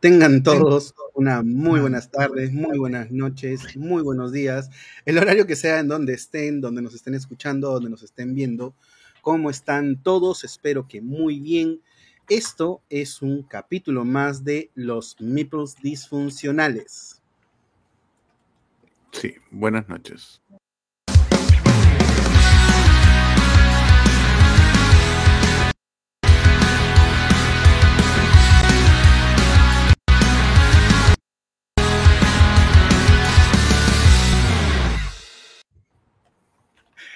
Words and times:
Tengan 0.00 0.42
todos 0.42 0.94
una 1.12 1.42
muy 1.42 1.78
buenas 1.78 2.10
tardes, 2.10 2.50
muy 2.54 2.78
buenas 2.78 3.10
noches, 3.10 3.76
muy 3.76 4.02
buenos 4.02 4.32
días. 4.32 4.70
El 5.04 5.18
horario 5.18 5.46
que 5.46 5.56
sea 5.56 5.78
en 5.78 5.88
donde 5.88 6.14
estén, 6.14 6.62
donde 6.62 6.80
nos 6.80 6.94
estén 6.94 7.12
escuchando, 7.14 7.70
donde 7.70 7.90
nos 7.90 8.02
estén 8.02 8.34
viendo. 8.34 8.74
¿Cómo 9.20 9.50
están 9.50 10.02
todos? 10.02 10.42
Espero 10.42 10.88
que 10.88 11.02
muy 11.02 11.38
bien. 11.38 11.82
Esto 12.30 12.80
es 12.88 13.20
un 13.20 13.42
capítulo 13.42 14.06
más 14.06 14.42
de 14.42 14.70
los 14.74 15.16
Meeples 15.20 15.76
disfuncionales. 15.82 17.20
Sí, 19.12 19.34
buenas 19.50 19.86
noches. 19.86 20.40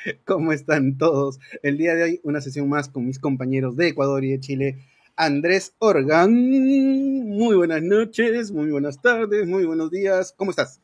¿Cómo 0.25 0.53
están 0.53 0.97
todos? 0.99 1.41
El 1.63 1.79
día 1.79 1.95
de 1.95 2.03
hoy 2.03 2.21
una 2.23 2.41
sesión 2.41 2.69
más 2.69 2.89
con 2.89 3.07
mis 3.07 3.19
compañeros 3.19 3.77
de 3.77 3.89
Ecuador 3.89 4.25
y 4.25 4.31
de 4.31 4.41
Chile. 4.41 4.79
Andrés 5.17 5.75
Organ, 5.79 6.33
muy 6.33 7.57
buenas 7.57 7.83
noches, 7.83 8.51
muy 8.51 8.71
buenas 8.71 9.01
tardes, 9.01 9.47
muy 9.47 9.65
buenos 9.65 9.91
días. 9.91 10.35
¿Cómo 10.37 10.51
estás? 10.51 10.81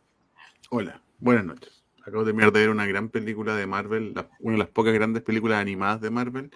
Hola, 0.70 1.02
buenas 1.18 1.44
noches. 1.44 1.82
Acabo 2.02 2.24
de 2.24 2.32
ver 2.32 2.70
una 2.70 2.86
gran 2.86 3.08
película 3.08 3.56
de 3.56 3.66
Marvel, 3.66 4.14
una 4.38 4.52
de 4.52 4.58
las 4.58 4.68
pocas 4.68 4.94
grandes 4.94 5.22
películas 5.22 5.60
animadas 5.60 6.00
de 6.00 6.10
Marvel. 6.10 6.50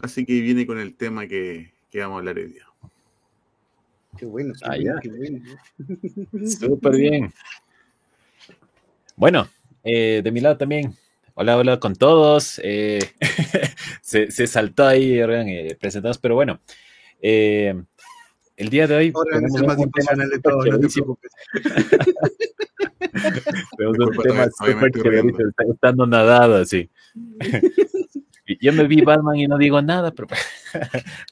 Así 0.00 0.26
que 0.26 0.40
viene 0.40 0.66
con 0.66 0.78
el 0.78 0.94
tema 0.96 1.26
que, 1.26 1.72
vamos 1.94 2.16
a 2.16 2.18
hablar 2.18 2.36
hoy 2.36 2.46
día. 2.46 2.64
Qué 4.18 4.26
bueno, 4.26 4.52
ah, 4.64 4.76
qué 5.00 5.08
bueno. 5.08 5.44
Súper 6.48 6.96
bien. 6.96 7.32
Bueno, 9.14 9.46
eh, 9.84 10.20
de 10.22 10.30
mi 10.32 10.40
lado 10.40 10.56
también, 10.56 10.94
Hola, 11.38 11.58
hola 11.58 11.78
con 11.78 11.94
todos. 11.94 12.58
Eh, 12.64 12.98
se, 14.00 14.46
saltó 14.46 14.86
ahí, 14.86 15.20
Organ, 15.20 15.46
eh, 15.48 15.76
presentados, 15.78 16.16
pero 16.16 16.34
bueno. 16.34 16.60
Eh, 17.20 17.74
el 18.56 18.70
día 18.70 18.86
de 18.86 18.96
hoy. 18.96 19.12
tenemos 19.30 19.54
es 19.54 19.60
el 19.60 19.66
más 19.66 19.76
de 20.30 20.40
todo, 20.40 20.64
no 20.64 20.80
te 20.80 20.88
preocupes. 20.88 21.30
tenemos 23.76 23.98
un 23.98 24.16
tema 24.22 24.48
súper 24.48 24.90
estando 25.70 26.06
nadado 26.06 26.56
así. 26.56 26.88
Yo 28.62 28.72
me 28.72 28.84
vi 28.84 29.02
Batman 29.02 29.36
y 29.36 29.46
no 29.46 29.58
digo 29.58 29.82
nada, 29.82 30.12
pero 30.12 30.28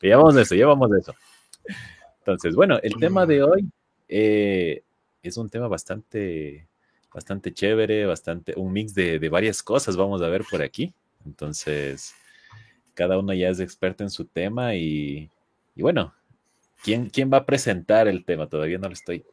ya 0.03 0.19
vamos 0.19 0.35
de 0.35 0.43
eso, 0.43 0.55
ya 0.55 0.67
vamos 0.67 0.91
de 0.91 0.99
eso. 0.99 1.15
Entonces, 2.19 2.55
bueno, 2.55 2.79
el 2.83 2.97
tema 2.97 3.25
de 3.25 3.43
hoy 3.43 3.71
es 4.07 5.37
un 5.39 5.49
tema 5.49 5.67
bastante 5.67 6.69
bastante 7.15 7.55
chévere, 7.55 8.07
bastante, 8.07 8.55
un 8.57 8.73
mix 8.73 8.93
de, 8.93 9.29
varias 9.29 9.63
cosas 9.63 9.97
vamos 9.97 10.21
a 10.21 10.29
ver 10.29 10.45
por 10.51 10.61
aquí. 10.61 10.93
Entonces, 11.25 12.13
cada 12.93 13.19
uno 13.19 13.33
ya 13.33 13.49
es 13.49 13.61
experto 13.61 14.03
en 14.03 14.11
su 14.11 14.25
tema 14.25 14.75
y, 14.75 15.31
bueno, 15.77 16.13
¿quién, 16.83 17.09
¿quién 17.09 17.31
va 17.33 17.39
a 17.39 17.47
presentar 17.47 18.09
el 18.09 18.25
tema? 18.25 18.49
Todavía 18.49 18.79
no 18.79 18.89
lo 18.89 18.95
estoy 18.95 19.25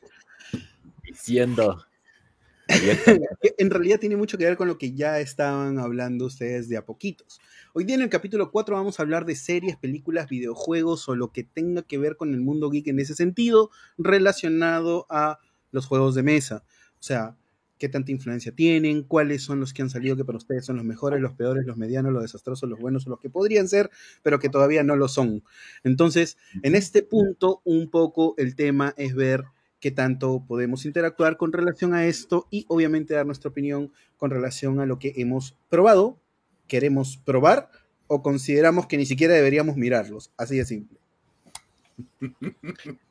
diciendo. 1.04 1.84
en 3.58 3.70
realidad 3.70 4.00
tiene 4.00 4.16
mucho 4.16 4.38
que 4.38 4.46
ver 4.46 4.56
con 4.56 4.68
lo 4.68 4.78
que 4.78 4.94
ya 4.94 5.20
estaban 5.20 5.80
hablando 5.80 6.28
ustedes 6.28 6.70
de 6.70 6.78
a 6.78 6.86
poquitos. 6.86 7.42
Hoy 7.74 7.84
día 7.84 7.96
en 7.96 8.04
el 8.04 8.10
capítulo 8.10 8.52
4 8.52 8.76
vamos 8.76 9.00
a 9.00 9.04
hablar 9.04 9.26
de 9.26 9.36
series, 9.36 9.76
películas, 9.76 10.30
videojuegos 10.30 11.10
o 11.10 11.16
lo 11.16 11.34
que 11.34 11.44
tenga 11.44 11.82
que 11.82 11.98
ver 11.98 12.16
con 12.16 12.34
el 12.34 12.42
mundo 12.42 12.70
geek 12.70 12.88
en 12.88 13.00
ese 13.00 13.16
sentido 13.16 13.72
relacionado 13.98 15.06
a 15.10 15.40
los 15.72 15.88
juegos 15.88 16.16
de 16.16 16.24
mesa. 16.24 16.64
O 16.94 17.04
sea, 17.04 17.36
qué 17.82 17.90
tanta 17.90 18.12
influencia 18.12 18.52
tienen, 18.52 19.02
cuáles 19.02 19.42
son 19.42 19.60
los 19.60 19.74
que 19.74 19.82
han 19.82 19.90
salido 19.90 20.16
que 20.16 20.24
para 20.24 20.38
ustedes 20.38 20.64
son 20.64 20.76
los 20.76 20.86
mejores, 20.86 21.20
los 21.20 21.34
peores, 21.34 21.66
los 21.66 21.78
medianos, 21.78 22.14
los 22.14 22.22
desastrosos, 22.22 22.70
los 22.70 22.80
buenos 22.80 23.08
o 23.08 23.10
los 23.10 23.20
que 23.20 23.32
podrían 23.32 23.68
ser, 23.68 23.90
pero 24.22 24.38
que 24.38 24.50
todavía 24.50 24.84
no 24.84 24.96
lo 24.96 25.08
son. 25.08 25.44
Entonces, 25.84 26.38
en 26.62 26.76
este 26.76 27.02
punto, 27.02 27.60
un 27.66 27.90
poco 27.90 28.36
el 28.38 28.56
tema 28.56 28.94
es 28.98 29.16
ver 29.16 29.46
qué 29.80 29.90
tanto 29.90 30.46
podemos 30.48 30.86
interactuar 30.86 31.38
con 31.38 31.52
relación 31.52 31.96
a 31.96 32.06
esto 32.06 32.46
y 32.52 32.66
obviamente 32.68 33.16
dar 33.16 33.26
nuestra 33.26 33.50
opinión 33.50 33.92
con 34.16 34.30
relación 34.30 34.80
a 34.80 34.86
lo 34.86 35.00
que 35.00 35.14
hemos 35.16 35.58
probado, 35.68 36.20
queremos 36.68 37.18
probar 37.18 37.72
o 38.06 38.22
consideramos 38.22 38.86
que 38.86 38.98
ni 38.98 39.08
siquiera 39.08 39.34
deberíamos 39.34 39.76
mirarlos. 39.76 40.32
Así 40.38 40.56
de 40.56 40.66
simple. 40.66 41.01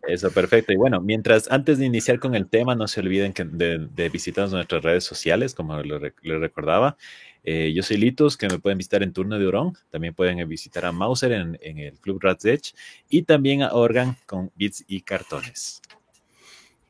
Eso, 0.02 0.30
perfecto. 0.30 0.72
Y 0.72 0.76
bueno, 0.76 1.00
mientras 1.00 1.50
antes 1.50 1.78
de 1.78 1.86
iniciar 1.86 2.18
con 2.18 2.34
el 2.34 2.48
tema, 2.48 2.74
no 2.74 2.88
se 2.88 3.00
olviden 3.00 3.32
de, 3.52 4.08
visitar 4.08 4.48
nuestras 4.50 4.82
redes 4.82 5.04
sociales, 5.04 5.54
como 5.54 5.80
les 5.82 6.40
recordaba. 6.40 6.96
Eh, 7.42 7.72
yo 7.74 7.82
soy 7.82 7.96
Litos, 7.96 8.36
que 8.36 8.48
me 8.48 8.58
pueden 8.58 8.78
visitar 8.78 9.02
en 9.02 9.12
Turno 9.12 9.38
de 9.38 9.46
Orón. 9.46 9.74
También 9.90 10.14
pueden 10.14 10.46
visitar 10.48 10.84
a 10.84 10.92
Mauser 10.92 11.32
en, 11.32 11.58
en 11.62 11.78
el 11.78 11.98
Club 11.98 12.20
Rats 12.22 12.44
Edge 12.44 12.72
y 13.08 13.22
también 13.22 13.62
a 13.62 13.72
Organ 13.72 14.16
con 14.26 14.50
bits 14.54 14.84
y 14.88 15.00
cartones. 15.02 15.80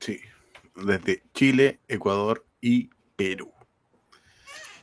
Sí, 0.01 0.21
desde 0.75 1.23
Chile, 1.35 1.79
Ecuador 1.89 2.45
y 2.61 2.91
Perú. 3.17 3.53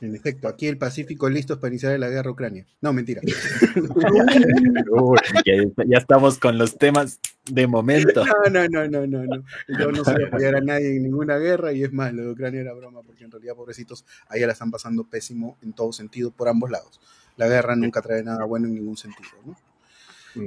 En 0.00 0.14
efecto, 0.14 0.48
aquí 0.48 0.66
el 0.66 0.78
Pacífico 0.78 1.28
listos 1.28 1.58
para 1.58 1.70
iniciar 1.70 1.98
la 1.98 2.08
guerra 2.08 2.30
Ucrania. 2.30 2.66
No, 2.80 2.92
mentira. 2.92 3.20
ya, 5.44 5.98
estamos 5.98 6.38
con 6.38 6.56
los 6.56 6.78
temas 6.78 7.20
de 7.50 7.66
momento. 7.66 8.24
No, 8.24 8.68
no, 8.68 8.88
no, 8.88 9.06
no, 9.06 9.24
no. 9.24 9.44
Yo 9.78 9.90
no 9.90 10.04
soy 10.04 10.24
apoyar 10.24 10.56
a 10.56 10.60
nadie 10.60 10.96
en 10.96 11.02
ninguna 11.02 11.38
guerra 11.38 11.72
y 11.72 11.82
es 11.82 11.92
más, 11.92 12.12
lo 12.12 12.22
de 12.22 12.30
Ucrania 12.30 12.60
era 12.60 12.72
broma 12.74 13.02
porque 13.02 13.24
en 13.24 13.30
realidad, 13.30 13.56
pobrecitos, 13.56 14.04
ahí 14.28 14.40
la 14.40 14.52
están 14.52 14.70
pasando 14.70 15.04
pésimo 15.04 15.58
en 15.62 15.72
todo 15.72 15.92
sentido 15.92 16.30
por 16.30 16.48
ambos 16.48 16.70
lados. 16.70 17.00
La 17.36 17.48
guerra 17.48 17.74
nunca 17.74 18.00
trae 18.00 18.22
nada 18.22 18.44
bueno 18.44 18.66
en 18.66 18.74
ningún 18.74 18.96
sentido. 18.96 19.30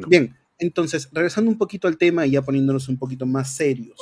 Bien, 0.07 0.35
entonces, 0.59 1.09
regresando 1.11 1.51
un 1.51 1.57
poquito 1.57 1.87
al 1.87 1.97
tema 1.97 2.25
y 2.25 2.31
ya 2.31 2.41
poniéndonos 2.41 2.87
un 2.87 2.97
poquito 2.97 3.25
más 3.25 3.53
serios. 3.53 3.97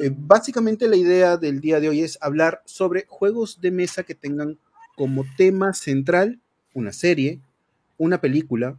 Eh, 0.00 0.12
básicamente 0.16 0.88
la 0.88 0.96
idea 0.96 1.36
del 1.36 1.60
día 1.60 1.80
de 1.80 1.88
hoy 1.88 2.02
es 2.02 2.18
hablar 2.20 2.62
sobre 2.64 3.06
juegos 3.08 3.60
de 3.60 3.70
mesa 3.70 4.02
que 4.02 4.14
tengan 4.14 4.58
como 4.96 5.24
tema 5.36 5.72
central 5.72 6.40
una 6.74 6.92
serie, 6.92 7.40
una 7.96 8.20
película, 8.20 8.78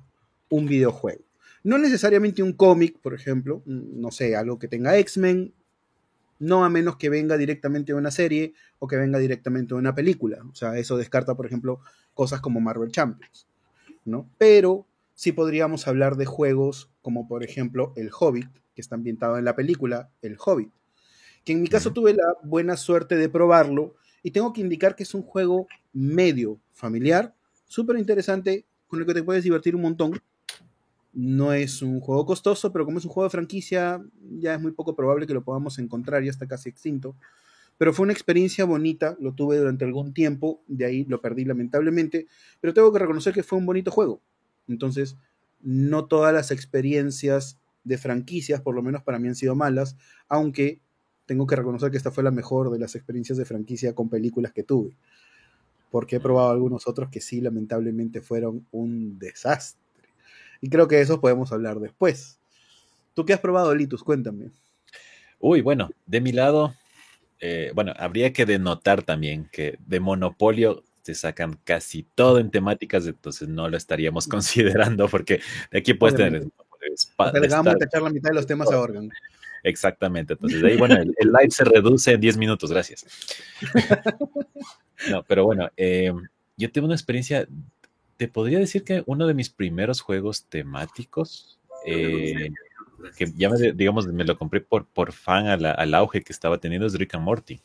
un 0.50 0.66
videojuego. 0.66 1.24
No 1.64 1.78
necesariamente 1.78 2.44
un 2.44 2.54
cómic, 2.54 3.00
por 3.00 3.14
ejemplo, 3.14 3.62
mm, 3.66 4.00
no 4.00 4.12
sé, 4.12 4.36
algo 4.36 4.60
que 4.60 4.68
tenga 4.68 4.98
X-Men, 4.98 5.54
no 6.40 6.64
a 6.64 6.70
menos 6.70 6.96
que 6.96 7.10
venga 7.10 7.38
directamente 7.38 7.92
de 7.92 7.98
una 7.98 8.12
serie 8.12 8.54
o 8.80 8.88
que 8.88 8.96
venga 8.96 9.20
directamente 9.20 9.74
de 9.74 9.80
una 9.80 9.94
película. 9.94 10.40
O 10.50 10.56
sea, 10.56 10.78
eso 10.78 10.96
descarta, 10.96 11.36
por 11.36 11.46
ejemplo, 11.46 11.82
cosas 12.14 12.40
como 12.40 12.62
Marvel 12.62 12.92
Champions, 12.92 13.48
¿no? 14.06 14.30
Pero 14.38 14.86
sí 15.14 15.34
podríamos 15.34 15.88
hablar 15.88 16.16
de 16.16 16.26
juegos 16.26 16.90
como, 17.02 17.28
por 17.28 17.44
ejemplo, 17.44 17.92
El 17.98 18.10
Hobbit, 18.18 18.50
que 18.74 18.82
está 18.82 18.96
ambientado 18.96 19.38
en 19.38 19.44
la 19.44 19.56
película 19.56 20.10
El 20.22 20.38
Hobbit 20.40 20.72
que 21.44 21.54
en 21.54 21.62
mi 21.62 21.68
caso 21.68 21.92
tuve 21.94 22.14
la 22.14 22.36
buena 22.44 22.78
suerte 22.78 23.16
de 23.16 23.30
probarlo 23.30 23.96
y 24.24 24.32
tengo 24.32 24.54
que 24.54 24.62
indicar 24.62 24.96
que 24.96 25.04
es 25.04 25.14
un 25.14 25.24
juego 25.24 25.68
medio 25.94 26.60
familiar, 26.74 27.34
súper 27.68 27.98
interesante, 27.98 28.66
con 28.88 29.00
el 29.00 29.06
que 29.06 29.14
te 29.14 29.24
puedes 29.24 29.44
divertir 29.44 29.76
un 29.76 29.84
montón. 29.84 30.20
No 31.14 31.54
es 31.54 31.82
un 31.82 32.00
juego 32.00 32.26
costoso, 32.26 32.72
pero 32.72 32.86
como 32.86 33.00
es 33.00 33.06
un 33.06 33.12
juego 33.12 33.28
de 33.28 33.32
franquicia, 33.32 34.04
ya 34.40 34.56
es 34.56 34.62
muy 34.62 34.72
poco 34.72 34.96
probable 34.96 35.28
que 35.28 35.34
lo 35.34 35.44
podamos 35.44 35.80
encontrar, 35.80 36.24
ya 36.24 36.30
está 36.30 36.48
casi 36.48 36.70
extinto. 36.70 37.16
Pero 37.78 37.94
fue 37.94 38.04
una 38.04 38.14
experiencia 38.14 38.66
bonita, 38.66 39.16
lo 39.20 39.34
tuve 39.34 39.58
durante 39.58 39.86
algún 39.86 40.14
tiempo, 40.14 40.62
de 40.68 40.86
ahí 40.86 41.06
lo 41.06 41.22
perdí 41.22 41.46
lamentablemente, 41.46 42.28
pero 42.60 42.74
tengo 42.74 42.92
que 42.92 43.00
reconocer 43.00 43.34
que 43.34 43.44
fue 43.44 43.58
un 43.58 43.66
bonito 43.66 43.90
juego. 43.90 44.22
Entonces, 44.68 45.18
no 45.62 46.06
todas 46.06 46.34
las 46.34 46.52
experiencias 46.52 47.58
de 47.84 47.98
franquicias, 47.98 48.62
por 48.62 48.76
lo 48.76 48.82
menos 48.82 49.04
para 49.04 49.20
mí 49.20 49.28
han 49.28 49.36
sido 49.36 49.56
malas, 49.56 49.96
aunque 50.28 50.82
tengo 51.30 51.46
que 51.46 51.56
reconocer 51.56 51.92
que 51.92 51.98
esta 51.98 52.10
fue 52.10 52.24
la 52.24 52.32
mejor 52.32 52.72
de 52.72 52.80
las 52.80 52.96
experiencias 52.96 53.38
de 53.38 53.46
franquicia 53.46 53.94
con 53.94 54.10
películas 54.10 54.52
que 54.52 54.64
tuve. 54.64 54.98
Porque 55.92 56.16
he 56.16 56.20
probado 56.20 56.50
algunos 56.50 56.88
otros 56.88 57.10
que 57.12 57.22
sí, 57.22 57.40
lamentablemente, 57.40 58.20
fueron 58.20 58.66
un 58.72 59.20
desastre. 59.20 60.10
Y 60.60 60.70
creo 60.70 60.88
que 60.88 60.96
de 60.96 61.04
eso 61.04 61.22
podemos 61.22 61.52
hablar 61.52 61.80
después. 61.80 62.40
¿Tú 63.14 63.28
qué 63.28 63.34
has 63.34 63.40
probado, 63.40 63.76
Litus? 63.76 64.04
Cuéntame. 64.04 64.50
Uy, 65.38 65.62
bueno, 65.62 65.92
de 66.08 66.20
mi 66.20 66.32
lado, 66.32 66.74
eh, 67.40 67.72
bueno, 67.76 67.94
habría 67.96 68.34
que 68.34 68.48
denotar 68.48 69.04
también 69.04 69.48
que 69.52 69.78
de 69.86 70.00
Monopolio 70.00 70.84
se 71.04 71.14
sacan 71.14 71.60
casi 71.64 72.08
todo 72.16 72.40
en 72.40 72.50
temáticas, 72.50 73.06
entonces 73.06 73.48
no 73.48 73.70
lo 73.70 73.78
estaríamos 73.78 74.28
considerando 74.28 75.08
porque 75.08 75.42
de 75.70 75.78
aquí 75.78 75.94
puedes 75.94 76.16
tener... 76.16 76.48
Vamos 77.20 77.36
a 77.36 77.86
echar 77.86 78.02
la 78.02 78.10
mitad 78.10 78.30
de 78.32 78.36
los 78.36 78.48
temas 78.48 78.68
a 78.72 78.80
Organ. 78.80 79.12
Exactamente. 79.64 80.34
Entonces, 80.34 80.64
ahí, 80.64 80.78
bueno, 80.78 80.96
el, 80.96 81.14
live 81.18 81.52
se 81.52 81.64
reduce 81.64 82.14
en 82.14 82.22
10 82.22 82.38
minutos, 82.38 82.72
gracias. 82.72 83.06
no, 85.10 85.24
pero 85.24 85.46
bueno, 85.46 85.70
eh, 85.78 86.14
yo 86.58 86.72
tengo 86.72 86.86
una 86.86 86.96
experiencia, 86.96 87.48
te 88.18 88.28
podría 88.28 88.60
decir 88.60 88.84
que 88.84 89.04
uno 89.06 89.28
de 89.28 89.34
mis 89.34 89.50
primeros 89.50 90.02
juegos 90.02 90.46
temáticos, 90.46 91.60
eh, 91.86 92.52
que 93.18 93.32
ya 93.36 93.50
me, 93.50 93.72
digamos, 93.72 94.08
me 94.08 94.26
lo 94.26 94.38
compré 94.38 94.62
por, 94.62 94.86
por 94.86 95.14
fan 95.14 95.48
al 95.48 95.94
auge 95.94 96.22
que 96.22 96.34
estaba 96.34 96.58
teniendo 96.58 96.88
es 96.88 96.94
Rick 96.94 97.16
and 97.16 97.24
Morty. 97.24 97.60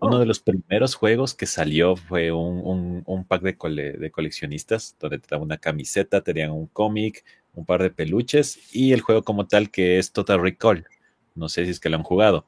Uno 0.00 0.16
oh. 0.16 0.18
de 0.20 0.26
los 0.26 0.38
primeros 0.38 0.94
juegos 0.94 1.34
que 1.34 1.46
salió 1.46 1.96
fue 1.96 2.30
un, 2.30 3.02
un, 3.04 3.24
pack 3.24 3.42
de, 3.42 3.96
de, 3.98 4.10
coleccionistas, 4.12 4.96
donde 5.00 5.18
te 5.18 5.26
daban 5.28 5.46
una 5.46 5.58
camiseta, 5.58 6.20
tenían 6.20 6.52
un 6.52 6.66
cómic, 6.68 7.24
un 7.58 7.66
par 7.66 7.82
de 7.82 7.90
peluches 7.90 8.58
y 8.72 8.92
el 8.92 9.00
juego 9.00 9.22
como 9.22 9.46
tal 9.46 9.70
que 9.70 9.98
es 9.98 10.12
Total 10.12 10.40
Recall. 10.40 10.86
No 11.34 11.48
sé 11.48 11.64
si 11.64 11.72
es 11.72 11.80
que 11.80 11.88
lo 11.88 11.96
han 11.96 12.02
jugado. 12.02 12.46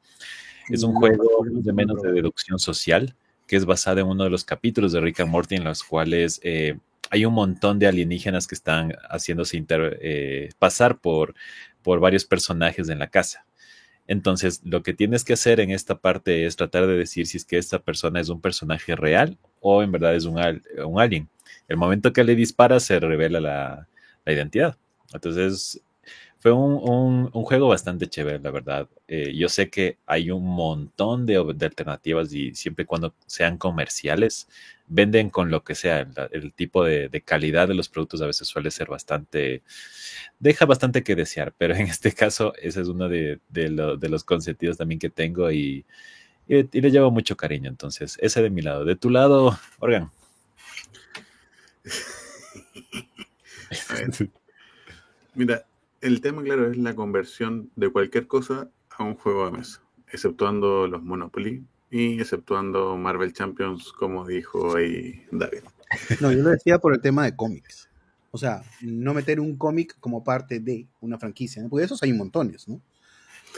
Es 0.69 0.83
un 0.83 0.95
juego 0.95 1.45
de 1.45 1.73
menos 1.73 2.01
de 2.01 2.13
deducción 2.13 2.59
social 2.59 3.15
que 3.47 3.57
es 3.57 3.65
basado 3.65 3.99
en 4.01 4.07
uno 4.07 4.25
de 4.25 4.31
los 4.31 4.45
capítulos 4.45 4.93
de 4.93 5.01
Rick 5.01 5.21
and 5.21 5.31
Morty 5.31 5.57
en 5.57 5.65
los 5.65 5.83
cuales 5.83 6.41
eh, 6.45 6.79
hay 7.11 7.25
un 7.25 7.35
montón 7.35 7.81
de 7.81 7.89
alienígenas 7.89 8.47
que 8.47 8.55
están 8.55 8.93
haciéndose 9.09 9.65
eh, 9.69 10.51
pasar 10.61 11.01
por, 11.01 11.35
por 11.83 11.99
varios 11.99 12.25
personajes 12.25 12.89
en 12.89 13.01
la 13.01 13.09
casa. 13.09 13.45
Entonces, 14.07 14.61
lo 14.65 14.83
que 14.83 14.95
tienes 14.95 15.25
que 15.25 15.33
hacer 15.33 15.59
en 15.59 15.71
esta 15.71 15.99
parte 15.99 16.47
es 16.47 16.57
tratar 16.57 16.87
de 16.87 16.97
decir 16.97 17.27
si 17.27 17.37
es 17.37 17.45
que 17.45 17.59
esta 17.59 17.81
persona 17.81 18.21
es 18.21 18.29
un 18.29 18.41
personaje 18.41 18.95
real 18.95 19.39
o 19.61 19.83
en 19.83 19.91
verdad 19.91 20.15
es 20.15 20.25
un, 20.25 20.39
un 20.85 21.01
alien. 21.01 21.29
El 21.67 21.77
momento 21.77 22.13
que 22.13 22.25
le 22.25 22.37
disparas 22.37 22.85
se 22.85 23.01
revela 23.01 23.41
la, 23.41 23.89
la 24.25 24.33
identidad. 24.33 24.77
Entonces, 25.13 25.83
fue 26.41 26.53
un, 26.53 27.31
juego 27.31 27.69
bastante 27.69 28.09
chévere, 28.09 28.39
la 28.39 28.51
verdad. 28.51 28.89
Eh, 29.09 29.35
yo 29.37 29.51
sé 29.51 29.69
que 29.69 29.99
hay 30.07 30.31
un 30.31 30.47
montón 30.47 31.27
de, 31.27 31.37
alternativas 31.37 32.33
y 32.33 32.55
siempre 32.55 32.85
y 32.85 32.87
cuando 32.87 33.15
sean 33.27 33.59
comerciales, 33.59 34.49
venden 34.87 35.29
con 35.29 35.51
lo 35.51 35.63
que 35.63 35.75
sea. 35.75 36.09
El, 36.33 36.55
tipo 36.55 36.83
de, 36.85 37.11
calidad 37.27 37.69
de 37.69 37.75
los 37.75 37.91
productos 37.91 38.23
a 38.23 38.27
veces 38.27 38.49
suele 38.49 38.71
ser 38.71 38.89
bastante, 38.89 39.63
deja 40.39 40.65
bastante 40.65 41.03
que 41.03 41.15
desear, 41.15 41.53
pero 41.59 41.75
en 41.75 41.89
este 41.89 42.13
caso 42.13 42.55
ese 42.57 42.81
es 42.81 42.89
uno 42.89 43.11
de, 43.11 43.39
los 43.53 44.25
consentidos 44.25 44.79
también 44.79 44.99
que 44.99 45.11
tengo 45.11 45.51
y, 45.53 45.85
y, 46.49 46.81
le 46.81 46.91
llevo 46.91 47.11
mucho 47.11 47.37
cariño. 47.37 47.69
Entonces, 47.69 48.17
ese 48.23 48.43
de 48.43 48.51
mi 48.51 48.63
lado. 48.63 48.87
De 48.87 48.97
tu 48.97 49.11
lado, 49.11 49.59
Organ. 49.79 50.11
Mira, 55.35 55.65
el 56.01 56.21
tema, 56.21 56.43
claro, 56.43 56.71
es 56.71 56.77
la 56.77 56.95
conversión 56.95 57.71
de 57.77 57.91
cualquier 57.91 58.27
cosa 58.27 58.69
a 58.97 59.05
un 59.05 59.15
juego 59.17 59.47
de 59.47 59.59
mesa, 59.59 59.83
exceptuando 60.13 60.87
los 60.87 61.03
Monopoly 61.03 61.65
y 61.91 62.21
exceptuando 62.21 62.97
Marvel 62.97 63.33
Champions, 63.33 63.93
como 63.93 64.27
dijo 64.27 64.77
ahí 64.77 65.25
David. 65.31 65.63
No, 66.21 66.31
yo 66.33 66.43
lo 66.43 66.51
decía 66.51 66.79
por 66.79 66.95
el 66.95 67.01
tema 67.01 67.25
de 67.25 67.35
cómics. 67.35 67.89
O 68.31 68.39
sea, 68.39 68.63
no 68.81 69.13
meter 69.13 69.41
un 69.41 69.57
cómic 69.57 69.97
como 69.99 70.23
parte 70.23 70.61
de 70.61 70.87
una 71.01 71.19
franquicia, 71.19 71.63
¿no? 71.63 71.69
porque 71.69 71.85
esos 71.85 72.03
hay 72.03 72.13
montones, 72.13 72.69
¿no? 72.69 72.81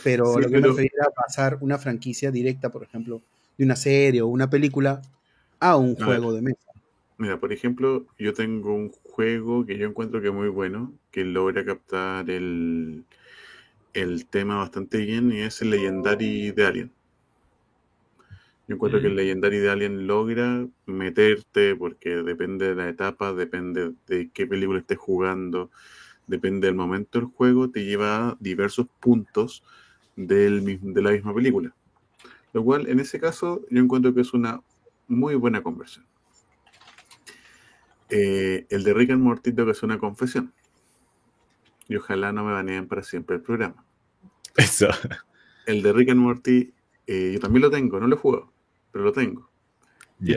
Pero 0.02 0.38
lo 0.38 0.48
que 0.48 0.60
me 0.60 0.66
refería 0.66 0.90
era 0.94 1.10
pasar 1.10 1.58
una 1.60 1.76
franquicia 1.76 2.30
directa, 2.30 2.70
por 2.70 2.82
ejemplo, 2.82 3.20
de 3.58 3.64
una 3.64 3.76
serie 3.76 4.22
o 4.22 4.28
una 4.28 4.48
película 4.48 5.02
a 5.60 5.76
un 5.76 5.94
juego 5.94 6.32
de 6.32 6.40
mesa. 6.40 6.72
Mira, 7.19 7.38
por 7.38 7.52
ejemplo, 7.52 8.06
yo 8.19 8.32
tengo 8.32 8.74
un 8.74 8.92
juego 9.12 9.67
que 9.67 9.76
yo 9.76 9.87
encuentro 9.87 10.23
que 10.23 10.29
es 10.29 10.35
muy 10.35 10.49
bueno, 10.49 10.93
que 11.11 11.25
logra 11.25 11.64
captar 11.64 12.31
el, 12.31 13.05
el 13.93 14.26
tema 14.26 14.56
bastante 14.56 14.99
bien 14.99 15.31
y 15.31 15.41
es 15.41 15.61
el 15.61 15.70
Legendary 15.70 16.50
de 16.50 16.67
Alien. 16.67 16.91
Yo 18.67 18.76
encuentro 18.76 19.00
que 19.00 19.09
el 19.09 19.12
mm. 19.12 19.17
Legendary 19.17 19.59
de 19.59 19.70
Alien 19.70 20.06
logra 20.06 20.67
meterte, 20.87 21.76
porque 21.76 22.23
depende 22.23 22.69
de 22.69 22.75
la 22.75 22.88
etapa, 22.88 23.35
depende 23.35 23.93
de 24.06 24.31
qué 24.32 24.47
película 24.47 24.79
estés 24.79 24.99
jugando, 24.99 25.70
depende 26.26 26.69
del 26.69 26.76
momento 26.76 27.19
del 27.19 27.29
juego, 27.29 27.69
te 27.69 27.85
lleva 27.85 28.29
a 28.29 28.37
diversos 28.41 28.87
puntos 28.99 29.62
del, 30.17 30.81
de 30.81 31.03
la 31.03 31.11
misma 31.11 31.35
película. 31.35 31.75
Lo 32.55 32.65
cual, 32.65 32.88
en 32.88 33.00
ese 33.00 33.20
caso, 33.20 33.61
yo 33.69 33.82
encuentro 33.82 34.15
que 34.15 34.23
es 34.23 34.32
una 34.32 34.62
muy 35.06 35.35
buena 35.35 35.62
conversión. 35.62 36.06
Eh, 38.14 38.67
el 38.69 38.85
de 38.85 38.93
Rick 38.93 39.11
and 39.11 39.23
Morty 39.23 39.53
tengo 39.53 39.64
que 39.64 39.73
hacer 39.73 39.87
una 39.87 39.99
confesión. 39.99 40.53
Y 41.88 41.97
ojalá 41.97 42.31
no 42.31 42.44
me 42.44 42.53
baneen 42.53 42.87
para 42.87 43.03
siempre 43.03 43.37
el 43.37 43.43
programa. 43.43 43.85
Eso. 44.55 44.88
El 45.67 45.82
de 45.82 45.93
Rick 45.94 46.11
and 46.11 46.20
Morty, 46.20 46.75
eh, 47.06 47.31
yo 47.32 47.41
también 47.41 47.62
lo 47.62 47.70
tengo, 47.70 47.99
no 47.99 48.06
lo 48.06 48.17
he 48.17 48.19
jugado, 48.19 48.53
pero 48.91 49.05
lo 49.05 49.12
tengo. 49.12 49.50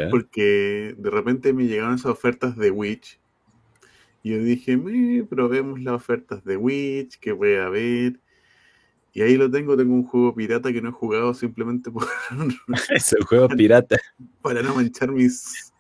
Porque 0.10 0.96
de 0.98 1.10
repente 1.12 1.54
me 1.54 1.68
llegaron 1.68 1.96
esas 1.96 2.12
ofertas 2.12 2.56
de 2.56 2.72
Witch. 2.72 3.20
Y 4.24 4.32
yo 4.32 4.40
dije, 4.40 4.80
probemos 5.30 5.80
las 5.82 5.96
ofertas 5.96 6.44
de 6.44 6.58
Witch, 6.58 7.20
que 7.20 7.34
voy 7.34 7.56
a 7.56 7.70
ver. 7.70 8.20
Y 9.14 9.22
ahí 9.22 9.36
lo 9.36 9.52
tengo, 9.52 9.78
tengo 9.78 9.94
un 9.94 10.06
juego 10.06 10.34
pirata 10.34 10.74
que 10.74 10.82
no 10.82 10.90
he 10.90 10.94
jugado 10.94 11.34
simplemente 11.34 11.92
por... 11.92 12.08
es 12.90 13.14
el 13.14 13.24
juego 13.26 13.50
pirata. 13.50 13.98
Para 14.42 14.64
no 14.64 14.74
manchar 14.74 15.12
mis, 15.12 15.74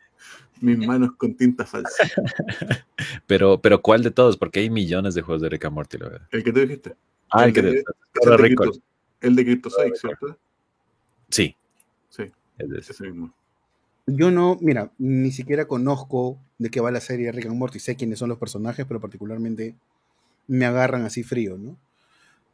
mis 0.62 0.78
manos 0.78 1.12
con 1.18 1.36
tinta 1.36 1.66
falsa. 1.66 2.04
pero, 3.28 3.60
pero 3.62 3.82
¿cuál 3.82 4.04
de 4.04 4.12
todos? 4.12 4.38
Porque 4.38 4.60
hay 4.60 4.70
millones 4.70 5.16
de 5.16 5.22
juegos 5.22 5.42
de 5.42 5.50
Rick 5.50 5.66
and 5.66 5.76
Morty, 5.76 5.98
la 5.98 6.10
verdad. 6.10 6.28
El 6.32 6.44
que 6.44 6.54
te 6.54 6.62
dijiste. 6.62 6.96
Ah, 7.32 7.46
el, 7.46 7.54
que 7.54 7.62
te 7.62 7.70
el, 7.70 7.76
de 7.76 8.38
Crypto, 8.38 8.72
el 9.22 9.36
de 9.36 9.44
Crypto 9.44 9.70
¿cierto? 9.70 10.38
Sí. 11.30 11.56
Sí. 12.10 12.32
Es 12.58 12.90
ese 12.90 13.04
mismo. 13.06 13.34
Yo 14.08 14.30
no, 14.30 14.58
mira, 14.62 14.92
ni 15.00 15.32
siquiera 15.32 15.68
conozco 15.68 16.38
de 16.60 16.70
qué 16.70 16.80
va 16.80 16.92
la 16.92 17.02
serie 17.02 17.28
de 17.28 17.32
Rick 17.32 17.48
and 17.48 17.58
Morty. 17.58 17.80
Sé 17.80 17.96
quiénes 17.96 18.20
son 18.20 18.30
los 18.30 18.38
personajes, 18.38 18.86
pero 18.86 19.02
particularmente 19.02 19.76
me 20.48 20.66
agarran 20.66 21.04
así 21.06 21.24
frío, 21.24 21.58
¿no? 21.58 21.76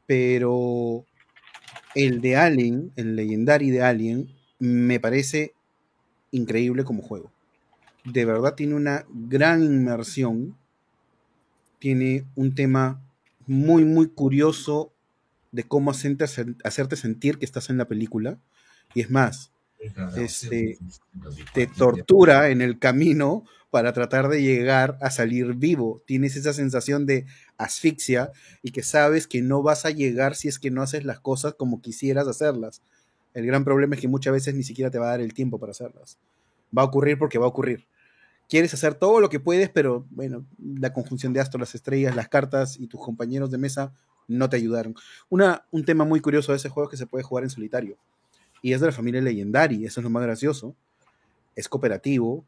Pero 0.08 1.06
el 1.94 2.22
de 2.22 2.38
Alien, 2.38 2.92
el 2.96 3.16
Legendary 3.16 3.70
de 3.70 3.84
Alien, 3.84 4.30
me 4.60 5.00
parece 5.00 5.54
increíble 6.32 6.86
como 6.86 7.02
juego 7.02 7.32
de 8.04 8.26
verdad 8.26 8.56
tiene 8.56 8.76
una 8.76 9.06
gran 9.10 9.64
inmersión, 9.64 10.58
tiene 11.80 12.26
un 12.36 12.56
tema 12.56 13.02
muy, 13.48 13.86
muy 13.86 14.08
curioso 14.10 14.94
de 15.52 15.64
cómo 15.64 15.92
hacerte, 15.92 16.26
hacerte 16.64 16.96
sentir 16.96 17.38
que 17.38 17.46
estás 17.46 17.70
en 17.70 17.78
la 17.78 17.88
película. 17.88 18.40
Y 18.94 19.02
es 19.02 19.10
más, 19.10 19.52
este, 20.16 20.78
te 21.54 21.68
tortura 21.68 22.50
en 22.50 22.62
el 22.62 22.78
camino 22.80 23.46
para 23.72 23.94
tratar 23.94 24.28
de 24.28 24.42
llegar 24.42 24.98
a 25.02 25.10
salir 25.10 25.54
vivo. 25.56 26.04
Tienes 26.06 26.36
esa 26.36 26.54
sensación 26.54 27.06
de 27.06 27.26
asfixia 27.58 28.32
y 28.62 28.72
que 28.72 28.84
sabes 28.84 29.28
que 29.28 29.42
no 29.42 29.64
vas 29.64 29.86
a 29.86 29.92
llegar 29.92 30.36
si 30.36 30.48
es 30.48 30.60
que 30.60 30.72
no 30.72 30.82
haces 30.82 31.06
las 31.06 31.20
cosas 31.20 31.56
como 31.56 31.82
quisieras 31.82 32.28
hacerlas. 32.28 32.82
El 33.34 33.46
gran 33.46 33.64
problema 33.64 33.96
es 33.96 34.02
que 34.02 34.10
muchas 34.10 34.34
veces 34.34 34.56
ni 34.56 34.64
siquiera 34.64 34.92
te 34.92 35.00
va 35.00 35.08
a 35.08 35.12
dar 35.12 35.22
el 35.22 35.34
tiempo 35.34 35.58
para 35.58 35.72
hacerlas. 35.72 36.18
Va 36.78 36.84
a 36.84 36.86
ocurrir 36.86 37.18
porque 37.18 37.38
va 37.38 37.46
a 37.46 37.50
ocurrir 37.50 37.88
quieres 38.52 38.74
hacer 38.74 38.96
todo 38.96 39.22
lo 39.22 39.30
que 39.30 39.40
puedes, 39.40 39.70
pero 39.70 40.06
bueno, 40.10 40.46
la 40.60 40.92
conjunción 40.92 41.32
de 41.32 41.40
astros, 41.40 41.62
las 41.62 41.74
estrellas, 41.74 42.18
las 42.18 42.28
cartas 42.28 42.78
y 42.78 42.88
tus 42.88 43.00
compañeros 43.00 43.50
de 43.50 43.58
mesa 43.58 43.94
no 44.28 44.50
te 44.50 44.58
ayudaron. 44.58 44.94
Un 45.30 45.86
tema 45.86 46.04
muy 46.04 46.20
curioso 46.20 46.52
de 46.52 46.58
ese 46.58 46.68
juego 46.68 46.90
es 46.90 46.92
que 46.92 46.98
se 46.98 47.08
puede 47.08 47.24
jugar 47.24 47.46
en 47.46 47.50
solitario. 47.50 47.96
Y 48.62 48.74
es 48.74 48.82
de 48.82 48.88
la 48.88 48.92
familia 48.92 49.22
Legendary, 49.22 49.86
eso 49.86 50.02
es 50.02 50.04
lo 50.04 50.10
más 50.10 50.24
gracioso. 50.24 50.76
Es 51.56 51.70
cooperativo. 51.70 52.44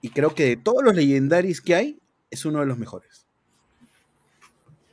Y 0.00 0.10
creo 0.10 0.34
que 0.34 0.46
de 0.46 0.56
todos 0.56 0.82
los 0.82 0.96
Legendaries 0.96 1.60
que 1.60 1.76
hay, 1.76 2.00
es 2.32 2.44
uno 2.44 2.58
de 2.58 2.66
los 2.66 2.76
mejores. 2.76 3.24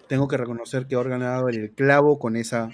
Tengo 0.08 0.28
que 0.28 0.38
reconocer 0.38 0.86
que 0.86 0.96
ha 0.96 1.04
dado 1.04 1.50
el 1.50 1.72
clavo 1.72 2.20
con 2.20 2.36
esa, 2.36 2.70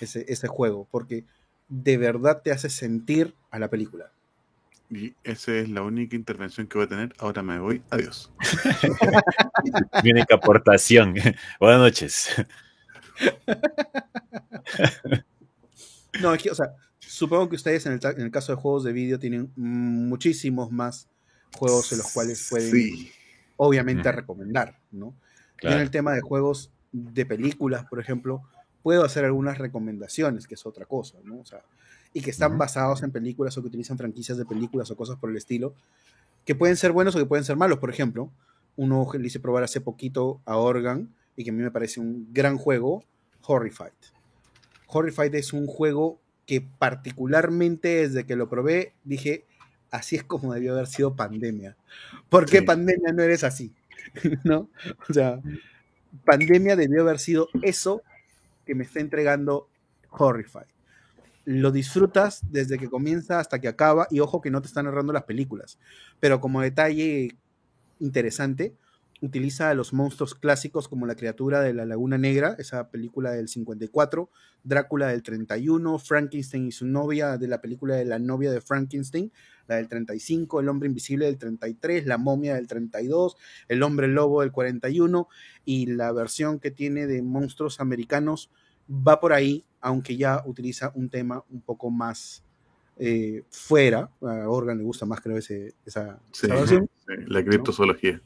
ese 0.00 0.48
juego, 0.48 0.88
porque 0.90 1.24
de 1.68 1.98
verdad 1.98 2.42
te 2.42 2.50
hace 2.50 2.68
sentir 2.68 3.32
a 3.52 3.60
la 3.60 3.70
película. 3.70 4.10
Y 4.92 5.14
esa 5.24 5.56
es 5.56 5.70
la 5.70 5.80
única 5.80 6.16
intervención 6.16 6.66
que 6.66 6.76
voy 6.76 6.84
a 6.84 6.88
tener. 6.88 7.14
Ahora 7.18 7.42
me 7.42 7.58
voy. 7.58 7.82
Adiós. 7.88 8.30
Mi 10.04 10.10
única 10.12 10.34
aportación. 10.34 11.14
Buenas 11.60 11.80
noches. 11.80 12.28
No, 16.20 16.28
aquí, 16.28 16.50
o 16.50 16.54
sea, 16.54 16.74
supongo 16.98 17.48
que 17.48 17.56
ustedes 17.56 17.86
en 17.86 17.98
el, 18.02 18.30
caso 18.30 18.54
de 18.54 18.60
juegos 18.60 18.84
de 18.84 18.92
vídeo 18.92 19.18
tienen 19.18 19.50
muchísimos 19.56 20.70
más 20.70 21.08
juegos 21.56 21.90
en 21.92 21.98
los 21.98 22.12
cuales 22.12 22.46
pueden, 22.50 23.08
obviamente, 23.56 24.12
recomendar, 24.12 24.78
¿no? 24.90 25.14
en 25.62 25.78
el 25.78 25.90
tema 25.90 26.12
de 26.12 26.20
juegos 26.20 26.70
de 26.90 27.24
películas, 27.24 27.86
por 27.86 28.00
ejemplo, 28.00 28.42
puedo 28.82 29.04
hacer 29.04 29.24
algunas 29.24 29.56
recomendaciones, 29.56 30.46
que 30.46 30.54
es 30.54 30.66
otra 30.66 30.84
cosa, 30.84 31.18
¿no? 31.24 31.38
O 31.38 31.46
sea, 31.46 31.62
y 32.12 32.20
que 32.20 32.30
están 32.30 32.58
basados 32.58 33.02
en 33.02 33.10
películas 33.10 33.56
o 33.56 33.62
que 33.62 33.68
utilizan 33.68 33.98
franquicias 33.98 34.38
de 34.38 34.44
películas 34.44 34.90
o 34.90 34.96
cosas 34.96 35.16
por 35.18 35.30
el 35.30 35.36
estilo, 35.36 35.74
que 36.44 36.54
pueden 36.54 36.76
ser 36.76 36.92
buenos 36.92 37.14
o 37.14 37.18
que 37.18 37.26
pueden 37.26 37.44
ser 37.44 37.56
malos. 37.56 37.78
Por 37.78 37.90
ejemplo, 37.90 38.30
uno 38.76 39.08
que 39.10 39.18
le 39.18 39.26
hice 39.26 39.40
probar 39.40 39.64
hace 39.64 39.80
poquito 39.80 40.40
a 40.44 40.56
Organ 40.56 41.14
y 41.36 41.44
que 41.44 41.50
a 41.50 41.52
mí 41.52 41.62
me 41.62 41.70
parece 41.70 42.00
un 42.00 42.28
gran 42.32 42.58
juego, 42.58 43.04
Horrified. 43.46 43.92
Horrified 44.86 45.34
es 45.34 45.52
un 45.52 45.66
juego 45.66 46.20
que 46.46 46.60
particularmente 46.60 48.08
desde 48.08 48.26
que 48.26 48.36
lo 48.36 48.48
probé 48.48 48.92
dije, 49.04 49.44
así 49.90 50.16
es 50.16 50.24
como 50.24 50.52
debió 50.52 50.72
haber 50.72 50.86
sido 50.86 51.16
pandemia. 51.16 51.76
¿Por 52.28 52.46
qué 52.46 52.62
pandemia 52.62 53.12
no 53.12 53.22
eres 53.22 53.44
así? 53.44 53.72
¿No? 54.44 54.68
O 55.08 55.12
sea, 55.12 55.40
Pandemia 56.24 56.76
debió 56.76 57.02
haber 57.02 57.18
sido 57.18 57.48
eso 57.62 58.02
que 58.66 58.74
me 58.74 58.84
está 58.84 59.00
entregando 59.00 59.68
Horrify. 60.10 60.64
Lo 61.44 61.72
disfrutas 61.72 62.40
desde 62.50 62.78
que 62.78 62.88
comienza 62.88 63.40
hasta 63.40 63.60
que 63.60 63.68
acaba 63.68 64.06
y 64.10 64.20
ojo 64.20 64.40
que 64.40 64.50
no 64.50 64.60
te 64.62 64.68
están 64.68 64.84
narrando 64.84 65.12
las 65.12 65.24
películas. 65.24 65.78
Pero 66.20 66.40
como 66.40 66.60
detalle 66.60 67.36
interesante, 67.98 68.74
utiliza 69.22 69.70
a 69.70 69.74
los 69.74 69.92
monstruos 69.92 70.34
clásicos 70.34 70.88
como 70.88 71.06
la 71.06 71.14
criatura 71.14 71.60
de 71.60 71.72
la 71.72 71.86
Laguna 71.86 72.18
Negra, 72.18 72.56
esa 72.58 72.90
película 72.90 73.30
del 73.30 73.48
54, 73.48 74.28
Drácula 74.64 75.08
del 75.08 75.22
31, 75.22 75.98
Frankenstein 75.98 76.66
y 76.66 76.72
su 76.72 76.86
novia 76.86 77.38
de 77.38 77.46
la 77.46 77.60
película 77.60 77.94
de 77.94 78.04
la 78.04 78.18
novia 78.18 78.50
de 78.50 78.60
Frankenstein, 78.60 79.32
la 79.68 79.76
del 79.76 79.88
35, 79.88 80.60
El 80.60 80.68
hombre 80.68 80.88
invisible 80.88 81.26
del 81.26 81.38
33, 81.38 82.06
La 82.06 82.18
momia 82.18 82.56
del 82.56 82.66
32, 82.66 83.36
El 83.68 83.82
hombre 83.84 84.08
lobo 84.08 84.40
del 84.40 84.50
41 84.50 85.28
y 85.64 85.86
la 85.86 86.10
versión 86.12 86.58
que 86.58 86.72
tiene 86.72 87.06
de 87.06 87.22
monstruos 87.22 87.80
americanos 87.80 88.50
va 88.90 89.20
por 89.20 89.32
ahí, 89.32 89.64
aunque 89.82 90.16
ya 90.16 90.42
utiliza 90.46 90.92
un 90.94 91.10
tema 91.10 91.44
un 91.50 91.60
poco 91.60 91.90
más 91.90 92.42
eh, 92.96 93.42
fuera. 93.50 94.08
A 94.22 94.48
Organ 94.48 94.78
le 94.78 94.84
gusta 94.84 95.04
más, 95.04 95.20
creo, 95.20 95.36
ese, 95.36 95.74
esa, 95.84 96.18
versión. 96.42 96.88
la 97.26 97.44
criptozoología. 97.44 98.22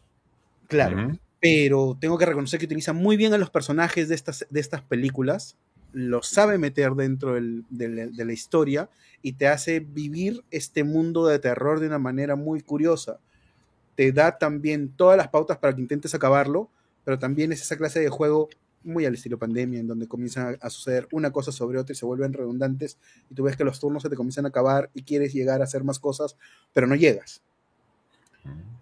Claro. 0.69 1.19
Pero 1.41 1.97
tengo 2.01 2.19
que 2.19 2.27
reconocer 2.27 2.61
que 2.61 2.67
utiliza 2.67 2.93
muy 2.93 3.17
bien 3.17 3.33
a 3.33 3.39
los 3.39 3.51
personajes 3.51 4.09
de 4.09 4.15
estas, 4.15 4.47
de 4.49 4.61
estas 4.61 4.83
películas, 4.83 5.57
los 5.93 6.29
sabe 6.29 6.59
meter 6.59 6.93
dentro 6.93 7.35
de, 7.35 7.65
la 7.71 8.33
historia 8.33 8.91
y 9.23 9.33
te 9.33 9.49
hace 9.49 9.81
vivir 9.81 10.45
este 10.51 10.85
mundo 10.85 11.27
de 11.27 11.39
terror 11.39 11.81
de 11.81 11.87
una 11.87 11.99
manera 11.99 12.37
muy 12.37 12.61
curiosa. 12.61 13.19
Te 13.95 14.13
da 14.13 14.37
también 14.37 14.91
todas 14.91 15.17
las 15.17 15.29
pautas 15.29 15.57
para 15.57 15.75
que 15.75 15.81
intentes 15.81 16.15
acabarlo, 16.15 16.69
pero 17.05 17.19
también 17.19 17.51
es 17.51 17.63
esa 17.63 17.79
clase 17.79 18.01
de 18.01 18.11
juego 18.11 18.51
muy 18.87 19.05
al 19.05 19.15
estilo 19.15 19.39
pandemia, 19.39 19.81
en 19.81 19.87
donde 19.87 20.09
comienza 20.09 20.57
a 20.61 20.71
suceder 20.71 21.09
una 21.13 21.31
cosa 21.33 21.53
sobre 21.53 21.79
otra 21.79 21.93
y 21.93 21.97
se 21.97 22.07
vuelven 22.07 22.33
redundantes 22.33 22.99
y 23.31 23.35
tú 23.35 23.43
ves 23.45 23.57
que 23.57 23.65
los 23.65 23.81
turnos 23.81 24.03
se 24.03 24.09
te 24.09 24.17
comienzan 24.17 24.47
a 24.47 24.49
acabar 24.49 24.91
y 24.95 25.03
quieres 25.03 25.33
llegar 25.35 25.61
a 25.61 25.65
hacer 25.65 25.85
más 25.85 25.99
cosas, 25.99 26.37
pero 26.73 26.87
no 26.87 26.95
llegas. 26.95 27.43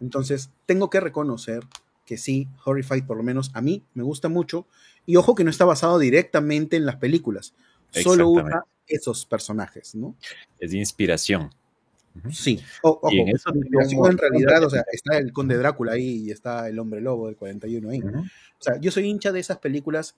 Entonces, 0.00 0.50
tengo 0.66 0.90
que 0.90 1.00
reconocer 1.00 1.64
que 2.04 2.18
sí, 2.18 2.48
Horrified 2.64 3.04
por 3.04 3.16
lo 3.16 3.22
menos 3.22 3.50
a 3.54 3.60
mí 3.60 3.82
me 3.94 4.02
gusta 4.02 4.28
mucho. 4.28 4.66
Y 5.06 5.16
ojo 5.16 5.34
que 5.34 5.44
no 5.44 5.50
está 5.50 5.64
basado 5.64 5.98
directamente 5.98 6.76
en 6.76 6.86
las 6.86 6.96
películas, 6.96 7.54
solo 7.90 8.28
usa 8.28 8.64
esos 8.86 9.26
personajes, 9.26 9.94
¿no? 9.94 10.14
Es 10.58 10.70
de 10.70 10.78
inspiración. 10.78 11.50
Sí, 12.30 12.60
ojo, 12.82 13.08
en, 13.10 13.28
eso 13.28 13.50
en 13.52 14.18
realidad, 14.18 14.62
o 14.62 14.70
sea, 14.70 14.84
está 14.92 15.18
el 15.18 15.32
Conde 15.32 15.56
Drácula 15.56 15.92
ahí 15.92 16.26
y 16.26 16.30
está 16.30 16.68
el 16.68 16.78
Hombre 16.78 17.00
Lobo 17.00 17.26
del 17.26 17.36
41 17.36 17.90
ahí. 17.90 18.00
O 18.00 18.62
sea, 18.62 18.78
yo 18.80 18.90
soy 18.90 19.06
hincha 19.06 19.32
de 19.32 19.40
esas 19.40 19.58
películas 19.58 20.14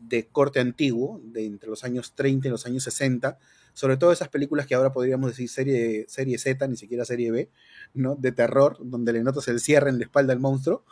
de 0.00 0.26
corte 0.26 0.60
antiguo, 0.60 1.20
de 1.24 1.46
entre 1.46 1.70
los 1.70 1.84
años 1.84 2.12
30 2.14 2.48
y 2.48 2.50
los 2.50 2.66
años 2.66 2.82
60, 2.82 3.38
sobre 3.72 3.96
todo 3.96 4.12
esas 4.12 4.28
películas 4.28 4.66
que 4.66 4.74
ahora 4.74 4.92
podríamos 4.92 5.30
decir 5.30 5.48
serie, 5.48 6.04
serie 6.08 6.38
Z, 6.38 6.66
ni 6.66 6.76
siquiera 6.76 7.04
serie 7.04 7.30
B, 7.30 7.48
¿no? 7.94 8.16
De 8.16 8.32
terror, 8.32 8.78
donde 8.80 9.12
le 9.12 9.22
notas 9.22 9.48
el 9.48 9.60
cierre 9.60 9.90
en 9.90 9.98
la 9.98 10.04
espalda 10.04 10.32
del 10.32 10.40
monstruo, 10.40 10.84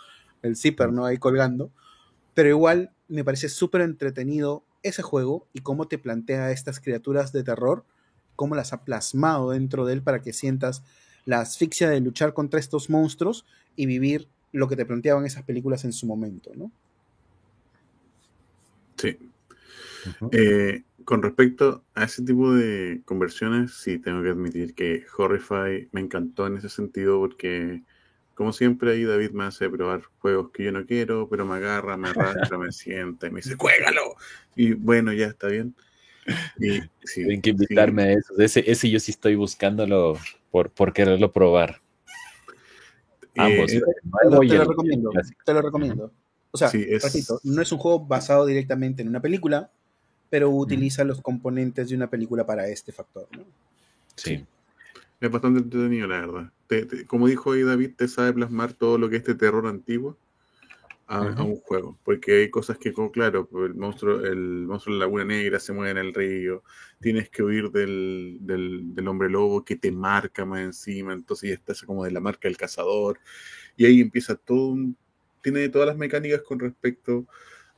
el 0.42 0.56
zipper, 0.56 0.92
¿no? 0.92 1.04
Ahí 1.04 1.18
colgando. 1.18 1.70
Pero 2.34 2.48
igual 2.48 2.92
me 3.08 3.24
parece 3.24 3.48
súper 3.48 3.82
entretenido 3.82 4.64
ese 4.82 5.02
juego 5.02 5.46
y 5.52 5.60
cómo 5.60 5.88
te 5.88 5.98
plantea 5.98 6.52
estas 6.52 6.80
criaturas 6.80 7.32
de 7.32 7.42
terror, 7.42 7.84
cómo 8.40 8.54
las 8.54 8.72
ha 8.72 8.86
plasmado 8.86 9.50
dentro 9.50 9.84
de 9.84 9.92
él 9.92 10.00
para 10.00 10.22
que 10.22 10.32
sientas 10.32 10.82
la 11.26 11.40
asfixia 11.40 11.90
de 11.90 12.00
luchar 12.00 12.32
contra 12.32 12.58
estos 12.58 12.88
monstruos 12.88 13.44
y 13.76 13.84
vivir 13.84 14.28
lo 14.52 14.66
que 14.66 14.76
te 14.76 14.86
planteaban 14.86 15.26
esas 15.26 15.42
películas 15.42 15.84
en 15.84 15.92
su 15.92 16.06
momento, 16.06 16.50
¿no? 16.56 16.72
Sí. 18.96 19.18
Con 21.04 21.20
respecto 21.22 21.84
a 21.94 22.04
ese 22.04 22.22
tipo 22.22 22.54
de 22.54 23.02
conversiones, 23.04 23.74
sí 23.74 23.98
tengo 23.98 24.22
que 24.22 24.30
admitir 24.30 24.72
que 24.72 25.04
Horrify 25.18 25.90
me 25.92 26.00
encantó 26.00 26.46
en 26.46 26.56
ese 26.56 26.70
sentido 26.70 27.18
porque, 27.20 27.82
como 28.34 28.54
siempre, 28.54 28.92
ahí 28.92 29.04
David 29.04 29.32
me 29.32 29.44
hace 29.44 29.68
probar 29.68 30.00
juegos 30.20 30.50
que 30.50 30.64
yo 30.64 30.72
no 30.72 30.86
quiero, 30.86 31.28
pero 31.28 31.44
me 31.44 31.56
agarra, 31.56 31.98
me 31.98 32.08
arrastra, 32.08 32.56
me 32.56 32.72
sienta 32.72 33.26
y 33.26 33.32
me 33.32 33.42
dice, 33.42 33.56
¡juégalo! 33.56 34.14
Y 34.56 34.72
bueno, 34.72 35.12
ya 35.12 35.26
está 35.26 35.48
bien. 35.48 35.74
Y, 36.58 36.80
Tienen 37.14 37.42
que 37.42 37.50
invitarme 37.50 38.02
a 38.02 38.12
eso. 38.12 38.34
Ese, 38.38 38.70
ese 38.70 38.90
yo 38.90 39.00
sí 39.00 39.10
estoy 39.10 39.34
buscándolo 39.34 40.16
por, 40.50 40.70
por 40.70 40.92
quererlo 40.92 41.32
probar. 41.32 41.80
Ambos. 43.36 43.72
Eh, 43.72 43.82
te, 44.22 44.28
lo 44.28 44.64
recomiendo. 44.64 45.10
Te 45.44 45.54
lo 45.54 45.62
recomiendo. 45.62 46.12
O 46.50 46.58
sea, 46.58 46.70
no 47.44 47.62
es 47.62 47.72
un 47.72 47.78
juego 47.78 48.04
basado 48.04 48.44
directamente 48.46 49.02
en 49.02 49.08
una 49.08 49.20
película, 49.20 49.70
pero 50.28 50.50
utiliza 50.50 51.04
los 51.04 51.20
componentes 51.20 51.88
de 51.88 51.96
una 51.96 52.10
película 52.10 52.44
para 52.44 52.68
este 52.68 52.92
factor. 52.92 53.28
¿no? 53.36 53.44
Sí. 54.16 54.44
Es 55.20 55.30
bastante 55.30 55.60
entretenido, 55.60 56.08
la 56.08 56.20
verdad. 56.20 56.52
como 57.06 57.28
dijo 57.28 57.52
ahí 57.52 57.62
David, 57.62 57.92
te 57.96 58.08
sabe 58.08 58.32
plasmar 58.32 58.72
todo 58.72 58.98
lo 58.98 59.08
que 59.08 59.16
es 59.16 59.20
este 59.20 59.34
terror 59.34 59.66
antiguo 59.66 60.16
a, 61.10 61.42
un 61.42 61.56
juego. 61.56 61.98
Porque 62.04 62.42
hay 62.42 62.50
cosas 62.50 62.78
que, 62.78 62.92
claro, 63.12 63.46
pues, 63.46 63.70
el 63.70 63.74
monstruo, 63.74 64.24
el 64.24 64.66
monstruo 64.66 64.94
de 64.94 65.00
la 65.00 65.06
Laguna 65.06 65.24
Negra 65.24 65.58
se 65.58 65.72
mueve 65.72 65.90
en 65.90 65.98
el 65.98 66.14
río, 66.14 66.62
tienes 67.00 67.28
que 67.28 67.42
huir 67.42 67.70
del, 67.70 68.38
del, 68.40 69.08
hombre 69.08 69.28
lobo 69.28 69.64
que 69.64 69.76
te 69.76 69.90
marca 69.90 70.44
más 70.44 70.60
encima, 70.60 71.12
entonces 71.12 71.50
ya 71.50 71.54
estás 71.54 71.82
como 71.82 72.04
de 72.04 72.12
la 72.12 72.20
marca 72.20 72.48
del 72.48 72.56
cazador. 72.56 73.18
Y 73.76 73.86
ahí 73.86 74.00
empieza 74.00 74.36
todo 74.36 74.68
un. 74.68 74.96
Tiene 75.42 75.68
todas 75.68 75.88
las 75.88 75.96
mecánicas 75.96 76.42
con 76.42 76.60
respecto 76.60 77.26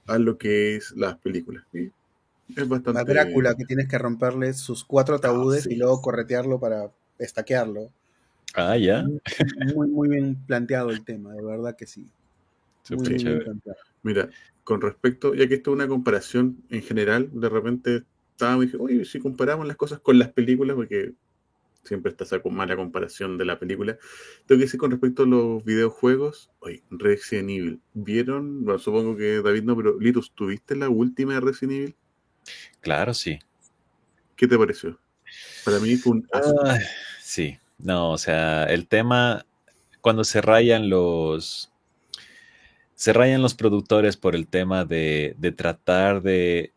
a 0.06 0.18
lo 0.18 0.36
que 0.36 0.76
es 0.76 0.92
las 0.96 1.16
películas. 1.18 1.64
Es 1.72 2.68
bastante... 2.68 3.00
A 3.00 3.04
Drácula, 3.04 3.54
que 3.54 3.64
tienes 3.64 3.88
que 3.88 3.98
romperle 3.98 4.52
sus 4.52 4.84
cuatro 4.84 5.14
ataúdes 5.14 5.66
y 5.66 5.76
luego 5.76 6.02
corretearlo 6.02 6.58
para 6.58 6.90
estaquearlo. 7.18 7.90
Ah, 8.54 8.76
ya. 8.76 9.06
Muy, 9.74 9.88
muy 9.88 10.08
bien 10.08 10.34
planteado 10.44 10.90
el 10.90 11.04
tema, 11.04 11.32
de 11.32 11.42
verdad 11.42 11.76
que 11.76 11.86
sí. 11.86 12.10
Muy, 12.90 13.54
Mira, 14.02 14.28
con 14.64 14.80
respecto, 14.80 15.34
ya 15.34 15.46
que 15.48 15.54
esto 15.54 15.70
es 15.70 15.74
una 15.74 15.88
comparación 15.88 16.62
en 16.68 16.82
general, 16.82 17.30
de 17.32 17.48
repente 17.48 18.02
estaba 18.32 18.62
y 18.62 18.66
dije, 18.66 18.76
oye, 18.80 19.04
si 19.04 19.20
comparamos 19.20 19.66
las 19.66 19.76
cosas 19.76 20.00
con 20.00 20.18
las 20.18 20.32
películas, 20.32 20.74
porque 20.74 21.12
siempre 21.84 22.10
está 22.10 22.24
esa 22.24 22.40
mala 22.50 22.76
comparación 22.76 23.38
de 23.38 23.44
la 23.44 23.58
película. 23.58 23.98
Tengo 24.46 24.58
que 24.58 24.66
decir 24.66 24.78
con 24.78 24.90
respecto 24.90 25.24
a 25.24 25.26
los 25.26 25.64
videojuegos, 25.64 26.50
oye, 26.60 26.82
Resident 26.90 27.50
Evil, 27.50 27.80
¿vieron? 27.94 28.64
Bueno, 28.64 28.78
supongo 28.78 29.16
que 29.16 29.42
David 29.42 29.64
no, 29.64 29.76
pero 29.76 29.98
Litus, 29.98 30.32
¿tuviste 30.32 30.76
la 30.76 30.88
última 30.88 31.34
de 31.34 31.40
Resident 31.40 31.72
Evil? 31.72 31.96
Claro, 32.80 33.14
sí. 33.14 33.38
¿Qué 34.36 34.46
te 34.46 34.58
pareció? 34.58 34.98
Para 35.64 35.78
mí 35.80 35.96
fue 35.96 36.12
un... 36.12 36.28
sí, 37.20 37.56
no, 37.78 38.12
o 38.12 38.18
sea, 38.18 38.64
el 38.64 38.86
tema, 38.86 39.44
cuando 40.00 40.24
se 40.24 40.40
rayan 40.40 40.88
los... 40.88 41.71
Se 43.02 43.12
rayan 43.12 43.42
los 43.42 43.54
productores 43.54 44.16
por 44.16 44.36
el 44.36 44.46
tema 44.46 44.84
de, 44.84 45.34
de 45.36 45.50
tratar 45.50 46.22
de, 46.22 46.72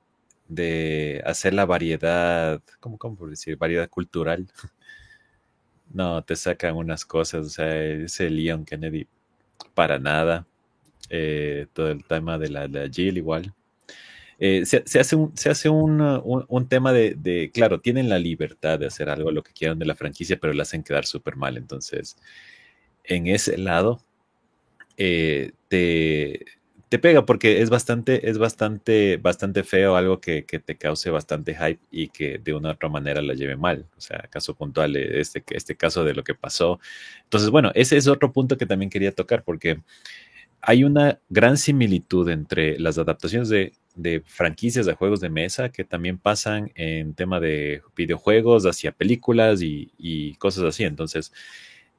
de 0.48 1.22
hacer 1.24 1.54
la 1.54 1.68
variedad, 1.68 2.64
¿cómo, 2.80 2.98
¿cómo 2.98 3.16
por 3.16 3.30
decir? 3.30 3.58
Variedad 3.58 3.88
cultural. 3.88 4.48
No, 5.94 6.24
te 6.24 6.36
sacan 6.36 6.76
unas 6.76 7.06
cosas, 7.06 7.46
o 7.46 7.50
sea, 7.50 7.80
ese 7.80 8.32
Leon 8.32 8.66
Kennedy, 8.66 9.08
para 9.76 10.00
nada. 10.00 10.48
Eh, 11.12 11.68
todo 11.74 11.92
el 11.92 12.04
tema 12.04 12.40
de 12.40 12.50
la, 12.50 12.68
de 12.68 12.88
la 12.88 12.92
Jill 12.92 13.18
igual. 13.18 13.54
Eh, 14.40 14.66
se, 14.66 15.00
hace, 15.00 15.16
un, 15.16 15.38
se 15.38 15.52
hace 15.52 15.70
un, 15.70 16.68
tema 16.68 16.92
de, 16.92 17.52
claro, 17.54 17.82
tienen 17.82 18.10
la 18.10 18.18
libertad 18.18 18.80
de 18.80 18.88
hacer 18.88 19.10
algo, 19.10 19.30
lo 19.30 19.44
que 19.44 19.54
quieran 19.54 19.78
de 19.78 19.86
la 19.86 19.96
franquicia, 19.96 20.40
pero 20.42 20.54
la 20.54 20.64
hacen 20.64 20.82
quedar 20.82 21.06
súper 21.06 21.36
mal. 21.36 21.56
Entonces, 21.56 22.18
en 23.04 23.28
ese 23.28 23.60
lado, 23.60 24.02
eh, 24.98 25.52
te, 26.90 27.00
pega 27.00 27.26
porque 27.26 27.62
es 27.62 27.70
bastante, 27.70 28.30
es 28.30 28.38
bastante, 28.38 29.18
bastante 29.18 29.64
feo 29.64 29.96
algo 29.96 30.22
que, 30.22 30.44
te 30.44 30.78
cause 30.78 31.10
bastante 31.10 31.54
hype 31.56 31.80
y 31.92 32.08
que 32.10 32.38
de 32.38 32.54
una 32.54 32.70
u 32.70 32.72
otra 32.74 32.90
manera 32.90 33.22
la 33.22 33.34
lleve 33.34 33.58
mal. 33.58 33.86
O 33.98 34.02
sea, 34.02 34.20
caso 34.30 34.56
puntual, 34.56 34.96
eh, 34.96 35.20
este, 35.20 35.44
este 35.50 35.76
caso 35.76 36.04
de 36.06 36.14
lo 36.14 36.24
que 36.24 36.36
pasó. 36.36 36.80
Entonces, 37.24 37.50
bueno, 37.50 37.72
ese 37.76 37.98
es 37.98 38.08
otro 38.08 38.32
punto 38.32 38.58
que 38.58 38.66
también 38.66 38.90
quería 38.90 39.12
tocar 39.12 39.44
porque 39.44 39.82
hay 40.62 40.84
una 40.84 41.20
gran 41.30 41.58
similitud 41.58 42.30
entre 42.30 42.80
las 42.80 42.98
adaptaciones 42.98 43.50
de 43.50 44.24
franquicias 44.26 44.86
de 44.86 44.94
juegos 44.94 45.20
de 45.20 45.30
mesa 45.30 45.70
que 45.70 45.84
también 45.84 46.18
pasan 46.18 46.72
en 46.76 47.14
tema 47.14 47.40
de 47.40 47.82
videojuegos 47.96 48.66
hacia 48.66 48.92
películas 48.92 49.62
y, 49.62 50.36
cosas 50.40 50.64
así. 50.64 50.84
Entonces, 50.84 51.34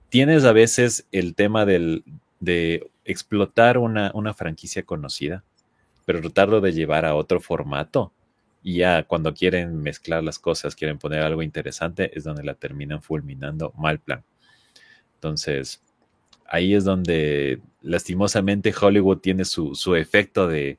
tienes 0.08 0.44
a 0.44 0.52
veces 0.52 1.06
el 1.12 1.34
tema 1.34 1.64
del, 1.64 2.02
de 2.40 2.90
explotar 3.06 3.78
una, 3.78 4.10
una, 4.14 4.34
franquicia 4.34 4.82
conocida, 4.82 5.44
pero 6.04 6.20
tratarlo 6.20 6.60
de 6.60 6.72
llevar 6.72 7.04
a 7.04 7.14
otro 7.14 7.40
formato. 7.40 8.12
Y 8.62 8.78
ya 8.78 9.04
cuando 9.04 9.32
quieren 9.32 9.80
mezclar 9.80 10.24
las 10.24 10.38
cosas, 10.38 10.74
quieren 10.74 10.98
poner 10.98 11.22
algo 11.22 11.42
interesante, 11.42 12.10
es 12.16 12.24
donde 12.24 12.42
la 12.42 12.54
terminan 12.54 13.00
fulminando 13.00 13.72
mal 13.76 14.00
plan. 14.00 14.24
Entonces, 15.14 15.82
ahí 16.48 16.74
es 16.74 16.84
donde 16.84 17.60
lastimosamente 17.82 18.74
Hollywood 18.78 19.18
tiene 19.18 19.44
su, 19.44 19.94
efecto 19.96 20.48
de, 20.48 20.78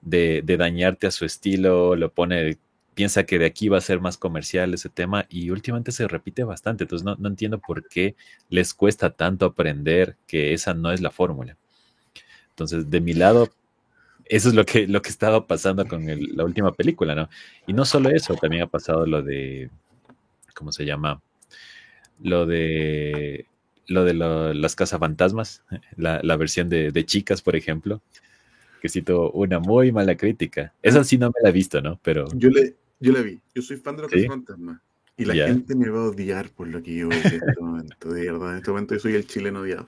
de, 0.00 0.42
dañarte 0.42 1.06
a 1.08 1.10
su 1.10 1.24
estilo, 1.24 1.96
lo 1.96 2.12
pone, 2.12 2.58
piensa 2.98 3.22
que 3.22 3.38
de 3.38 3.46
aquí 3.46 3.68
va 3.68 3.78
a 3.78 3.80
ser 3.80 4.00
más 4.00 4.18
comercial 4.18 4.74
ese 4.74 4.88
tema 4.88 5.24
y 5.28 5.50
últimamente 5.50 5.92
se 5.92 6.08
repite 6.08 6.42
bastante, 6.42 6.82
entonces 6.82 7.04
no, 7.06 7.14
no 7.14 7.28
entiendo 7.28 7.60
por 7.60 7.86
qué 7.86 8.16
les 8.50 8.74
cuesta 8.74 9.10
tanto 9.10 9.46
aprender 9.46 10.16
que 10.26 10.52
esa 10.52 10.74
no 10.74 10.90
es 10.90 11.00
la 11.00 11.12
fórmula. 11.12 11.56
Entonces, 12.50 12.90
de 12.90 13.00
mi 13.00 13.12
lado, 13.12 13.52
eso 14.24 14.48
es 14.48 14.56
lo 14.56 14.64
que, 14.64 14.88
lo 14.88 15.00
que 15.00 15.10
estaba 15.10 15.46
pasando 15.46 15.86
con 15.86 16.04
la 16.08 16.42
última 16.42 16.72
película, 16.72 17.14
¿no? 17.14 17.28
Y 17.68 17.72
no 17.72 17.84
solo 17.84 18.10
eso, 18.10 18.34
también 18.34 18.64
ha 18.64 18.66
pasado 18.66 19.06
lo 19.06 19.22
de, 19.22 19.70
¿cómo 20.56 20.72
se 20.72 20.84
llama? 20.84 21.22
Lo 22.20 22.46
de 22.46 23.46
lo 23.86 24.02
de 24.02 24.12
las 24.12 24.74
cazafantasmas, 24.74 25.62
la, 25.96 26.18
la 26.24 26.36
versión 26.36 26.68
de, 26.68 27.04
chicas, 27.06 27.42
por 27.42 27.54
ejemplo, 27.54 28.02
que 28.82 28.88
cito 28.88 29.30
una 29.30 29.60
muy 29.60 29.92
mala 29.92 30.16
crítica. 30.16 30.74
Esa 30.82 31.04
sí 31.04 31.16
no 31.16 31.28
me 31.28 31.40
la 31.44 31.50
he 31.50 31.52
visto, 31.52 31.80
¿no? 31.80 32.00
Pero... 32.02 32.26
yo 33.00 33.12
la 33.12 33.22
vi. 33.22 33.40
Yo 33.54 33.62
soy 33.62 33.76
fan 33.76 33.96
de 33.96 34.02
los 34.02 34.10
cazafantasmas. 34.10 34.80
Y 35.16 35.24
la 35.24 35.34
gente 35.34 35.74
me 35.74 35.88
va 35.88 36.00
a 36.00 36.08
odiar 36.08 36.50
por 36.50 36.68
lo 36.68 36.80
que 36.80 36.94
yo 36.94 37.06
en 37.06 37.12
este 37.12 37.40
momento. 37.60 38.12
De 38.12 38.30
verdad, 38.30 38.52
en 38.52 38.56
este 38.58 38.70
momento 38.70 38.94
yo 38.94 39.00
soy 39.00 39.14
el 39.14 39.26
chileno 39.26 39.60
odiado. 39.60 39.86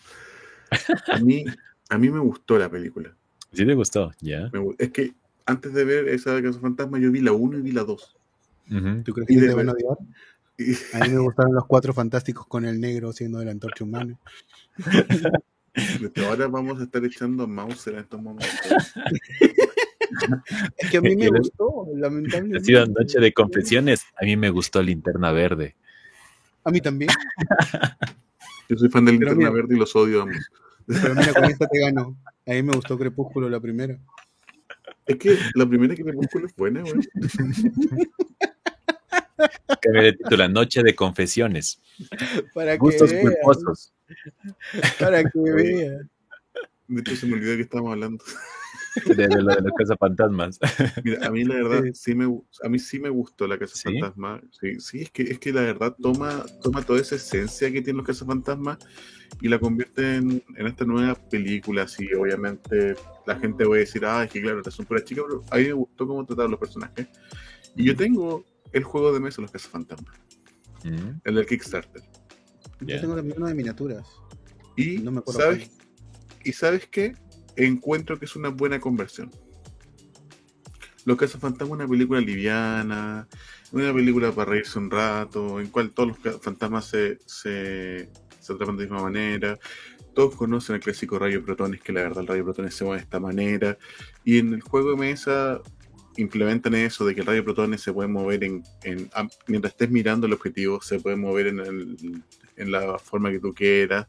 A 1.12 1.18
mí, 1.18 1.44
a 1.88 1.98
mí 1.98 2.10
me 2.10 2.18
gustó 2.18 2.58
la 2.58 2.68
película. 2.68 3.14
¿Sí 3.52 3.64
te 3.64 3.74
gustó? 3.74 4.12
Ya. 4.20 4.50
Es 4.78 4.90
que 4.90 5.14
antes 5.46 5.72
de 5.72 5.84
ver 5.84 6.08
esa 6.08 6.34
de 6.34 6.42
Cazafantasmas, 6.42 7.00
yo 7.00 7.10
vi 7.10 7.20
la 7.20 7.32
1 7.32 7.58
y 7.58 7.62
vi 7.62 7.72
la 7.72 7.84
2. 7.84 8.16
¿Tú 9.04 9.12
crees 9.12 9.28
que 9.28 9.36
te 9.36 9.54
van 9.54 9.68
a 9.68 9.72
odiar? 9.72 9.98
A 10.94 10.98
mí 11.00 11.08
me 11.08 11.20
gustaron 11.20 11.54
los 11.54 11.66
cuatro 11.66 11.94
fantásticos 11.94 12.46
con 12.46 12.64
el 12.66 12.80
negro 12.80 13.12
siendo 13.12 13.40
el 13.40 13.48
antorcha 13.48 13.84
humana. 13.84 14.18
Ahora 16.26 16.48
vamos 16.48 16.80
a 16.80 16.84
estar 16.84 17.04
echando 17.04 17.46
mouse 17.46 17.86
en 17.86 17.98
estos 17.98 18.20
momentos. 18.20 18.92
Es 20.76 20.90
que 20.90 20.96
a 20.96 21.00
mí 21.00 21.16
me 21.16 21.28
gustó, 21.28 21.86
lamentablemente. 21.94 22.58
Ha 22.58 22.64
sido 22.64 22.86
noche 22.86 23.18
de 23.18 23.32
confesiones. 23.32 24.04
A 24.20 24.24
mí 24.24 24.36
me 24.36 24.50
gustó 24.50 24.82
Linterna 24.82 25.32
Verde. 25.32 25.76
A 26.64 26.70
mí 26.70 26.80
también. 26.80 27.10
Yo 28.68 28.76
soy 28.76 28.88
fan 28.88 29.04
de 29.04 29.12
Linterna 29.12 29.50
Verde 29.50 29.74
y 29.74 29.78
los 29.78 29.94
odio 29.96 30.22
ambos. 30.22 30.48
Pero 30.86 31.14
mira, 31.14 31.32
con 31.32 31.44
esta 31.44 31.66
te 31.66 31.80
gano. 31.80 32.16
A 32.46 32.50
mí 32.52 32.62
me 32.62 32.72
gustó 32.72 32.98
Crepúsculo, 32.98 33.48
la 33.48 33.60
primera. 33.60 33.98
Es 35.06 35.16
que 35.16 35.36
la 35.54 35.66
primera 35.66 35.94
Crepúsculo 35.94 36.46
es 36.46 36.54
buena, 36.54 36.82
güey. 36.82 36.94
que 39.80 39.90
me 39.90 40.12
titula 40.12 40.48
Noche 40.48 40.82
de 40.82 40.94
Confesiones. 40.94 41.80
Para 42.54 42.76
Gustos 42.76 43.10
que 43.10 43.20
culposos. 43.20 43.92
Para 44.98 45.24
que 45.24 45.40
vea. 45.40 45.98
De 46.88 47.00
hecho, 47.00 47.16
se 47.16 47.26
me 47.26 47.34
olvidó 47.34 47.56
que 47.56 47.62
estábamos 47.62 47.92
hablando. 47.92 48.24
De, 49.06 49.28
lo 49.28 49.54
de 49.54 49.62
la 49.62 49.70
Casa 49.76 49.96
Fantasmas. 49.96 50.58
Mira, 51.04 51.26
a 51.26 51.30
mí 51.30 51.44
la 51.44 51.54
verdad 51.54 51.84
sí, 51.94 52.14
me, 52.14 52.24
a 52.62 52.68
mí 52.68 52.78
sí 52.78 52.98
me 52.98 53.08
gustó 53.08 53.46
la 53.46 53.58
Casa 53.58 53.74
Fantasma. 53.84 54.40
Sí, 54.60 54.80
sí, 54.80 55.02
es 55.02 55.10
que, 55.10 55.22
es 55.22 55.38
que 55.38 55.52
la 55.52 55.62
verdad 55.62 55.94
toma, 56.00 56.44
toma 56.62 56.82
toda 56.82 57.00
esa 57.00 57.14
esencia 57.14 57.70
que 57.70 57.82
tienen 57.82 57.98
los 57.98 58.06
Casa 58.06 58.24
Fantasmas 58.24 58.78
y 59.40 59.48
la 59.48 59.58
convierte 59.58 60.16
en, 60.16 60.42
en, 60.56 60.66
esta 60.66 60.84
nueva 60.84 61.14
película. 61.14 61.82
Así, 61.82 62.12
obviamente, 62.14 62.96
la 63.26 63.38
gente 63.38 63.64
va 63.64 63.76
a 63.76 63.78
decir, 63.78 64.04
ah, 64.04 64.24
es 64.24 64.30
que 64.30 64.42
claro, 64.42 64.62
son 64.70 64.86
puras 64.86 65.04
chicas, 65.04 65.24
pero 65.28 65.44
a 65.50 65.56
mí 65.56 65.64
me 65.64 65.72
gustó 65.72 66.06
cómo 66.06 66.24
trataron 66.26 66.50
los 66.50 66.60
personajes. 66.60 67.06
Y 67.76 67.84
yo 67.84 67.96
tengo 67.96 68.44
el 68.72 68.84
juego 68.84 69.12
de 69.12 69.20
mesa 69.20 69.42
Los 69.42 69.50
Cazafantasmas. 69.50 70.18
Mm. 70.84 71.20
El 71.24 71.34
del 71.34 71.46
Kickstarter. 71.46 72.02
Yo 72.80 73.00
tengo 73.00 73.14
también 73.14 73.36
uno 73.36 73.46
de 73.46 73.54
miniaturas. 73.54 74.06
Y, 74.76 74.98
no 74.98 75.12
me 75.12 75.22
¿sabes, 75.26 75.70
y 76.44 76.52
sabes 76.52 76.86
qué? 76.86 77.14
Encuentro 77.56 78.18
que 78.18 78.24
es 78.24 78.36
una 78.36 78.48
buena 78.48 78.80
conversión. 78.80 79.30
Los 81.04 81.16
Cazafantasmas 81.16 81.78
es 81.78 81.84
una 81.84 81.88
película 81.88 82.20
liviana, 82.20 83.26
una 83.72 83.92
película 83.92 84.32
para 84.32 84.50
reírse 84.50 84.78
un 84.78 84.90
rato, 84.90 85.60
en 85.60 85.68
cual 85.68 85.90
todos 85.92 86.16
los 86.22 86.40
fantasmas 86.40 86.86
se, 86.86 87.18
se, 87.26 88.10
se 88.38 88.52
atrapan 88.52 88.76
de 88.76 88.84
la 88.84 88.90
misma 88.90 89.02
manera. 89.02 89.58
Todos 90.14 90.34
conocen 90.34 90.76
el 90.76 90.82
clásico 90.82 91.18
rayo 91.18 91.44
protones, 91.44 91.80
que 91.80 91.92
la 91.92 92.02
verdad 92.02 92.20
el 92.20 92.26
rayo 92.26 92.44
protones 92.44 92.74
se 92.74 92.84
mueve 92.84 92.98
de 92.98 93.04
esta 93.04 93.20
manera. 93.20 93.78
Y 94.24 94.38
en 94.38 94.54
el 94.54 94.60
juego 94.60 94.90
de 94.90 94.96
mesa 94.96 95.60
implementan 96.16 96.74
eso 96.74 97.04
de 97.04 97.14
que 97.14 97.20
el 97.20 97.26
radio 97.26 97.44
protones 97.44 97.80
se 97.80 97.92
puede 97.92 98.08
mover 98.08 98.44
en, 98.44 98.62
mientras 99.46 99.72
estés 99.72 99.90
mirando 99.90 100.26
el 100.26 100.32
objetivo, 100.32 100.80
se 100.82 101.00
puede 101.00 101.16
mover 101.16 101.48
en, 101.48 102.24
la 102.56 102.98
forma 102.98 103.30
que 103.30 103.40
tú 103.40 103.54
quieras. 103.54 104.06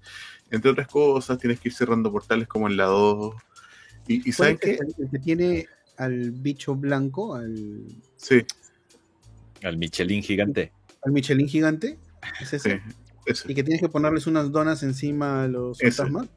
Entre 0.52 0.70
otras 0.70 0.88
cosas, 0.88 1.38
tienes 1.38 1.60
que 1.60 1.70
ir 1.70 1.74
cerrando 1.74 2.12
portales 2.12 2.48
como 2.48 2.68
en 2.68 2.78
la 2.78 2.86
2. 2.86 3.36
Y, 4.08 4.30
y 4.30 4.32
¿saben 4.34 4.58
qué? 4.58 4.78
El, 4.98 5.10
que 5.10 5.20
tiene 5.20 5.66
al 5.98 6.32
bicho 6.32 6.76
blanco, 6.76 7.36
al... 7.36 7.86
Sí. 8.18 8.44
Al 9.64 9.78
Michelin 9.78 10.22
gigante. 10.22 10.74
Al 11.04 11.14
Michelin 11.14 11.48
gigante. 11.48 11.98
¿Es 12.40 12.54
ese? 12.54 12.82
Y 13.48 13.54
que 13.54 13.64
tienes 13.64 13.82
que 13.82 13.90
ponerles 13.90 14.28
unas 14.28 14.52
donas 14.52 14.84
encima 14.84 15.44
a 15.44 15.48
los 15.48 15.80
fantasmas. 15.80 16.28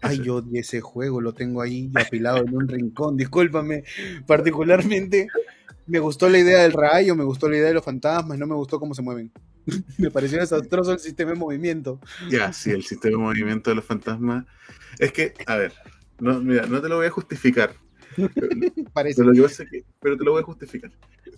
Ay, 0.00 0.20
yo 0.22 0.36
odié 0.36 0.60
ese 0.60 0.82
juego, 0.82 1.22
lo 1.22 1.32
tengo 1.32 1.62
ahí 1.62 1.90
apilado 1.94 2.38
en 2.38 2.54
un 2.54 2.68
rincón, 2.68 3.16
discúlpame. 3.16 3.84
Particularmente 4.26 5.28
me 5.86 5.98
gustó 5.98 6.28
la 6.28 6.38
idea 6.38 6.62
del 6.62 6.72
rayo, 6.72 7.14
me 7.14 7.24
gustó 7.24 7.48
la 7.48 7.56
idea 7.56 7.68
de 7.68 7.74
los 7.74 7.84
fantasmas, 7.84 8.38
no 8.38 8.46
me 8.46 8.54
gustó 8.54 8.78
cómo 8.80 8.94
se 8.94 9.02
mueven. 9.02 9.32
me 9.98 10.10
pareció 10.10 10.38
desastroso 10.38 10.92
el 10.92 10.98
sistema 10.98 11.32
de 11.32 11.38
movimiento. 11.38 12.00
Ya, 12.30 12.52
sí, 12.52 12.70
el 12.70 12.84
sistema 12.84 13.18
de 13.18 13.24
movimiento 13.24 13.70
de 13.70 13.76
los 13.76 13.84
fantasmas. 13.84 14.44
Es 14.98 15.12
que, 15.12 15.34
a 15.46 15.56
ver, 15.56 15.72
no, 16.20 16.40
mira, 16.40 16.66
no 16.66 16.80
te 16.80 16.88
lo 16.88 16.96
voy 16.96 17.06
a 17.06 17.10
justificar. 17.10 17.74
Parece. 18.92 19.22
Pero, 19.22 19.32
pero 20.00 20.16
te 20.16 20.24
lo 20.24 20.32
voy 20.32 20.42
a 20.42 20.44
justificar. 20.44 20.92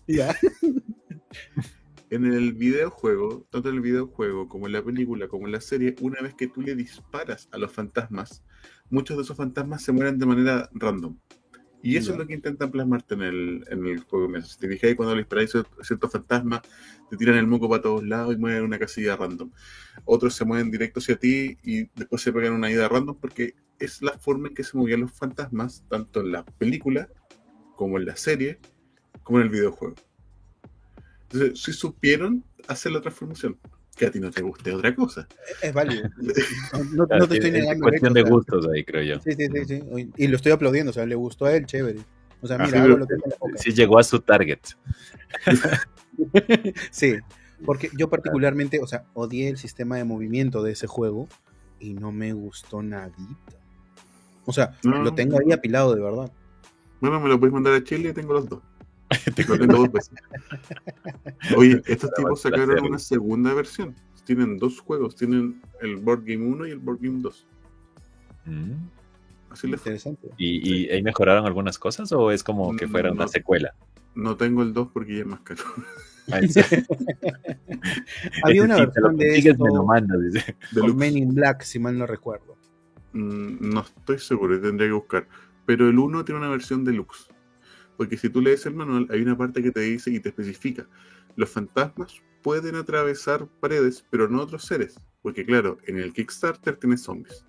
Ya 0.06 0.37
en 2.11 2.26
el 2.26 2.52
videojuego, 2.52 3.46
tanto 3.50 3.68
en 3.68 3.76
el 3.76 3.80
videojuego 3.80 4.48
como 4.48 4.66
en 4.66 4.72
la 4.72 4.82
película, 4.82 5.28
como 5.28 5.46
en 5.46 5.52
la 5.52 5.61
serie, 5.61 5.96
una 6.00 6.20
vez 6.20 6.35
que 6.35 6.46
tú 6.46 6.62
le 6.62 6.74
disparas 6.74 7.48
a 7.52 7.59
los 7.59 7.72
fantasmas, 7.72 8.44
muchos 8.90 9.16
de 9.16 9.24
esos 9.24 9.37
fantasmas 9.37 9.82
se 9.82 9.92
mueren 9.92 10.18
de 10.18 10.26
manera 10.26 10.70
random. 10.72 11.18
Y 11.87 11.96
eso 11.96 12.11
es 12.11 12.18
lo 12.18 12.27
que 12.27 12.35
intentan 12.35 12.72
plasmarte 12.72 13.14
en 13.14 13.22
el, 13.22 13.64
en 13.70 13.87
el 13.87 14.01
juego. 14.01 14.42
Si 14.42 14.59
te 14.59 14.66
fijas, 14.66 14.96
cuando 14.96 15.14
le 15.14 15.20
disparáis 15.20 15.53
ciertos 15.83 16.11
fantasmas, 16.11 16.62
te 17.09 17.16
tiran 17.16 17.37
el 17.37 17.46
moco 17.46 17.68
para 17.68 17.81
todos 17.81 18.03
lados 18.03 18.35
y 18.35 18.38
mueren 18.38 18.64
una 18.64 18.77
casilla 18.77 19.14
random. 19.14 19.53
Otros 20.05 20.35
se 20.35 20.44
mueven 20.44 20.72
directo 20.72 20.99
hacia 20.99 21.14
ti 21.14 21.57
y 21.62 21.85
después 21.94 22.22
se 22.22 22.33
pegan 22.33 22.55
una 22.55 22.72
ida 22.72 22.88
random 22.88 23.16
porque 23.20 23.55
es 23.79 24.03
la 24.03 24.18
forma 24.18 24.49
en 24.49 24.55
que 24.57 24.64
se 24.64 24.77
movían 24.77 25.03
los 25.03 25.12
fantasmas, 25.12 25.85
tanto 25.88 26.22
en 26.22 26.33
la 26.33 26.44
película, 26.44 27.09
como 27.77 27.99
en 27.99 28.07
la 28.07 28.16
serie, 28.16 28.59
como 29.22 29.38
en 29.38 29.44
el 29.44 29.51
videojuego. 29.51 29.94
Entonces, 31.31 31.62
si 31.62 31.72
supieron 31.72 32.42
hacer 32.66 32.90
la 32.90 33.01
transformación, 33.01 33.61
que 33.96 34.06
a 34.06 34.11
ti 34.11 34.20
no 34.20 34.30
te 34.30 34.42
guste 34.42 34.72
otra 34.72 34.94
cosa. 34.94 35.26
Es 35.62 35.72
válido. 35.72 36.09
No, 36.92 37.06
te 37.06 37.35
estoy 37.35 37.50
negando. 37.50 37.87
Es 37.87 37.90
cuestión 37.90 38.12
de 38.12 38.22
gustos 38.22 38.68
ahí, 38.72 38.85
creo 38.85 39.02
yo. 39.02 39.20
Sí, 39.20 39.32
sí, 39.32 39.46
sí, 39.52 39.64
sí. 39.64 40.11
Y 40.16 40.28
lo 40.28 40.37
estoy 40.37 40.52
aplaudiendo, 40.52 40.90
o 40.90 40.92
sea, 40.92 41.06
le 41.06 41.14
gustó 41.14 41.46
a 41.46 41.54
él, 41.54 41.66
chévere. 41.66 42.00
O 42.42 42.46
sea, 42.46 42.59
mira, 42.59 42.87
lo 42.87 43.06
que 43.06 43.14
Sí 43.56 43.72
llegó 43.72 43.98
a 43.98 44.04
su 44.04 44.20
target. 44.20 44.61
sí, 46.90 47.16
porque 47.64 47.90
yo 47.96 48.11
particularmente, 48.11 48.80
o 48.80 48.87
sea, 48.87 49.04
odié 49.14 49.48
el 49.48 49.56
sistema 49.56 49.96
de 49.96 50.04
movimiento 50.04 50.62
de 50.62 50.72
ese 50.72 50.87
juego 50.87 51.28
y 51.80 51.94
no 51.94 52.12
me 52.12 52.32
gustó 52.32 52.82
nadita. 52.82 53.56
O 54.44 54.52
sea, 54.52 54.76
lo 54.82 55.14
tengo 55.14 55.38
ahí 55.38 55.52
apilado 55.52 55.94
de 55.94 56.02
verdad. 56.02 56.30
Bueno, 57.00 57.20
me 57.20 57.28
lo 57.28 57.40
puedes 57.40 57.52
mandar 57.52 57.74
a 57.74 57.82
Chile 57.82 58.11
y 58.11 58.12
tengo 58.12 58.35
los 58.35 58.48
dos. 58.48 58.62
Oye, 61.57 61.83
estos 61.87 62.12
tipos 62.14 62.40
sacaron 62.40 62.85
una 62.85 62.99
segunda 62.99 63.55
versión. 63.55 63.95
Tienen 64.25 64.59
dos 64.59 64.81
juegos. 64.81 65.14
Tienen 65.14 65.62
el 65.81 65.97
Board 65.97 66.25
Game 66.25 66.45
1 66.45 66.66
y 66.66 66.71
el 66.73 66.79
Board 66.79 66.99
Game 67.01 67.21
2. 67.23 67.47
Mm. 68.47 68.73
Así 69.51 69.69
les 69.69 69.81
Interesante. 69.81 70.29
¿Y, 70.37 70.88
ahí 70.90 71.03
mejoraron 71.03 71.47
algunas 71.47 71.79
cosas 71.79 72.11
o 72.12 72.31
es 72.31 72.42
como 72.42 72.77
que 72.77 72.88
fuera 72.88 73.12
una 73.12 73.29
secuela? 73.29 73.75
No 74.14 74.37
tengo 74.37 74.62
el 74.62 74.73
2 74.73 74.88
porque 74.92 75.14
ya 75.14 75.21
es 75.21 75.27
más 75.27 75.40
caro. 75.40 75.62
Había 78.42 78.64
una 78.64 78.77
versión 78.77 79.16
de 79.16 79.38
esto 79.38 79.64
de 80.73 80.92
Men 80.92 81.16
in 81.16 81.33
Black, 81.33 81.62
si 81.62 81.79
mal 81.79 81.97
no 81.97 82.05
recuerdo. 82.05 82.57
Mm, 83.12 83.73
no 83.73 83.83
estoy 83.83 84.19
seguro, 84.19 84.61
tendría 84.61 84.88
que 84.88 84.95
buscar. 84.95 85.29
Pero 85.64 85.88
el 85.88 85.97
1 85.97 86.25
tiene 86.25 86.40
una 86.40 86.51
versión 86.51 86.85
deluxe. 86.85 87.29
Porque 87.96 88.16
si 88.16 88.28
tú 88.28 88.40
lees 88.40 88.66
el 88.66 88.74
manual, 88.74 89.06
hay 89.11 89.22
una 89.22 89.37
parte 89.37 89.62
que 89.62 89.70
te 89.70 89.80
dice 89.80 90.11
y 90.11 90.20
te 90.20 90.28
especifica. 90.28 90.87
Los 91.37 91.50
fantasmas 91.50 92.22
pueden 92.42 92.76
atravesar 92.76 93.46
paredes, 93.61 94.04
pero 94.11 94.28
no 94.28 94.40
otros 94.40 94.64
seres. 94.64 95.00
Porque 95.22 95.44
claro, 95.44 95.78
en 95.87 95.98
el 95.98 96.12
Kickstarter 96.12 96.76
tienes 96.76 97.02
zombies. 97.02 97.44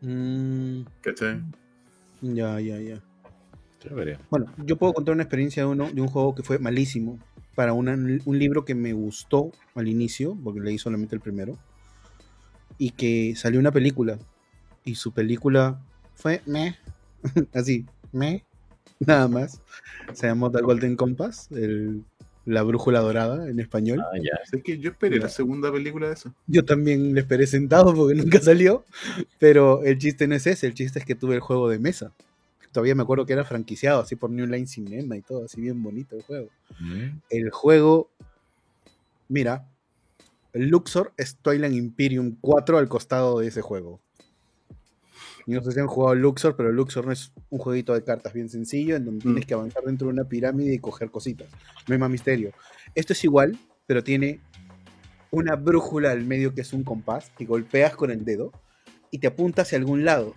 Mm. 0.00 0.82
¿Cachai? 1.02 1.42
Ya, 2.22 2.60
ya, 2.60 2.80
ya. 2.80 3.02
Bueno, 4.30 4.46
yo 4.64 4.76
puedo 4.76 4.92
contar 4.92 5.14
una 5.14 5.22
experiencia 5.22 5.62
de, 5.64 5.68
uno, 5.68 5.90
de 5.92 6.00
un 6.00 6.08
juego 6.08 6.34
que 6.34 6.42
fue 6.42 6.58
malísimo 6.58 7.18
para 7.54 7.72
un 7.72 8.20
libro 8.26 8.64
que 8.64 8.74
me 8.74 8.92
gustó 8.92 9.52
al 9.74 9.88
inicio, 9.88 10.36
porque 10.42 10.60
leí 10.60 10.78
solamente 10.78 11.14
el 11.14 11.20
primero. 11.20 11.58
y 12.78 12.90
que 12.90 13.34
salió 13.36 13.58
una 13.58 13.72
película 13.72 14.18
y 14.84 14.96
su 14.96 15.12
película 15.12 15.80
fue 16.14 16.42
me, 16.46 16.76
así, 17.54 17.86
me, 18.12 18.44
nada 19.00 19.28
más. 19.28 19.60
Se 20.14 20.26
llamó 20.26 20.50
The 20.50 20.62
Golden 20.62 20.96
Compass, 20.96 21.50
el, 21.52 22.04
la 22.46 22.62
brújula 22.62 23.00
dorada 23.00 23.48
en 23.48 23.60
español. 23.60 24.00
Ah, 24.00 24.16
ya. 24.16 24.38
Sé 24.48 24.62
que 24.62 24.78
yo 24.78 24.90
esperé 24.90 25.18
la 25.18 25.28
segunda 25.28 25.70
película 25.72 26.06
de 26.06 26.14
eso. 26.14 26.32
Yo 26.46 26.64
también 26.64 27.12
le 27.14 27.20
esperé 27.20 27.46
sentado 27.46 27.94
porque 27.94 28.14
nunca 28.14 28.40
salió, 28.40 28.84
pero 29.38 29.82
el 29.82 29.98
chiste 29.98 30.26
no 30.28 30.36
es 30.36 30.46
ese, 30.46 30.66
el 30.66 30.74
chiste 30.74 31.00
es 31.00 31.04
que 31.04 31.14
tuve 31.14 31.34
el 31.34 31.40
juego 31.40 31.68
de 31.68 31.78
mesa. 31.78 32.12
Todavía 32.72 32.94
me 32.94 33.02
acuerdo 33.02 33.26
que 33.26 33.32
era 33.32 33.44
franquiciado, 33.44 34.00
así 34.00 34.16
por 34.16 34.30
New 34.30 34.46
Line 34.46 34.66
Cinema 34.66 35.16
y 35.16 35.22
todo, 35.22 35.46
así 35.46 35.60
bien 35.60 35.82
bonito 35.82 36.14
el 36.14 36.22
juego. 36.22 36.48
Mm. 36.78 37.20
El 37.30 37.50
juego, 37.50 38.10
mira, 39.28 39.66
Luxor 40.52 41.12
es 41.16 41.36
Toyland 41.36 41.74
Imperium 41.74 42.36
4 42.40 42.78
al 42.78 42.88
costado 42.88 43.40
de 43.40 43.48
ese 43.48 43.62
juego. 43.62 44.00
Y 45.46 45.52
no 45.52 45.62
sé 45.62 45.70
si 45.72 45.78
han 45.80 45.86
jugado 45.86 46.14
Luxor, 46.16 46.56
pero 46.56 46.72
Luxor 46.72 47.06
no 47.06 47.12
es 47.12 47.32
un 47.50 47.58
jueguito 47.60 47.94
de 47.94 48.02
cartas 48.02 48.32
bien 48.32 48.48
sencillo 48.48 48.96
en 48.96 49.04
donde 49.04 49.18
Mm. 49.24 49.28
tienes 49.28 49.46
que 49.46 49.54
avanzar 49.54 49.84
dentro 49.84 50.08
de 50.08 50.14
una 50.14 50.24
pirámide 50.24 50.74
y 50.74 50.78
coger 50.78 51.10
cositas. 51.10 51.46
No 51.86 51.92
hay 51.94 51.98
más 52.00 52.10
misterio. 52.10 52.50
Esto 52.94 53.12
es 53.12 53.22
igual, 53.24 53.56
pero 53.86 54.02
tiene 54.02 54.40
una 55.30 55.54
brújula 55.54 56.10
al 56.10 56.24
medio 56.24 56.52
que 56.54 56.62
es 56.62 56.72
un 56.72 56.82
compás 56.82 57.30
que 57.38 57.44
golpeas 57.44 57.94
con 57.94 58.10
el 58.10 58.24
dedo 58.24 58.50
y 59.10 59.18
te 59.18 59.28
apunta 59.28 59.62
hacia 59.62 59.78
algún 59.78 60.04
lado. 60.04 60.34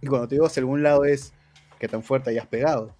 Y 0.00 0.06
cuando 0.06 0.28
te 0.28 0.36
digo 0.36 0.46
hacia 0.46 0.60
algún 0.60 0.82
lado 0.82 1.04
es 1.04 1.32
que 1.78 1.88
tan 1.88 2.02
fuerte 2.02 2.30
hayas 2.30 2.46
pegado. 2.46 2.94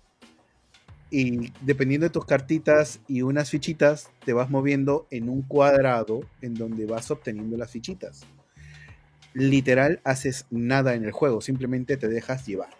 Y 1.10 1.52
dependiendo 1.62 2.04
de 2.04 2.10
tus 2.10 2.26
cartitas 2.26 3.00
y 3.08 3.22
unas 3.22 3.48
fichitas, 3.48 4.10
te 4.26 4.34
vas 4.34 4.50
moviendo 4.50 5.06
en 5.10 5.30
un 5.30 5.40
cuadrado 5.42 6.20
en 6.42 6.52
donde 6.54 6.84
vas 6.84 7.10
obteniendo 7.10 7.56
las 7.56 7.70
fichitas. 7.70 8.26
Literal, 9.38 10.00
haces 10.02 10.46
nada 10.50 10.96
en 10.96 11.04
el 11.04 11.12
juego, 11.12 11.40
simplemente 11.40 11.96
te 11.96 12.08
dejas 12.08 12.44
llevar. 12.44 12.70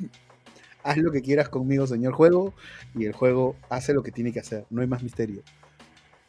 Haz 0.82 0.96
lo 0.96 1.12
que 1.12 1.20
quieras 1.20 1.50
conmigo, 1.50 1.86
señor 1.86 2.14
juego, 2.14 2.54
y 2.94 3.04
el 3.04 3.12
juego 3.12 3.56
hace 3.68 3.92
lo 3.92 4.02
que 4.02 4.10
tiene 4.10 4.32
que 4.32 4.40
hacer, 4.40 4.64
no 4.70 4.80
hay 4.80 4.86
más 4.86 5.02
misterio. 5.02 5.42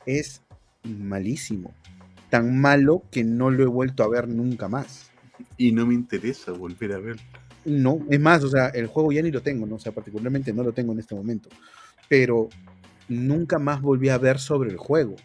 Es 0.06 0.42
malísimo, 0.84 1.74
tan 2.30 2.60
malo 2.60 3.04
que 3.10 3.24
no 3.24 3.52
lo 3.52 3.64
he 3.64 3.68
vuelto 3.68 4.04
a 4.04 4.10
ver 4.10 4.28
nunca 4.28 4.68
más. 4.68 5.12
Y 5.56 5.72
no 5.72 5.86
me 5.86 5.94
interesa 5.94 6.52
volver 6.52 6.92
a 6.92 7.00
ver. 7.00 7.16
No, 7.64 8.00
es 8.10 8.20
más, 8.20 8.44
o 8.44 8.50
sea, 8.50 8.68
el 8.68 8.88
juego 8.88 9.14
ya 9.14 9.22
ni 9.22 9.32
lo 9.32 9.42
tengo, 9.42 9.66
¿no? 9.66 9.76
O 9.76 9.80
sea, 9.80 9.94
particularmente 9.94 10.52
no 10.52 10.64
lo 10.64 10.74
tengo 10.74 10.92
en 10.92 11.00
este 11.00 11.16
momento. 11.16 11.48
Pero 12.10 12.50
nunca 13.08 13.60
más 13.60 13.82
volví 13.82 14.10
a 14.10 14.18
ver 14.18 14.40
sobre 14.40 14.72
el 14.72 14.78
juego. 14.78 15.16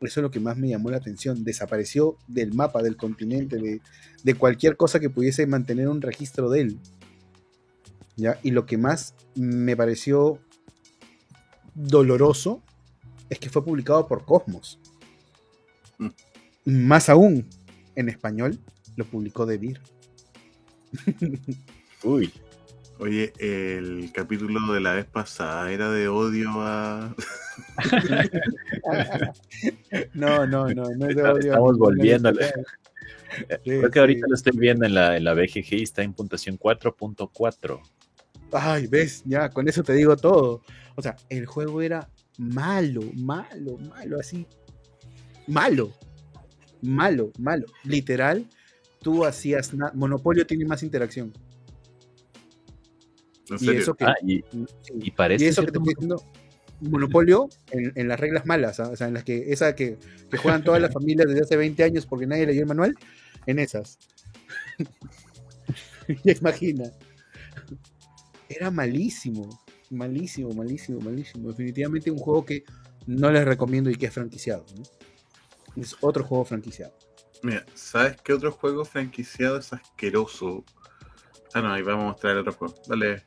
Eso 0.00 0.20
es 0.20 0.22
lo 0.22 0.30
que 0.30 0.40
más 0.40 0.56
me 0.56 0.68
llamó 0.68 0.90
la 0.90 0.98
atención. 0.98 1.44
Desapareció 1.44 2.16
del 2.26 2.54
mapa, 2.54 2.82
del 2.82 2.96
continente, 2.96 3.56
de, 3.56 3.80
de 4.22 4.34
cualquier 4.34 4.76
cosa 4.76 5.00
que 5.00 5.10
pudiese 5.10 5.46
mantener 5.46 5.88
un 5.88 6.00
registro 6.00 6.50
de 6.50 6.60
él. 6.60 6.80
¿Ya? 8.16 8.38
Y 8.42 8.50
lo 8.50 8.66
que 8.66 8.78
más 8.78 9.14
me 9.34 9.76
pareció 9.76 10.40
doloroso 11.74 12.62
es 13.30 13.38
que 13.38 13.50
fue 13.50 13.64
publicado 13.64 14.06
por 14.06 14.24
Cosmos. 14.24 14.78
Mm. 15.98 16.08
Más 16.64 17.08
aún, 17.08 17.48
en 17.94 18.08
español, 18.08 18.58
lo 18.96 19.04
publicó 19.04 19.46
Devir. 19.46 19.80
Uy. 22.02 22.32
Oye, 23.00 23.32
el 23.38 24.10
capítulo 24.12 24.72
de 24.72 24.80
la 24.80 24.94
vez 24.94 25.06
pasada 25.06 25.70
era 25.70 25.90
de 25.90 26.08
odio 26.08 26.50
a. 26.56 27.14
No, 30.14 30.46
no, 30.46 30.68
no, 30.68 30.84
no 30.90 31.08
es 31.08 31.16
de 31.16 31.22
odio. 31.22 31.38
estamos 31.52 31.78
volviéndole. 31.78 32.46
Sí, 32.46 32.52
Creo 33.64 33.82
que 33.90 33.92
sí. 33.92 33.98
ahorita 33.98 34.26
lo 34.28 34.34
estoy 34.34 34.52
viendo 34.56 34.86
en 34.86 34.94
la, 34.94 35.16
en 35.16 35.24
la 35.24 35.34
BGG 35.34 35.72
y 35.74 35.82
está 35.82 36.02
en 36.02 36.12
puntuación 36.14 36.58
4.4. 36.58 37.80
Ay, 38.52 38.86
ves, 38.86 39.22
ya, 39.26 39.50
con 39.50 39.68
eso 39.68 39.82
te 39.82 39.92
digo 39.92 40.16
todo. 40.16 40.62
O 40.96 41.02
sea, 41.02 41.16
el 41.28 41.46
juego 41.46 41.82
era 41.82 42.08
malo, 42.38 43.02
malo, 43.14 43.76
malo, 43.78 44.18
así. 44.18 44.46
Malo. 45.46 45.92
Malo, 46.82 47.30
malo. 47.38 47.66
Literal, 47.84 48.46
tú 49.02 49.24
hacías 49.24 49.74
nada. 49.74 49.92
Monopolio 49.94 50.46
tiene 50.46 50.64
más 50.64 50.82
interacción. 50.82 51.32
En 53.50 53.56
Y 53.56 53.58
serio. 53.58 53.80
eso 53.80 53.94
que, 53.94 54.04
Ah, 54.04 54.14
y, 54.26 54.36
sí. 54.82 54.94
y 55.02 55.10
parece 55.10 55.44
Y 55.44 55.48
eso 55.48 55.62
que 55.64 55.72
te 55.72 55.78
estoy 55.78 55.94
diciendo, 55.94 56.22
Monopolio 56.80 57.48
en, 57.70 57.92
en 57.94 58.08
las 58.08 58.20
reglas 58.20 58.46
malas, 58.46 58.80
¿ah? 58.80 58.90
o 58.90 58.96
sea, 58.96 59.08
en 59.08 59.14
las 59.14 59.24
que 59.24 59.52
esa 59.52 59.74
que, 59.74 59.98
que 60.30 60.36
juegan 60.36 60.62
todas 60.62 60.80
las 60.80 60.92
familias 60.94 61.26
desde 61.28 61.42
hace 61.42 61.56
20 61.56 61.82
años 61.82 62.06
porque 62.06 62.26
nadie 62.26 62.46
leyó 62.46 62.60
el 62.60 62.66
manual, 62.66 62.94
en 63.46 63.58
esas. 63.58 63.98
ya 66.24 66.32
imagina. 66.32 66.84
Era 68.48 68.70
malísimo, 68.70 69.48
malísimo, 69.90 70.50
malísimo, 70.52 71.00
malísimo. 71.00 71.48
Definitivamente 71.50 72.10
un 72.10 72.18
juego 72.18 72.44
que 72.44 72.64
no 73.06 73.30
les 73.30 73.44
recomiendo 73.44 73.90
y 73.90 73.96
que 73.96 74.06
es 74.06 74.14
franquiciado. 74.14 74.64
¿no? 74.76 75.82
Es 75.82 75.96
otro 76.00 76.24
juego 76.24 76.44
franquiciado. 76.44 76.94
Mira, 77.42 77.64
¿sabes 77.74 78.16
qué 78.22 78.32
otro 78.32 78.50
juego 78.52 78.84
franquiciado 78.84 79.58
es 79.58 79.72
asqueroso? 79.72 80.64
Ah, 81.54 81.62
no, 81.62 81.72
ahí 81.72 81.82
vamos 81.82 82.04
a 82.04 82.08
mostrar 82.08 82.32
el 82.32 82.38
otro 82.40 82.52
juego. 82.52 82.74
Dale. 82.86 83.24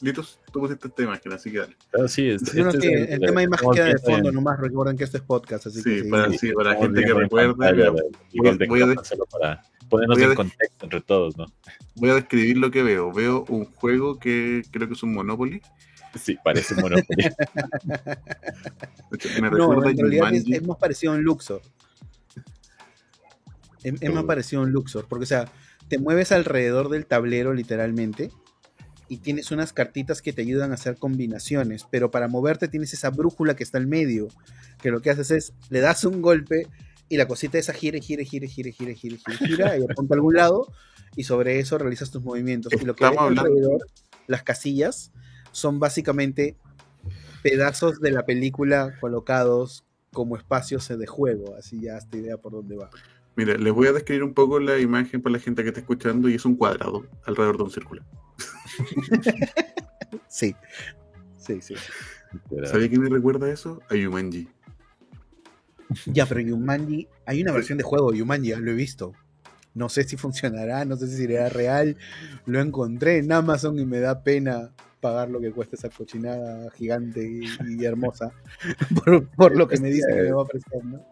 Litos, 0.00 0.38
tú 0.52 0.60
pusiste 0.60 0.88
esta 0.88 1.02
imagen, 1.02 1.32
así 1.32 1.50
que 1.50 1.58
dale. 1.58 1.76
Ah, 1.92 2.06
sí, 2.08 2.28
es- 2.28 2.42
este 2.42 2.60
es 2.60 3.10
el, 3.10 3.20
tema 3.20 3.40
de 3.40 3.44
imagen 3.46 3.70
queda 3.72 3.84
de 3.86 3.98
fondo 3.98 4.30
nomás, 4.30 4.60
recuerden 4.60 4.96
que 4.96 5.04
esto 5.04 5.16
es 5.16 5.22
podcast, 5.24 5.66
así 5.66 5.82
que 5.82 6.02
Sí, 6.02 6.08
para, 6.08 6.32
sí, 6.32 6.52
para 6.52 6.74
la 6.74 6.80
gente 6.80 7.04
que 7.04 7.14
recuerde, 7.14 7.48
pantalla 7.54 7.90
voy 7.90 8.00
a- 8.00 8.02
Golden 8.50 8.68
voy 8.68 8.82
a 8.82 8.86
para 9.30 9.62
ponernos 9.88 10.18
voy 10.18 10.26
en 10.26 10.34
contexto 10.34 10.84
entre 10.84 11.00
todos, 11.00 11.36
¿no? 11.36 11.46
voy 11.96 12.10
a 12.10 12.14
describir 12.14 12.58
lo 12.58 12.70
que 12.70 12.82
veo. 12.82 13.12
Veo 13.12 13.44
un 13.48 13.64
juego 13.64 14.18
que 14.18 14.62
creo 14.70 14.86
que 14.86 14.94
es 14.94 15.02
un 15.02 15.14
Monopoly. 15.14 15.60
Sí, 16.14 16.36
parece 16.44 16.74
Monopoly. 16.76 17.24
De 19.10 19.16
hecho, 19.16 19.28
Me 19.42 19.50
No, 19.50 19.72
en 19.84 19.96
realidad 19.98 20.32
es, 20.32 20.44
es 20.48 20.62
más 20.66 20.76
parecido 20.78 21.12
a 21.12 21.16
un 21.16 21.22
Luxor. 21.22 21.60
Es, 23.82 23.94
es 24.00 24.12
más 24.12 24.24
Mm. 24.24 24.26
parecido 24.26 24.62
a 24.62 24.64
un 24.64 24.72
Luxor, 24.72 25.06
porque 25.08 25.24
o 25.24 25.26
sea, 25.26 25.46
te 25.88 25.98
mueves 25.98 26.32
alrededor 26.32 26.88
del 26.88 27.06
tablero 27.06 27.54
literalmente 27.54 28.30
y 29.08 29.18
tienes 29.18 29.50
unas 29.50 29.72
cartitas 29.72 30.22
que 30.22 30.32
te 30.32 30.42
ayudan 30.42 30.70
a 30.70 30.74
hacer 30.74 30.96
combinaciones, 30.96 31.86
pero 31.90 32.10
para 32.10 32.28
moverte 32.28 32.68
tienes 32.68 32.92
esa 32.92 33.10
brújula 33.10 33.56
que 33.56 33.64
está 33.64 33.78
al 33.78 33.86
medio, 33.86 34.28
que 34.82 34.90
lo 34.90 35.00
que 35.00 35.10
haces 35.10 35.30
es, 35.30 35.52
le 35.70 35.80
das 35.80 36.04
un 36.04 36.20
golpe 36.20 36.66
y 37.08 37.16
la 37.16 37.26
cosita 37.26 37.58
esa 37.58 37.72
gira, 37.72 37.98
gira, 37.98 38.22
gira, 38.24 38.46
gira, 38.46 38.70
gira, 38.70 38.94
gira, 38.94 39.16
gira, 39.16 39.38
gira 39.38 39.78
y 39.78 39.82
apunta 39.82 40.14
a 40.14 40.16
algún 40.16 40.34
lado 40.34 40.70
y 41.16 41.24
sobre 41.24 41.58
eso 41.58 41.78
realizas 41.78 42.10
tus 42.10 42.22
movimientos. 42.22 42.72
Y 42.72 42.84
lo 42.84 42.94
que 42.94 43.08
ves 43.08 43.18
alrededor, 43.18 43.86
las 44.26 44.42
casillas, 44.42 45.10
son 45.52 45.80
básicamente 45.80 46.56
pedazos 47.42 48.00
de 48.00 48.12
la 48.12 48.26
película 48.26 48.94
colocados 49.00 49.84
como 50.12 50.36
espacios 50.36 50.88
de 50.88 51.06
juego, 51.06 51.54
así 51.56 51.80
ya 51.80 51.96
esta 51.96 52.16
idea 52.16 52.36
por 52.36 52.52
dónde 52.52 52.76
va. 52.76 52.90
Mira, 53.38 53.56
les 53.56 53.72
voy 53.72 53.86
a 53.86 53.92
describir 53.92 54.24
un 54.24 54.34
poco 54.34 54.58
la 54.58 54.80
imagen 54.80 55.22
para 55.22 55.34
la 55.34 55.38
gente 55.38 55.62
que 55.62 55.68
está 55.68 55.78
escuchando 55.78 56.28
y 56.28 56.34
es 56.34 56.44
un 56.44 56.56
cuadrado 56.56 57.06
alrededor 57.24 57.56
de 57.56 57.62
un 57.62 57.70
círculo. 57.70 58.02
Sí, 60.26 60.54
sí, 61.36 61.60
sí. 61.60 61.74
¿Sabía 62.64 62.88
qué 62.88 62.98
me 62.98 63.08
recuerda 63.08 63.50
eso? 63.50 63.80
A 63.90 63.94
Yumanji. 63.94 64.48
Ya, 66.06 66.26
pero 66.26 66.40
Yumanji, 66.40 67.08
hay 67.26 67.42
una 67.42 67.52
versión 67.52 67.76
de 67.78 67.84
juego 67.84 68.10
de 68.10 68.18
Yumanji, 68.18 68.48
ya 68.48 68.58
lo 68.58 68.70
he 68.70 68.74
visto. 68.74 69.12
No 69.74 69.88
sé 69.88 70.04
si 70.04 70.16
funcionará, 70.16 70.84
no 70.84 70.96
sé 70.96 71.08
si 71.08 71.16
será 71.16 71.48
real. 71.48 71.96
Lo 72.46 72.60
encontré 72.60 73.18
en 73.18 73.32
Amazon 73.32 73.78
y 73.78 73.86
me 73.86 74.00
da 74.00 74.22
pena 74.22 74.72
pagar 75.00 75.30
lo 75.30 75.40
que 75.40 75.52
cuesta 75.52 75.76
esa 75.76 75.90
cochinada 75.90 76.70
gigante 76.70 77.22
y, 77.28 77.46
y 77.68 77.84
hermosa 77.84 78.32
por, 79.04 79.28
por 79.28 79.56
lo 79.56 79.68
que 79.68 79.78
me 79.78 79.90
dice 79.90 80.08
que 80.08 80.22
me 80.22 80.32
va 80.32 80.42
a 80.42 80.46
prestar, 80.46 80.84
¿no? 80.84 81.04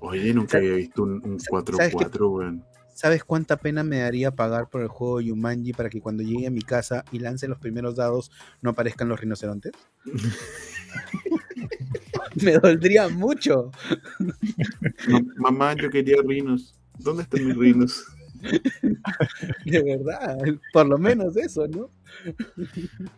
Oye, 0.00 0.34
nunca 0.34 0.58
había 0.58 0.72
visto 0.72 1.02
un, 1.02 1.22
un 1.24 1.40
¿Sabes 1.40 1.94
qué? 1.96 2.06
4-4, 2.06 2.30
weón. 2.30 2.64
¿Sabes 2.94 3.24
cuánta 3.24 3.56
pena 3.56 3.82
me 3.82 4.00
daría 4.00 4.30
pagar 4.30 4.68
por 4.68 4.82
el 4.82 4.88
juego 4.88 5.22
Yumanji 5.22 5.72
para 5.72 5.88
que 5.88 6.02
cuando 6.02 6.22
llegue 6.22 6.46
a 6.46 6.50
mi 6.50 6.60
casa 6.60 7.02
y 7.12 7.18
lance 7.18 7.48
los 7.48 7.58
primeros 7.58 7.96
dados 7.96 8.30
no 8.60 8.70
aparezcan 8.70 9.08
los 9.08 9.18
rinocerontes? 9.18 9.72
me 12.42 12.58
doldría 12.58 13.08
mucho. 13.08 13.70
No, 15.08 15.20
mamá, 15.36 15.74
yo 15.74 15.88
quería 15.88 16.16
rinos. 16.22 16.74
¿Dónde 16.98 17.22
están 17.22 17.46
mis 17.46 17.56
rinos? 17.56 18.04
De 19.64 19.82
verdad, 19.82 20.38
por 20.72 20.86
lo 20.86 20.98
menos 20.98 21.36
eso, 21.36 21.66
¿no? 21.68 21.90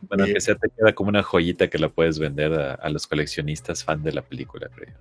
Bueno, 0.09 0.25
que 0.27 0.40
sea 0.40 0.55
te 0.55 0.68
queda 0.68 0.95
como 0.95 1.09
una 1.09 1.23
joyita 1.23 1.68
que 1.68 1.79
la 1.79 1.88
puedes 1.88 2.18
vender 2.18 2.53
a, 2.53 2.75
a 2.75 2.88
los 2.88 3.07
coleccionistas 3.07 3.85
fan 3.85 4.03
de 4.03 4.12
la 4.12 4.23
película, 4.23 4.68
creo. 4.68 4.95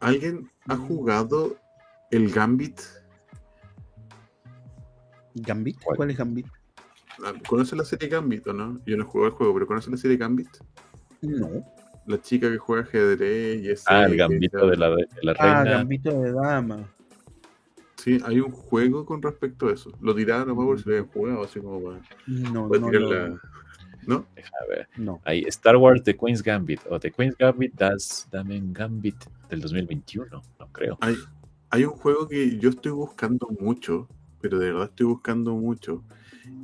¿Alguien 0.00 0.50
ha 0.68 0.76
jugado 0.76 1.56
el 2.10 2.30
Gambit? 2.30 2.80
¿Gambit? 5.34 5.78
¿Cuál? 5.82 5.96
¿Cuál 5.96 6.10
es 6.10 6.16
Gambit? 6.18 6.46
Ah, 7.24 7.32
¿Conoce 7.48 7.74
la 7.76 7.84
serie 7.84 8.08
Gambit 8.08 8.46
o 8.46 8.52
no? 8.52 8.80
Yo 8.86 8.96
no 8.96 9.04
juego 9.04 9.26
el 9.26 9.32
juego, 9.32 9.54
pero 9.54 9.66
¿conoce 9.66 9.90
la 9.90 9.96
serie 9.96 10.16
Gambit? 10.16 10.48
No. 11.22 11.48
la 12.06 12.20
chica 12.20 12.50
que 12.50 12.58
juega 12.58 12.82
ajedrez 12.84 13.60
y 13.62 13.70
ese. 13.70 13.84
Ah, 13.86 14.04
el 14.06 14.16
gambito 14.16 14.66
de 14.66 14.76
la, 14.76 14.88
de 14.90 15.06
la 15.22 15.34
reina. 15.34 15.60
Ah, 15.60 15.64
gambito 15.64 16.10
de 16.22 16.32
dama. 16.32 16.88
Sí, 17.96 18.18
hay 18.24 18.38
un 18.40 18.50
juego 18.52 19.04
con 19.04 19.20
respecto 19.20 19.68
a 19.68 19.72
eso. 19.74 19.90
Lo 20.00 20.14
tiraron 20.14 20.48
nomás 20.48 20.64
por 20.64 20.78
si 20.80 20.88
lo 20.88 20.94
habían 20.96 21.08
jugado, 21.12 21.42
así 21.42 21.60
como 21.60 21.82
para, 21.82 22.00
No, 22.26 22.68
para 22.68 22.80
no, 22.80 22.90
tirar 22.90 23.02
no, 23.02 23.10
la- 23.10 23.40
¿No? 24.06 24.26
A 24.62 24.66
ver, 24.70 24.88
no. 24.96 25.20
ahí 25.24 25.42
Star 25.48 25.76
Wars 25.76 26.02
The 26.02 26.16
Queen's 26.16 26.42
Gambit 26.42 26.80
o 26.88 26.98
The 26.98 27.10
Queen's 27.10 27.36
Gambit 27.36 27.74
Das 27.74 28.26
Damen 28.30 28.72
Gambit 28.72 29.16
del 29.48 29.60
2021, 29.60 30.42
no 30.58 30.68
creo. 30.72 30.98
Hay, 31.00 31.16
hay 31.70 31.84
un 31.84 31.92
juego 31.92 32.28
que 32.28 32.58
yo 32.58 32.70
estoy 32.70 32.92
buscando 32.92 33.48
mucho, 33.60 34.08
pero 34.40 34.58
de 34.58 34.72
verdad 34.72 34.88
estoy 34.90 35.06
buscando 35.06 35.54
mucho, 35.54 36.04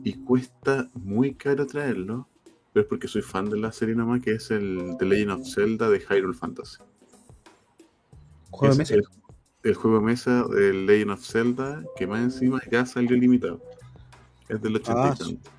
y 0.03 0.15
cuesta 0.15 0.91
muy 0.95 1.35
caro 1.35 1.67
traerlo, 1.67 2.29
pero 2.73 2.83
es 2.85 2.89
porque 2.89 3.09
soy 3.09 3.23
fan 3.23 3.49
de 3.49 3.59
la 3.59 3.73
serie 3.73 3.95
nomás, 3.95 4.21
que 4.21 4.33
es 4.33 4.51
el 4.51 4.97
The 4.99 5.05
Legend 5.05 5.31
of 5.33 5.49
Zelda 5.49 5.89
de 5.89 6.01
Hyrule 6.01 6.35
Fantasy. 6.35 6.79
Juego 8.51 8.75
de 8.75 8.83
Es 8.83 8.91
mesa. 8.91 8.95
El, 8.95 9.05
el 9.63 9.75
juego 9.75 9.99
de 9.99 10.05
mesa 10.05 10.45
de 10.45 10.73
Legend 10.73 11.11
of 11.13 11.25
Zelda, 11.25 11.85
que 11.97 12.07
más 12.07 12.21
encima 12.21 12.61
ya 12.71 12.85
salió 12.85 13.17
limitado. 13.17 13.63
Es 14.49 14.61
del 14.61 14.77
80 14.77 15.03
Ah, 15.03 15.15
y 15.15 15.19
tanto. 15.19 15.51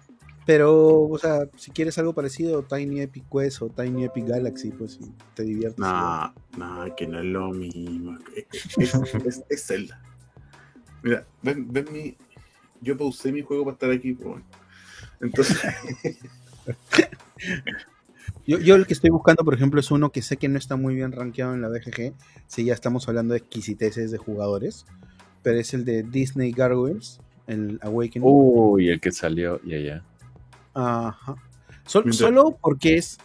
Pero, 0.45 1.01
o 1.01 1.17
sea, 1.17 1.47
si 1.57 1.71
quieres 1.71 1.97
algo 1.97 2.13
parecido, 2.13 2.61
Tiny 2.63 3.01
Epic 3.01 3.23
Quest 3.31 3.61
o 3.63 3.69
Tiny 3.69 4.03
Epic 4.05 4.27
Galaxy, 4.27 4.69
pues 4.69 4.99
te 5.33 5.43
diviertes. 5.43 5.79
Nah, 5.79 6.31
nah, 6.57 6.89
que 6.95 7.07
no 7.07 7.19
es 7.19 7.25
lo 7.25 7.49
mismo. 7.51 8.17
Es, 8.35 8.45
es- 8.77 8.93
es- 9.25 9.43
es 9.49 9.65
Zelda. 9.65 10.01
Mira, 11.01 11.25
ven, 11.41 11.71
ven 11.71 11.85
mi. 11.91 12.15
Yo 12.81 12.95
pausé 12.97 13.31
mi 13.31 13.41
juego 13.41 13.63
para 13.63 13.73
estar 13.73 13.91
aquí, 13.91 14.13
pues. 14.13 14.27
bueno. 14.27 14.45
Entonces, 15.21 15.57
Yo, 18.47 18.59
yo 18.59 18.75
el 18.75 18.85
que 18.85 18.93
estoy 18.93 19.09
buscando, 19.09 19.43
por 19.43 19.53
ejemplo, 19.55 19.79
es 19.79 19.89
uno 19.91 20.11
que 20.11 20.21
sé 20.21 20.37
que 20.37 20.47
no 20.47 20.57
está 20.57 20.75
muy 20.75 20.93
bien 20.95 21.11
rankeado 21.11 21.53
en 21.55 21.61
la 21.61 21.67
BGG. 21.69 22.13
Si 22.47 22.63
ya 22.65 22.73
estamos 22.73 23.07
hablando 23.07 23.33
de 23.33 23.39
exquisiteces 23.39 24.11
de 24.11 24.17
jugadores. 24.19 24.85
Pero 25.41 25.59
es 25.59 25.73
el 25.75 25.85
de 25.85 26.01
Disney 26.03 26.51
Gargoyles, 26.51 27.19
el 27.47 27.79
Awakening. 27.83 28.27
Uy, 28.27 28.89
el 28.89 28.99
que 28.99 29.11
salió, 29.11 29.61
ya, 29.63 29.77
ya. 29.79 30.03
Ajá. 30.75 31.35
Sol- 31.85 32.03
Mientras- 32.05 32.17
solo 32.17 32.57
porque 32.61 32.97
es 32.97 33.17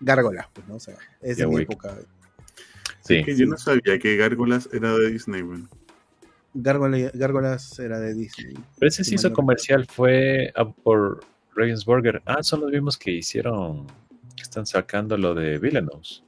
gárgola, 0.00 0.48
pues, 0.52 0.66
¿no? 0.68 0.76
O 0.76 0.80
sea, 0.80 0.94
es 1.20 1.36
de 1.36 1.46
mi 1.46 1.62
época. 1.62 1.94
Sí, 3.02 3.22
que 3.24 3.36
yo 3.36 3.46
no 3.46 3.56
sabía 3.56 3.98
que 3.98 4.16
Gárgolas 4.16 4.68
era 4.72 4.92
de 4.96 5.10
Disney. 5.10 5.42
Gárgola- 6.54 7.10
Gárgolas 7.14 7.78
era 7.78 7.98
de 7.98 8.14
Disney. 8.14 8.54
pero 8.78 8.88
ese 8.88 9.02
Si 9.04 9.10
sí 9.10 9.14
hizo 9.16 9.32
comercial, 9.32 9.86
fue 9.86 10.52
ah, 10.56 10.68
por 10.70 11.20
Ravensburger. 11.56 12.22
Ah, 12.26 12.42
son 12.42 12.60
los 12.60 12.70
mismos 12.70 12.96
que 12.98 13.10
hicieron, 13.12 13.86
que 14.36 14.42
están 14.42 14.66
sacando 14.66 15.16
lo 15.16 15.34
de 15.34 15.58
Villainous. 15.58 16.22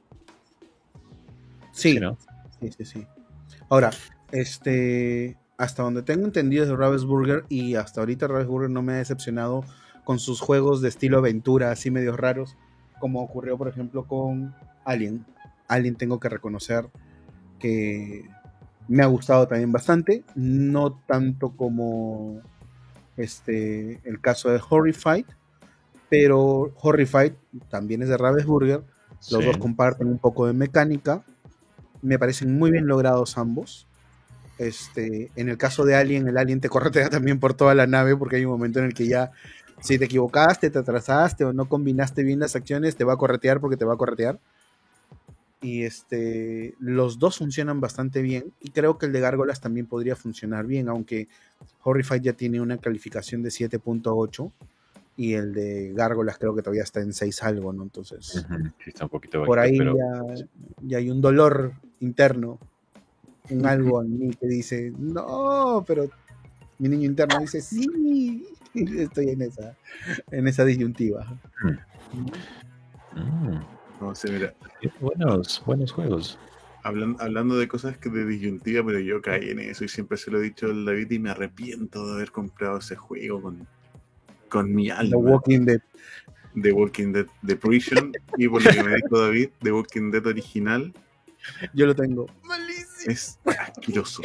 Sí, 1.71 1.93
Sí, 1.93 1.99
¿no? 1.99 2.17
sí, 2.59 2.71
sí, 2.77 2.85
sí. 2.85 3.07
Ahora, 3.69 3.91
este, 4.31 5.37
hasta 5.57 5.83
donde 5.83 6.01
tengo 6.03 6.25
entendido 6.25 6.63
es 6.63 6.69
de 6.69 6.75
Ravensburger 6.75 7.45
y 7.47 7.75
hasta 7.75 8.01
ahorita 8.01 8.27
Ravensburger 8.27 8.69
no 8.69 8.81
me 8.81 8.93
ha 8.93 8.97
decepcionado 8.97 9.63
con 10.03 10.19
sus 10.19 10.39
juegos 10.41 10.81
de 10.81 10.89
estilo 10.89 11.19
aventura, 11.19 11.71
así 11.71 11.91
medios 11.91 12.17
raros, 12.17 12.57
como 12.99 13.21
ocurrió, 13.21 13.57
por 13.57 13.67
ejemplo, 13.67 14.05
con 14.05 14.53
Alien. 14.85 15.25
Alien 15.67 15.95
tengo 15.95 16.19
que 16.19 16.29
reconocer 16.29 16.87
que 17.59 18.23
me 18.87 19.03
ha 19.03 19.07
gustado 19.07 19.47
también 19.47 19.71
bastante, 19.71 20.23
no 20.35 20.93
tanto 21.07 21.51
como 21.55 22.41
este 23.17 23.99
el 24.03 24.19
caso 24.21 24.49
de 24.49 24.59
Horrified, 24.67 25.25
pero 26.09 26.71
Horrified 26.81 27.33
también 27.69 28.01
es 28.01 28.09
de 28.09 28.17
Ravensburger, 28.17 28.83
los 29.29 29.41
Sí. 29.41 29.45
dos 29.45 29.57
comparten 29.57 30.07
un 30.07 30.17
poco 30.17 30.47
de 30.47 30.53
mecánica. 30.53 31.23
Me 32.01 32.17
parecen 32.17 32.57
muy 32.57 32.71
bien 32.71 32.87
logrados 32.87 33.37
ambos. 33.37 33.87
Este, 34.57 35.31
en 35.35 35.47
el 35.49 35.57
caso 35.57 35.85
de 35.85 35.95
Alien, 35.95 36.27
el 36.27 36.37
Alien 36.37 36.59
te 36.59 36.69
corretea 36.69 37.09
también 37.23 37.39
por 37.39 37.53
toda 37.53 37.75
la 37.75 37.85
nave 37.87 38.15
porque 38.17 38.37
hay 38.37 38.45
un 38.45 38.51
momento 38.51 38.79
en 38.79 38.85
el 38.85 38.93
que 38.95 39.07
ya 39.07 39.31
si 39.81 39.97
te 39.97 40.05
equivocaste, 40.05 40.69
te 40.69 40.79
atrasaste 40.79 41.43
o 41.43 41.53
no 41.53 41.67
combinaste 41.67 42.23
bien 42.23 42.39
las 42.39 42.55
acciones, 42.55 42.95
te 42.95 43.03
va 43.03 43.13
a 43.13 43.17
corretear 43.17 43.59
porque 43.59 43.77
te 43.77 43.85
va 43.85 43.95
a 43.95 43.97
corretear. 43.97 44.39
Y 45.61 45.83
este, 45.83 46.75
los 46.79 47.19
dos 47.19 47.37
funcionan 47.37 47.81
bastante 47.81 48.21
bien 48.21 48.51
y 48.61 48.71
creo 48.71 48.97
que 48.97 49.05
el 49.07 49.11
de 49.11 49.19
Gárgolas 49.19 49.61
también 49.61 49.85
podría 49.85 50.15
funcionar 50.15 50.65
bien, 50.65 50.89
aunque 50.89 51.27
Horrified 51.83 52.21
ya 52.21 52.33
tiene 52.33 52.61
una 52.61 52.77
calificación 52.77 53.43
de 53.43 53.49
7.8 53.49 54.51
y 55.17 55.33
el 55.33 55.53
de 55.53 55.93
Gárgolas 55.93 56.37
creo 56.39 56.55
que 56.55 56.63
todavía 56.63 56.83
está 56.83 57.01
en 57.01 57.13
6 57.13 57.43
algo, 57.43 57.73
¿no? 57.73 57.83
Entonces, 57.83 58.43
sí, 58.83 58.89
está 58.89 59.03
un 59.05 59.09
poquito 59.09 59.43
por 59.43 59.59
bajito, 59.59 59.73
ahí 59.73 59.77
pero 59.77 59.97
ya, 59.97 60.45
ya 60.81 60.97
hay 60.97 61.11
un 61.11 61.21
dolor 61.21 61.73
interno, 61.99 62.57
un 63.51 63.65
algo 63.65 64.01
en 64.01 64.17
mí 64.17 64.33
que 64.33 64.47
dice, 64.47 64.91
no, 64.97 65.83
pero 65.85 66.09
mi 66.81 66.89
niño 66.89 67.05
interno 67.05 67.37
dice, 67.39 67.61
sí, 67.61 68.43
estoy 68.73 69.29
en 69.29 69.43
esa, 69.43 69.77
en 70.31 70.47
esa 70.47 70.65
disyuntiva. 70.65 71.39
mm, 73.15 73.59
No 74.01 74.15
sé, 74.15 74.31
mira, 74.31 74.53
buenos, 74.99 75.61
buenos 75.65 75.91
juegos. 75.91 76.39
hablan- 76.83 77.17
hablando 77.19 77.55
de 77.57 77.67
cosas 77.67 77.97
que 77.99 78.09
de 78.09 78.25
disyuntiva, 78.25 78.83
pero 78.83 78.99
yo 78.99 79.21
caí 79.21 79.51
en 79.51 79.59
eso 79.59 79.85
y 79.85 79.89
siempre 79.89 80.17
se 80.17 80.31
lo 80.31 80.39
he 80.39 80.43
dicho 80.43 80.65
al 80.65 80.83
David 80.83 81.11
y 81.11 81.19
me 81.19 81.29
arrepiento 81.29 82.07
de 82.07 82.13
haber 82.13 82.31
comprado 82.31 82.79
ese 82.79 82.95
juego 82.95 83.43
con, 83.43 83.67
con 84.49 84.73
mi 84.73 84.87
The 84.87 84.93
alma. 84.93 85.17
Walking 85.17 85.65
Dead. 85.65 85.81
The 86.59 86.71
Walking 86.73 87.13
Dead 87.13 87.27
The 87.45 87.55
Prison 87.57 88.11
y 88.35 88.47
por 88.49 88.61
lo 88.63 88.71
que 88.71 88.83
me 88.83 88.95
dijo 88.95 89.19
David, 89.19 89.49
The 89.61 89.71
Walking 89.71 90.09
Dead 90.11 90.25
original 90.25 90.91
Yo 91.75 91.85
lo 91.85 91.95
tengo. 91.95 92.25
es 93.05 93.37
asqueroso. 93.45 94.23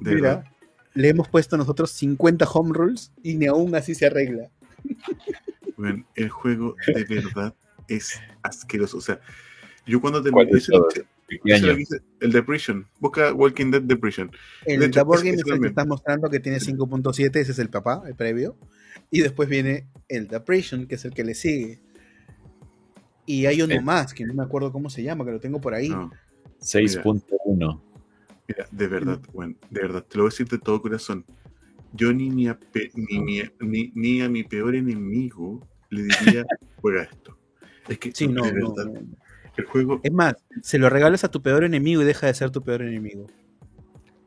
De 0.00 0.14
Mira, 0.14 0.28
verdad. 0.36 0.44
Le 0.94 1.08
hemos 1.08 1.28
puesto 1.28 1.56
nosotros 1.56 1.90
50 1.92 2.44
home 2.46 2.70
rules 2.72 3.12
y 3.22 3.34
ni 3.36 3.46
aún 3.46 3.74
así 3.74 3.94
se 3.94 4.06
arregla. 4.06 4.50
Bueno, 5.76 6.04
el 6.14 6.28
juego 6.28 6.76
de 6.86 7.04
verdad 7.04 7.54
es 7.88 8.20
asqueroso. 8.42 8.98
O 8.98 9.00
sea, 9.00 9.20
yo 9.86 10.00
cuando 10.00 10.22
hice, 10.56 10.72
el 12.20 12.32
Depression, 12.32 12.86
busca 13.00 13.32
Walking 13.32 13.70
Dead 13.70 13.82
Depression. 13.82 14.30
El 14.66 14.80
De 14.80 14.86
hecho, 14.86 15.00
The 15.00 15.04
Board 15.04 15.18
es- 15.18 15.24
Game 15.24 15.36
es 15.36 15.42
es 15.46 15.52
el 15.52 15.60
que 15.60 15.68
está 15.68 15.84
mostrando 15.84 16.28
que 16.30 16.40
tiene 16.40 16.58
5.7, 16.60 17.40
ese 17.40 17.52
es 17.52 17.58
el 17.58 17.68
papá, 17.70 18.02
el 18.06 18.14
previo. 18.14 18.56
Y 19.10 19.20
después 19.20 19.48
viene 19.48 19.86
el 20.08 20.28
The 20.28 20.40
Prison, 20.40 20.86
que 20.86 20.96
es 20.96 21.04
el 21.04 21.12
que 21.12 21.24
le 21.24 21.34
sigue. 21.34 21.80
Y 23.26 23.46
hay 23.46 23.62
uno 23.62 23.80
más, 23.82 24.12
que 24.14 24.24
no 24.26 24.34
me 24.34 24.42
acuerdo 24.42 24.72
cómo 24.72 24.90
se 24.90 25.02
llama, 25.02 25.24
que 25.24 25.30
lo 25.32 25.40
tengo 25.40 25.60
por 25.60 25.74
ahí. 25.74 25.88
No, 25.88 26.10
6.1. 26.60 27.80
mira, 28.56 28.68
de 28.70 28.88
verdad, 28.88 29.20
bueno, 29.32 29.54
de 29.70 29.80
verdad, 29.80 30.04
te 30.04 30.16
lo 30.18 30.24
voy 30.24 30.28
a 30.28 30.32
decir 30.32 30.48
de 30.48 30.58
todo 30.58 30.80
corazón. 30.82 31.24
Yo 31.94 32.12
ni, 32.12 32.30
ni, 32.30 32.48
a, 32.48 32.58
pe- 32.58 32.90
ni, 32.94 33.18
ni, 33.18 33.42
ni- 33.60 33.92
ni 33.94 34.22
a 34.22 34.28
mi 34.28 34.44
peor 34.44 34.74
enemigo 34.74 35.66
le 35.90 36.02
diría, 36.02 36.44
juega 36.80 37.02
esto. 37.02 37.38
Es 37.88 37.98
que, 37.98 38.12
Sí, 38.12 38.28
no, 38.28 38.44
de 38.44 38.52
no, 38.52 38.74
verdad, 38.74 38.92
no. 38.92 39.00
el 39.56 39.64
juego 39.66 40.00
Es 40.02 40.12
más, 40.12 40.34
se 40.62 40.78
lo 40.78 40.88
regalas 40.88 41.24
a 41.24 41.30
tu 41.30 41.42
peor 41.42 41.64
enemigo 41.64 42.02
y 42.02 42.04
deja 42.04 42.26
de 42.26 42.34
ser 42.34 42.50
tu 42.50 42.62
peor 42.62 42.82
enemigo. 42.82 43.26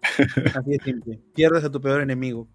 Así 0.55 0.71
de 0.71 0.79
simple. 0.83 1.19
Pierdes 1.33 1.63
a 1.63 1.71
tu 1.71 1.81
peor 1.81 2.01
enemigo. 2.01 2.47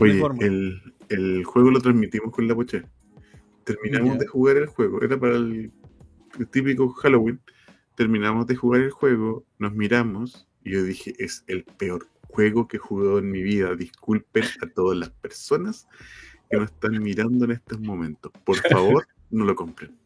Oye, 0.00 0.22
el, 0.40 0.80
el 1.08 1.44
juego 1.44 1.70
lo 1.70 1.80
transmitimos 1.80 2.32
con 2.32 2.48
la 2.48 2.54
poche. 2.54 2.82
Terminamos 3.64 4.18
de 4.18 4.26
jugar 4.26 4.56
el 4.58 4.66
juego, 4.66 5.02
era 5.02 5.18
para 5.18 5.36
el, 5.36 5.72
típico 6.50 6.88
Halloween. 6.90 7.40
Terminamos 7.96 8.46
de 8.46 8.56
jugar 8.56 8.80
el 8.82 8.90
juego, 8.90 9.44
nos 9.58 9.72
miramos 9.74 10.46
yo 10.64 10.82
dije, 10.82 11.14
es 11.18 11.44
el 11.46 11.64
peor 11.64 12.08
juego 12.28 12.66
que 12.68 12.76
he 12.76 12.80
jugado 12.80 13.18
en 13.18 13.30
mi 13.30 13.42
vida. 13.42 13.74
Disculpen 13.74 14.44
a 14.62 14.66
todas 14.66 14.98
las 14.98 15.10
personas 15.10 15.86
que 16.50 16.56
nos 16.56 16.70
están 16.70 17.02
mirando 17.02 17.44
en 17.44 17.52
estos 17.52 17.80
momentos. 17.80 18.32
Por 18.44 18.56
favor, 18.68 19.06
no 19.30 19.44
lo 19.44 19.54
compren. 19.54 19.96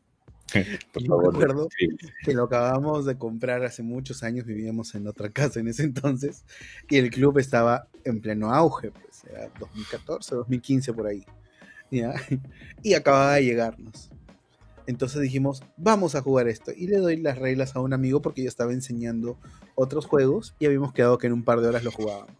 Por 0.92 1.03
Yo 1.03 1.09
me 1.09 1.09
favor, 1.09 1.35
acuerdo 1.35 1.68
sí. 1.79 1.88
que 2.25 2.33
lo 2.33 2.44
acabamos 2.44 3.05
de 3.05 3.18
comprar 3.18 3.64
hace 3.64 3.83
muchos 3.83 4.23
años, 4.23 4.47
vivíamos 4.47 4.94
en 4.94 5.07
otra 5.07 5.29
casa 5.31 5.61
en 5.61 5.68
ese 5.68 5.83
entonces, 5.83 6.44
y 6.88 6.97
el 6.97 7.11
club 7.11 7.38
estaba 7.38 7.87
en 8.05 8.21
pleno 8.21 8.53
auge, 8.53 8.90
pues 8.90 9.25
era 9.25 9.51
2014, 9.61 10.37
2015 10.37 10.92
por 10.94 11.07
ahí. 11.07 11.25
¿ya? 11.90 12.14
Y 12.83 12.94
acababa 12.94 13.35
de 13.35 13.44
llegarnos. 13.44 14.11
Entonces 14.88 15.20
dijimos, 15.20 15.62
vamos 15.77 16.14
a 16.14 16.22
jugar 16.22 16.48
esto. 16.48 16.72
Y 16.74 16.87
le 16.87 16.96
doy 16.96 17.18
las 17.18 17.37
reglas 17.37 17.77
a 17.77 17.81
un 17.81 17.92
amigo 17.92 18.22
porque 18.22 18.42
yo 18.42 18.48
estaba 18.48 18.72
enseñando 18.72 19.38
otros 19.74 20.07
juegos 20.07 20.57
y 20.59 20.64
habíamos 20.64 20.94
quedado 20.94 21.18
que 21.18 21.27
en 21.27 21.35
un 21.35 21.44
par 21.44 21.61
de 21.61 21.68
horas 21.68 21.85
lo 21.85 21.92
jugábamos. 21.92 22.33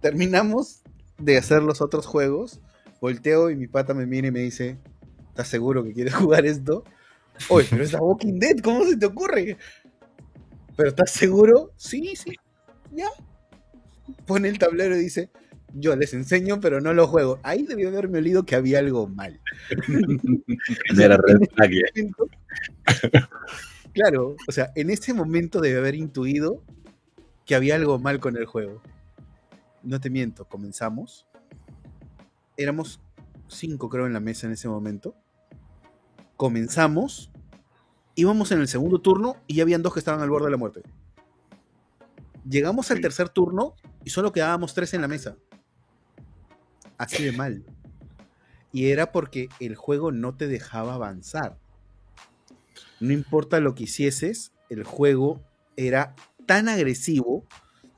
Terminamos 0.00 0.82
de 1.18 1.38
hacer 1.38 1.62
los 1.62 1.80
otros 1.80 2.04
juegos, 2.04 2.60
volteo 3.00 3.48
y 3.50 3.54
mi 3.54 3.68
pata 3.68 3.94
me 3.94 4.06
mira 4.06 4.26
y 4.26 4.32
me 4.32 4.40
dice, 4.40 4.76
¿estás 5.28 5.46
seguro 5.46 5.84
que 5.84 5.92
quieres 5.92 6.14
jugar 6.16 6.44
esto? 6.46 6.82
Oye, 7.48 7.68
pero 7.70 7.84
es 7.84 7.94
a 7.94 8.02
Walking 8.02 8.40
Dead, 8.40 8.58
¿cómo 8.58 8.84
se 8.84 8.96
te 8.96 9.06
ocurre? 9.06 9.56
¿Pero 10.76 10.88
estás 10.88 11.12
seguro? 11.12 11.70
Sí, 11.76 12.16
sí, 12.16 12.34
ya. 12.90 13.06
Pone 14.26 14.48
el 14.48 14.58
tablero 14.58 14.96
y 14.96 15.00
dice, 15.00 15.30
yo 15.74 15.96
les 15.96 16.14
enseño, 16.14 16.60
pero 16.60 16.80
no 16.80 16.92
lo 16.94 17.06
juego. 17.06 17.38
Ahí 17.42 17.64
debió 17.64 17.88
haberme 17.88 18.18
olido 18.18 18.44
que 18.44 18.56
había 18.56 18.78
algo 18.78 19.08
mal. 19.08 19.40
Momento, 20.96 22.28
claro, 23.92 24.36
o 24.46 24.52
sea, 24.52 24.72
en 24.74 24.90
ese 24.90 25.14
momento 25.14 25.60
debe 25.60 25.78
haber 25.78 25.94
intuido 25.94 26.62
que 27.44 27.54
había 27.54 27.76
algo 27.76 27.98
mal 27.98 28.20
con 28.20 28.36
el 28.36 28.44
juego. 28.44 28.82
No 29.82 30.00
te 30.00 30.10
miento, 30.10 30.46
comenzamos. 30.46 31.26
Éramos 32.56 33.00
cinco, 33.48 33.88
creo, 33.88 34.06
en 34.06 34.12
la 34.12 34.20
mesa 34.20 34.46
en 34.46 34.52
ese 34.52 34.68
momento. 34.68 35.14
Comenzamos. 36.36 37.30
Íbamos 38.14 38.50
en 38.52 38.60
el 38.60 38.68
segundo 38.68 39.00
turno 39.00 39.36
y 39.46 39.56
ya 39.56 39.62
habían 39.62 39.82
dos 39.82 39.92
que 39.92 40.00
estaban 40.00 40.20
al 40.20 40.30
borde 40.30 40.46
de 40.46 40.52
la 40.52 40.56
muerte. 40.56 40.82
Llegamos 42.48 42.90
al 42.90 43.00
tercer 43.00 43.28
turno 43.28 43.74
y 44.04 44.10
solo 44.10 44.32
quedábamos 44.32 44.72
tres 44.72 44.94
en 44.94 45.02
la 45.02 45.08
mesa. 45.08 45.36
Así 46.98 47.24
de 47.24 47.32
mal. 47.32 47.64
Y 48.72 48.90
era 48.90 49.12
porque 49.12 49.48
el 49.60 49.76
juego 49.76 50.12
no 50.12 50.36
te 50.36 50.48
dejaba 50.48 50.94
avanzar. 50.94 51.58
No 53.00 53.12
importa 53.12 53.60
lo 53.60 53.74
que 53.74 53.84
hicieses, 53.84 54.52
el 54.68 54.84
juego 54.84 55.42
era 55.76 56.14
tan 56.46 56.68
agresivo, 56.68 57.44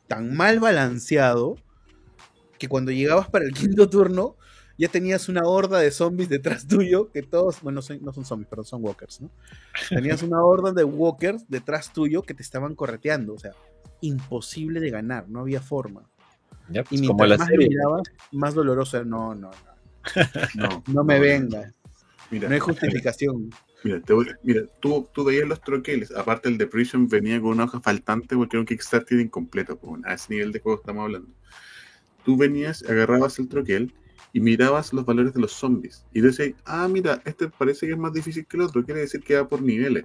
tan 0.06 0.34
mal 0.36 0.60
balanceado, 0.60 1.56
que 2.58 2.68
cuando 2.68 2.90
llegabas 2.90 3.28
para 3.28 3.44
el 3.44 3.52
quinto 3.54 3.88
turno, 3.88 4.36
ya 4.78 4.88
tenías 4.88 5.28
una 5.28 5.42
horda 5.42 5.80
de 5.80 5.90
zombies 5.90 6.28
detrás 6.28 6.66
tuyo, 6.66 7.10
que 7.10 7.22
todos, 7.22 7.60
bueno, 7.62 7.80
no 8.00 8.12
son 8.12 8.24
zombies, 8.24 8.48
pero 8.48 8.62
son 8.62 8.84
walkers, 8.84 9.20
¿no? 9.20 9.30
Tenías 9.88 10.22
una 10.22 10.42
horda 10.42 10.72
de 10.72 10.84
walkers 10.84 11.48
detrás 11.48 11.92
tuyo 11.92 12.22
que 12.22 12.34
te 12.34 12.42
estaban 12.42 12.76
correteando, 12.76 13.34
o 13.34 13.38
sea, 13.38 13.52
imposible 14.00 14.78
de 14.78 14.90
ganar, 14.90 15.28
no 15.28 15.40
había 15.40 15.60
forma. 15.60 16.08
Y 16.70 16.82
pues, 16.82 17.00
mientras 17.00 17.38
más 17.38 17.50
mirabas, 17.50 18.02
más 18.32 18.54
doloroso 18.54 18.96
era, 18.96 19.06
no, 19.06 19.34
no, 19.34 19.50
no, 20.54 20.82
no, 20.86 21.04
me 21.04 21.18
vengas. 21.18 21.74
no 22.30 22.48
hay 22.48 22.58
justificación. 22.58 23.50
Mira, 23.84 24.02
mira 24.42 24.62
tú, 24.80 25.08
tú 25.12 25.24
veías 25.24 25.46
los 25.46 25.60
troqueles, 25.60 26.10
aparte 26.10 26.48
el 26.48 26.58
de 26.58 26.66
Prison 26.66 27.08
venía 27.08 27.40
con 27.40 27.50
una 27.50 27.64
hoja 27.64 27.80
faltante 27.80 28.36
porque 28.36 28.56
era 28.56 28.60
un 28.60 28.66
Kickstarter 28.66 29.20
incompleto, 29.20 29.78
pues, 29.78 30.02
a 30.04 30.14
ese 30.14 30.34
nivel 30.34 30.52
de 30.52 30.60
juego 30.60 30.80
estamos 30.80 31.04
hablando. 31.04 31.28
Tú 32.24 32.36
venías, 32.36 32.82
agarrabas 32.82 33.38
el 33.38 33.48
troquel 33.48 33.94
y 34.32 34.40
mirabas 34.40 34.92
los 34.92 35.06
valores 35.06 35.32
de 35.32 35.40
los 35.40 35.52
zombies 35.52 36.04
y 36.12 36.20
decías, 36.20 36.54
ah, 36.64 36.88
mira, 36.88 37.22
este 37.24 37.48
parece 37.48 37.86
que 37.86 37.92
es 37.92 37.98
más 37.98 38.12
difícil 38.12 38.46
que 38.46 38.56
el 38.56 38.64
otro, 38.64 38.84
quiere 38.84 39.00
decir 39.00 39.22
que 39.22 39.36
va 39.36 39.48
por 39.48 39.62
niveles. 39.62 40.04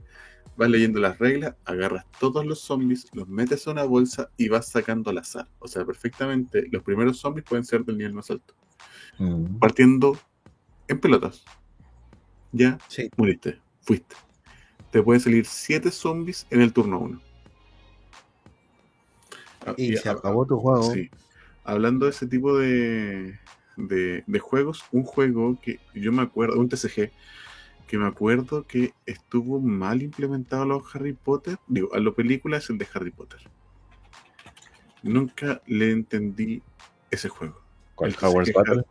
Vas 0.55 0.69
leyendo 0.69 0.99
las 0.99 1.17
reglas, 1.17 1.55
agarras 1.65 2.05
todos 2.19 2.45
los 2.45 2.59
zombies, 2.59 3.07
los 3.13 3.27
metes 3.27 3.67
a 3.67 3.71
una 3.71 3.83
bolsa 3.83 4.29
y 4.37 4.49
vas 4.49 4.69
sacando 4.69 5.09
al 5.09 5.17
azar. 5.17 5.47
O 5.59 5.67
sea, 5.67 5.83
perfectamente, 5.83 6.67
los 6.71 6.83
primeros 6.83 7.17
zombies 7.17 7.45
pueden 7.45 7.65
ser 7.65 7.83
del 7.83 7.97
nivel 7.97 8.13
más 8.13 8.29
alto. 8.29 8.53
Mm. 9.17 9.57
Partiendo 9.57 10.17
en 10.87 10.99
pelotas. 10.99 11.43
Ya 12.51 12.77
sí. 12.87 13.09
muriste 13.17 13.63
fuiste. 13.83 14.15
Te 14.91 15.01
pueden 15.01 15.21
salir 15.21 15.45
7 15.45 15.91
zombies 15.91 16.47
en 16.49 16.61
el 16.61 16.73
turno 16.73 16.99
1. 16.99 17.21
Ah, 19.65 19.73
y, 19.77 19.95
se 19.97 20.09
acabó 20.09 20.45
tu 20.45 20.57
juego. 20.57 20.93
Sí. 20.93 21.09
Hablando 21.63 22.05
de 22.05 22.11
ese 22.11 22.27
tipo 22.27 22.57
de, 22.57 23.39
de, 23.77 24.39
juegos, 24.39 24.83
un 24.91 25.03
juego 25.03 25.57
que 25.61 25.79
yo 25.93 26.11
me 26.11 26.21
acuerdo, 26.21 26.59
un 26.59 26.67
TCG, 26.67 27.11
que 27.93 27.99
me 27.99 28.07
acuerdo 28.07 28.65
que 28.65 28.91
estuvo 29.05 29.59
mal 29.59 30.01
implementado 30.01 30.63
a 30.63 30.65
los 30.65 30.95
Harry 30.95 31.13
Potter. 31.13 31.57
Digo, 31.67 31.93
a 31.93 31.99
la 31.99 32.11
película 32.11 32.57
es 32.57 32.67
el 32.71 32.79
de 32.79 32.87
Harry 32.91 33.11
Potter. 33.11 33.39
Nunca 35.03 35.61
le 35.67 35.91
entendí 35.91 36.63
ese 37.11 37.29
juego. 37.29 37.61
¿Cuál 37.93 38.15
Howard's 38.19 38.51
Battle? 38.51 38.83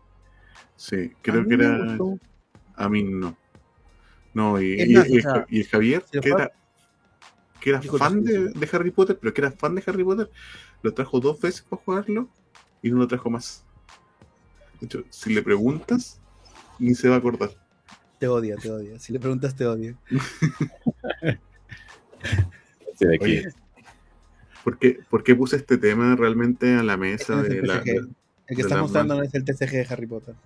Sí, 0.77 1.11
creo 1.21 1.45
que 1.45 1.55
era. 1.55 1.99
A 2.77 2.89
mí 2.89 3.03
no. 3.03 3.37
No, 4.35 4.63
y, 4.63 4.81
y, 5.49 5.65
Javier, 5.65 6.05
que 6.13 6.29
era, 6.29 6.53
que 7.59 7.71
era 7.71 7.83
fan 7.83 8.23
de, 8.23 8.69
Harry 8.71 8.93
Potter, 8.93 9.19
pero 9.21 9.35
que 9.35 9.41
era 9.41 9.51
fan 9.51 9.75
de 9.75 9.83
Harry 9.85 10.05
Potter, 10.05 10.31
lo 10.81 10.95
trajo 10.95 11.19
dos 11.19 11.41
veces 11.41 11.63
para 11.63 11.83
jugarlo 11.83 12.29
y 12.83 12.91
no 12.93 12.99
lo 12.99 13.09
trajo 13.09 13.29
más. 13.29 13.65
De 14.79 14.87
hecho, 14.87 15.03
si 15.11 15.35
le 15.35 15.43
preguntas, 15.43 16.21
ni 16.79 16.95
se 16.95 17.09
va 17.09 17.17
a 17.17 17.19
acordar. 17.19 17.62
Te 18.23 18.29
odia, 18.29 18.55
te 18.55 18.71
odia. 18.71 19.01
Si 19.01 19.13
le 19.13 19.19
preguntas, 19.19 19.57
te 19.57 19.67
odia. 19.67 19.97
sí, 22.97 23.05
de 23.05 23.17
aquí. 23.17 23.43
¿por, 24.63 24.79
qué, 24.79 25.01
¿Por 25.11 25.25
qué 25.25 25.35
puse 25.35 25.57
este 25.57 25.77
tema 25.77 26.15
realmente 26.15 26.73
a 26.77 26.85
la 26.85 26.97
mesa? 26.97 27.43
De 27.43 27.61
la, 27.63 27.83
el 27.83 28.15
que 28.47 28.63
está 28.63 28.81
mostrando 28.81 29.17
no 29.17 29.25
es 29.25 29.35
el 29.35 29.45
TCG 29.45 29.71
de 29.73 29.87
Harry 29.91 30.07
Potter. 30.07 30.37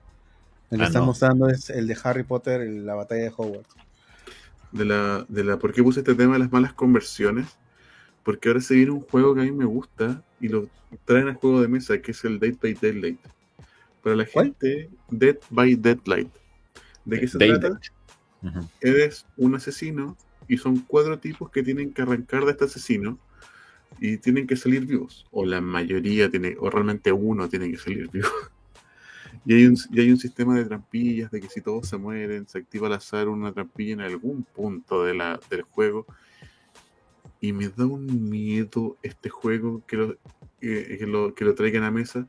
El 0.71 0.79
que 0.79 0.85
ah, 0.85 0.87
está 0.87 1.03
mostrando 1.03 1.51
es 1.51 1.69
el 1.69 1.87
de 1.87 1.99
Harry 2.03 2.23
Potter, 2.23 2.67
la 2.67 2.95
batalla 2.95 3.25
de 3.25 3.33
Hogwarts. 3.37 3.75
De 4.73 4.87
la, 4.87 5.27
de 5.29 5.45
la, 5.45 5.59
¿Por 5.59 5.75
qué 5.75 5.83
puse 5.83 6.01
este 6.01 6.15
tema 6.15 6.33
de 6.33 6.39
las 6.39 6.51
malas 6.51 6.73
conversiones? 6.73 7.59
Porque 8.23 8.49
ahora 8.49 8.63
se 8.63 8.73
viene 8.73 8.93
un 8.93 9.03
juego 9.03 9.35
que 9.35 9.43
a 9.43 9.45
mí 9.45 9.53
me 9.53 9.67
gusta 9.67 10.23
y 10.41 10.49
lo 10.49 10.67
traen 11.05 11.29
al 11.29 11.35
juego 11.35 11.61
de 11.61 11.69
mesa, 11.69 12.01
que 12.01 12.13
es 12.13 12.25
el 12.25 12.39
Dead 12.39 12.55
by 12.59 12.73
Deadlight. 12.73 13.21
Para 14.03 14.17
la 14.17 14.25
gente, 14.25 14.89
Dead 15.11 15.37
by 15.51 15.75
Deadlight. 15.75 16.31
¿De 17.07 17.21
qué 17.21 17.29
se 17.29 17.39
trata? 17.39 17.81
Eres 18.81 19.27
un 19.37 19.55
asesino 19.55 20.17
y 20.47 20.59
son 20.59 20.81
cuatro 20.81 21.19
tipos 21.19 21.51
que 21.51 21.63
tienen 21.63 21.93
que 21.93 22.03
arrancar 22.03 22.45
de 22.45 22.53
este 22.53 22.67
asesino 22.67 23.19
y 24.01 24.19
tienen 24.19 24.47
que 24.47 24.57
salir 24.57 24.87
vivos. 24.87 25.25
O 25.31 25.45
la 25.45 25.61
mayoría 25.61 26.31
tiene, 26.31 26.57
o 26.59 26.69
realmente 26.69 27.13
uno 27.13 27.49
tiene 27.49 27.71
que 27.71 27.79
salir 27.79 28.11
vivo. 28.11 28.29
Y 29.49 29.55
hay, 29.55 29.67
un, 29.67 29.77
hay 29.97 30.11
un 30.11 30.17
sistema 30.17 30.57
de 30.57 30.65
trampillas 30.65 31.31
de 31.31 31.41
que 31.41 31.49
si 31.49 31.61
todos 31.61 31.89
se 31.89 31.97
mueren, 31.97 32.49
se 32.49 32.59
activa 32.59 32.89
al 32.89 32.95
azar 32.95 33.29
una 33.29 33.53
trampilla 33.53 33.93
en 33.93 34.01
algún 34.01 34.43
punto 34.43 35.05
de 35.05 35.15
la, 35.15 35.39
del 35.49 35.63
juego. 35.63 36.05
Y 37.41 37.53
me 37.53 37.69
da 37.69 37.87
un 37.87 38.29
miedo 38.29 38.97
este 39.05 39.29
juego 39.29 39.85
que 39.87 39.97
lo, 39.97 40.17
que, 40.61 41.07
lo, 41.07 41.33
que 41.33 41.45
lo 41.45 41.55
traigan 41.55 41.85
a 41.85 41.93
mesa. 41.93 42.27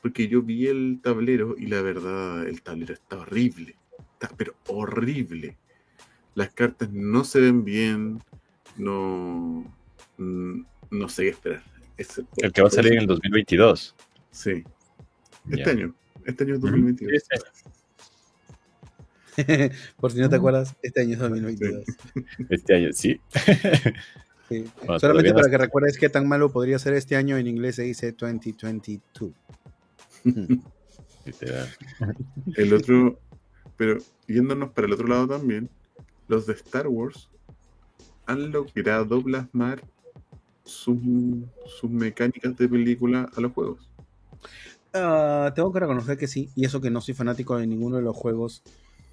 Porque 0.00 0.28
yo 0.28 0.42
vi 0.42 0.68
el 0.68 1.00
tablero 1.02 1.56
y 1.58 1.66
la 1.66 1.82
verdad, 1.82 2.46
el 2.46 2.62
tablero 2.62 2.94
está 2.94 3.18
horrible. 3.18 3.74
Está, 4.20 4.34
pero 4.36 4.54
horrible. 4.66 5.56
Las 6.34 6.52
cartas 6.52 6.90
no 6.92 7.24
se 7.24 7.40
ven 7.40 7.64
bien. 7.64 8.22
No, 8.76 9.64
no 10.18 11.08
sé 11.08 11.22
qué 11.22 11.28
esperar. 11.30 11.62
el 12.36 12.52
que 12.52 12.60
va 12.60 12.68
a 12.68 12.70
salir 12.70 12.92
en 12.92 12.98
el 13.00 13.06
2022. 13.06 13.96
Sí. 14.30 14.62
Este 15.50 15.70
año. 15.70 15.94
Este 16.26 16.44
año 16.44 16.54
es 16.56 16.60
2022. 16.60 17.22
Por 19.96 20.12
si 20.12 20.18
no 20.18 20.28
te 20.28 20.36
acuerdas, 20.36 20.76
este 20.82 21.00
año 21.00 21.14
es 21.14 21.18
2022. 21.18 21.84
Este 22.50 22.74
año, 22.74 22.92
sí. 22.92 23.18
Solamente 25.00 25.32
para 25.32 25.48
que 25.48 25.56
recuerdes 25.56 25.96
qué 25.96 26.10
tan 26.10 26.28
malo 26.28 26.50
podría 26.50 26.78
ser 26.78 26.92
este 26.94 27.16
año, 27.16 27.38
en 27.38 27.46
inglés 27.46 27.76
se 27.76 27.84
dice 27.84 28.12
2022. 28.12 29.32
el 32.56 32.74
otro, 32.74 33.20
pero 33.80 33.96
yéndonos 34.28 34.72
para 34.72 34.86
el 34.86 34.92
otro 34.92 35.06
lado 35.06 35.26
también, 35.26 35.70
los 36.28 36.44
de 36.44 36.52
Star 36.52 36.86
Wars 36.86 37.30
han 38.26 38.52
logrado 38.52 39.22
plasmar 39.22 39.82
sus, 40.64 40.98
sus 41.80 41.90
mecánicas 41.90 42.54
de 42.58 42.68
película 42.68 43.30
a 43.34 43.40
los 43.40 43.52
juegos. 43.52 43.90
Ah, 44.92 45.50
tengo 45.54 45.72
que 45.72 45.80
reconocer 45.80 46.18
que 46.18 46.26
sí, 46.26 46.50
y 46.54 46.66
eso 46.66 46.82
que 46.82 46.90
no 46.90 47.00
soy 47.00 47.14
fanático 47.14 47.56
de 47.56 47.66
ninguno 47.66 47.96
de 47.96 48.02
los 48.02 48.14
juegos 48.14 48.62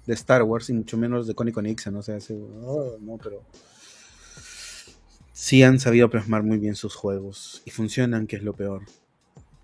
de 0.04 0.12
Star 0.12 0.42
Wars, 0.42 0.68
y 0.68 0.74
mucho 0.74 0.98
menos 0.98 1.26
de 1.26 1.34
Connie 1.34 1.54
Conixon, 1.54 1.96
o 1.96 2.02
sea, 2.02 2.18
no, 2.28 3.18
pero 3.22 3.42
sí 5.32 5.62
han 5.62 5.80
sabido 5.80 6.10
plasmar 6.10 6.42
muy 6.42 6.58
bien 6.58 6.74
sus 6.74 6.94
juegos 6.94 7.62
y 7.64 7.70
funcionan, 7.70 8.26
que 8.26 8.36
es 8.36 8.42
lo 8.42 8.52
peor. 8.52 8.82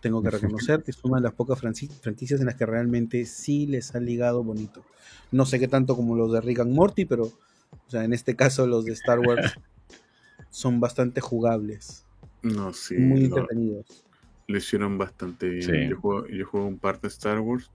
Tengo 0.05 0.23
que 0.23 0.31
reconocer 0.39 0.85
que 0.85 0.93
es 0.93 1.03
una 1.03 1.17
de 1.17 1.23
las 1.23 1.33
pocas 1.33 1.59
franquicias 1.59 2.39
en 2.39 2.47
las 2.47 2.55
que 2.55 2.67
realmente 2.67 3.25
sí 3.25 3.67
les 3.67 3.95
ha 3.97 4.01
ligado 4.01 4.45
bonito. 4.45 4.85
No 5.33 5.47
sé 5.47 5.59
qué 5.59 5.67
tanto 5.67 5.97
como 5.97 6.15
los 6.15 6.33
de 6.33 6.41
Rick 6.41 6.61
and 6.61 6.73
Morty, 6.73 7.05
pero 7.05 7.25
o 7.25 7.91
sea, 7.91 8.05
en 8.05 8.13
este 8.13 8.37
caso 8.37 8.67
los 8.67 8.85
de 8.85 8.93
Star 8.93 9.19
Wars 9.19 9.55
son 10.51 10.79
bastante 10.79 11.21
jugables. 11.21 12.05
No, 12.43 12.73
sí. 12.73 12.95
Muy 12.97 13.25
entretenidos 13.25 14.05
lo 14.47 14.59
hicieron 14.59 14.99
bastante 14.99 15.49
bien. 15.49 15.91
Yo, 15.91 15.97
juego, 15.99 16.67
un 16.67 16.79
par 16.79 17.01
de 17.01 17.09
Star 17.09 17.41
Wars. 17.41 17.71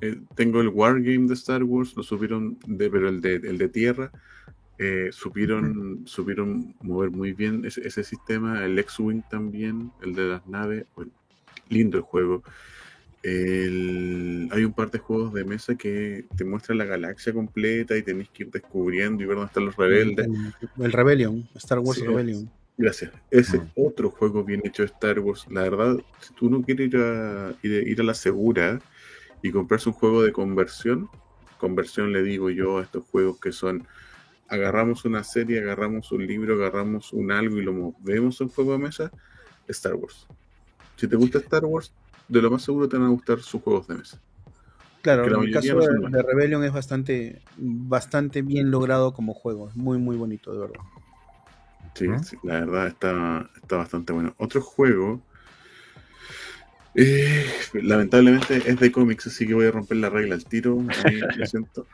Eh, 0.00 0.20
tengo 0.34 0.60
el 0.60 0.68
Wargame 0.68 1.28
de 1.28 1.34
Star 1.34 1.62
Wars, 1.62 1.94
lo 1.96 2.02
subieron, 2.02 2.58
de, 2.66 2.90
pero 2.90 3.08
el 3.08 3.20
de, 3.20 3.36
el 3.36 3.58
de 3.58 3.68
tierra, 3.68 4.10
eh, 4.78 5.10
supieron, 5.12 6.02
supieron 6.06 6.74
mover 6.80 7.10
muy 7.10 7.32
bien 7.32 7.64
ese, 7.64 7.86
ese 7.86 8.02
sistema. 8.02 8.64
El 8.64 8.78
X-Wing 8.78 9.22
también, 9.30 9.92
el 10.02 10.14
de 10.14 10.28
las 10.28 10.46
naves. 10.46 10.86
Lindo 11.68 11.98
el 11.98 12.02
juego. 12.02 12.42
hay 13.24 14.64
un 14.64 14.72
par 14.74 14.90
de 14.90 14.98
juegos 14.98 15.32
de 15.32 15.44
mesa 15.44 15.74
que 15.74 16.24
te 16.36 16.44
muestran 16.44 16.78
la 16.78 16.84
galaxia 16.84 17.32
completa 17.32 17.96
y 17.96 18.02
tenés 18.02 18.28
que 18.30 18.44
ir 18.44 18.50
descubriendo 18.50 19.22
y 19.22 19.26
ver 19.26 19.36
dónde 19.36 19.48
están 19.48 19.66
los 19.66 19.76
rebeldes. 19.76 20.28
El, 20.78 20.92
Rebellion, 20.92 21.48
Star 21.54 21.78
Wars 21.78 22.00
Rebellion. 22.00 22.50
Gracias. 22.76 23.12
Ese 23.30 23.60
otro 23.76 24.10
juego 24.10 24.42
bien 24.44 24.62
hecho 24.64 24.82
de 24.82 24.86
Star 24.86 25.18
Wars. 25.20 25.46
La 25.50 25.62
verdad, 25.62 25.98
si 26.20 26.34
tú 26.34 26.48
no 26.48 26.62
quieres 26.62 26.88
ir 26.88 26.96
a, 26.96 27.54
ir, 27.62 28.00
a 28.00 28.04
la 28.04 28.14
segura 28.14 28.80
y 29.42 29.50
comprarse 29.50 29.90
un 29.90 29.94
juego 29.94 30.22
de 30.22 30.32
conversión, 30.32 31.08
conversión 31.58 32.12
le 32.12 32.22
digo 32.22 32.50
yo 32.50 32.78
a 32.78 32.82
estos 32.82 33.04
juegos 33.04 33.38
que 33.40 33.52
son 33.52 33.86
agarramos 34.48 35.04
una 35.04 35.24
serie, 35.24 35.60
agarramos 35.60 36.12
un 36.12 36.26
libro, 36.26 36.54
agarramos 36.54 37.12
un 37.12 37.30
algo 37.30 37.56
y 37.56 37.62
lo 37.62 37.72
movemos 37.72 38.40
en 38.40 38.48
juego 38.48 38.72
de 38.72 38.78
mesa, 38.78 39.10
Star 39.68 39.94
Wars. 39.94 40.26
Si 41.02 41.08
te 41.08 41.16
gusta 41.16 41.38
Star 41.38 41.64
Wars, 41.64 41.92
de 42.28 42.40
lo 42.40 42.48
más 42.48 42.62
seguro 42.62 42.88
te 42.88 42.96
van 42.96 43.08
a 43.08 43.10
gustar 43.10 43.40
sus 43.40 43.60
juegos 43.60 43.88
de 43.88 43.96
mesa. 43.96 44.20
Claro, 45.00 45.26
en 45.26 45.48
el 45.48 45.52
caso 45.52 45.80
de, 45.80 46.22
Rebellion 46.22 46.62
es 46.62 46.72
bastante, 46.72 47.42
bastante 47.56 48.40
bien 48.40 48.70
logrado 48.70 49.12
como 49.12 49.34
juego, 49.34 49.68
es 49.68 49.74
muy, 49.74 49.98
muy 49.98 50.14
bonito, 50.14 50.52
de 50.52 50.60
verdad. 50.60 50.80
Sí, 51.94 52.06
sí 52.22 52.36
la 52.44 52.60
verdad 52.60 52.86
está, 52.86 53.50
está 53.60 53.78
bastante 53.78 54.12
bueno. 54.12 54.32
Otro 54.38 54.60
juego 54.60 55.20
eh, 56.94 57.46
lamentablemente 57.72 58.62
es 58.64 58.78
de 58.78 58.92
cómics, 58.92 59.26
así 59.26 59.44
que 59.44 59.54
voy 59.54 59.66
a 59.66 59.72
romper 59.72 59.96
la 59.96 60.08
regla 60.08 60.36
al 60.36 60.44
tiro. 60.44 60.78
Ahí, 61.04 61.20
siento. 61.46 61.88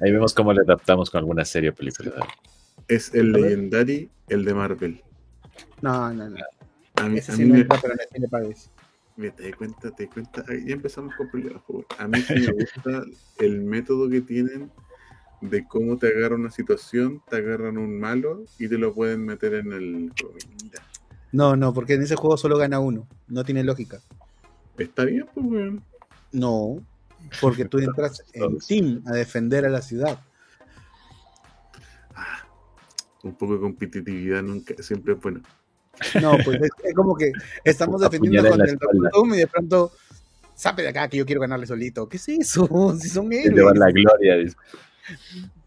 Ahí 0.00 0.10
vemos 0.10 0.34
cómo 0.34 0.52
le 0.52 0.62
adaptamos 0.62 1.08
con 1.08 1.20
alguna 1.20 1.44
serie 1.44 1.70
o 1.70 1.72
película. 1.72 2.10
Es 2.88 3.14
el 3.14 3.30
Legendary, 3.30 4.10
el 4.28 4.44
de 4.44 4.54
Marvel. 4.54 5.04
No, 5.82 6.12
no, 6.12 6.30
no. 6.30 6.36
A 7.04 7.08
mí, 7.08 7.20
a 7.26 7.36
mí 7.36 7.44
me... 7.44 7.64
pero 7.64 7.94
no 8.18 8.28
pagues. 8.28 8.70
Mira, 9.16 9.34
te 9.34 9.48
das 9.48 9.56
cuenta, 9.56 9.90
te 9.90 10.04
das 10.04 10.14
cuenta. 10.14 10.44
Ya 10.46 10.74
empezamos 10.74 11.14
con 11.16 11.30
problemas. 11.30 11.62
A 11.98 12.08
mí 12.08 12.20
sí 12.20 12.34
me 12.34 12.52
gusta 12.52 13.04
el 13.38 13.60
método 13.62 14.08
que 14.08 14.20
tienen 14.20 14.70
de 15.40 15.66
cómo 15.66 15.98
te 15.98 16.08
agarran 16.08 16.40
una 16.40 16.50
situación, 16.50 17.22
te 17.28 17.36
agarran 17.36 17.78
un 17.78 17.98
malo 18.00 18.44
y 18.58 18.68
te 18.68 18.78
lo 18.78 18.94
pueden 18.94 19.24
meter 19.24 19.54
en 19.54 19.72
el 19.72 20.12
no, 21.34 21.56
no, 21.56 21.74
porque 21.74 21.94
en 21.94 22.02
ese 22.02 22.14
juego 22.14 22.36
solo 22.36 22.56
gana 22.56 22.78
uno. 22.78 23.08
No 23.26 23.42
tiene 23.42 23.64
lógica. 23.64 24.00
Está 24.78 25.04
bien, 25.04 25.26
pues, 25.34 25.44
weón. 25.44 25.82
No, 26.30 26.80
porque 27.40 27.64
tú 27.64 27.78
entras 27.78 28.22
en 28.34 28.58
team 28.58 29.02
a 29.04 29.14
defender 29.14 29.66
a 29.66 29.68
la 29.68 29.82
ciudad. 29.82 30.20
Ah, 32.14 32.46
un 33.24 33.34
poco 33.34 33.54
de 33.54 33.60
competitividad 33.60 34.44
nunca, 34.44 34.80
siempre 34.80 35.14
es 35.14 35.20
bueno. 35.20 35.42
No, 36.20 36.36
pues 36.44 36.60
es, 36.62 36.94
como 36.94 37.16
que 37.16 37.32
estamos 37.64 38.00
defendiendo 38.00 38.48
contra 38.48 38.66
el 38.66 38.78
Doom 39.12 39.34
y 39.34 39.38
de 39.38 39.46
pronto, 39.46 39.92
sabe 40.54 40.82
de 40.82 40.88
acá 40.88 41.08
que 41.08 41.16
yo 41.16 41.26
quiero 41.26 41.40
ganarle 41.40 41.66
solito. 41.66 42.08
¿Qué 42.08 42.16
es 42.16 42.28
eso? 42.28 42.68
Si 43.00 43.08
son 43.08 43.32
héroes. 43.32 43.78
la 43.78 43.90
gloria. 43.90 44.52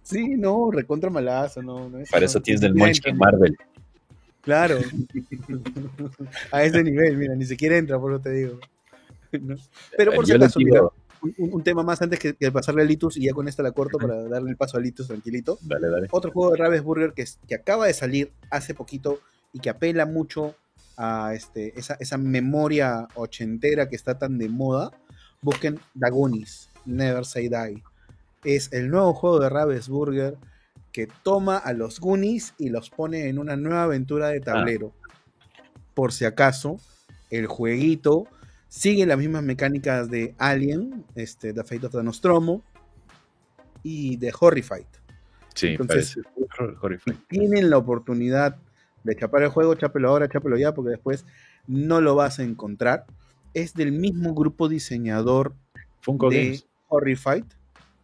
Sí, 0.03 0.35
no, 0.37 0.71
recontra 0.71 1.09
malazo, 1.09 1.61
no. 1.61 1.89
no 1.89 1.99
Para 2.09 2.25
eso 2.25 2.41
tienes 2.41 2.61
del 2.61 2.73
Monster 2.73 3.13
Marvel. 3.13 3.57
Claro. 4.41 4.79
a 6.51 6.63
ese 6.63 6.83
nivel, 6.83 7.17
mira, 7.17 7.35
ni 7.35 7.45
siquiera 7.45 7.77
entra, 7.77 7.99
por 7.99 8.11
lo 8.11 8.19
te 8.21 8.31
digo. 8.31 8.59
Pero 9.97 10.13
por 10.13 10.25
si 10.25 10.31
acaso, 10.31 10.59
mira, 10.59 10.83
un, 11.37 11.61
tema 11.63 11.83
más 11.83 12.01
antes 12.01 12.19
que, 12.19 12.33
pasarle 12.51 12.83
a 12.83 12.85
Litus, 12.85 13.17
y 13.17 13.25
ya 13.25 13.33
con 13.33 13.47
esta 13.47 13.61
la 13.61 13.71
corto 13.71 13.97
para 13.97 14.23
darle 14.23 14.51
el 14.51 14.55
paso 14.55 14.77
a 14.77 14.79
Litus 14.79 15.07
tranquilito. 15.07 15.57
Dale, 15.61 15.89
dale. 15.89 16.07
Otro 16.11 16.31
juego 16.31 16.51
de 16.51 16.57
Ravensburger 16.57 17.11
que, 17.13 17.25
que 17.45 17.55
acaba 17.55 17.87
de 17.87 17.93
salir 17.93 18.31
hace 18.49 18.73
poquito 18.73 19.19
y 19.53 19.59
que 19.59 19.69
apela 19.69 20.05
mucho 20.05 20.55
a 20.97 21.33
este, 21.33 21.77
esa, 21.79 21.95
esa 21.99 22.17
memoria 22.17 23.07
ochentera 23.15 23.87
que 23.87 23.95
está 23.95 24.17
tan 24.17 24.37
de 24.37 24.49
moda. 24.49 24.91
Busquen 25.41 25.79
Dagonis, 25.93 26.69
Never 26.85 27.25
Say 27.25 27.49
Die. 27.49 27.83
Es 28.43 28.73
el 28.73 28.89
nuevo 28.89 29.13
juego 29.13 29.39
de 29.39 29.49
Ravensburger 29.49 30.37
que 30.91 31.07
toma 31.23 31.57
a 31.57 31.73
los 31.73 31.99
Goonies 31.99 32.53
y 32.57 32.69
los 32.69 32.89
pone 32.89 33.29
en 33.29 33.37
una 33.37 33.55
nueva 33.55 33.83
aventura 33.83 34.29
de 34.29 34.39
tablero. 34.39 34.93
Por 35.93 36.11
si 36.11 36.25
acaso, 36.25 36.79
el 37.29 37.47
jueguito 37.47 38.27
sigue 38.67 39.05
las 39.05 39.17
mismas 39.17 39.43
mecánicas 39.43 40.09
de 40.09 40.33
Alien, 40.37 41.05
este, 41.15 41.53
The 41.53 41.63
Fate 41.63 41.85
of 41.85 41.91
the 41.91 42.03
Nostromo 42.03 42.63
y 43.83 44.17
de 44.17 44.33
Horrified. 44.37 44.87
Sí, 45.53 45.67
Entonces, 45.69 46.19
Horrified. 46.81 47.15
tienen 47.29 47.69
la 47.69 47.77
oportunidad 47.77 48.57
de 49.07 49.15
chapar 49.15 49.43
el 49.43 49.49
juego, 49.49 49.73
chápelo 49.75 50.09
ahora, 50.09 50.29
chápelo 50.29 50.57
ya, 50.57 50.73
porque 50.73 50.91
después 50.91 51.25
no 51.65 52.01
lo 52.01 52.15
vas 52.15 52.39
a 52.39 52.43
encontrar. 52.43 53.05
Es 53.53 53.73
del 53.73 53.91
mismo 53.91 54.33
grupo 54.33 54.69
diseñador 54.69 55.55
de 56.29 56.61
Horrified, 56.87 57.45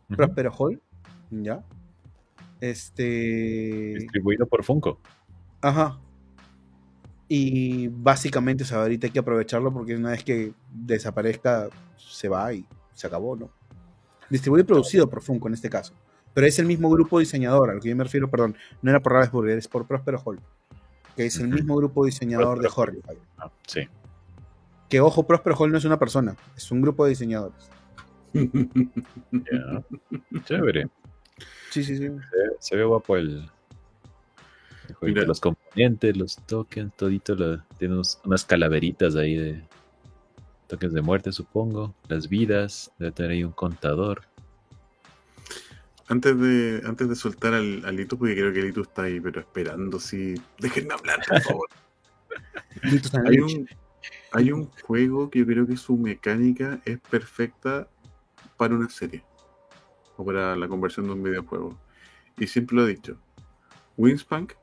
Prospero 0.09 0.51
Hall, 0.51 0.81
¿ya? 1.29 1.63
Este. 2.59 3.95
Distribuido 3.99 4.45
por 4.47 4.63
Funko. 4.63 4.99
Ajá. 5.61 5.99
Y 7.27 7.87
básicamente, 7.87 8.63
o 8.63 8.75
ahorita 8.75 9.07
hay 9.07 9.11
que 9.11 9.19
aprovecharlo 9.19 9.73
porque 9.73 9.95
una 9.95 10.11
vez 10.11 10.23
que 10.23 10.53
desaparezca, 10.71 11.69
se 11.97 12.29
va 12.29 12.53
y 12.53 12.65
se 12.93 13.07
acabó, 13.07 13.35
¿no? 13.35 13.49
Distribuido 14.29 14.63
y 14.63 14.67
producido 14.67 15.09
por 15.09 15.21
Funko 15.21 15.47
en 15.47 15.55
este 15.55 15.69
caso. 15.69 15.93
Pero 16.33 16.47
es 16.47 16.57
el 16.59 16.65
mismo 16.65 16.89
grupo 16.89 17.19
diseñador, 17.19 17.69
al 17.69 17.79
que 17.79 17.89
yo 17.89 17.95
me 17.95 18.03
refiero, 18.03 18.29
perdón, 18.29 18.55
no 18.81 18.89
era 18.89 19.01
por 19.01 19.13
Ravensburger, 19.13 19.57
es 19.57 19.67
por 19.67 19.85
Prospero 19.85 20.19
Hall. 20.25 20.39
Que 21.15 21.25
es 21.25 21.39
el 21.39 21.47
mismo 21.49 21.75
grupo 21.75 22.05
diseñador 22.05 22.59
de 22.59 22.69
Horrify. 22.73 23.17
Ah, 23.37 23.51
sí. 23.67 23.87
Que 24.89 24.99
ojo, 25.01 25.25
Prospero 25.25 25.55
Hall 25.57 25.71
no 25.71 25.77
es 25.77 25.85
una 25.85 25.99
persona, 25.99 26.35
es 26.55 26.71
un 26.71 26.81
grupo 26.81 27.03
de 27.03 27.09
diseñadores. 27.11 27.69
Chévere. 30.45 30.87
Sí, 31.71 31.83
sí, 31.83 31.97
sí. 31.97 32.09
Se, 32.59 32.75
ve 32.75 32.83
guapo 32.83 33.17
el, 33.17 33.49
los 35.01 35.39
componentes, 35.39 36.17
los 36.17 36.37
tokens, 36.45 36.95
todito. 36.95 37.35
tiene 37.77 38.01
unas 38.25 38.45
calaveritas 38.45 39.15
ahí 39.15 39.35
de 39.35 39.63
tokens 40.67 40.93
de 40.93 41.01
muerte, 41.01 41.31
supongo. 41.31 41.93
Las 42.07 42.29
vidas, 42.29 42.91
debe 42.99 43.11
tener 43.11 43.31
ahí 43.31 43.43
un 43.43 43.51
contador. 43.51 44.23
Antes 46.09 46.37
de, 46.39 46.81
antes 46.85 47.07
de 47.07 47.15
soltar 47.15 47.53
al, 47.53 47.83
al 47.85 47.95
Lito, 47.95 48.17
porque 48.17 48.35
creo 48.35 48.51
que 48.51 48.61
Lito 48.61 48.81
está 48.81 49.03
ahí, 49.03 49.19
pero 49.19 49.39
esperando 49.39 49.99
si. 49.99 50.35
Déjenme 50.59 50.93
hablar, 50.93 51.21
por 51.27 51.41
favor. 51.41 51.69
hay, 53.25 53.39
un, 53.39 53.69
hay 54.31 54.51
un 54.51 54.69
juego 54.81 55.29
que 55.29 55.39
yo 55.39 55.45
creo 55.45 55.65
que 55.65 55.77
su 55.77 55.95
mecánica 55.95 56.79
es 56.85 56.99
perfecta 56.99 57.87
para 58.57 58.75
una 58.75 58.89
serie 58.89 59.23
o 60.17 60.25
para 60.25 60.55
la 60.55 60.67
conversión 60.67 61.07
de 61.07 61.13
un 61.13 61.23
videojuego. 61.23 61.77
Y 62.37 62.47
siempre 62.47 62.75
lo 62.75 62.87
he 62.87 62.89
dicho, 62.89 63.17
Winspank, 63.97 64.53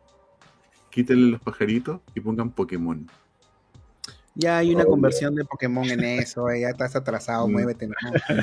quítenle 0.91 1.33
los 1.33 1.41
pajaritos 1.41 2.01
y 2.15 2.21
pongan 2.21 2.51
Pokémon. 2.51 3.09
Ya 4.35 4.59
hay 4.59 4.75
una 4.75 4.85
conversión 4.85 5.35
de 5.35 5.45
Pokémon 5.45 5.85
en 5.85 6.05
eso, 6.05 6.49
eh, 6.51 6.61
ya 6.61 6.71
estás 6.71 6.95
atrasado, 6.97 7.49
mm. 7.49 7.53
muévete. 7.53 7.89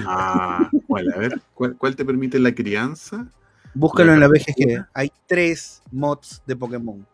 Ah, 0.05 0.69
bueno, 1.03 1.15
a 1.15 1.19
ver, 1.19 1.41
¿cuál, 1.53 1.95
te 1.95 2.05
permite 2.05 2.39
la 2.39 2.53
crianza? 2.53 3.27
Búscalo 3.73 4.13
en 4.13 4.19
la 4.19 4.27
BGG, 4.27 4.85
hay 4.93 5.11
tres 5.27 5.81
mods 5.91 6.41
de 6.45 6.55
Pokémon. 6.55 7.05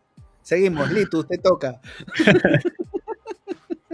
Seguimos, 0.41 0.91
Listo, 0.91 1.19
usted 1.19 1.39
toca. 1.41 1.79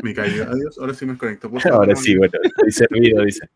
Me 0.01 0.13
cayó, 0.13 0.49
adiós, 0.49 0.77
ahora 0.79 0.93
sí 0.93 1.05
me 1.05 1.17
conecto. 1.17 1.51
Ahora 1.71 1.93
sí, 1.93 2.15
bueno, 2.15 2.31
estoy 2.41 2.71
servido, 2.71 3.21
dice. 3.21 3.49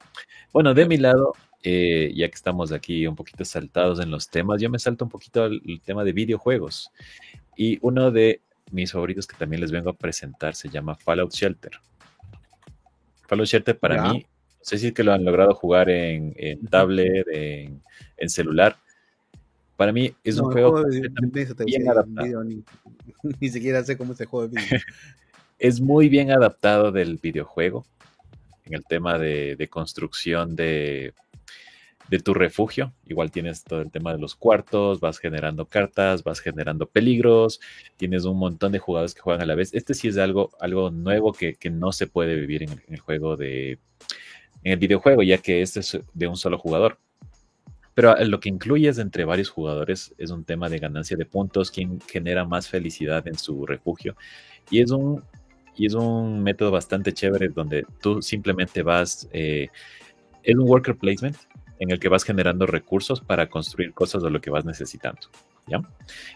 Bueno, 0.52 0.74
de 0.74 0.86
mi 0.86 0.98
lado, 0.98 1.34
eh, 1.64 2.12
ya 2.14 2.28
que 2.28 2.36
estamos 2.36 2.74
aquí 2.74 3.08
un 3.08 3.16
poquito 3.16 3.46
saltados 3.46 4.02
en 4.02 4.12
los 4.12 4.28
temas, 4.30 4.62
yo 4.62 4.70
me 4.70 4.78
salto 4.78 5.06
un 5.06 5.12
poquito 5.12 5.44
al 5.44 5.62
tema 5.86 6.04
de 6.04 6.12
videojuegos. 6.12 6.92
Y 7.56 7.80
uno 7.82 8.12
de 8.12 8.42
mis 8.72 8.92
favoritos 8.92 9.26
que 9.26 9.38
también 9.38 9.62
les 9.62 9.72
vengo 9.72 9.90
a 9.90 9.94
presentar 9.94 10.56
se 10.56 10.68
llama 10.68 10.96
Fallout 10.96 11.32
Shelter. 11.32 11.80
Fallout 13.28 13.48
Shelter 13.48 13.78
para 13.78 14.12
mí, 14.12 14.26
sé 14.64 14.78
si 14.78 14.88
es 14.88 14.94
que 14.94 15.04
lo 15.04 15.14
han 15.14 15.24
logrado 15.24 15.54
jugar 15.54 15.90
en, 15.90 16.34
tablet, 16.70 17.28
en, 17.32 18.30
celular. 18.30 18.78
Para 19.78 19.92
mí 19.92 20.14
es 20.24 20.40
un 20.40 20.52
juego, 20.52 20.84
bien 21.66 21.90
adaptado. 21.90 22.44
ni, 23.40 23.50
siquiera 23.50 23.84
sé 23.84 23.98
cómo 23.98 24.14
se 24.14 24.26
juega 24.26 24.46
el 24.46 24.52
video. 24.52 24.80
es 25.60 25.80
muy 25.80 26.10
bien 26.10 26.32
adaptado 26.32 26.92
del 26.92 27.18
videojuego 27.18 27.86
en 28.66 28.74
el 28.74 28.86
tema 28.86 29.20
de 29.20 29.68
construcción 29.70 30.56
de, 30.56 31.14
de 32.10 32.20
tu 32.20 32.34
refugio. 32.34 32.94
Igual 33.08 33.32
tienes 33.32 33.64
todo 33.64 33.82
el 33.82 33.92
tema 33.92 34.14
de 34.14 34.20
los 34.20 34.36
cuartos, 34.36 35.00
vas 35.00 35.20
generando 35.20 35.66
cartas, 35.66 36.24
vas 36.24 36.40
generando 36.40 36.88
peligros, 36.88 37.60
tienes 37.98 38.26
un 38.26 38.38
montón 38.38 38.72
de 38.72 38.80
jugadores 38.80 39.14
que 39.14 39.22
juegan 39.22 39.42
a 39.42 39.46
la 39.46 39.56
vez. 39.56 39.74
Este 39.74 39.94
sí 39.94 40.10
es 40.10 40.18
algo, 40.18 40.52
algo 40.60 40.92
nuevo 40.92 41.34
que, 41.34 41.58
no 41.72 41.92
se 41.92 42.08
puede 42.08 42.36
vivir 42.36 42.64
en 42.64 42.82
el, 42.88 43.00
juego 43.00 43.36
de. 43.36 43.80
En 44.64 44.74
el 44.74 44.80
videojuego, 44.80 45.24
ya 45.24 45.38
que 45.38 45.62
este 45.62 45.82
es 45.82 46.00
de 46.14 46.28
un 46.28 46.38
solo 46.38 46.58
jugador. 46.58 46.98
Pero 47.94 48.16
lo 48.26 48.40
que 48.40 48.50
incluyes 48.50 48.98
entre 48.98 49.24
varios 49.24 49.50
jugadores 49.50 50.16
es 50.18 50.32
un 50.32 50.44
tema 50.44 50.68
de 50.68 50.80
ganancia 50.80 51.16
de 51.16 51.26
puntos, 51.26 51.70
quien 51.70 52.02
genera 52.02 52.44
más 52.44 52.68
felicidad 52.68 53.28
en 53.28 53.38
su 53.38 53.66
refugio. 53.66 54.16
Y 54.72 54.82
es 54.82 54.90
un, 54.90 55.24
y 55.76 55.86
es 55.86 55.94
un 55.94 56.42
método 56.42 56.72
bastante 56.72 57.14
chévere 57.14 57.50
donde 57.50 57.86
tú 58.02 58.22
simplemente 58.22 58.82
vas. 58.82 59.30
Eh, 59.32 59.68
es 60.42 60.56
un 60.56 60.68
worker 60.68 60.96
placement, 60.98 61.38
en 61.80 61.92
el 61.92 62.00
que 62.00 62.10
vas 62.10 62.24
generando 62.24 62.66
recursos 62.66 63.22
para 63.22 63.50
construir 63.50 63.94
cosas 63.94 64.24
de 64.24 64.30
lo 64.30 64.42
que 64.42 64.50
vas 64.50 64.66
necesitando. 64.66 65.22
¿ya? 65.68 65.82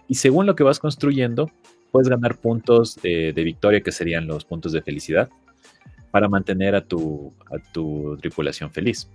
Y 0.08 0.16
según 0.16 0.46
lo 0.46 0.56
que 0.56 0.64
vas 0.64 0.80
construyendo, 0.80 1.50
puedes 1.92 2.10
ganar 2.10 2.38
puntos 2.38 2.96
de, 3.02 3.32
victoria, 3.34 3.82
que 3.82 3.92
serían 3.92 4.28
los 4.28 4.46
puntos 4.46 4.72
de 4.72 4.82
felicidad, 4.82 5.30
para 6.18 6.30
mantener 6.30 6.74
a 6.74 6.82
tu, 6.84 7.32
tripulación 8.20 8.72
feliz. 8.72 9.08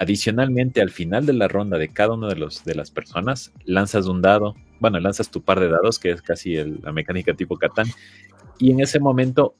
Adicionalmente, 0.00 0.80
al 0.80 0.90
final 0.90 1.24
de 1.24 1.34
la 1.34 1.46
ronda 1.46 1.78
de 1.78 1.86
cada 1.86 2.14
una 2.14 2.26
de, 2.26 2.48
de 2.64 2.74
las 2.74 2.90
personas, 2.90 3.52
lanzas 3.64 4.06
un 4.06 4.20
dado, 4.20 4.56
bueno, 4.80 4.98
lanzas 4.98 5.30
tu 5.30 5.40
par 5.40 5.60
de 5.60 5.68
dados, 5.68 6.00
que 6.00 6.10
es 6.10 6.20
casi 6.20 6.56
la 6.56 6.90
mecánica 6.90 7.32
tipo 7.34 7.56
Catán, 7.56 7.86
y 8.58 8.72
en 8.72 8.80
ese 8.80 8.98
momento 8.98 9.54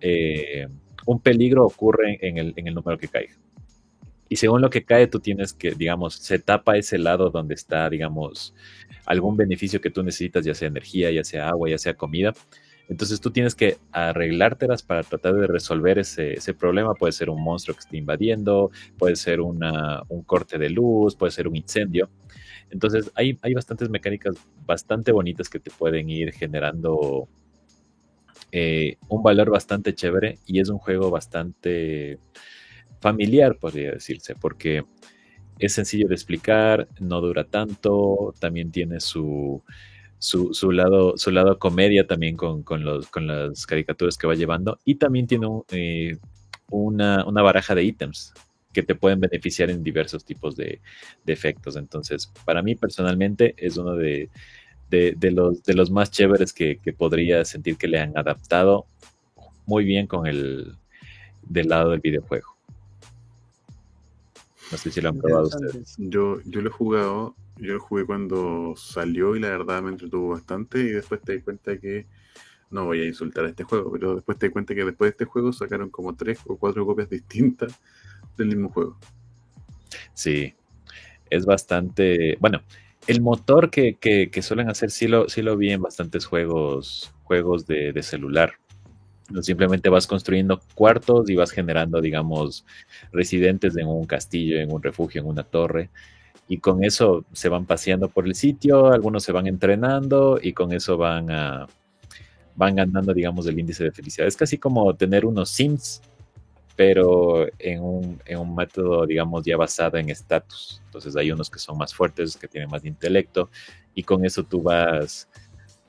eh, 0.00 0.68
un 1.06 1.18
peligro 1.18 1.66
ocurre 1.66 2.20
en 2.22 2.38
el, 2.38 2.52
en 2.54 2.68
el 2.68 2.74
número 2.76 2.96
que 2.98 3.08
caiga. 3.08 3.34
Y 4.28 4.36
según 4.36 4.60
lo 4.60 4.70
que 4.70 4.84
cae, 4.84 5.08
tú 5.08 5.18
tienes 5.18 5.52
que, 5.52 5.72
digamos, 5.72 6.14
se 6.14 6.38
tapa 6.38 6.76
ese 6.76 6.98
lado 6.98 7.30
donde 7.30 7.54
está, 7.54 7.90
digamos, 7.90 8.54
algún 9.06 9.36
beneficio 9.36 9.80
que 9.80 9.90
tú 9.90 10.04
necesitas, 10.04 10.44
ya 10.44 10.54
sea 10.54 10.68
energía, 10.68 11.10
ya 11.10 11.24
sea 11.24 11.48
agua, 11.48 11.68
ya 11.68 11.78
sea 11.78 11.94
comida. 11.94 12.32
Entonces 12.88 13.20
tú 13.20 13.30
tienes 13.30 13.54
que 13.54 13.78
arreglártelas 13.90 14.82
para 14.82 15.02
tratar 15.02 15.34
de 15.34 15.46
resolver 15.46 15.98
ese, 15.98 16.54
problema. 16.54 16.94
Puede 16.94 17.12
ser 17.12 17.30
un 17.30 17.42
monstruo 17.42 17.74
que 17.74 17.80
esté 17.80 17.96
invadiendo, 17.96 18.70
puede 18.98 19.16
ser 19.16 19.40
un 19.40 19.60
corte 20.26 20.58
de 20.58 20.70
luz, 20.70 21.16
puede 21.16 21.32
ser 21.32 21.48
un 21.48 21.56
incendio. 21.56 22.10
Entonces 22.70 23.10
hay, 23.14 23.38
hay 23.42 23.54
bastantes 23.54 23.88
mecánicas 23.88 24.34
bastante 24.66 25.12
bonitas 25.12 25.48
que 25.48 25.60
te 25.60 25.70
pueden 25.70 26.08
ir 26.10 26.32
generando 26.32 27.28
eh, 28.54 28.98
un 29.08 29.22
valor 29.22 29.50
bastante 29.50 29.94
chévere 29.94 30.38
y 30.46 30.60
es 30.60 30.68
un 30.68 30.78
juego 30.78 31.10
bastante 31.10 32.18
familiar, 33.00 33.56
podría 33.58 33.92
decirse, 33.92 34.34
porque 34.34 34.84
es 35.58 35.72
sencillo 35.72 36.06
de 36.06 36.14
explicar, 36.14 36.86
no 37.00 37.22
dura 37.22 37.44
tanto, 37.44 38.34
también 38.38 38.70
tiene 38.70 39.00
su, 39.00 39.62
su, 40.22 40.70
lado, 40.70 41.18
su 41.18 41.32
lado 41.32 41.58
comedia 41.58 42.06
también 42.06 42.36
con, 42.36 42.62
los, 42.84 43.08
con 43.08 43.26
las 43.26 43.66
caricaturas 43.66 44.16
que 44.16 44.28
va 44.28 44.36
llevando 44.36 44.78
y 44.84 44.94
también 44.94 45.26
tiene 45.26 45.48
eh, 45.72 46.16
una, 46.70 47.24
baraja 47.24 47.74
de 47.74 47.82
ítems 47.82 48.32
que 48.72 48.84
te 48.84 48.94
pueden 48.94 49.18
beneficiar 49.18 49.68
en 49.68 49.82
diversos 49.82 50.24
tipos 50.24 50.54
de, 50.54 50.80
efectos. 51.26 51.74
Entonces, 51.74 52.32
para 52.44 52.62
mí 52.62 52.76
personalmente 52.76 53.56
es 53.58 53.76
uno 53.76 53.96
de, 53.96 54.30
los, 54.90 55.64
de 55.64 55.74
los 55.74 55.90
más 55.90 56.12
chéveres 56.12 56.52
que, 56.52 56.78
que, 56.78 56.92
podría 56.92 57.44
sentir 57.44 57.76
que 57.76 57.88
le 57.88 57.98
han 57.98 58.16
adaptado 58.16 58.86
muy 59.66 59.84
bien 59.84 60.06
con 60.06 60.28
el 60.28 60.76
del 61.42 61.68
lado 61.68 61.90
del 61.90 62.00
videojuego. 62.00 62.56
No 64.70 64.78
sé 64.78 64.92
si 64.92 65.00
lo 65.00 65.08
han 65.08 65.18
probado 65.18 65.48
ustedes. 65.48 65.96
Yo, 65.98 66.40
yo 66.44 66.60
lo 66.60 66.68
he 66.68 66.72
jugado, 66.72 67.34
yo 67.56 67.78
jugué 67.78 68.04
cuando 68.04 68.74
salió 68.76 69.36
y 69.36 69.40
la 69.40 69.50
verdad 69.50 69.82
me 69.82 69.90
entretuvo 69.90 70.30
bastante 70.30 70.80
y 70.80 70.88
después 70.88 71.20
te 71.22 71.34
di 71.34 71.40
cuenta 71.42 71.78
que 71.78 72.06
no 72.70 72.86
voy 72.86 73.00
a 73.02 73.06
insultar 73.06 73.44
a 73.44 73.48
este 73.48 73.64
juego, 73.64 73.92
pero 73.92 74.14
después 74.14 74.38
te 74.38 74.46
di 74.46 74.52
cuenta 74.52 74.74
que 74.74 74.84
después 74.84 75.08
de 75.08 75.12
este 75.12 75.24
juego 75.26 75.52
sacaron 75.52 75.90
como 75.90 76.14
tres 76.16 76.40
o 76.46 76.56
cuatro 76.56 76.86
copias 76.86 77.10
distintas 77.10 77.78
del 78.36 78.48
mismo 78.48 78.70
juego. 78.70 78.98
Sí, 80.14 80.54
es 81.28 81.44
bastante, 81.44 82.36
bueno, 82.40 82.62
el 83.06 83.20
motor 83.20 83.70
que, 83.70 84.30
suelen 84.42 84.70
hacer 84.70 84.90
sí 84.90 85.08
lo, 85.08 85.28
sí 85.28 85.42
lo 85.42 85.56
vi 85.56 85.72
en 85.72 85.82
bastantes 85.82 86.24
juegos, 86.24 87.12
juegos 87.24 87.66
de, 87.66 87.92
de 87.92 88.02
celular. 88.02 88.54
Simplemente 89.40 89.88
vas 89.88 90.06
construyendo 90.06 90.60
cuartos 90.74 91.30
y 91.30 91.36
vas 91.36 91.50
generando, 91.50 92.00
digamos, 92.00 92.66
residentes 93.12 93.76
en 93.76 93.86
un 93.86 94.04
castillo, 94.04 94.58
en 94.58 94.72
un 94.72 94.82
refugio, 94.82 95.22
en 95.22 95.28
una 95.28 95.42
torre. 95.42 95.90
Y 96.52 96.58
con 96.58 96.84
eso 96.84 97.24
se 97.32 97.48
van 97.48 97.64
paseando 97.64 98.10
por 98.10 98.26
el 98.26 98.34
sitio, 98.34 98.88
algunos 98.88 99.24
se 99.24 99.32
van 99.32 99.46
entrenando 99.46 100.38
y 100.38 100.52
con 100.52 100.70
eso 100.74 100.98
van 100.98 101.30
a, 101.30 101.66
van 102.56 102.76
ganando, 102.76 103.14
digamos, 103.14 103.46
el 103.46 103.58
índice 103.58 103.84
de 103.84 103.90
felicidad. 103.90 104.28
Es 104.28 104.36
casi 104.36 104.58
como 104.58 104.94
tener 104.94 105.24
unos 105.24 105.48
Sims, 105.48 106.02
pero 106.76 107.46
en 107.58 107.82
un, 107.82 108.20
en 108.26 108.38
un 108.38 108.54
método, 108.54 109.06
digamos, 109.06 109.46
ya 109.46 109.56
basado 109.56 109.96
en 109.96 110.10
estatus. 110.10 110.82
Entonces 110.84 111.16
hay 111.16 111.32
unos 111.32 111.48
que 111.48 111.58
son 111.58 111.78
más 111.78 111.94
fuertes, 111.94 112.36
que 112.36 112.48
tienen 112.48 112.68
más 112.68 112.84
intelecto, 112.84 113.48
y 113.94 114.02
con 114.02 114.22
eso 114.26 114.44
tú 114.44 114.60
vas 114.60 115.26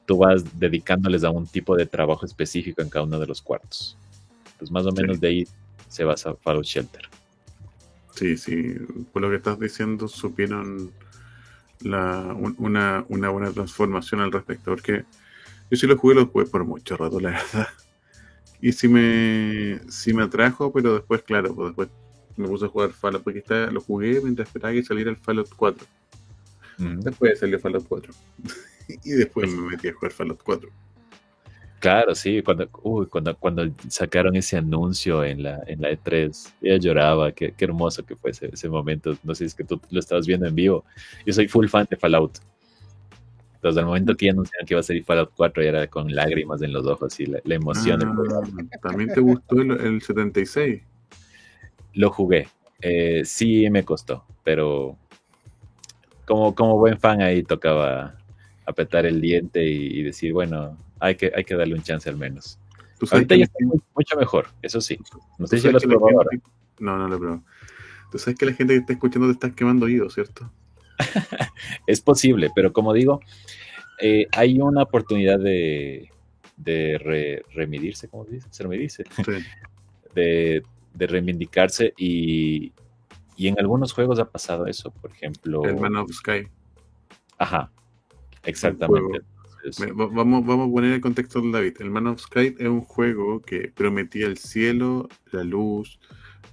tú 0.06 0.20
vas 0.20 0.46
dedicándoles 0.58 1.26
a 1.26 1.30
un 1.30 1.46
tipo 1.46 1.76
de 1.76 1.88
trabajo 1.88 2.26
específico 2.26 2.82
en 2.82 2.88
cada 2.88 3.04
uno 3.04 3.20
de 3.20 3.28
los 3.28 3.42
cuartos. 3.42 3.98
Pues 4.58 4.72
más 4.72 4.86
o 4.86 4.94
menos 4.94 5.20
de 5.20 5.28
ahí 5.28 5.48
se 5.90 6.06
basa 6.06 6.34
Fallout 6.36 6.64
Shelter. 6.64 7.10
Sí, 8.16 8.38
sí, 8.38 8.76
por 9.12 9.22
lo 9.22 9.30
que 9.30 9.38
estás 9.38 9.60
diciendo, 9.60 10.08
supieron 10.08 10.92
la, 11.82 12.36
una, 12.58 13.06
una, 13.10 13.30
buena 13.30 13.52
transformación 13.52 14.22
al 14.22 14.32
respecto, 14.32 14.72
porque 14.72 15.04
yo 15.70 15.78
sí 15.78 15.88
lo 15.88 15.98
jugué, 15.98 16.16
lo 16.16 16.28
jugué 16.28 16.46
por 16.46 16.64
mucho 16.64 16.96
rato, 16.96 17.20
la 17.20 17.32
verdad. 17.54 17.68
Y 18.62 18.72
sí 18.72 18.88
me, 18.88 19.80
sí 19.90 20.14
me 20.14 20.24
atrajo, 20.24 20.72
pero 20.72 20.94
después, 20.94 21.24
claro, 21.24 21.54
pues 21.56 21.70
después 21.70 21.90
me 22.38 22.48
puse 22.48 22.66
a 22.66 22.70
jugar 22.70 22.92
Fallout, 22.92 23.24
porque 23.24 23.40
está, 23.40 23.72
lo 23.72 23.82
jugué 23.82 24.22
mientras 24.22 24.48
esperaba 24.48 24.74
que 24.74 24.84
saliera 24.84 25.10
el 25.10 25.18
Fallout 25.18 25.50
4. 25.56 25.86
Después 26.78 27.40
salió 27.40 27.60
Fallout 27.60 27.88
4. 27.88 28.14
y 29.04 29.12
después 29.12 29.52
me 29.52 29.72
metí 29.72 29.88
a 29.88 29.94
jugar 29.94 30.12
Fallout 30.12 30.42
4. 30.44 30.70
Claro, 31.84 32.16
sí, 32.16 32.42
cuando, 32.42 32.70
cuando, 33.10 33.36
cuando 33.36 33.70
sacaron 33.90 34.38
ese 34.38 34.56
anuncio 34.56 35.22
en 35.22 35.44
la, 35.44 35.62
en 35.68 35.82
la 35.82 35.92
E3, 35.92 36.54
ella 36.62 36.78
lloraba, 36.78 37.34
qué, 37.34 37.54
qué 37.58 37.66
hermoso 37.66 38.06
que 38.06 38.16
fue 38.16 38.32
ese, 38.32 38.50
ese, 38.54 38.70
momento. 38.70 39.18
No 39.22 39.36
sé 39.36 39.40
si 39.40 39.48
es 39.48 39.54
que 39.54 39.66
tú 39.66 39.82
lo 39.90 40.00
estabas 40.00 40.26
viendo 40.26 40.48
en 40.48 40.56
vivo. 40.56 40.86
Yo 41.26 41.34
soy 41.34 41.50
full 41.50 41.68
fan 41.68 41.86
de 41.90 41.98
Fallout. 41.98 42.40
Entonces, 43.56 43.80
al 43.80 43.86
momento 43.86 44.16
que 44.16 44.30
anunciaron 44.30 44.66
que 44.66 44.76
iba 44.76 44.80
a 44.80 44.84
salir 44.84 45.04
Fallout 45.04 45.32
4, 45.36 45.62
era 45.62 45.88
con 45.88 46.16
lágrimas 46.16 46.62
en 46.62 46.72
los 46.72 46.88
ojos 46.88 47.20
y 47.20 47.26
la, 47.26 47.42
emoción. 47.48 48.02
Ah, 48.02 48.80
¿También 48.82 49.14
te 49.14 49.20
gustó 49.20 49.60
el, 49.60 50.02
76? 50.02 50.84
Lo 51.96 52.12
jugué. 52.12 52.48
Eh, 52.80 53.24
sí 53.26 53.70
me 53.70 53.84
costó, 53.84 54.24
pero 54.46 54.96
como, 56.26 56.56
como 56.56 56.78
buen 56.78 56.98
fan 56.98 57.22
ahí 57.22 57.44
tocaba 57.44 58.16
apretar 58.66 59.06
el 59.06 59.22
diente 59.22 59.64
y, 59.64 60.02
decir, 60.04 60.34
bueno, 60.34 60.78
hay 61.00 61.16
que, 61.16 61.32
hay 61.36 61.44
que 61.44 61.56
darle 61.56 61.76
un 61.76 61.84
chance 61.84 62.10
al 62.10 62.18
menos. 62.18 62.60
Ahorita 63.12 63.36
ya 63.36 63.44
está 63.44 63.58
mucho 63.94 64.18
mejor, 64.18 64.48
eso 64.62 64.80
sí. 64.80 64.98
No 65.38 65.48
sé 65.48 65.60
si 65.60 65.70
lo 65.70 65.78
has 65.78 65.84
probado 65.84 66.18
ahora. 66.18 66.30
No, 66.80 66.98
no 66.98 67.08
lo 67.08 67.16
he 67.16 67.20
probado. 67.20 67.44
Tú 68.12 68.18
sabes 68.18 68.38
que 68.38 68.46
la 68.46 68.54
gente 68.54 68.74
que 68.74 68.80
está 68.80 68.94
escuchando 68.94 69.28
te 69.28 69.34
está 69.34 69.56
quemando 69.56 69.86
oídos, 69.86 70.14
¿cierto? 70.14 70.52
es 71.88 72.00
posible, 72.02 72.50
pero 72.56 72.72
como 72.72 72.94
digo, 72.94 73.20
eh, 74.00 74.28
hay 74.32 74.60
una 74.60 74.84
oportunidad 74.84 75.40
de, 75.40 76.10
de 76.56 77.44
remidirse, 77.54 78.08
¿cómo 78.08 78.26
dice? 78.26 78.48
Se 78.52 78.64
remidirse. 78.64 79.04
De, 80.14 80.62
de 80.94 81.08
reivindicarse 81.08 81.92
y, 81.98 82.72
y 83.36 83.48
en 83.48 83.60
algunos 83.60 83.94
juegos 83.94 84.20
ha 84.20 84.30
pasado 84.30 84.68
eso, 84.68 84.92
por 84.92 85.10
ejemplo. 85.10 85.66
El 85.66 85.80
Man 85.80 85.96
of 85.96 86.12
Sky. 86.12 86.48
Ajá, 87.40 87.72
exactamente. 88.44 89.22
Vamos, 89.96 90.46
vamos 90.46 90.68
a 90.68 90.72
poner 90.72 90.94
el 90.94 91.02
contexto 91.02 91.42
de 91.42 91.52
David. 91.52 91.76
El 91.80 91.90
Man 91.90 92.08
of 92.08 92.20
Sky 92.20 92.56
es 92.60 92.68
un 92.68 92.82
juego 92.82 93.42
que 93.42 93.72
prometía 93.74 94.28
el 94.28 94.38
cielo, 94.38 95.08
la 95.32 95.44
luz, 95.44 96.00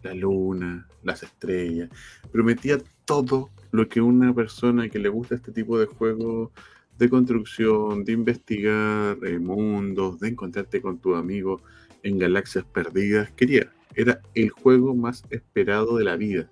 la 0.03 0.15
luna, 0.15 0.87
las 1.03 1.23
estrellas. 1.23 1.91
Prometía 2.31 2.79
todo 3.05 3.51
lo 3.73 3.89
que 3.89 4.01
una 4.01 4.33
persona 4.33 4.89
que 4.89 4.99
le 4.99 5.09
gusta 5.09 5.35
este 5.35 5.53
tipo 5.53 5.79
de 5.79 5.87
juegos 5.87 6.51
de 6.99 7.09
construcción, 7.09 8.05
de 8.05 8.13
investigar 8.13 9.17
eh, 9.25 9.39
mundos, 9.39 10.21
de 10.21 10.29
encontrarte 10.29 10.83
con 10.83 10.99
tu 10.99 11.15
amigo 11.15 11.63
en 12.03 12.19
galaxias 12.19 12.65
perdidas, 12.65 13.31
quería. 13.33 13.73
Era 13.95 14.21
el 14.35 14.51
juego 14.51 14.95
más 14.95 15.25
esperado 15.31 15.97
de 15.97 16.05
la 16.05 16.17
vida. 16.17 16.51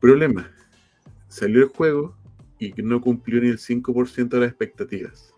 Problema, 0.00 0.50
salió 1.28 1.62
el 1.62 1.68
juego 1.68 2.16
y 2.62 2.74
no 2.82 3.00
cumplió 3.00 3.40
ni 3.40 3.48
el 3.48 3.58
5% 3.58 4.28
de 4.28 4.40
las 4.40 4.48
expectativas. 4.50 5.34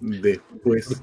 Después, 0.00 1.02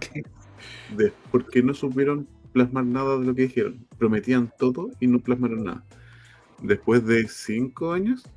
¿Por 1.31 1.49
qué? 1.49 1.61
no 1.61 1.73
supieron 1.73 2.27
plasmar 2.51 2.85
nada 2.85 3.19
de 3.19 3.25
lo 3.25 3.35
que 3.35 3.43
dijeron. 3.43 3.85
Prometían 3.97 4.51
todo 4.57 4.89
y 4.99 5.07
no 5.07 5.19
plasmaron 5.19 5.63
nada. 5.65 5.83
Después 6.61 7.05
de 7.05 7.27
5 7.27 7.93
años, 7.93 8.27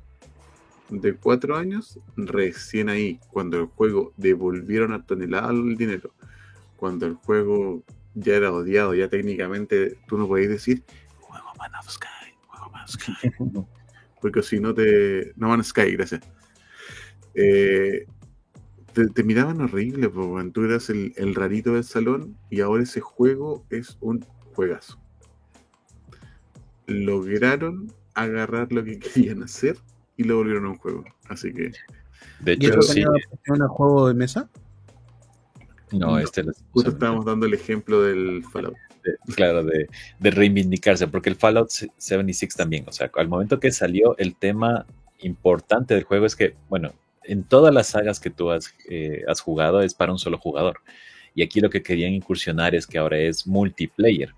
de 0.89 1.15
4 1.15 1.55
años, 1.57 1.99
recién 2.15 2.89
ahí, 2.89 3.19
cuando 3.31 3.57
el 3.57 3.65
juego 3.65 4.13
devolvieron 4.17 4.93
a 4.93 5.03
tonelada 5.03 5.51
el 5.51 5.75
dinero, 5.75 6.11
cuando 6.77 7.07
el 7.07 7.15
juego 7.15 7.83
ya 8.13 8.35
era 8.35 8.51
odiado, 8.51 8.93
ya 8.93 9.09
técnicamente 9.09 9.97
tú 10.07 10.17
no 10.17 10.27
podías 10.27 10.49
decir, 10.49 10.83
juego 11.19 11.47
Man 11.57 11.71
of 11.75 11.89
Sky, 11.89 12.07
juego 12.47 12.69
Man 12.69 12.83
of 12.83 12.89
Sky. 12.91 13.13
porque 14.25 14.41
si 14.41 14.59
no 14.59 14.73
te. 14.73 15.33
No 15.35 15.49
van 15.49 15.59
a 15.59 15.63
Sky, 15.63 15.91
gracias. 15.91 16.21
Eh, 17.35 18.05
te, 19.13 19.23
miraban 19.23 19.61
horrible, 19.61 20.09
porque 20.09 20.49
tú 20.51 20.63
eras 20.63 20.89
el, 20.89 21.35
rarito 21.35 21.73
del 21.73 21.83
salón 21.83 22.37
y 22.49 22.61
ahora 22.61 22.83
ese 22.83 23.01
juego 23.01 23.65
es 23.69 23.97
un 23.99 24.25
juegazo. 24.53 24.99
Lograron 26.87 27.91
agarrar 28.13 28.71
lo 28.71 28.83
que 28.83 28.99
querían 28.99 29.43
hacer 29.43 29.77
y 30.17 30.23
lo 30.23 30.37
volvieron 30.37 30.65
a 30.65 30.69
un 30.69 30.77
juego. 30.77 31.03
Así 31.27 31.53
que. 31.53 31.71
De 32.39 32.53
hecho, 32.53 32.81
sí. 32.81 33.03
un 33.05 33.67
juego 33.67 34.07
de 34.07 34.13
mesa? 34.13 34.49
No, 35.91 36.17
este 36.17 36.43
Justo 36.71 36.89
estábamos 36.89 37.25
dando 37.25 37.45
el 37.45 37.53
ejemplo 37.53 38.01
del 38.01 38.43
Fallout. 38.51 38.75
claro, 39.35 39.63
de, 39.63 39.87
de, 40.19 40.31
reivindicarse, 40.31 41.07
porque 41.07 41.29
el 41.29 41.35
Fallout 41.35 41.69
76 41.69 42.55
también, 42.55 42.85
o 42.87 42.91
sea, 42.91 43.11
al 43.15 43.27
momento 43.27 43.59
que 43.59 43.71
salió, 43.71 44.17
el 44.17 44.35
tema 44.35 44.85
importante 45.19 45.93
del 45.93 46.03
juego 46.03 46.25
es 46.25 46.35
que, 46.35 46.55
bueno, 46.69 46.93
en 47.27 47.43
todas 47.43 47.73
las 47.73 47.87
sagas 47.87 48.19
que 48.19 48.29
tú 48.29 48.51
has, 48.51 48.73
eh, 48.89 49.23
has 49.27 49.41
jugado 49.41 49.81
es 49.81 49.93
para 49.93 50.11
un 50.11 50.19
solo 50.19 50.37
jugador. 50.37 50.79
Y 51.33 51.43
aquí 51.43 51.59
lo 51.59 51.69
que 51.69 51.83
querían 51.83 52.13
incursionar 52.13 52.75
es 52.75 52.87
que 52.87 52.97
ahora 52.97 53.17
es 53.17 53.45
multiplayer. 53.45 54.33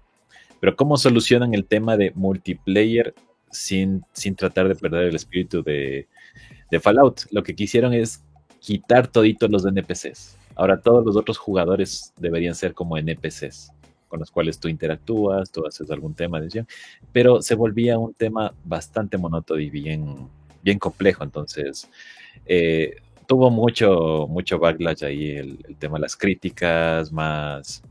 Pero 0.60 0.76
¿cómo 0.76 0.98
solucionan 0.98 1.54
el 1.54 1.66
tema 1.66 1.98
de 1.98 2.12
multiplayer 2.16 3.14
sin, 3.52 4.04
sin 4.14 4.36
tratar 4.36 4.68
de 4.68 4.76
perder 4.76 5.06
el 5.06 5.16
espíritu 5.16 5.62
de, 5.62 6.08
de 6.72 6.80
Fallout? 6.80 7.22
Lo 7.32 7.44
que 7.44 7.56
quisieron 7.56 7.94
es 7.94 8.24
quitar 8.60 9.08
toditos 9.08 9.50
los 9.52 9.66
NPCs. 9.66 10.38
Ahora 10.56 10.82
todos 10.82 11.06
los 11.06 11.16
otros 11.16 11.38
jugadores 11.38 12.14
deberían 12.18 12.56
ser 12.56 12.74
como 12.74 12.98
NPCs 12.98 13.72
con 14.08 14.20
los 14.20 14.32
cuales 14.32 14.60
tú 14.60 14.68
interactúas, 14.68 15.52
tú 15.52 15.66
haces 15.66 15.90
algún 15.92 16.14
tema 16.14 16.40
de 16.40 16.66
pero 17.12 17.42
se 17.42 17.56
volvía 17.56 17.98
un 17.98 18.14
tema 18.14 18.54
bastante 18.64 19.18
monótono 19.18 19.60
y 19.60 19.70
bien, 19.70 20.30
bien 20.64 20.80
complejo. 20.80 21.24
Entonces, 21.24 21.90
eh, 22.46 22.96
tuvo 23.28 23.50
mucho, 23.50 24.28
mucho 24.30 24.60
backlash 24.60 25.04
ahí 25.04 25.32
el, 25.32 25.60
el, 25.68 25.76
tema 25.78 25.98
de 25.98 26.02
las 26.02 26.16
críticas, 26.16 27.12
más 27.12 27.84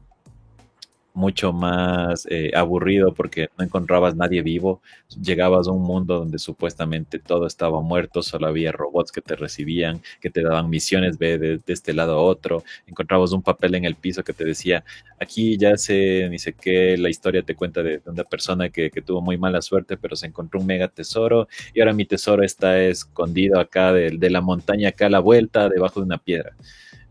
mucho 1.17 1.53
más 1.53 2.27
eh, 2.31 2.51
aburrido 2.55 3.14
porque 3.14 3.49
no 3.59 3.64
encontrabas 3.64 4.14
nadie 4.14 4.43
vivo. 4.43 4.83
Llegabas 5.21 5.67
a 5.67 5.71
un 5.73 5.83
mundo 5.83 6.19
donde 6.19 6.39
supuestamente 6.39 7.19
todo 7.19 7.47
estaba 7.47 7.81
muerto, 7.81 8.23
solo 8.23 8.47
había 8.47 8.71
robots 8.71 9.11
que 9.11 9.23
te 9.23 9.35
recibían, 9.35 10.03
que 10.21 10.31
te 10.31 10.43
daban 10.43 10.69
misiones, 10.69 11.19
ve 11.19 11.39
de, 11.39 11.61
este 11.67 11.95
lado 11.95 12.14
a 12.14 12.23
otro. 12.23 12.62
Encontrabas 12.87 13.33
un 13.33 13.43
papel 13.43 13.75
en 13.77 13.87
el 13.87 13.95
piso 13.95 14.23
que 14.23 14.35
te 14.35 14.45
decía, 14.45 14.85
aquí 15.19 15.57
ya 15.57 15.77
sé, 15.79 16.29
ni 16.31 16.39
sé 16.39 16.53
qué, 16.53 16.97
la 16.99 17.09
historia 17.09 17.43
te 17.43 17.55
cuenta 17.55 17.83
de, 17.83 18.03
una 18.05 18.25
persona 18.25 18.69
que, 18.69 18.91
tuvo 19.07 19.21
muy 19.23 19.39
mala 19.39 19.62
suerte, 19.62 19.97
pero 19.97 20.17
se 20.17 20.27
encontró 20.27 20.61
un 20.61 20.67
mega 20.67 20.89
tesoro 20.89 21.49
y 21.75 21.81
ahora 21.81 21.93
mi 21.93 22.05
tesoro 22.05 22.43
está 22.43 22.79
escondido 22.83 23.61
acá 23.61 23.93
de, 23.93 24.11
de 24.11 24.31
la 24.31 24.41
montaña, 24.41 24.91
acá 24.91 25.07
a 25.07 25.11
la 25.11 25.21
vuelta, 25.21 25.69
debajo 25.69 26.01
de 26.01 26.07
una 26.07 26.19
piedra. 26.19 26.55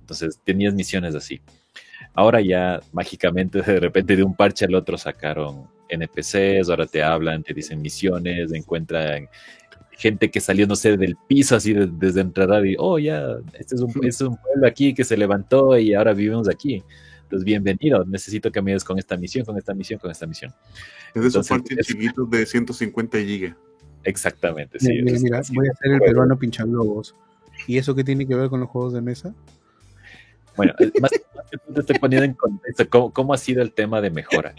Entonces 0.01 0.39
tenías 0.43 0.73
misiones 0.73 1.15
así. 1.15 1.41
Ahora 2.15 2.41
ya 2.41 2.81
mágicamente 2.93 3.61
de 3.61 3.79
repente 3.79 4.15
de 4.15 4.23
un 4.23 4.35
parche 4.35 4.65
al 4.65 4.75
otro 4.75 4.97
sacaron 4.97 5.67
NPCs, 5.89 6.69
ahora 6.69 6.87
te 6.87 7.03
hablan, 7.03 7.43
te 7.43 7.53
dicen 7.53 7.81
misiones, 7.81 8.51
encuentran 8.53 9.27
gente 9.91 10.29
que 10.29 10.41
salió, 10.41 10.67
no 10.67 10.75
sé, 10.75 10.97
del 10.97 11.15
piso 11.27 11.55
así 11.55 11.73
desde 11.73 12.21
entrar 12.21 12.65
y, 12.65 12.75
oh, 12.77 12.99
ya, 12.99 13.37
este 13.53 13.75
es 13.75 13.81
un, 13.81 13.93
es 14.03 14.19
un 14.21 14.35
pueblo 14.37 14.67
aquí 14.67 14.93
que 14.93 15.03
se 15.03 15.15
levantó 15.15 15.77
y 15.77 15.93
ahora 15.93 16.13
vivimos 16.13 16.49
aquí. 16.49 16.83
Entonces, 17.23 17.45
bienvenido, 17.45 18.05
necesito 18.05 18.51
que 18.51 18.61
me 18.61 18.71
ayudes 18.71 18.83
con 18.83 18.99
esta 18.99 19.17
misión, 19.17 19.45
con 19.45 19.57
esta 19.57 19.73
misión, 19.73 19.99
con 19.99 20.11
esta 20.11 20.27
misión. 20.27 20.53
Es 21.13 21.21
de 21.21 21.27
esos 21.27 21.47
parches 21.47 21.87
chiquitos 21.87 22.29
de 22.29 22.45
150 22.45 23.17
gigas. 23.19 23.55
Exactamente, 24.03 24.79
sí. 24.79 25.01
Mira, 25.01 25.41
voy 25.53 25.67
a 25.67 25.71
hacer 25.71 25.91
el 25.93 25.99
peruano 25.99 26.37
globos. 26.37 27.15
¿Y 27.67 27.77
eso 27.77 27.95
qué 27.95 28.03
tiene 28.03 28.27
que 28.27 28.35
ver 28.35 28.49
con 28.49 28.59
los 28.59 28.69
juegos 28.69 28.93
de 28.93 29.01
mesa? 29.01 29.33
Bueno, 30.55 30.73
más, 30.99 31.11
que 31.11 31.57
te 31.73 31.79
estoy 31.79 31.99
poniendo 31.99 32.25
en 32.25 32.33
contexto 32.33 33.11
cómo, 33.13 33.33
ha 33.33 33.37
sido 33.37 33.61
el 33.61 33.71
tema 33.73 34.01
de 34.01 34.09
mejora. 34.09 34.53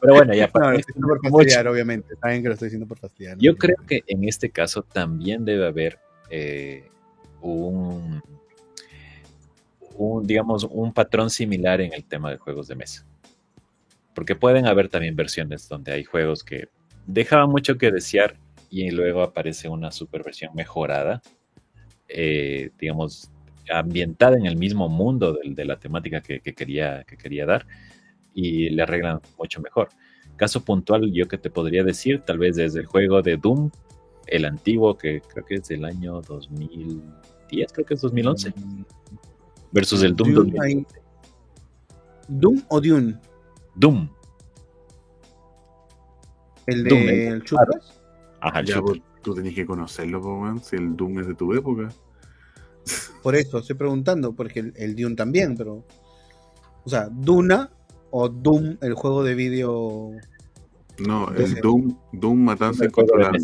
Pero 0.00 0.14
bueno, 0.14 0.34
ya 0.34 0.48
para. 0.48 0.72
No, 0.72 1.08
por 1.08 1.20
fastidiar, 1.22 1.68
obviamente. 1.68 2.14
Saben 2.20 2.42
que 2.42 2.48
lo 2.48 2.54
estoy 2.54 2.66
diciendo 2.66 2.86
por 2.86 2.98
fastidiar. 2.98 3.38
Yo 3.38 3.56
creo 3.56 3.76
que 3.86 4.02
en 4.06 4.24
este 4.24 4.50
caso 4.50 4.82
también 4.82 5.44
debe 5.44 5.66
haber 5.66 5.98
eh, 6.30 6.88
un, 7.40 8.22
un, 9.96 10.26
digamos, 10.26 10.64
un 10.64 10.92
patrón 10.92 11.30
similar 11.30 11.80
en 11.80 11.92
el 11.92 12.04
tema 12.04 12.30
de 12.30 12.38
juegos 12.38 12.68
de 12.68 12.76
mesa. 12.76 13.04
Porque 14.14 14.36
pueden 14.36 14.66
haber 14.66 14.88
también 14.88 15.16
versiones 15.16 15.68
donde 15.68 15.92
hay 15.92 16.04
juegos 16.04 16.44
que 16.44 16.68
dejaban 17.06 17.50
mucho 17.50 17.78
que 17.78 17.90
desear 17.90 18.36
y 18.70 18.90
luego 18.90 19.22
aparece 19.22 19.68
una 19.68 19.90
super 19.90 20.22
versión 20.22 20.54
mejorada. 20.54 21.22
Eh, 22.08 22.70
digamos, 22.78 23.30
ambientada 23.70 24.36
en 24.36 24.46
el 24.46 24.56
mismo 24.56 24.88
mundo 24.88 25.38
de, 25.44 25.64
la 25.64 25.78
temática 25.78 26.20
que, 26.20 26.40
quería, 26.40 27.04
que 27.04 27.16
quería 27.16 27.46
dar 27.46 27.66
y 28.34 28.70
le 28.70 28.82
arreglan 28.82 29.20
mucho 29.38 29.60
mejor. 29.60 29.88
Caso 30.36 30.64
puntual, 30.64 31.12
yo 31.12 31.28
que 31.28 31.38
te 31.38 31.50
podría 31.50 31.84
decir, 31.84 32.20
tal 32.20 32.38
vez 32.38 32.56
desde 32.56 32.80
el 32.80 32.86
juego 32.86 33.22
de 33.22 33.36
Doom, 33.36 33.70
el 34.26 34.44
antiguo, 34.44 34.96
que 34.96 35.20
creo 35.20 35.44
que 35.44 35.54
es 35.56 35.68
del 35.68 35.84
año 35.84 36.22
2010, 36.22 37.72
creo 37.72 37.86
que 37.86 37.94
es 37.94 38.00
2011, 38.00 38.54
versus 39.70 40.02
el 40.02 40.16
Doom. 40.16 40.34
Doom, 40.34 40.84
¿Doom 42.28 42.62
o 42.68 42.80
Dune? 42.80 43.18
Doom. 43.74 44.08
¿El 46.66 46.84
de 46.84 47.28
el 47.28 47.44
Ajá, 48.40 48.60
el 48.60 48.66
ya, 48.66 48.80
tú 49.22 49.34
tenías 49.34 49.54
que 49.54 49.66
conocerlo, 49.66 50.60
si 50.62 50.76
el 50.76 50.96
Doom 50.96 51.20
es 51.20 51.26
de 51.26 51.34
tu 51.34 51.52
época. 51.52 51.88
Por 53.22 53.36
eso 53.36 53.58
estoy 53.58 53.76
preguntando, 53.76 54.34
porque 54.34 54.60
el, 54.60 54.72
el, 54.76 54.96
Dune 54.96 55.14
también, 55.14 55.56
pero. 55.56 55.84
O 56.84 56.90
sea, 56.90 57.08
Duna 57.08 57.70
o 58.10 58.28
Doom, 58.28 58.76
el 58.80 58.94
juego 58.94 59.22
de 59.24 59.34
vídeo. 59.34 60.10
No, 60.98 61.28
el 61.34 61.54
Doom, 61.54 61.96
Doom 62.12 62.38
Matanza 62.38 62.88
Controlable. 62.88 63.38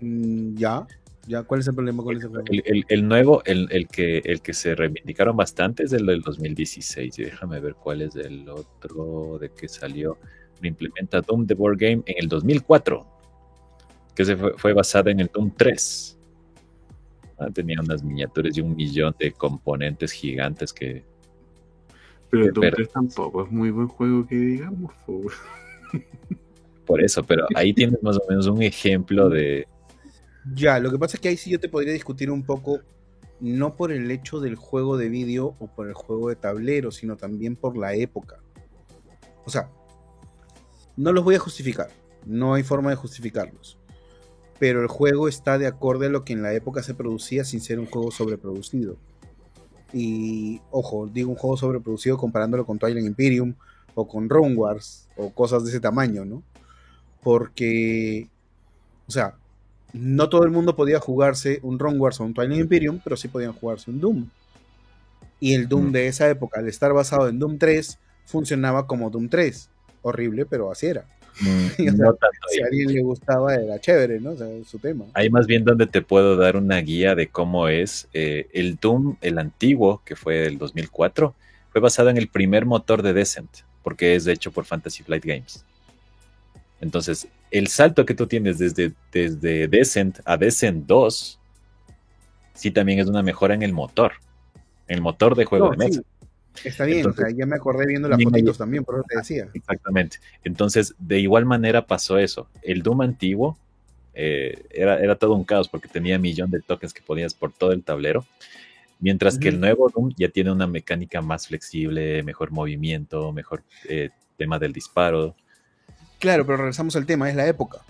Mm, 0.00 0.56
ya, 0.56 0.86
ya, 1.26 1.42
¿cuál 1.44 1.60
es 1.60 1.68
el 1.68 1.74
problema 1.74 2.02
con 2.02 2.16
ese 2.16 2.26
juego? 2.28 2.44
El, 2.48 3.08
nuevo, 3.08 3.42
el, 3.44 3.68
el, 3.70 3.86
que, 3.88 4.18
el 4.24 4.40
que 4.40 4.52
se 4.52 4.74
reivindicaron 4.74 5.36
bastante 5.36 5.84
es 5.84 5.92
el 5.92 6.06
del 6.06 6.22
2016. 6.22 7.18
Y 7.18 7.24
déjame 7.24 7.60
ver 7.60 7.74
cuál 7.74 8.02
es 8.02 8.16
el 8.16 8.48
otro 8.48 9.38
de 9.38 9.50
que 9.50 9.68
salió. 9.68 10.18
Lo 10.60 10.68
implementa 10.68 11.20
Doom 11.20 11.46
The 11.46 11.54
Board 11.54 11.78
Game 11.78 12.02
en 12.06 12.14
el 12.18 12.28
2004, 12.28 13.06
que 14.14 14.24
se 14.24 14.36
fue, 14.36 14.54
fue 14.56 14.72
basada 14.72 15.10
en 15.10 15.20
el 15.20 15.30
Doom 15.32 15.52
3. 15.56 16.15
Ah, 17.38 17.50
tenía 17.52 17.80
unas 17.80 18.02
miniaturas 18.02 18.56
y 18.56 18.62
un 18.62 18.74
millón 18.74 19.14
de 19.18 19.32
componentes 19.32 20.12
gigantes 20.12 20.72
que. 20.72 21.04
Pero 22.30 22.46
el 22.46 22.52
Doom 22.52 22.70
3 22.70 22.90
tampoco 22.90 23.44
es 23.44 23.50
muy 23.50 23.70
buen 23.70 23.88
juego 23.88 24.26
que 24.26 24.36
digamos. 24.36 24.94
Por 26.86 27.02
eso, 27.02 27.22
pero 27.24 27.46
ahí 27.54 27.74
tienes 27.74 28.02
más 28.02 28.16
o 28.16 28.22
menos 28.28 28.46
un 28.46 28.62
ejemplo 28.62 29.28
de. 29.28 29.66
Ya, 30.54 30.78
lo 30.78 30.90
que 30.90 30.98
pasa 30.98 31.16
es 31.16 31.20
que 31.20 31.28
ahí 31.28 31.36
sí 31.36 31.50
yo 31.50 31.60
te 31.60 31.68
podría 31.68 31.92
discutir 31.92 32.30
un 32.30 32.44
poco, 32.44 32.80
no 33.40 33.74
por 33.74 33.92
el 33.92 34.10
hecho 34.10 34.40
del 34.40 34.54
juego 34.54 34.96
de 34.96 35.08
vídeo 35.08 35.56
o 35.58 35.66
por 35.66 35.88
el 35.88 35.94
juego 35.94 36.28
de 36.28 36.36
tablero, 36.36 36.90
sino 36.90 37.16
también 37.16 37.56
por 37.56 37.76
la 37.76 37.94
época. 37.94 38.40
O 39.44 39.50
sea, 39.50 39.68
no 40.96 41.12
los 41.12 41.24
voy 41.24 41.34
a 41.34 41.40
justificar, 41.40 41.88
no 42.24 42.54
hay 42.54 42.62
forma 42.62 42.90
de 42.90 42.96
justificarlos 42.96 43.78
pero 44.58 44.80
el 44.80 44.88
juego 44.88 45.28
está 45.28 45.58
de 45.58 45.66
acorde 45.66 46.06
a 46.06 46.10
lo 46.10 46.24
que 46.24 46.32
en 46.32 46.42
la 46.42 46.52
época 46.54 46.82
se 46.82 46.94
producía 46.94 47.44
sin 47.44 47.60
ser 47.60 47.78
un 47.78 47.86
juego 47.86 48.10
sobreproducido. 48.10 48.96
Y 49.92 50.60
ojo, 50.70 51.06
digo 51.06 51.30
un 51.30 51.36
juego 51.36 51.56
sobreproducido 51.56 52.16
comparándolo 52.16 52.66
con 52.66 52.78
Twilight 52.78 53.06
Imperium 53.06 53.54
o 53.94 54.08
con 54.08 54.28
Rune 54.28 54.54
Wars 54.54 55.08
o 55.16 55.30
cosas 55.30 55.64
de 55.64 55.70
ese 55.70 55.80
tamaño, 55.80 56.24
¿no? 56.24 56.42
Porque, 57.22 58.28
o 59.06 59.10
sea, 59.10 59.36
no 59.92 60.28
todo 60.28 60.44
el 60.44 60.50
mundo 60.50 60.76
podía 60.76 61.00
jugarse 61.00 61.60
un 61.62 61.78
Rune 61.78 61.98
Wars 61.98 62.20
o 62.20 62.24
un 62.24 62.34
Twilight 62.34 62.60
Imperium, 62.60 63.00
pero 63.02 63.16
sí 63.16 63.28
podían 63.28 63.52
jugarse 63.52 63.90
un 63.90 64.00
Doom. 64.00 64.28
Y 65.40 65.54
el 65.54 65.68
Doom 65.68 65.88
mm. 65.88 65.92
de 65.92 66.06
esa 66.08 66.28
época, 66.28 66.60
al 66.60 66.68
estar 66.68 66.92
basado 66.92 67.28
en 67.28 67.38
Doom 67.38 67.58
3, 67.58 67.98
funcionaba 68.26 68.86
como 68.86 69.10
Doom 69.10 69.28
3. 69.28 69.68
Horrible, 70.02 70.46
pero 70.46 70.70
así 70.70 70.86
era. 70.86 71.06
Mm, 71.40 71.66
si 71.76 72.62
a 72.62 72.66
alguien 72.66 72.94
le 72.94 73.02
gustaba, 73.02 73.54
era 73.54 73.78
chévere, 73.78 74.20
¿no? 74.20 74.30
O 74.30 74.36
sea, 74.36 74.48
su 74.64 74.78
tema. 74.78 75.06
Ahí 75.14 75.30
más 75.30 75.46
bien 75.46 75.64
donde 75.64 75.86
te 75.86 76.02
puedo 76.02 76.36
dar 76.36 76.56
una 76.56 76.78
guía 76.78 77.14
de 77.14 77.28
cómo 77.28 77.68
es 77.68 78.08
eh, 78.12 78.48
el 78.52 78.76
Doom, 78.76 79.16
el 79.20 79.38
antiguo, 79.38 80.02
que 80.04 80.16
fue 80.16 80.36
del 80.36 80.58
2004, 80.58 81.34
fue 81.70 81.80
basado 81.80 82.08
en 82.08 82.16
el 82.16 82.28
primer 82.28 82.64
motor 82.64 83.02
de 83.02 83.12
Descent, 83.12 83.50
porque 83.82 84.14
es 84.14 84.26
hecho 84.26 84.50
por 84.50 84.64
Fantasy 84.64 85.02
Flight 85.02 85.24
Games. 85.24 85.64
Entonces, 86.80 87.28
el 87.50 87.68
salto 87.68 88.04
que 88.04 88.14
tú 88.14 88.26
tienes 88.26 88.58
desde, 88.58 88.92
desde 89.12 89.68
Descent 89.68 90.20
a 90.24 90.36
Descent 90.36 90.86
2, 90.86 91.38
sí 92.54 92.70
también 92.70 92.98
es 92.98 93.06
una 93.06 93.22
mejora 93.22 93.54
en 93.54 93.62
el 93.62 93.72
motor, 93.72 94.12
en 94.88 94.96
el 94.96 95.02
motor 95.02 95.36
de 95.36 95.44
juego 95.44 95.70
de 95.70 95.76
mesa. 95.76 96.02
Está 96.64 96.84
bien, 96.84 97.06
ya 97.36 97.46
me 97.46 97.56
acordé 97.56 97.86
viendo 97.86 98.08
las 98.08 98.22
fotitos 98.22 98.58
también, 98.58 98.84
por 98.84 98.96
eso 98.96 99.04
te 99.08 99.16
decía. 99.16 99.48
Exactamente. 99.54 100.18
Entonces, 100.44 100.94
de 100.98 101.20
igual 101.20 101.44
manera 101.44 101.86
pasó 101.86 102.18
eso. 102.18 102.48
El 102.62 102.82
Doom 102.82 103.02
antiguo 103.02 103.58
eh, 104.14 104.64
era, 104.70 104.98
era 104.98 105.16
todo 105.16 105.34
un 105.34 105.44
caos 105.44 105.68
porque 105.68 105.88
tenía 105.88 106.18
millón 106.18 106.50
de 106.50 106.60
tokens 106.60 106.94
que 106.94 107.02
ponías 107.02 107.34
por 107.34 107.52
todo 107.52 107.72
el 107.72 107.82
tablero. 107.82 108.24
Mientras 108.98 109.38
que 109.38 109.48
el 109.48 109.60
nuevo 109.60 109.90
Doom 109.94 110.14
ya 110.16 110.30
tiene 110.30 110.50
una 110.50 110.66
mecánica 110.66 111.20
más 111.20 111.48
flexible, 111.48 112.22
mejor 112.22 112.50
movimiento, 112.50 113.30
mejor 113.32 113.62
eh, 113.88 114.10
tema 114.38 114.58
del 114.58 114.72
disparo. 114.72 115.34
Claro, 116.18 116.46
pero 116.46 116.56
regresamos 116.56 116.96
al 116.96 117.04
tema, 117.04 117.28
es 117.28 117.36
la 117.36 117.46
época. 117.46 117.82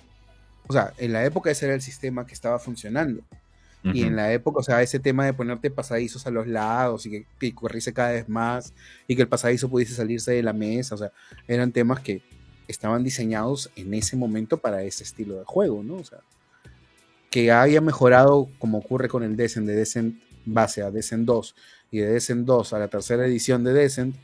O 0.66 0.72
sea, 0.72 0.92
en 0.98 1.12
la 1.12 1.24
época 1.24 1.50
ese 1.50 1.66
era 1.66 1.74
el 1.76 1.80
sistema 1.80 2.26
que 2.26 2.34
estaba 2.34 2.58
funcionando. 2.58 3.22
Y 3.92 4.02
en 4.02 4.16
la 4.16 4.32
época, 4.32 4.60
o 4.60 4.62
sea, 4.62 4.82
ese 4.82 4.98
tema 4.98 5.24
de 5.24 5.32
ponerte 5.32 5.70
pasadizos 5.70 6.26
a 6.26 6.30
los 6.30 6.46
lados 6.46 7.06
y 7.06 7.10
que, 7.10 7.26
que 7.38 7.54
corriese 7.54 7.92
cada 7.92 8.12
vez 8.12 8.28
más 8.28 8.72
y 9.06 9.14
que 9.14 9.22
el 9.22 9.28
pasadizo 9.28 9.68
pudiese 9.68 9.94
salirse 9.94 10.32
de 10.32 10.42
la 10.42 10.52
mesa, 10.52 10.94
o 10.94 10.98
sea, 10.98 11.12
eran 11.46 11.72
temas 11.72 12.00
que 12.00 12.22
estaban 12.68 13.04
diseñados 13.04 13.70
en 13.76 13.94
ese 13.94 14.16
momento 14.16 14.58
para 14.58 14.82
ese 14.82 15.04
estilo 15.04 15.38
de 15.38 15.44
juego, 15.44 15.82
¿no? 15.82 15.96
O 15.96 16.04
sea, 16.04 16.18
que 17.30 17.52
haya 17.52 17.80
mejorado 17.80 18.48
como 18.58 18.78
ocurre 18.78 19.08
con 19.08 19.22
el 19.22 19.36
Descent, 19.36 19.66
de 19.66 19.74
Descent 19.74 20.20
base 20.44 20.82
a 20.82 20.90
Descent 20.90 21.26
2 21.26 21.54
y 21.90 21.98
de 21.98 22.06
Descent 22.12 22.46
2 22.46 22.72
a 22.72 22.78
la 22.78 22.88
tercera 22.88 23.26
edición 23.26 23.64
de 23.64 23.72
Descent. 23.72 24.16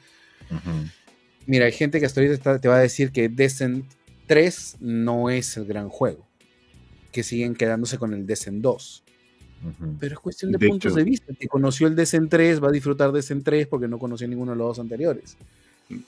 Mira, 1.46 1.66
hay 1.66 1.72
gente 1.72 2.00
que 2.00 2.06
hasta 2.06 2.20
ahorita 2.20 2.60
te 2.60 2.68
va 2.68 2.76
a 2.76 2.80
decir 2.80 3.12
que 3.12 3.28
Descent 3.28 3.84
3 4.26 4.76
no 4.80 5.30
es 5.30 5.56
el 5.56 5.66
gran 5.66 5.88
juego, 5.88 6.26
que 7.10 7.22
siguen 7.22 7.54
quedándose 7.54 7.98
con 7.98 8.14
el 8.14 8.26
Descent 8.26 8.62
2. 8.62 9.04
Pero 10.00 10.14
es 10.14 10.18
cuestión 10.18 10.52
de, 10.52 10.58
puntos 10.58 10.94
de 10.94 11.04
vista. 11.04 11.32
que 11.38 11.48
conoció 11.48 11.86
el 11.86 11.96
Descent 11.96 12.30
3 12.30 12.62
va 12.62 12.68
a 12.68 12.72
disfrutar 12.72 13.12
Descent 13.12 13.44
3 13.44 13.66
porque 13.66 13.88
no 13.88 13.98
conoció 13.98 14.26
ninguno 14.26 14.52
de 14.52 14.58
los 14.58 14.68
dos 14.68 14.78
anteriores. 14.78 15.36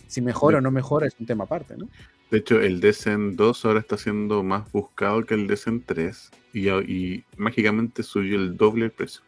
Si 0.06 0.20
mejora 0.20 0.58
o 0.58 0.60
no 0.60 0.70
mejora 0.70 1.06
es 1.06 1.14
un 1.18 1.26
tema 1.26 1.44
aparte, 1.44 1.76
¿no? 1.76 1.88
De 2.30 2.38
hecho, 2.38 2.60
el 2.60 2.80
Descent 2.80 3.36
2 3.36 3.64
ahora 3.64 3.80
está 3.80 3.96
siendo 3.96 4.42
más 4.42 4.70
buscado 4.72 5.24
que 5.24 5.34
el 5.34 5.46
Descent 5.46 5.84
3 5.86 6.30
y, 6.54 6.68
y 6.68 7.24
mágicamente 7.36 8.02
subió 8.02 8.36
el 8.36 8.56
doble 8.56 8.86
el 8.86 8.90
precio. 8.90 9.20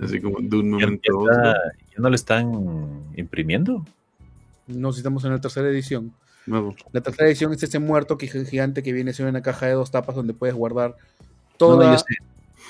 Así 0.00 0.20
como 0.20 0.38
de 0.40 0.56
un 0.56 0.70
momento 0.70 1.12
a 1.12 1.18
otro. 1.18 1.34
¿Ya 1.42 1.98
no 1.98 2.08
lo 2.10 2.14
están 2.14 3.04
imprimiendo? 3.16 3.84
No, 4.66 4.92
si 4.92 4.98
estamos 4.98 5.24
en 5.24 5.32
la 5.32 5.40
tercera 5.40 5.68
edición. 5.68 6.12
La 6.92 7.00
tercera 7.00 7.28
edición 7.28 7.52
es 7.52 7.62
ese 7.62 7.78
muerto 7.78 8.16
gigante 8.16 8.82
que 8.82 8.92
viene 8.92 9.12
siendo 9.12 9.30
una 9.30 9.42
caja 9.42 9.66
de 9.66 9.72
dos 9.72 9.90
tapas 9.90 10.16
donde 10.16 10.34
puedes 10.34 10.54
guardar 10.54 10.96
toda 11.56 11.96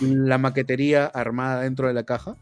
la 0.01 0.39
maquetería 0.39 1.07
armada 1.07 1.63
dentro 1.63 1.89
de 1.89 1.95
la 1.95 2.05
caja. 2.05 2.37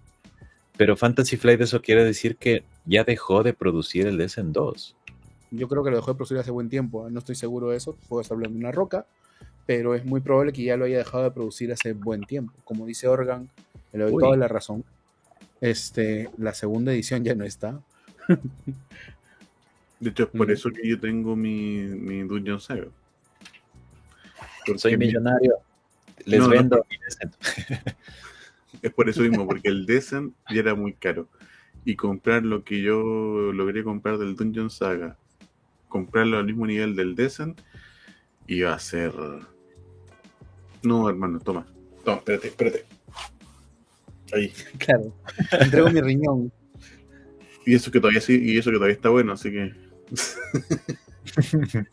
Pero 0.76 0.96
Fantasy 0.96 1.36
Flight 1.36 1.60
eso 1.60 1.80
quiere 1.80 2.04
decir 2.04 2.36
que 2.36 2.64
ya 2.84 3.04
dejó 3.04 3.42
de 3.42 3.54
producir 3.54 4.06
el 4.06 4.18
Descent 4.18 4.52
2. 4.52 4.94
Yo 5.52 5.68
creo 5.68 5.82
que 5.82 5.90
lo 5.90 5.96
dejó 5.96 6.12
de 6.12 6.16
producir 6.16 6.38
hace 6.38 6.50
buen 6.50 6.68
tiempo, 6.68 7.06
¿eh? 7.06 7.10
no 7.10 7.20
estoy 7.20 7.34
seguro 7.34 7.70
de 7.70 7.76
eso, 7.76 7.96
puedo 8.08 8.20
estar 8.20 8.34
hablando 8.34 8.58
de 8.58 8.64
una 8.64 8.72
roca, 8.72 9.06
pero 9.64 9.94
es 9.94 10.04
muy 10.04 10.20
probable 10.20 10.52
que 10.52 10.64
ya 10.64 10.76
lo 10.76 10.84
haya 10.84 10.98
dejado 10.98 11.24
de 11.24 11.30
producir 11.30 11.72
hace 11.72 11.92
buen 11.92 12.22
tiempo. 12.22 12.52
Como 12.64 12.84
dice 12.84 13.08
Organ, 13.08 13.48
le 13.92 14.04
doy 14.04 14.16
toda 14.18 14.36
la 14.36 14.48
razón. 14.48 14.84
Este, 15.60 16.28
la 16.36 16.52
segunda 16.52 16.92
edición 16.92 17.24
ya 17.24 17.34
no 17.34 17.44
está. 17.44 17.80
De 20.00 20.10
hecho, 20.10 20.24
es 20.24 20.28
por 20.28 20.50
eso 20.50 20.70
que 20.70 20.86
yo 20.86 21.00
tengo 21.00 21.34
mi, 21.36 21.78
mi 21.78 22.20
Dungeon 22.22 22.60
Saga. 22.60 22.88
Soy 24.76 24.96
millonario. 24.98 25.54
Les 26.26 26.46
vendo 26.46 26.84
Es 28.82 28.92
por 28.92 29.08
eso 29.08 29.22
mismo, 29.22 29.46
porque 29.46 29.68
el 29.68 29.86
Descent 29.86 30.34
ya 30.50 30.60
era 30.60 30.74
muy 30.74 30.92
caro. 30.92 31.28
Y 31.84 31.96
comprar 31.96 32.44
lo 32.44 32.62
que 32.62 32.82
yo 32.82 33.52
logré 33.52 33.82
comprar 33.82 34.18
del 34.18 34.36
Dungeon 34.36 34.70
Saga, 34.70 35.16
comprarlo 35.88 36.36
al 36.36 36.44
mismo 36.44 36.66
nivel 36.66 36.94
del 36.94 37.14
Descent, 37.14 37.60
iba 38.46 38.74
a 38.74 38.78
ser. 38.78 39.12
No, 40.82 41.08
hermano, 41.08 41.40
toma. 41.40 41.66
Toma, 42.04 42.18
espérate, 42.18 42.48
espérate. 42.48 42.84
Ahí. 44.32 44.52
Claro. 44.78 45.14
Entrego 45.60 45.90
mi 45.90 46.00
riñón. 46.00 46.52
Y 47.64 47.74
eso 47.74 47.90
que 47.90 48.00
todavía 48.00 48.20
sí, 48.20 48.38
y 48.40 48.58
eso 48.58 48.70
que 48.70 48.76
todavía 48.76 48.94
está 48.94 49.08
bueno, 49.08 49.32
así 49.32 49.50
que. 49.50 49.72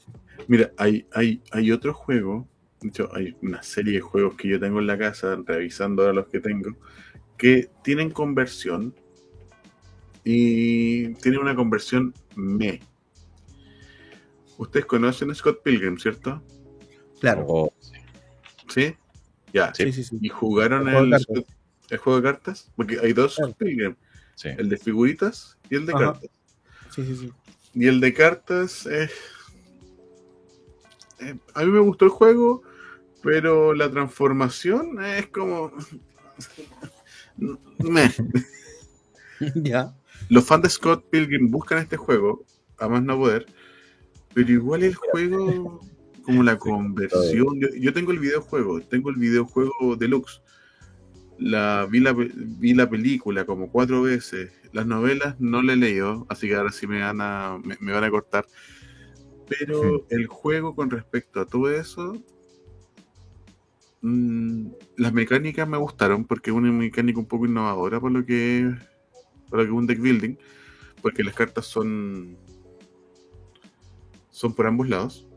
Mira, 0.47 0.71
hay, 0.77 1.07
hay, 1.13 1.41
hay 1.51 1.71
otro 1.71 1.93
juego, 1.93 2.47
de 2.83 2.89
hecho, 2.89 3.09
hay 3.15 3.35
una 3.41 3.63
serie 3.63 3.93
de 3.93 4.01
juegos 4.01 4.35
que 4.35 4.49
yo 4.49 4.59
tengo 4.59 4.79
en 4.79 4.87
la 4.87 4.97
casa, 4.97 5.37
revisando 5.45 6.01
ahora 6.03 6.13
los 6.13 6.27
que 6.27 6.41
tengo, 6.41 6.75
que 7.37 7.69
tienen 7.81 8.11
conversión 8.11 8.93
y 10.25 11.13
tienen 11.15 11.39
una 11.39 11.55
conversión 11.55 12.13
me. 12.35 12.81
Ustedes 14.57 14.85
conocen 14.85 15.31
a 15.31 15.35
Scott 15.35 15.63
Pilgrim, 15.63 15.97
¿cierto? 15.97 16.43
Claro. 17.21 17.45
Oh, 17.47 17.73
¿Sí? 18.67 18.95
Ya. 19.53 19.73
Sí, 19.73 19.91
sí, 19.93 20.03
sí. 20.03 20.17
¿Y 20.21 20.29
jugaron 20.29 20.89
el, 20.89 21.13
el, 21.89 21.97
juego 21.97 22.21
de 22.21 22.23
cartas? 22.23 22.69
Porque 22.75 22.99
hay 23.01 23.13
dos 23.13 23.35
Scott 23.35 23.55
Pilgrim. 23.57 23.95
El 24.43 24.67
de 24.67 24.77
figuritas 24.77 25.57
y 25.69 25.75
el 25.75 25.85
de 25.85 25.93
cartas. 25.93 26.29
Sí, 26.89 27.05
sí, 27.05 27.15
sí. 27.15 27.31
Y 27.75 27.87
el 27.87 28.01
de 28.01 28.13
cartas, 28.13 28.85
eh, 28.85 29.09
eh, 31.19 31.35
a 31.53 31.63
mí 31.63 31.71
me 31.71 31.79
gustó 31.79 32.05
el 32.05 32.11
juego, 32.11 32.63
pero 33.23 33.73
la 33.73 33.89
transformación 33.89 35.03
es 35.03 35.27
como... 35.27 35.71
ya. 39.55 39.95
Los 40.29 40.45
fans 40.45 40.63
de 40.63 40.69
Scott 40.69 41.09
Pilgrim 41.09 41.49
buscan 41.49 41.79
este 41.79 41.97
juego, 41.97 42.45
a 42.77 42.87
más 42.87 43.03
no 43.03 43.17
poder, 43.17 43.45
pero 44.33 44.51
igual 44.51 44.83
el 44.83 44.95
juego, 44.95 45.81
como 46.23 46.43
la 46.43 46.57
conversión, 46.57 47.59
yo, 47.79 47.93
tengo 47.93 48.11
el 48.11 48.19
videojuego, 48.19 48.81
tengo 48.81 49.09
el 49.09 49.17
videojuego 49.17 49.95
deluxe, 49.95 50.41
la, 51.37 51.87
vi, 51.89 51.99
la, 51.99 52.13
vi 52.13 52.73
la 52.73 52.89
película 52.89 53.45
como 53.45 53.69
cuatro 53.69 54.01
veces, 54.01 54.51
las 54.71 54.85
novelas 54.85 55.39
no 55.39 55.61
le 55.61 55.73
he 55.73 55.77
leído, 55.77 56.25
así 56.29 56.47
que 56.47 56.55
ahora 56.55 56.71
sí 56.71 56.87
me 56.87 57.01
van 57.01 57.19
a, 57.21 57.59
me, 57.79 57.91
van 57.91 58.03
a 58.03 58.09
cortar. 58.09 58.45
Pero 59.47 60.05
el 60.09 60.27
juego 60.27 60.73
con 60.73 60.89
respecto 60.89 61.41
a 61.41 61.45
todo 61.45 61.69
eso, 61.69 62.17
mm, 64.03 64.67
las 64.97 65.13
mecánicas 65.13 65.67
me 65.67 65.77
gustaron 65.77 66.25
porque 66.25 66.51
es 66.51 66.55
una 66.55 66.71
mecánica 66.71 67.19
un 67.19 67.25
poco 67.25 67.47
innovadora 67.47 67.99
por 67.99 68.11
lo 68.11 68.23
que, 68.23 68.71
por 69.49 69.59
lo 69.59 69.65
que 69.65 69.71
es 69.71 69.75
un 69.75 69.87
deck 69.87 69.99
building, 69.99 70.35
porque 71.01 71.23
las 71.23 71.33
cartas 71.33 71.65
son 71.65 72.37
son 74.29 74.53
por 74.53 74.67
ambos 74.67 74.87
lados. 74.87 75.27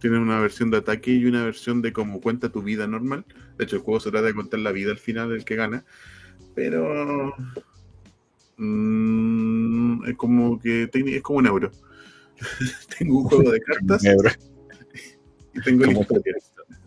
Tienen 0.00 0.20
una 0.20 0.40
versión 0.40 0.70
de 0.70 0.78
ataque 0.78 1.12
y 1.12 1.24
una 1.24 1.44
versión 1.44 1.82
de 1.82 1.92
cómo 1.92 2.20
cuenta 2.20 2.50
tu 2.50 2.62
vida 2.62 2.86
normal. 2.86 3.24
De 3.56 3.64
hecho, 3.64 3.76
el 3.76 3.82
juego 3.82 3.98
se 3.98 4.10
trata 4.10 4.26
de 4.26 4.34
contar 4.34 4.60
la 4.60 4.70
vida 4.70 4.92
al 4.92 4.98
final 4.98 5.30
del 5.30 5.44
que 5.44 5.56
gana. 5.56 5.84
Pero 6.54 7.34
Mm, 8.58 10.04
es 10.06 10.16
como 10.16 10.58
que 10.60 10.90
es 10.92 11.22
como 11.22 11.38
un 11.38 11.46
euro. 11.46 11.70
tengo 12.98 13.18
un 13.18 13.24
juego 13.24 13.50
de 13.50 13.60
cartas 13.88 14.02
y 15.54 15.60
tengo 15.62 15.84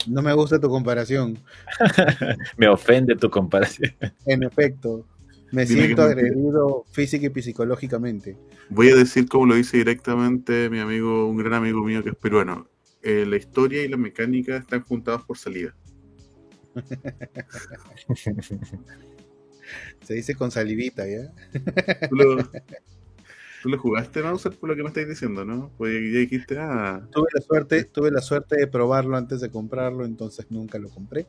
No 0.07 0.21
me 0.21 0.33
gusta 0.33 0.59
tu 0.59 0.69
comparación. 0.69 1.39
me 2.57 2.67
ofende 2.67 3.15
tu 3.15 3.29
comparación. 3.29 3.93
En 4.25 4.43
efecto, 4.43 5.05
me 5.51 5.65
siento 5.65 6.03
agredido 6.03 6.85
física 6.91 7.31
y 7.33 7.41
psicológicamente. 7.41 8.37
Voy 8.69 8.89
a 8.89 8.95
decir 8.95 9.27
como 9.27 9.47
lo 9.47 9.55
dice 9.55 9.77
directamente 9.77 10.69
mi 10.69 10.79
amigo, 10.79 11.27
un 11.27 11.37
gran 11.37 11.53
amigo 11.53 11.83
mío 11.83 12.03
que 12.03 12.11
es 12.11 12.15
peruano. 12.15 12.67
Eh, 13.01 13.25
la 13.27 13.37
historia 13.37 13.83
y 13.83 13.87
la 13.87 13.97
mecánica 13.97 14.57
están 14.57 14.83
juntados 14.83 15.23
por 15.23 15.37
salida. 15.37 15.75
Se 20.03 20.13
dice 20.13 20.35
con 20.35 20.51
salivita, 20.51 21.07
¿ya? 21.07 21.31
¿Tú 23.61 23.69
lo, 23.69 23.77
¿tú 23.77 23.77
lo 23.77 23.81
jugaste, 23.81 24.21
Mauser, 24.21 24.53
por 24.53 24.69
lo 24.69 24.75
que 24.75 24.83
me 24.83 24.89
estáis 24.89 25.07
diciendo, 25.07 25.45
no? 25.45 25.71
Pues 25.77 25.93
ya 25.93 26.19
dijiste, 26.19 26.57
ah... 26.59 27.01
Tuve 27.11 27.27
la 27.33 27.41
suerte, 27.41 27.83
tuve 27.85 28.11
la 28.11 28.21
suerte 28.21 28.57
de 28.57 28.67
probarlo 28.67 29.17
antes 29.17 29.41
de 29.41 29.49
comprarlo, 29.49 30.05
entonces 30.05 30.45
nunca 30.49 30.77
lo 30.79 30.89
compré. 30.89 31.27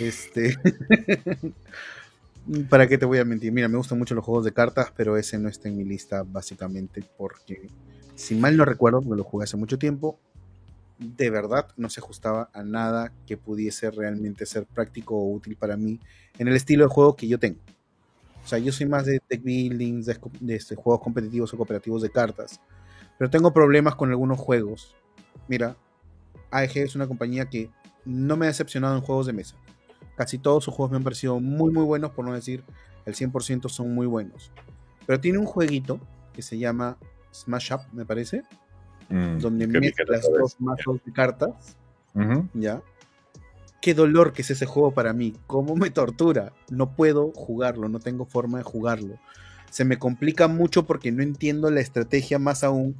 Este... 0.00 0.56
¿Para 2.68 2.86
qué 2.86 2.98
te 2.98 3.06
voy 3.06 3.18
a 3.18 3.24
mentir? 3.24 3.52
Mira, 3.52 3.68
me 3.68 3.78
gustan 3.78 3.98
mucho 3.98 4.14
los 4.14 4.22
juegos 4.22 4.44
de 4.44 4.52
cartas, 4.52 4.92
pero 4.94 5.16
ese 5.16 5.38
no 5.38 5.48
está 5.48 5.68
en 5.68 5.78
mi 5.78 5.84
lista 5.84 6.24
básicamente 6.24 7.02
porque, 7.16 7.68
si 8.14 8.34
mal 8.34 8.54
no 8.56 8.66
recuerdo, 8.66 9.00
me 9.00 9.16
lo 9.16 9.24
jugué 9.24 9.44
hace 9.44 9.56
mucho 9.56 9.78
tiempo, 9.78 10.18
de 10.98 11.30
verdad 11.30 11.68
no 11.76 11.88
se 11.88 12.00
ajustaba 12.00 12.50
a 12.52 12.62
nada 12.62 13.12
que 13.26 13.36
pudiese 13.36 13.90
realmente 13.90 14.44
ser 14.44 14.66
práctico 14.66 15.16
o 15.16 15.32
útil 15.32 15.56
para 15.56 15.76
mí 15.76 16.00
en 16.38 16.48
el 16.48 16.54
estilo 16.54 16.84
de 16.84 16.90
juego 16.90 17.16
que 17.16 17.28
yo 17.28 17.38
tengo. 17.38 17.60
O 18.44 18.46
sea, 18.46 18.58
yo 18.58 18.72
soy 18.72 18.86
más 18.86 19.06
de 19.06 19.20
tech 19.20 19.42
buildings, 19.42 20.06
de, 20.06 20.54
este, 20.54 20.76
juegos 20.76 21.02
competitivos 21.02 21.52
o 21.54 21.56
cooperativos 21.56 22.02
de 22.02 22.10
cartas. 22.10 22.60
Pero 23.18 23.30
tengo 23.30 23.52
problemas 23.52 23.94
con 23.94 24.10
algunos 24.10 24.38
juegos. 24.38 24.94
Mira, 25.48 25.76
AEG 26.50 26.78
es 26.78 26.94
una 26.94 27.06
compañía 27.06 27.46
que 27.46 27.70
no 28.04 28.36
me 28.36 28.46
ha 28.46 28.48
decepcionado 28.48 28.96
en 28.96 29.02
juegos 29.02 29.26
de 29.26 29.32
mesa. 29.32 29.56
Casi 30.16 30.38
todos 30.38 30.62
sus 30.64 30.74
juegos 30.74 30.90
me 30.90 30.98
han 30.98 31.04
parecido 31.04 31.40
muy, 31.40 31.72
muy 31.72 31.84
buenos, 31.84 32.10
por 32.10 32.24
no 32.26 32.34
decir 32.34 32.62
el 33.06 33.14
100% 33.14 33.68
son 33.68 33.94
muy 33.94 34.06
buenos. 34.06 34.52
Pero 35.06 35.20
tiene 35.20 35.38
un 35.38 35.46
jueguito 35.46 35.98
que 36.32 36.42
se 36.42 36.58
llama 36.58 36.98
Smash 37.32 37.72
Up, 37.72 37.80
me 37.92 38.04
parece, 38.04 38.42
mm, 39.08 39.38
donde 39.38 39.66
mezclas 39.66 40.22
dos 40.22 40.60
mazos 40.60 41.00
de 41.04 41.12
cartas. 41.12 41.76
¿Ya? 42.52 42.80
Qué 43.84 43.92
dolor 43.92 44.32
que 44.32 44.40
es 44.40 44.50
ese 44.50 44.64
juego 44.64 44.92
para 44.92 45.12
mí, 45.12 45.34
cómo 45.46 45.76
me 45.76 45.90
tortura. 45.90 46.54
No 46.70 46.96
puedo 46.96 47.32
jugarlo, 47.32 47.90
no 47.90 48.00
tengo 48.00 48.24
forma 48.24 48.56
de 48.56 48.64
jugarlo. 48.64 49.18
Se 49.70 49.84
me 49.84 49.98
complica 49.98 50.48
mucho 50.48 50.86
porque 50.86 51.12
no 51.12 51.22
entiendo 51.22 51.70
la 51.70 51.82
estrategia 51.82 52.38
más 52.38 52.64
aún, 52.64 52.96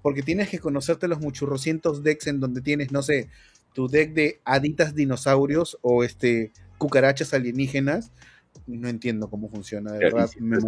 porque 0.00 0.22
tienes 0.22 0.48
que 0.48 0.60
conocerte 0.60 1.08
los 1.08 1.18
muchurrocientos 1.18 2.04
decks 2.04 2.28
en 2.28 2.38
donde 2.38 2.60
tienes, 2.60 2.92
no 2.92 3.02
sé, 3.02 3.28
tu 3.72 3.88
deck 3.88 4.12
de 4.12 4.40
aditas 4.44 4.94
dinosaurios 4.94 5.76
o 5.82 6.04
este 6.04 6.52
cucarachas 6.78 7.34
alienígenas. 7.34 8.12
No 8.68 8.88
entiendo 8.88 9.28
cómo 9.28 9.48
funciona, 9.48 9.90
de 9.90 9.98
verdad. 9.98 10.30
Me 10.38 10.58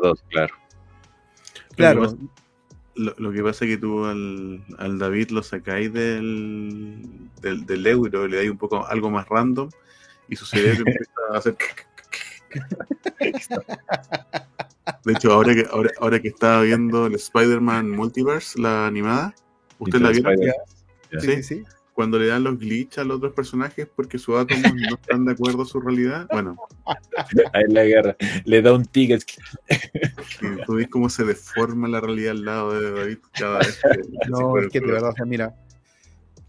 dos, 0.00 0.24
claro. 0.30 0.54
Claro. 1.76 2.16
Lo, 3.00 3.32
que 3.32 3.42
pasa 3.42 3.64
es 3.64 3.70
que 3.70 3.76
tú 3.78 4.04
al, 4.04 4.62
al 4.78 4.98
David 4.98 5.30
lo 5.30 5.42
sacáis 5.42 5.92
del, 5.92 7.02
del, 7.40 7.64
del, 7.64 7.86
euro, 7.86 8.26
le 8.28 8.36
dais 8.36 8.50
un 8.50 8.58
poco 8.58 8.86
algo 8.86 9.10
más 9.10 9.28
random 9.28 9.70
y 10.28 10.36
su 10.36 10.44
cerebro 10.44 10.84
empieza 10.86 11.12
a 11.32 11.38
hacer. 11.38 11.56
De 15.04 15.12
hecho, 15.12 15.32
ahora 15.32 15.54
que, 15.54 15.66
ahora, 15.70 15.90
ahora 15.98 16.20
que 16.20 16.28
estaba 16.28 16.62
viendo 16.62 17.06
el 17.06 17.14
Spider-Man 17.14 17.90
Multiverse, 17.90 18.60
la 18.60 18.86
animada, 18.86 19.34
¿usted 19.78 20.00
la 20.00 20.10
vio? 20.10 20.22
Sí, 21.20 21.42
sí, 21.42 21.42
sí 21.42 21.64
cuando 22.00 22.18
le 22.18 22.28
dan 22.28 22.44
los 22.44 22.58
glitches 22.58 22.96
a 22.96 23.04
los 23.04 23.18
otros 23.18 23.34
personajes 23.34 23.86
porque 23.94 24.18
sus 24.18 24.34
átomos 24.34 24.72
no 24.72 24.94
están 24.94 25.26
de 25.26 25.32
acuerdo 25.32 25.64
a 25.64 25.66
su 25.66 25.82
realidad. 25.82 26.26
Bueno. 26.32 26.56
Ahí 27.52 27.64
la 27.68 27.84
guerra. 27.84 28.16
Le 28.46 28.62
da 28.62 28.72
un 28.72 28.86
ticket. 28.86 29.22
tú 30.64 30.76
ves 30.76 30.88
cómo 30.88 31.10
se 31.10 31.24
deforma 31.24 31.88
la 31.88 32.00
realidad 32.00 32.30
al 32.30 32.44
lado 32.46 32.80
de 32.80 32.90
David 32.90 33.18
cada 33.32 33.58
vez 33.58 33.82
No, 34.30 34.56
es 34.56 34.70
que 34.70 34.80
de 34.80 34.86
verdad, 34.86 35.10
o 35.10 35.12
sea, 35.12 35.26
mira. 35.26 35.54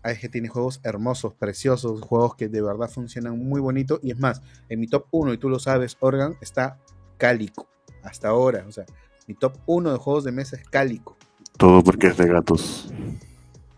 Es 0.05 0.19
que 0.19 0.29
tiene 0.29 0.47
juegos 0.47 0.79
hermosos, 0.85 1.33
preciosos, 1.33 1.99
juegos 1.99 2.37
que 2.37 2.47
de 2.47 2.61
verdad 2.61 2.89
funcionan 2.89 3.37
muy 3.37 3.59
bonito. 3.59 3.99
Y 4.01 4.11
es 4.11 4.19
más, 4.19 4.41
en 4.69 4.79
mi 4.79 4.87
top 4.87 5.07
1, 5.11 5.33
y 5.33 5.37
tú 5.37 5.49
lo 5.49 5.59
sabes, 5.59 5.97
Organ, 5.99 6.37
está 6.39 6.79
Cálico. 7.17 7.67
Hasta 8.03 8.29
ahora. 8.29 8.63
O 8.69 8.71
sea, 8.71 8.85
mi 9.27 9.33
top 9.33 9.57
1 9.65 9.91
de 9.91 9.97
juegos 9.97 10.23
de 10.23 10.31
mesa 10.31 10.55
es 10.55 10.63
Cálico. 10.63 11.17
Todo 11.57 11.83
porque 11.83 12.07
es 12.07 12.15
de 12.15 12.27
gatos 12.27 12.89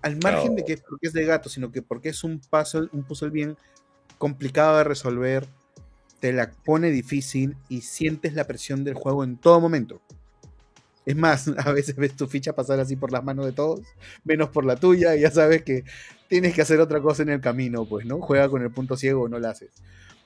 al 0.04 0.20
margen 0.22 0.56
de 0.56 0.66
que 0.66 0.78
porque 0.78 1.08
es 1.08 1.14
de 1.14 1.26
gato, 1.26 1.50
sino 1.50 1.72
que 1.72 1.82
porque 1.82 2.10
es 2.10 2.24
un 2.24 2.40
puzzle, 2.40 2.90
un 2.92 3.04
puzzle 3.04 3.30
bien 3.30 3.58
complicado 4.18 4.78
de 4.78 4.84
resolver, 4.84 5.48
te 6.20 6.34
la 6.34 6.52
pone 6.52 6.92
difícil 6.92 7.56
y 7.70 7.82
sientes 7.82 8.34
la 8.34 8.46
presión 8.46 8.84
del 8.84 8.96
juego 8.96 9.24
en 9.24 9.38
todo 9.38 9.60
momento. 9.62 10.02
Es 11.06 11.16
más, 11.16 11.48
a 11.58 11.72
veces 11.72 11.96
ves 11.96 12.16
tu 12.16 12.28
ficha 12.28 12.54
pasar 12.54 12.80
así 12.80 12.98
por 12.98 13.12
las 13.12 13.24
manos 13.24 13.46
de 13.46 13.54
todos, 13.54 13.82
menos 14.26 14.50
por 14.50 14.66
la 14.66 14.76
tuya, 14.76 15.16
y 15.16 15.22
ya 15.22 15.32
sabes 15.32 15.64
que 15.64 15.86
tienes 16.28 16.54
que 16.54 16.62
hacer 16.62 16.82
otra 16.82 17.02
cosa 17.02 17.24
en 17.24 17.30
el 17.30 17.42
camino, 17.42 17.86
pues, 17.86 18.06
¿no? 18.06 18.20
Juega 18.20 18.50
con 18.50 18.62
el 18.62 18.72
punto 18.72 18.98
ciego 18.98 19.24
o 19.24 19.30
no 19.30 19.40
la 19.40 19.52
haces. 19.52 19.72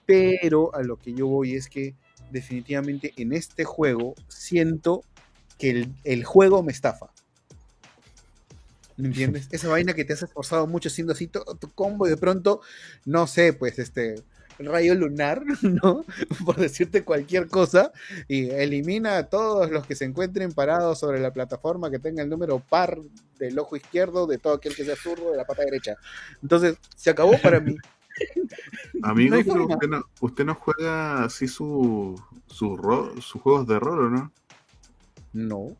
Pero 0.08 0.74
a 0.74 0.82
lo 0.82 0.98
que 0.98 1.14
yo 1.14 1.28
voy 1.28 1.54
es 1.54 1.70
que 1.70 1.96
definitivamente 2.32 3.14
en 3.18 3.32
este 3.32 3.64
juego 3.64 4.16
siento 4.28 5.04
que 5.60 5.70
el, 5.70 5.94
el 6.04 6.24
juego 6.24 6.64
me 6.64 6.72
estafa. 6.72 7.12
¿Me 8.98 9.08
entiendes? 9.08 9.48
Esa 9.52 9.68
vaina 9.70 9.94
que 9.94 10.06
te 10.06 10.14
has 10.14 10.24
esforzado 10.24 10.68
mucho 10.68 10.90
haciendo 10.90 11.14
así 11.14 11.28
todo 11.28 11.56
tu 11.56 11.70
combo 11.72 12.08
y 12.08 12.10
de 12.10 12.18
pronto, 12.18 12.62
no 13.06 13.28
sé, 13.28 13.54
pues 13.54 13.80
este 13.80 14.24
rayo 14.60 14.96
lunar, 14.96 15.44
¿no? 15.62 16.04
Por 16.46 16.56
decirte 16.56 17.04
cualquier 17.04 17.48
cosa, 17.48 17.92
y 18.28 18.50
elimina 18.50 19.18
a 19.18 19.30
todos 19.30 19.70
los 19.70 19.86
que 19.86 19.96
se 19.96 20.06
encuentren 20.06 20.52
parados 20.52 21.00
sobre 21.00 21.20
la 21.20 21.32
plataforma 21.32 21.92
que 21.92 22.00
tenga 22.00 22.24
el 22.24 22.30
número 22.30 22.60
par 22.60 23.00
del 23.40 23.60
ojo 23.60 23.76
izquierdo 23.76 24.26
de 24.26 24.40
todo 24.40 24.54
aquel 24.54 24.76
que 24.76 24.84
sea 24.84 24.96
zurdo 24.96 25.32
de 25.32 25.38
la 25.38 25.46
pata 25.46 25.64
derecha. 25.64 25.96
Entonces, 26.42 26.78
se 26.96 27.10
acabó 27.10 27.40
para 27.42 27.60
mí. 27.60 27.76
Amigo, 29.04 29.38
usted, 29.38 29.88
no, 29.88 30.04
usted, 30.22 30.44
no, 30.44 30.56
juega 30.56 31.26
así 31.26 31.48
sus 31.48 32.20
su, 32.48 33.16
su 33.22 33.40
juegos 33.40 33.68
de 33.68 33.80
rol, 33.80 34.06
¿o 34.06 34.10
no? 34.10 34.32
No. 35.34 35.78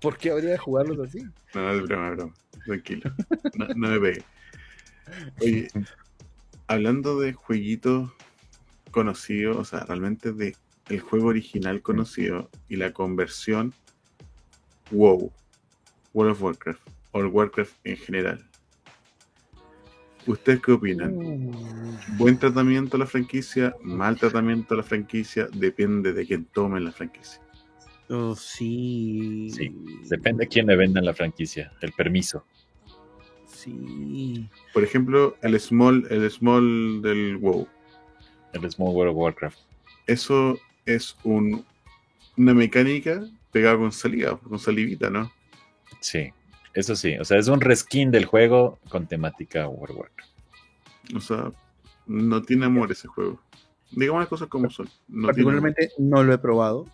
¿Por 0.00 0.16
qué 0.16 0.30
habría 0.30 0.50
de 0.50 0.58
jugarlos 0.58 0.98
así? 1.08 1.24
No, 1.54 1.70
es 1.70 1.82
broma, 1.82 2.10
es 2.10 2.16
broma. 2.16 2.34
Tranquilo. 2.64 3.12
No, 3.54 3.88
me 3.88 4.00
pegue. 4.00 4.24
Oye, 5.40 5.68
hablando 6.66 7.20
de 7.20 7.32
jueguitos 7.32 8.10
conocidos, 8.90 9.56
o 9.56 9.64
sea, 9.64 9.80
realmente 9.80 10.32
de 10.32 10.56
el 10.88 11.00
juego 11.00 11.28
original 11.28 11.82
conocido 11.82 12.50
y 12.68 12.76
la 12.76 12.92
conversión, 12.92 13.72
WoW, 14.90 15.32
World 16.12 16.32
of 16.32 16.42
Warcraft, 16.42 16.80
o 17.12 17.20
Warcraft 17.26 17.74
en 17.84 17.96
general. 17.96 18.46
¿Ustedes 20.26 20.60
qué 20.60 20.72
opinan? 20.72 21.16
Mm. 21.16 22.18
¿Buen 22.18 22.38
tratamiento 22.38 22.96
a 22.96 23.00
la 23.00 23.06
franquicia? 23.06 23.74
¿Mal 23.82 24.18
tratamiento 24.18 24.74
a 24.74 24.78
la 24.78 24.82
franquicia? 24.82 25.48
Depende 25.52 26.12
de 26.12 26.26
quién 26.26 26.44
tome 26.44 26.80
la 26.80 26.92
franquicia. 26.92 27.40
Oh, 28.10 28.34
sí. 28.34 29.48
Sí, 29.50 29.72
depende 30.08 30.44
de 30.44 30.48
quién 30.48 30.66
le 30.66 30.74
venda 30.74 31.00
la 31.00 31.14
franquicia, 31.14 31.72
el 31.80 31.92
permiso. 31.92 32.44
Sí. 33.46 34.48
Por 34.74 34.82
ejemplo, 34.82 35.36
el 35.42 35.58
small, 35.60 36.06
el 36.10 36.28
small 36.28 37.02
del 37.02 37.36
WoW. 37.36 37.68
El 38.52 38.68
small 38.72 38.94
World 38.94 39.12
of 39.12 39.16
Warcraft. 39.16 39.58
Eso 40.08 40.58
es 40.86 41.16
un, 41.22 41.64
una 42.36 42.52
mecánica 42.52 43.24
pegada 43.52 43.78
con 43.78 43.92
saliva, 43.92 44.36
con 44.40 44.58
salivita, 44.58 45.08
¿no? 45.08 45.30
Sí, 46.00 46.32
eso 46.74 46.96
sí. 46.96 47.16
O 47.16 47.24
sea, 47.24 47.38
es 47.38 47.46
un 47.46 47.60
reskin 47.60 48.10
del 48.10 48.24
juego 48.24 48.80
con 48.88 49.06
temática 49.06 49.68
World 49.68 49.92
of 49.92 50.00
Warcraft. 50.00 50.30
O 51.14 51.20
sea, 51.20 51.52
no 52.06 52.42
tiene 52.42 52.66
amor 52.66 52.90
ese 52.90 53.06
juego. 53.06 53.40
Digamos 53.92 54.22
las 54.22 54.28
cosas 54.28 54.48
como 54.48 54.68
son. 54.68 54.88
Particularmente 55.22 55.90
no 55.98 56.24
lo 56.24 56.32
he 56.32 56.38
probado 56.38 56.86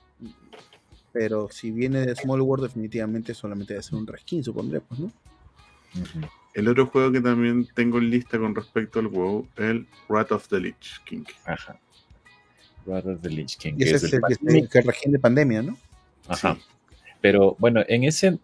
pero 1.19 1.49
si 1.51 1.71
viene 1.71 2.01
de 2.01 2.15
Small 2.15 2.43
World, 2.43 2.65
definitivamente 2.65 3.33
solamente 3.33 3.73
debe 3.73 3.83
ser 3.83 3.95
un 3.95 4.07
reskin, 4.07 4.45
supondré, 4.45 4.83
pues, 4.83 5.01
¿no? 5.01 5.11
El 6.53 6.69
otro 6.69 6.85
juego 6.89 7.11
que 7.11 7.23
también 7.23 7.67
tengo 7.75 7.97
en 7.97 8.11
lista 8.11 8.39
con 8.39 8.55
respecto 8.55 8.99
al 8.99 9.07
WoW, 9.07 9.49
el 9.57 9.87
Wrath 10.11 10.33
of 10.33 10.47
the 10.49 10.61
Lich 10.61 11.01
King. 11.07 11.25
Ajá. 11.47 11.81
Wrath 12.85 13.07
of 13.07 13.23
the 13.23 13.31
Lich 13.31 13.57
King. 13.57 13.77
Y 13.79 13.85
ese 13.85 13.97
es, 13.97 14.13
el, 14.13 14.69
que, 14.69 14.79
el 14.79 14.85
reskin 14.85 15.13
de 15.13 15.19
pandemia, 15.19 15.63
¿no? 15.63 15.79
Ajá. 16.29 16.59
Pero 17.23 17.57
bueno, 17.59 17.83
en 17.89 18.05
ese 18.05 18.39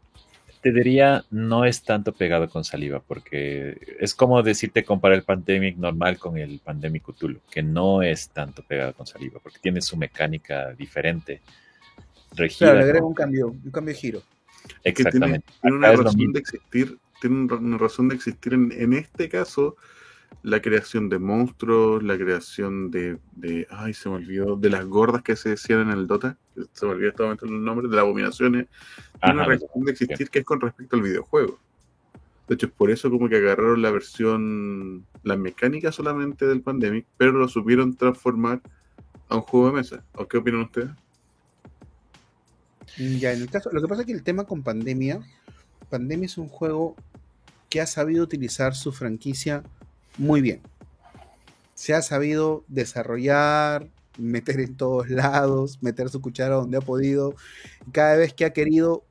te 0.63 0.73
diría 0.73 1.27
no 1.31 1.67
es 1.67 1.83
tanto 1.83 2.15
pegado 2.15 2.49
con 2.49 2.65
saliva, 2.65 3.01
porque 3.01 3.77
es 4.01 4.15
como 4.15 4.43
decirte 4.43 4.83
comparar 4.83 5.19
el 5.19 5.25
Pandemic 5.25 5.77
normal 5.77 6.19
con 6.19 6.39
el 6.39 6.59
Pandemic 6.61 7.03
Cthulhu, 7.03 7.41
que 7.51 7.63
no 7.63 8.01
es 8.01 8.31
tanto 8.31 8.63
pegado 8.63 8.95
con 8.95 9.07
saliva, 9.07 9.41
porque 9.43 9.59
tiene 9.59 9.83
su 9.83 9.99
mecánica 9.99 10.73
diferente 10.73 11.43
Claro, 12.35 12.79
le 12.79 12.85
agrega 12.85 13.05
un 13.05 13.15
cambio, 13.15 13.49
un 13.49 13.71
cambio 13.71 13.95
de 13.95 14.01
giro. 14.01 14.23
Exactamente. 14.85 15.45
tiene, 15.61 15.77
una 15.77 15.93
razón 15.93 16.33
de 16.33 16.39
existir, 16.39 16.99
tiene 17.21 17.55
una 17.55 17.79
razón 17.79 18.09
de 18.09 18.15
existir 18.15 18.55
en, 18.55 18.93
este 18.93 19.29
caso 19.29 19.77
la 20.43 20.61
creación 20.61 21.09
de 21.09 21.19
monstruos, 21.19 22.03
la 22.03 22.17
creación 22.17 22.91
de, 22.91 23.19
ay, 23.71 23.95
se 23.95 24.09
me 24.09 24.17
olvidó, 24.17 24.57
de 24.57 24.71
las 24.71 24.87
gordas 24.87 25.23
que 25.23 25.37
se 25.37 25.51
decían 25.51 25.81
en 25.83 25.91
el 25.91 26.07
Dota, 26.07 26.37
se 26.73 26.87
me 26.87 26.93
olvidó 26.93 27.11
este 27.11 27.23
momento 27.23 27.45
el 27.47 27.65
nombre, 27.65 27.89
de 27.89 27.95
las 27.95 28.03
abominaciones, 28.03 28.67
tiene 29.21 29.35
una 29.35 29.45
razón 29.45 29.85
de 29.85 29.93
existir 29.93 30.31
que 30.31 30.41
es 30.41 30.45
con 30.45 30.61
respecto 30.61 30.97
al 30.97 31.03
videojuego. 31.03 31.59
De 32.49 32.55
hecho, 32.55 32.67
es 32.67 32.73
por 32.73 32.91
eso 32.91 33.11
como 33.11 33.29
que 33.29 33.37
agarraron 33.37 33.83
la 33.83 33.91
versión, 33.91 35.07
la 35.23 35.37
mecánica 35.37 35.93
solamente 35.93 36.47
del 36.47 36.61
Pandemic, 36.61 37.07
pero 37.17 37.33
lo 37.33 37.47
supieron 37.47 37.95
transformar 37.95 38.61
a 39.29 39.37
un 39.37 39.43
juego 39.43 39.69
de 39.69 39.73
mesa. 39.75 40.05
¿O 40.15 40.27
qué 40.27 40.39
opinan 40.39 40.63
ustedes? 40.63 40.91
Ya, 42.97 43.33
en 43.33 43.43
el 43.43 43.51
caso, 43.51 43.71
lo 43.73 43.81
que 43.81 43.89
pasa 43.89 44.03
es 44.03 44.07
que 44.07 44.13
el 44.13 44.23
tema 44.23 44.45
con 44.45 44.63
Pandemia, 44.63 45.21
Pandemia 45.89 46.27
es 46.27 46.39
un 46.39 46.49
juego 46.49 46.97
que 47.69 47.81
ha 47.81 47.87
sabido 47.87 48.23
utilizar 48.23 48.75
su 48.75 48.93
franquicia 48.93 49.63
muy 50.19 50.41
bien. 50.41 50.61
Se 51.75 51.95
ha 51.95 52.03
sabido 52.03 52.65
desarrollar, 52.69 53.89
meter 54.19 54.61
en 54.61 54.77
todos 54.77 55.09
lados, 55.09 55.79
meter 55.83 56.09
su 56.11 56.21
cuchara 56.21 56.57
donde 56.57 56.77
ha 56.77 56.83
podido. 56.83 57.35
Cada 57.93 58.17
vez 58.17 58.35
que 58.35 58.45
ha 58.45 58.53
querido, 58.53 59.05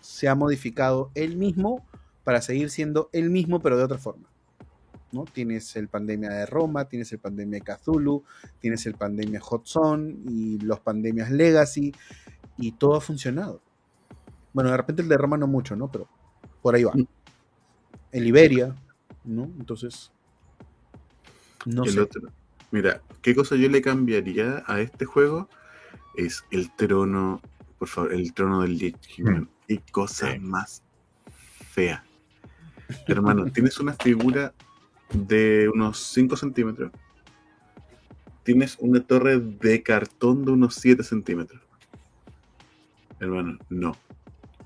se 0.00 0.28
ha 0.28 0.34
modificado 0.34 1.10
él 1.14 1.36
mismo 1.36 1.86
para 2.24 2.42
seguir 2.42 2.70
siendo 2.70 3.08
él 3.12 3.30
mismo, 3.30 3.60
pero 3.60 3.76
de 3.76 3.84
otra 3.84 3.98
forma. 3.98 4.28
¿no? 5.12 5.24
Tienes 5.24 5.74
el 5.76 5.88
pandemia 5.88 6.30
de 6.30 6.46
Roma, 6.46 6.86
tienes 6.86 7.12
el 7.12 7.18
pandemia 7.18 7.60
de 7.60 7.64
Cthulhu, 7.64 8.24
tienes 8.60 8.84
el 8.86 8.94
pandemia 8.94 9.40
Hot 9.40 9.66
Zone 9.66 10.16
y 10.28 10.58
los 10.58 10.80
pandemias 10.80 11.30
Legacy 11.30 11.94
y 12.58 12.72
todo 12.72 12.96
ha 12.96 13.00
funcionado. 13.00 13.62
Bueno, 14.52 14.70
de 14.70 14.76
repente 14.76 15.02
el 15.02 15.08
de 15.08 15.16
Roma 15.16 15.36
no 15.36 15.46
mucho, 15.46 15.76
¿no? 15.76 15.90
Pero 15.90 16.08
por 16.60 16.74
ahí 16.74 16.84
va. 16.84 16.92
Mm. 16.94 17.06
En 18.10 18.24
Liberia, 18.24 18.74
¿no? 19.24 19.44
Entonces, 19.58 20.10
no 21.66 21.84
sé. 21.84 22.08
Mira, 22.70 23.02
¿qué 23.22 23.34
cosa 23.34 23.56
yo 23.56 23.68
le 23.68 23.80
cambiaría 23.80 24.64
a 24.66 24.80
este 24.80 25.04
juego? 25.04 25.48
Es 26.16 26.44
el 26.50 26.74
trono, 26.74 27.40
por 27.78 27.88
favor, 27.88 28.12
el 28.12 28.32
trono 28.32 28.62
del 28.62 28.76
Lich 28.76 29.20
mm. 29.22 29.46
Qué 29.68 29.82
cosa 29.92 30.34
más 30.40 30.82
fea. 31.70 32.04
Hermano, 33.06 33.44
tienes 33.52 33.78
una 33.78 33.92
figura 33.92 34.54
de 35.12 35.70
unos 35.72 35.98
5 36.12 36.36
centímetros. 36.36 36.90
Tienes 38.42 38.76
una 38.80 39.00
torre 39.00 39.38
de 39.38 39.82
cartón 39.82 40.44
de 40.44 40.52
unos 40.52 40.74
7 40.76 41.02
centímetros 41.02 41.67
hermano, 43.20 43.58
no, 43.68 43.96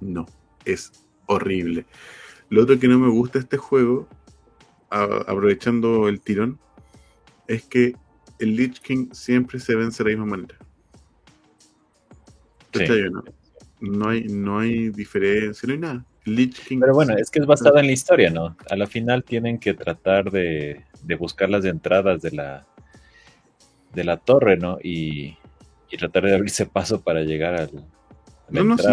no, 0.01 0.27
es 0.65 0.93
horrible. 1.27 1.87
Lo 2.49 2.63
otro 2.63 2.79
que 2.79 2.89
no 2.89 2.99
me 2.99 3.09
gusta 3.09 3.39
este 3.39 3.57
juego, 3.57 4.09
aprovechando 4.91 6.09
el 6.09 6.21
tirón, 6.21 6.59
es 7.49 7.65
que 7.65 7.95
el 8.39 8.57
Lich 8.57 8.81
King 8.81 9.09
siempre 9.13 9.59
se 9.59 9.75
vence 9.75 10.03
de 10.03 10.11
la 10.11 10.17
misma 10.17 10.37
manera. 10.37 10.59
No? 13.11 13.25
no? 13.81 14.09
hay, 14.09 14.25
no 14.25 14.59
hay 14.59 14.91
diferencia, 14.91 15.67
no 15.67 15.73
hay 15.75 15.81
nada. 15.81 16.07
Pero 16.25 16.95
bueno, 16.95 17.17
es 17.17 17.31
que 17.31 17.41
es 17.41 17.47
basada 17.47 17.81
en 17.81 17.87
la 17.87 17.93
historia, 17.93 18.31
¿no? 18.31 18.57
A 18.71 18.77
la 18.77 18.87
final 18.87 19.25
tienen 19.25 19.59
que 19.59 19.75
tratar 19.75 20.31
de, 20.31 20.85
de 21.03 21.15
buscar 21.17 21.51
las 21.51 21.65
entradas 21.65 22.23
de 22.23 22.31
la, 22.31 22.67
de 23.93 24.05
la 24.05 24.19
torre, 24.19 24.57
¿no? 24.57 24.79
Y, 24.83 25.37
y 25.91 25.97
tratar 25.97 26.25
de 26.25 26.35
abrirse 26.35 26.67
paso 26.67 27.03
para 27.03 27.23
llegar 27.23 27.55
al. 27.55 27.85
No, 28.53 28.65
no, 28.65 28.79
sí. 28.79 28.89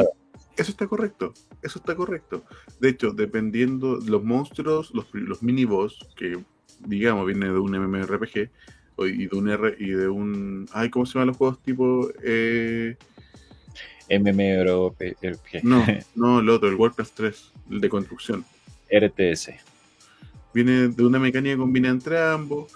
Eso 0.58 0.72
está 0.72 0.88
correcto. 0.88 1.34
Eso 1.62 1.80
está 1.80 1.96
correcto. 1.96 2.44
De 2.80 2.90
hecho, 2.90 3.12
dependiendo 3.12 4.00
los 4.06 4.24
monstruos, 4.24 4.92
los, 4.94 5.08
los 5.14 5.42
mini 5.42 5.64
boss, 5.64 6.00
que 6.18 6.38
digamos 6.80 7.26
viene 7.26 7.46
de 7.46 7.60
un 7.60 7.72
MMORPG 7.72 8.50
y 9.08 9.28
de 9.28 9.38
un 9.38 9.50
R 9.50 9.76
y 9.80 9.92
de 9.92 10.10
un. 10.10 10.68
Ay, 10.74 10.90
¿cómo 10.90 11.06
se 11.06 11.14
llaman 11.14 11.28
los 11.30 11.38
juegos 11.38 11.62
tipo? 11.64 12.10
Eh... 12.24 12.98
MMORPG. 14.10 15.64
No, 15.64 15.86
no, 16.16 16.40
el 16.40 16.50
otro, 16.50 16.68
el 16.68 16.76
Warcraft 16.76 17.14
3, 17.16 17.52
el 17.72 17.82
de 17.82 17.90
construcción. 17.90 18.44
RTS. 18.92 19.52
Viene 20.54 20.90
de 20.90 21.06
una 21.06 21.20
mecánica 21.20 21.58
combinada 21.58 21.94
entre 21.94 22.20
ambos. 22.22 22.74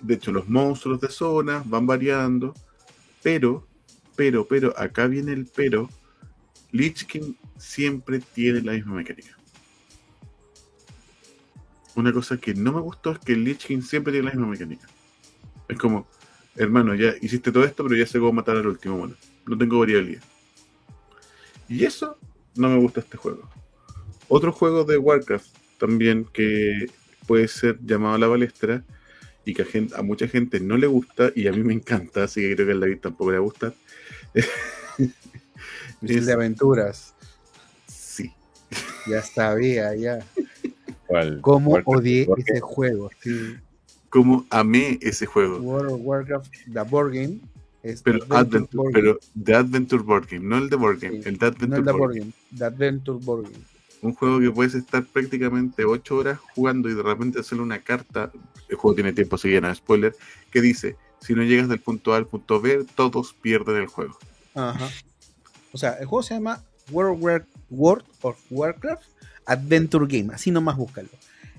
De 0.00 0.14
hecho, 0.14 0.32
los 0.32 0.48
monstruos 0.48 1.00
de 1.00 1.08
zona 1.08 1.62
van 1.66 1.86
variando. 1.86 2.54
Pero, 3.22 3.66
pero, 4.16 4.46
pero, 4.48 4.74
acá 4.76 5.06
viene 5.06 5.32
el 5.32 5.46
pero. 5.46 5.88
Lich 6.74 7.06
King 7.06 7.34
siempre 7.56 8.18
tiene 8.18 8.60
la 8.60 8.72
misma 8.72 8.96
mecánica. 8.96 9.38
Una 11.94 12.12
cosa 12.12 12.36
que 12.36 12.52
no 12.52 12.72
me 12.72 12.80
gustó 12.80 13.12
es 13.12 13.20
que 13.20 13.36
Lich 13.36 13.64
King 13.64 13.80
siempre 13.80 14.12
tiene 14.12 14.26
la 14.26 14.32
misma 14.32 14.48
mecánica. 14.48 14.88
Es 15.68 15.78
como, 15.78 16.08
hermano, 16.56 16.96
ya 16.96 17.14
hiciste 17.22 17.52
todo 17.52 17.62
esto, 17.62 17.84
pero 17.84 17.94
ya 17.94 18.04
sé 18.06 18.18
cómo 18.18 18.32
matar 18.32 18.56
al 18.56 18.66
último 18.66 18.98
mono. 18.98 19.14
No 19.46 19.56
tengo 19.56 19.78
variabilidad. 19.78 20.24
Y 21.68 21.84
eso 21.84 22.18
no 22.56 22.68
me 22.68 22.78
gusta 22.78 22.98
este 22.98 23.18
juego. 23.18 23.48
Otro 24.26 24.50
juego 24.50 24.82
de 24.82 24.98
Warcraft 24.98 25.46
también 25.78 26.24
que 26.24 26.90
puede 27.28 27.46
ser 27.46 27.78
llamado 27.84 28.16
a 28.16 28.18
la 28.18 28.26
balestra 28.26 28.82
y 29.44 29.54
que 29.54 29.64
a, 29.94 30.02
mucha 30.02 30.26
gente 30.26 30.58
no 30.58 30.76
le 30.76 30.88
gusta 30.88 31.30
y 31.36 31.46
a 31.46 31.52
mí 31.52 31.62
me 31.62 31.74
encanta, 31.74 32.24
así 32.24 32.40
que 32.40 32.56
creo 32.56 32.66
que 32.66 32.72
a 32.72 32.78
David 32.78 32.98
tampoco 32.98 33.30
le 33.30 33.38
gusta. 33.38 33.72
es 36.08 36.26
de 36.26 36.32
aventuras. 36.32 37.14
Sí. 37.86 38.32
Ya 39.08 39.22
sabía, 39.22 39.94
ya. 39.94 40.18
¿Cuál? 41.06 41.40
¿Cómo 41.40 41.78
odié 41.84 42.26
ese 42.36 42.60
juego? 42.60 43.10
Sí. 43.20 43.56
¿Cómo 44.08 44.46
amé 44.50 44.98
ese 45.00 45.26
juego? 45.26 45.58
World 45.58 45.92
of 45.92 46.00
Warcraft, 46.02 46.52
The 46.72 46.82
Board 46.82 47.14
Game. 47.14 47.40
pero, 48.02 48.24
Adventure, 48.30 48.90
pero 48.92 49.18
The 49.42 49.54
Adventure 49.54 50.02
Board 50.02 50.26
Game, 50.30 50.44
no 50.46 50.58
el 50.58 50.70
de 50.70 50.76
Board 50.76 51.00
Game, 51.00 51.20
el 51.24 51.38
The 51.38 51.46
Adventure 51.46 51.82
no 51.82 51.90
el 51.90 51.96
Board 51.96 52.14
Game. 52.14 52.32
The 52.56 52.64
Adventure 52.64 53.18
Board 53.22 53.44
Game 53.44 53.64
un 54.04 54.14
juego 54.14 54.38
que 54.38 54.50
puedes 54.50 54.74
estar 54.74 55.02
prácticamente 55.04 55.84
8 55.84 56.16
horas 56.16 56.38
jugando 56.54 56.90
y 56.90 56.94
de 56.94 57.02
repente 57.02 57.40
hacerle 57.40 57.64
una 57.64 57.78
carta, 57.78 58.30
el 58.68 58.76
juego 58.76 58.94
tiene 58.94 59.14
tiempo, 59.14 59.38
si 59.38 59.58
no 59.60 59.74
spoiler, 59.74 60.14
que 60.50 60.60
dice, 60.60 60.96
si 61.20 61.34
no 61.34 61.42
llegas 61.42 61.68
del 61.68 61.80
punto 61.80 62.12
A 62.12 62.18
al 62.18 62.26
punto 62.26 62.60
B, 62.60 62.84
todos 62.94 63.32
pierden 63.32 63.76
el 63.76 63.86
juego. 63.86 64.18
Ajá. 64.54 64.90
O 65.74 65.76
sea, 65.76 65.94
el 65.94 66.06
juego 66.06 66.22
se 66.22 66.34
llama 66.34 66.62
World, 66.92 67.44
World 67.68 68.06
of 68.22 68.40
Warcraft 68.48 69.02
Adventure 69.44 70.06
Game, 70.08 70.32
así 70.32 70.52
nomás 70.52 70.76
búscalo. 70.76 71.08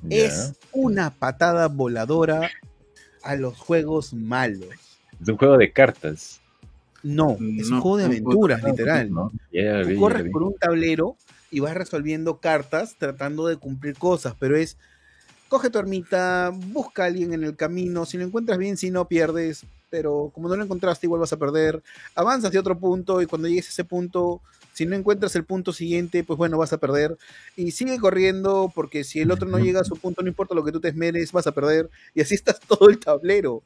Es 0.09 0.53
una 0.71 1.09
patada 1.11 1.67
voladora 1.67 2.49
a 3.23 3.35
los 3.35 3.57
juegos 3.57 4.13
malos. 4.13 4.69
Es 5.21 5.27
un 5.27 5.35
juego 5.35 5.57
de 5.57 5.71
cartas. 5.73 6.39
No, 7.03 7.37
es 7.59 7.69
un 7.69 7.81
juego 7.81 7.97
de 7.97 8.05
aventuras, 8.05 8.63
literal. 8.63 9.11
¿no? 9.11 9.31
corres 9.99 10.31
por 10.31 10.43
un 10.43 10.55
tablero 10.55 11.17
y 11.51 11.59
vas 11.59 11.75
resolviendo 11.75 12.39
cartas 12.39 12.95
tratando 12.97 13.47
de 13.47 13.57
cumplir 13.57 13.97
cosas, 13.97 14.33
pero 14.39 14.55
es 14.55 14.77
coge 15.49 15.69
tu 15.69 15.77
ermita, 15.77 16.51
busca 16.53 17.03
a 17.03 17.07
alguien 17.07 17.33
en 17.33 17.43
el 17.43 17.57
camino, 17.57 18.05
si 18.05 18.17
lo 18.17 18.23
encuentras 18.23 18.57
bien, 18.57 18.77
si 18.77 18.91
no 18.91 19.09
pierdes, 19.09 19.65
pero 19.95 20.29
como 20.33 20.49
no 20.49 20.57
lo 20.57 20.63
encontraste 20.65 21.05
igual 21.05 21.21
vas 21.21 21.31
a 21.31 21.37
perder, 21.37 21.81
avanzas 22.15 22.51
de 22.51 22.59
otro 22.59 22.77
punto 22.77 23.21
y 23.21 23.27
cuando 23.27 23.47
llegues 23.47 23.67
a 23.67 23.69
ese 23.69 23.85
punto, 23.85 24.41
si 24.73 24.85
no 24.85 24.93
encuentras 24.93 25.33
el 25.37 25.45
punto 25.45 25.71
siguiente, 25.71 26.25
pues 26.25 26.37
bueno, 26.37 26.57
vas 26.57 26.73
a 26.73 26.79
perder 26.79 27.15
y 27.55 27.71
sigue 27.71 27.97
corriendo 27.97 28.69
porque 28.75 29.05
si 29.05 29.21
el 29.21 29.31
otro 29.31 29.47
no 29.47 29.57
llega 29.57 29.79
a 29.79 29.85
su 29.85 29.95
punto, 29.95 30.21
no 30.21 30.27
importa 30.27 30.53
lo 30.53 30.65
que 30.65 30.73
tú 30.73 30.81
te 30.81 30.89
esmeres, 30.89 31.31
vas 31.31 31.47
a 31.47 31.53
perder 31.53 31.89
y 32.13 32.19
así 32.19 32.35
estás 32.35 32.59
todo 32.67 32.89
el 32.89 32.99
tablero, 32.99 33.63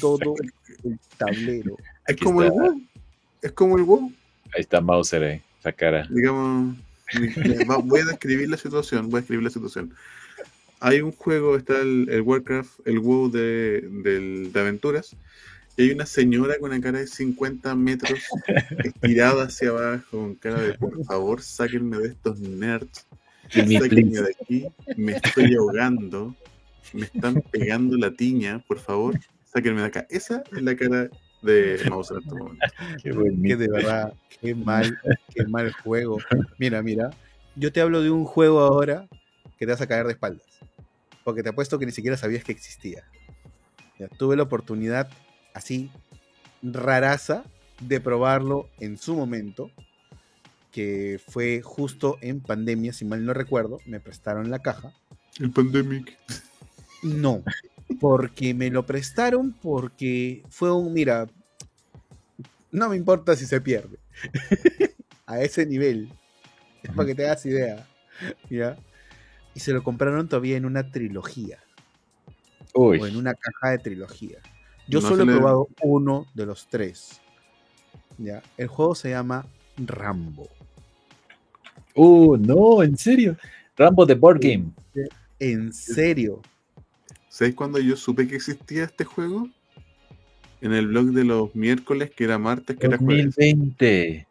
todo 0.00 0.34
el 0.82 0.98
tablero. 1.16 1.76
Es 2.06 2.16
como 2.16 2.42
el 2.42 2.50
WoW, 2.50 2.82
es 3.40 3.52
como 3.52 3.76
el 3.76 3.84
WoW. 3.84 4.12
Ahí 4.54 4.62
está 4.62 4.80
Mauser, 4.80 5.22
eh, 5.22 5.42
esa 5.60 5.72
cara. 5.72 6.08
Digamos 6.10 6.76
voy 7.84 8.00
a 8.00 8.04
describir 8.04 8.48
la 8.48 8.56
situación, 8.56 9.08
voy 9.10 9.18
a 9.18 9.20
describir 9.20 9.44
la 9.44 9.50
situación. 9.50 9.94
Hay 10.80 11.00
un 11.00 11.12
juego, 11.12 11.56
está 11.56 11.80
el, 11.80 12.22
Warcraft, 12.24 12.86
el 12.86 13.00
WoW 13.00 13.30
de, 13.30 14.50
aventuras, 14.54 15.16
y 15.78 15.82
hay 15.82 15.90
una 15.92 16.06
señora 16.06 16.56
con 16.58 16.72
una 16.72 16.80
cara 16.80 16.98
de 16.98 17.06
50 17.06 17.72
metros 17.76 18.18
estirada 18.82 19.44
hacia 19.44 19.68
abajo, 19.68 20.04
con 20.10 20.34
cara 20.34 20.60
de 20.60 20.74
por 20.74 21.04
favor, 21.04 21.40
sáquenme 21.40 21.98
de 21.98 22.08
estos 22.08 22.40
nerds, 22.40 23.06
sáquenme 23.48 24.20
de 24.20 24.34
aquí, 24.42 24.66
me 24.96 25.12
estoy 25.12 25.54
ahogando, 25.54 26.34
me 26.92 27.02
están 27.02 27.40
pegando 27.52 27.96
la 27.96 28.10
tiña, 28.10 28.58
por 28.66 28.80
favor, 28.80 29.20
sáquenme 29.44 29.82
de 29.82 29.86
acá. 29.86 30.06
Esa 30.10 30.42
es 30.50 30.62
la 30.62 30.74
cara 30.74 31.08
de 31.42 31.80
Mauser 31.88 32.18
Qué, 33.04 33.10
que 33.12 33.56
de 33.56 33.68
verdad, 33.68 34.12
qué 34.40 34.56
mal, 34.56 34.98
qué 35.32 35.46
mal 35.46 35.72
juego. 35.84 36.18
Mira, 36.58 36.82
mira, 36.82 37.10
yo 37.54 37.72
te 37.72 37.80
hablo 37.80 38.02
de 38.02 38.10
un 38.10 38.24
juego 38.24 38.58
ahora 38.60 39.06
que 39.56 39.64
te 39.64 39.70
vas 39.70 39.80
a 39.80 39.86
caer 39.86 40.06
de 40.06 40.14
espaldas. 40.14 40.58
Porque 41.22 41.44
te 41.44 41.50
apuesto 41.50 41.78
que 41.78 41.86
ni 41.86 41.92
siquiera 41.92 42.16
sabías 42.16 42.42
que 42.42 42.50
existía. 42.50 43.04
Ya, 43.96 44.08
tuve 44.08 44.34
la 44.34 44.42
oportunidad 44.42 45.08
así 45.58 45.90
raraza 46.62 47.44
de 47.80 48.00
probarlo 48.00 48.68
en 48.80 48.96
su 48.96 49.14
momento, 49.14 49.70
que 50.72 51.20
fue 51.28 51.60
justo 51.62 52.18
en 52.20 52.40
pandemia, 52.40 52.92
si 52.92 53.04
mal 53.04 53.24
no 53.24 53.34
recuerdo, 53.34 53.80
me 53.86 54.00
prestaron 54.00 54.50
la 54.50 54.60
caja. 54.60 54.92
El 55.38 55.50
pandemic. 55.50 56.16
No, 57.02 57.42
porque 58.00 58.54
me 58.54 58.70
lo 58.70 58.86
prestaron 58.86 59.52
porque 59.52 60.42
fue 60.48 60.72
un, 60.72 60.92
mira, 60.92 61.26
no 62.70 62.88
me 62.88 62.96
importa 62.96 63.36
si 63.36 63.46
se 63.46 63.60
pierde. 63.60 63.98
a 65.26 65.40
ese 65.40 65.66
nivel. 65.66 66.12
Es 66.82 66.90
para 66.92 67.06
que 67.06 67.14
te 67.14 67.24
hagas 67.24 67.46
idea. 67.46 67.86
¿Ya? 68.50 68.76
Y 69.54 69.60
se 69.60 69.72
lo 69.72 69.82
compraron 69.82 70.28
todavía 70.28 70.56
en 70.56 70.64
una 70.64 70.90
trilogía. 70.90 71.58
O 72.74 72.94
en 72.94 73.16
una 73.16 73.34
caja 73.34 73.70
de 73.70 73.78
trilogía. 73.78 74.38
Yo 74.88 75.00
solo 75.00 75.22
he 75.22 75.26
probado 75.26 75.68
uno 75.82 76.26
de 76.34 76.46
los 76.46 76.66
tres. 76.66 77.20
¿Ya? 78.16 78.42
El 78.56 78.68
juego 78.68 78.94
se 78.94 79.10
llama 79.10 79.46
Rambo. 79.76 80.48
Oh, 81.94 82.36
no, 82.36 82.82
en 82.82 82.96
serio. 82.96 83.36
Rambo 83.76 84.06
de 84.06 84.14
Board 84.14 84.40
Game. 84.40 84.70
En 85.38 85.72
serio. 85.72 86.40
¿Sabes 87.28 87.54
cuando 87.54 87.78
yo 87.78 87.96
supe 87.96 88.26
que 88.26 88.36
existía 88.36 88.84
este 88.84 89.04
juego? 89.04 89.48
En 90.60 90.72
el 90.72 90.88
blog 90.88 91.12
de 91.12 91.24
los 91.24 91.54
miércoles, 91.54 92.10
que 92.10 92.24
era 92.24 92.38
martes, 92.38 92.76
que 92.76 92.88
2020. 92.88 94.08
era 94.10 94.26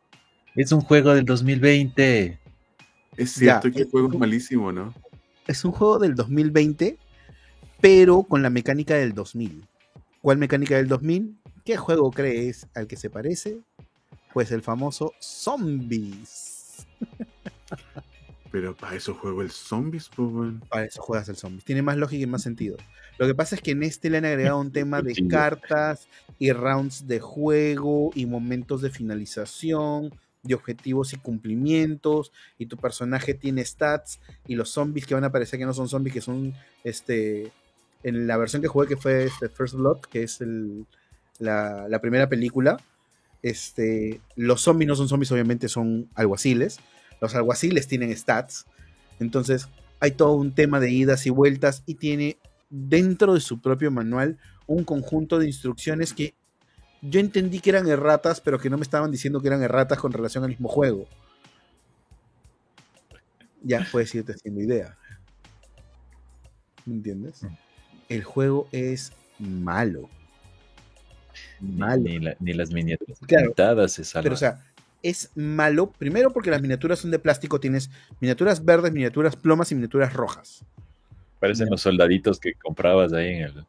Es 0.56 0.72
un 0.72 0.82
juego 0.82 1.14
del 1.14 1.24
2020. 1.24 2.40
Es 3.16 3.32
cierto 3.32 3.72
que 3.72 3.82
el 3.82 3.90
juego 3.90 4.12
es 4.12 4.20
malísimo, 4.20 4.72
¿no? 4.72 4.94
Es 5.48 5.64
un 5.64 5.72
juego 5.72 6.00
del 6.00 6.16
2020, 6.16 6.98
pero 7.80 8.24
con 8.24 8.42
la 8.42 8.50
mecánica 8.50 8.96
del 8.96 9.14
2000. 9.14 9.64
¿Cuál 10.22 10.38
mecánica 10.38 10.76
del 10.76 10.88
2000? 10.88 11.38
¿Qué 11.64 11.78
juego 11.78 12.12
crees 12.12 12.68
al 12.74 12.88
que 12.88 12.96
se 12.96 13.10
parece? 13.10 13.60
Pues 14.34 14.52
el 14.52 14.62
famoso 14.62 15.14
Zombies. 15.20 16.86
Pero 18.52 18.76
para 18.76 18.96
eso 18.96 19.14
juego 19.14 19.42
el 19.42 19.52
zombies, 19.52 20.10
pues, 20.16 20.54
Para 20.70 20.86
eso 20.86 21.02
juegas 21.02 21.30
el 21.30 21.36
zombies. 21.36 21.66
Tiene 21.66 21.82
más 21.82 21.98
lógica 21.98 22.24
y 22.24 22.28
más 22.28 22.44
sentido. 22.44 22.78
Lo 23.18 23.28
que 23.28 23.36
pasa 23.36 23.56
es 23.56 23.62
que 23.62 23.72
en 23.72 23.84
este 23.84 24.10
le 24.10 24.18
han 24.18 24.26
agregado 24.26 24.60
un 24.60 24.72
tema 24.72 25.02
de 25.02 25.14
cartas 25.30 26.08
y 26.40 26.52
rounds 26.52 27.08
de 27.08 27.20
juego 27.20 28.12
y 28.16 28.26
momentos 28.26 28.82
de 28.82 28.90
finalización, 28.90 30.14
de 30.44 30.56
objetivos 30.56 31.14
y 31.14 31.18
cumplimientos. 31.18 32.32
Y 32.58 32.68
tu 32.68 32.78
personaje 32.78 33.34
tiene 33.34 33.66
stats. 33.66 34.20
Y 34.48 34.56
los 34.56 34.70
zombies 34.70 35.06
que 35.06 35.14
van 35.14 35.24
a 35.24 35.28
aparecer 35.28 35.60
que 35.60 35.66
no 35.66 35.74
son 35.74 35.90
zombies, 35.90 36.14
que 36.14 36.22
son 36.22 36.54
este. 36.84 37.52
En 38.04 38.28
la 38.28 38.38
versión 38.38 38.62
que 38.62 38.68
jugué, 38.68 38.88
que 38.88 38.98
fue 38.98 39.26
este 39.26 39.50
First 39.50 39.76
Blood, 39.76 40.02
que 40.02 40.24
es 40.24 40.40
la, 41.40 41.88
la 41.90 42.00
primera 42.00 42.30
película. 42.30 42.78
Este, 43.42 44.22
los 44.36 44.62
zombies 44.62 44.88
no 44.88 44.96
son 44.96 45.08
zombies, 45.08 45.32
obviamente 45.32 45.70
son 45.70 46.10
alguaciles 46.16 46.80
los 47.20 47.36
alguaciles 47.36 47.88
tienen 47.88 48.16
stats. 48.16 48.66
Entonces 49.20 49.68
hay 50.00 50.12
todo 50.12 50.34
un 50.34 50.54
tema 50.54 50.80
de 50.80 50.92
idas 50.92 51.26
y 51.26 51.30
vueltas 51.30 51.84
y 51.86 51.96
tiene 51.96 52.38
dentro 52.70 53.34
de 53.34 53.40
su 53.40 53.60
propio 53.62 53.92
manual 53.92 54.38
un 54.68 54.84
conjunto 54.84 55.40
de 55.40 55.48
instrucciones 55.48 56.14
que 56.14 56.36
yo 57.02 57.20
entendí 57.20 57.60
que 57.60 57.70
eran 57.70 57.88
erratas, 57.88 58.42
pero 58.42 58.60
que 58.60 58.70
no 58.70 58.78
me 58.78 58.84
estaban 58.84 59.12
diciendo 59.12 59.40
que 59.40 59.48
eran 59.48 59.64
erratas 59.64 60.00
con 60.00 60.12
relación 60.12 60.44
al 60.44 60.50
mismo 60.50 60.68
juego. 60.68 61.08
Ya 63.64 63.86
puedes 63.92 64.14
irte 64.16 64.34
haciendo 64.34 64.62
idea. 64.62 64.98
¿Me 66.86 66.96
entiendes? 66.96 67.44
Mm. 67.44 67.67
El 68.10 68.24
juego 68.24 68.68
es 68.72 69.12
malo. 69.40 70.10
Malo. 71.60 72.04
Ni, 72.40 72.54
las 72.54 72.72
miniaturas 72.72 73.20
pintadas 73.20 73.94
se 73.94 74.04
Pero, 74.22 74.34
o 74.34 74.38
sea, 74.38 74.60
es 75.04 75.32
malo, 75.36 75.92
primero 75.92 76.32
porque 76.32 76.52
las 76.52 76.62
miniaturas 76.62 77.00
son 77.00 77.12
de 77.12 77.20
plástico, 77.20 77.60
tienes 77.60 77.90
miniaturas 78.20 78.64
verdes, 78.64 78.92
miniaturas 78.92 79.36
plomas 79.36 79.72
y 79.72 79.76
miniaturas 79.76 80.14
rojas. 80.14 80.66
Parecen 81.40 81.70
los 81.70 81.82
soldaditos 81.82 82.40
que 82.40 82.54
comprabas 82.54 83.14
ahí 83.14 83.36
en 83.36 83.42
el. 83.44 83.66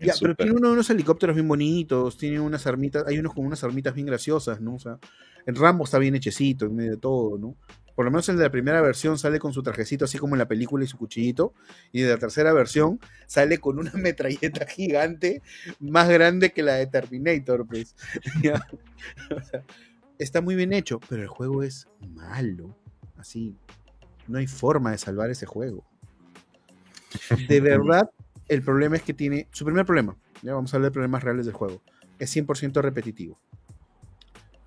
ya, 0.00 0.14
pero 0.20 0.34
tiene 0.34 0.52
unos 0.52 0.88
helicópteros 0.88 1.36
bien 1.36 1.46
bonitos, 1.46 2.16
tiene 2.16 2.40
unas 2.40 2.66
armitas, 2.66 3.06
hay 3.06 3.18
unos 3.18 3.34
con 3.34 3.44
unas 3.44 3.62
armitas 3.64 3.94
bien 3.94 4.06
graciosas, 4.06 4.60
¿no? 4.60 4.76
O 4.76 4.78
sea, 4.78 4.98
el 5.44 5.56
Rambo 5.56 5.84
está 5.84 5.98
bien 5.98 6.14
hechecito 6.14 6.66
en 6.66 6.74
medio 6.74 6.92
de 6.92 6.96
todo, 6.96 7.38
¿no? 7.38 7.54
Por 7.96 8.04
lo 8.04 8.10
menos 8.10 8.28
el 8.28 8.36
de 8.36 8.42
la 8.42 8.50
primera 8.50 8.82
versión 8.82 9.18
sale 9.18 9.38
con 9.38 9.54
su 9.54 9.62
trajecito 9.62 10.04
así 10.04 10.18
como 10.18 10.34
en 10.34 10.38
la 10.38 10.46
película 10.46 10.84
y 10.84 10.86
su 10.86 10.98
cuchillito. 10.98 11.54
Y 11.92 12.02
de 12.02 12.10
la 12.10 12.18
tercera 12.18 12.52
versión 12.52 13.00
sale 13.26 13.58
con 13.58 13.78
una 13.78 13.90
metralleta 13.94 14.66
gigante 14.66 15.42
más 15.80 16.08
grande 16.08 16.52
que 16.52 16.62
la 16.62 16.74
de 16.74 16.86
Terminator, 16.86 17.66
pues. 17.66 17.96
está 20.18 20.42
muy 20.42 20.54
bien 20.54 20.74
hecho, 20.74 21.00
pero 21.08 21.22
el 21.22 21.28
juego 21.28 21.62
es 21.62 21.88
malo. 22.06 22.76
Así. 23.16 23.56
No 24.28 24.38
hay 24.38 24.46
forma 24.46 24.90
de 24.90 24.98
salvar 24.98 25.30
ese 25.30 25.46
juego. 25.46 25.82
De 27.48 27.60
verdad, 27.62 28.10
el 28.48 28.60
problema 28.60 28.96
es 28.96 29.02
que 29.02 29.14
tiene. 29.14 29.48
Su 29.52 29.64
primer 29.64 29.86
problema, 29.86 30.18
ya 30.42 30.52
vamos 30.52 30.74
a 30.74 30.76
hablar 30.76 30.90
de 30.90 30.94
problemas 30.94 31.24
reales 31.24 31.46
del 31.46 31.54
juego. 31.54 31.80
Es 32.18 32.36
100% 32.36 32.82
repetitivo 32.82 33.40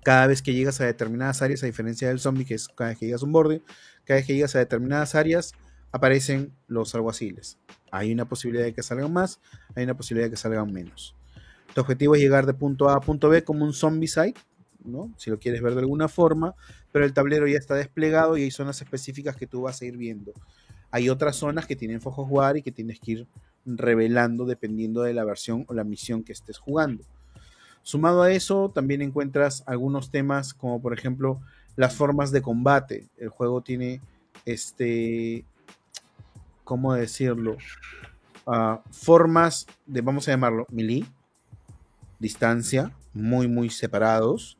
cada 0.02 0.26
vez 0.26 0.42
que 0.42 0.54
llegas 0.54 0.80
a 0.80 0.86
determinadas 0.86 1.42
áreas, 1.42 1.62
a 1.62 1.66
diferencia 1.66 2.08
del 2.08 2.20
zombie, 2.20 2.44
que 2.44 2.54
es 2.54 2.68
cada 2.68 2.90
vez 2.90 2.98
que 2.98 3.06
llegas 3.06 3.22
a 3.22 3.26
un 3.26 3.32
borde, 3.32 3.62
cada 4.04 4.18
vez 4.18 4.26
que 4.26 4.34
llegas 4.34 4.54
a 4.56 4.58
determinadas 4.58 5.14
áreas, 5.14 5.52
aparecen 5.92 6.52
los 6.68 6.94
alguaciles. 6.94 7.58
Hay 7.90 8.12
una 8.12 8.24
posibilidad 8.24 8.64
de 8.64 8.72
que 8.72 8.82
salgan 8.82 9.12
más, 9.12 9.40
hay 9.74 9.84
una 9.84 9.96
posibilidad 9.96 10.26
de 10.26 10.30
que 10.30 10.36
salgan 10.36 10.72
menos. 10.72 11.14
Tu 11.74 11.80
objetivo 11.80 12.14
es 12.14 12.20
llegar 12.20 12.46
de 12.46 12.54
punto 12.54 12.88
A 12.88 12.96
a 12.96 13.00
punto 13.00 13.28
B 13.28 13.44
como 13.44 13.64
un 13.64 13.72
zombie 13.72 14.08
site, 14.08 14.40
¿no? 14.84 15.12
Si 15.16 15.30
lo 15.30 15.38
quieres 15.38 15.62
ver 15.62 15.74
de 15.74 15.80
alguna 15.80 16.08
forma, 16.08 16.54
pero 16.92 17.04
el 17.04 17.12
tablero 17.12 17.46
ya 17.46 17.58
está 17.58 17.74
desplegado 17.74 18.36
y 18.36 18.42
hay 18.42 18.50
zonas 18.50 18.80
específicas 18.80 19.36
que 19.36 19.46
tú 19.46 19.62
vas 19.62 19.80
a 19.80 19.84
ir 19.84 19.96
viendo. 19.96 20.32
Hay 20.90 21.08
otras 21.08 21.36
zonas 21.36 21.66
que 21.66 21.76
tienen 21.76 22.00
focos 22.00 22.26
war 22.28 22.56
y 22.56 22.62
que 22.62 22.72
tienes 22.72 22.98
que 22.98 23.12
ir 23.12 23.26
revelando 23.64 24.46
dependiendo 24.46 25.02
de 25.02 25.14
la 25.14 25.24
versión 25.24 25.64
o 25.68 25.74
la 25.74 25.84
misión 25.84 26.24
que 26.24 26.32
estés 26.32 26.58
jugando. 26.58 27.04
Sumado 27.82 28.22
a 28.22 28.32
eso, 28.32 28.70
también 28.74 29.02
encuentras 29.02 29.64
algunos 29.66 30.10
temas 30.10 30.54
como 30.54 30.80
por 30.80 30.92
ejemplo 30.92 31.40
las 31.76 31.94
formas 31.94 32.30
de 32.30 32.42
combate. 32.42 33.08
El 33.16 33.30
juego 33.30 33.62
tiene 33.62 34.00
este, 34.44 35.44
¿cómo 36.64 36.94
decirlo? 36.94 37.56
Ah, 38.46 38.80
formas 38.90 39.66
de, 39.86 40.00
vamos 40.00 40.28
a 40.28 40.32
llamarlo, 40.32 40.66
melee, 40.70 41.04
distancia, 42.18 42.92
muy, 43.12 43.48
muy 43.48 43.70
separados. 43.70 44.58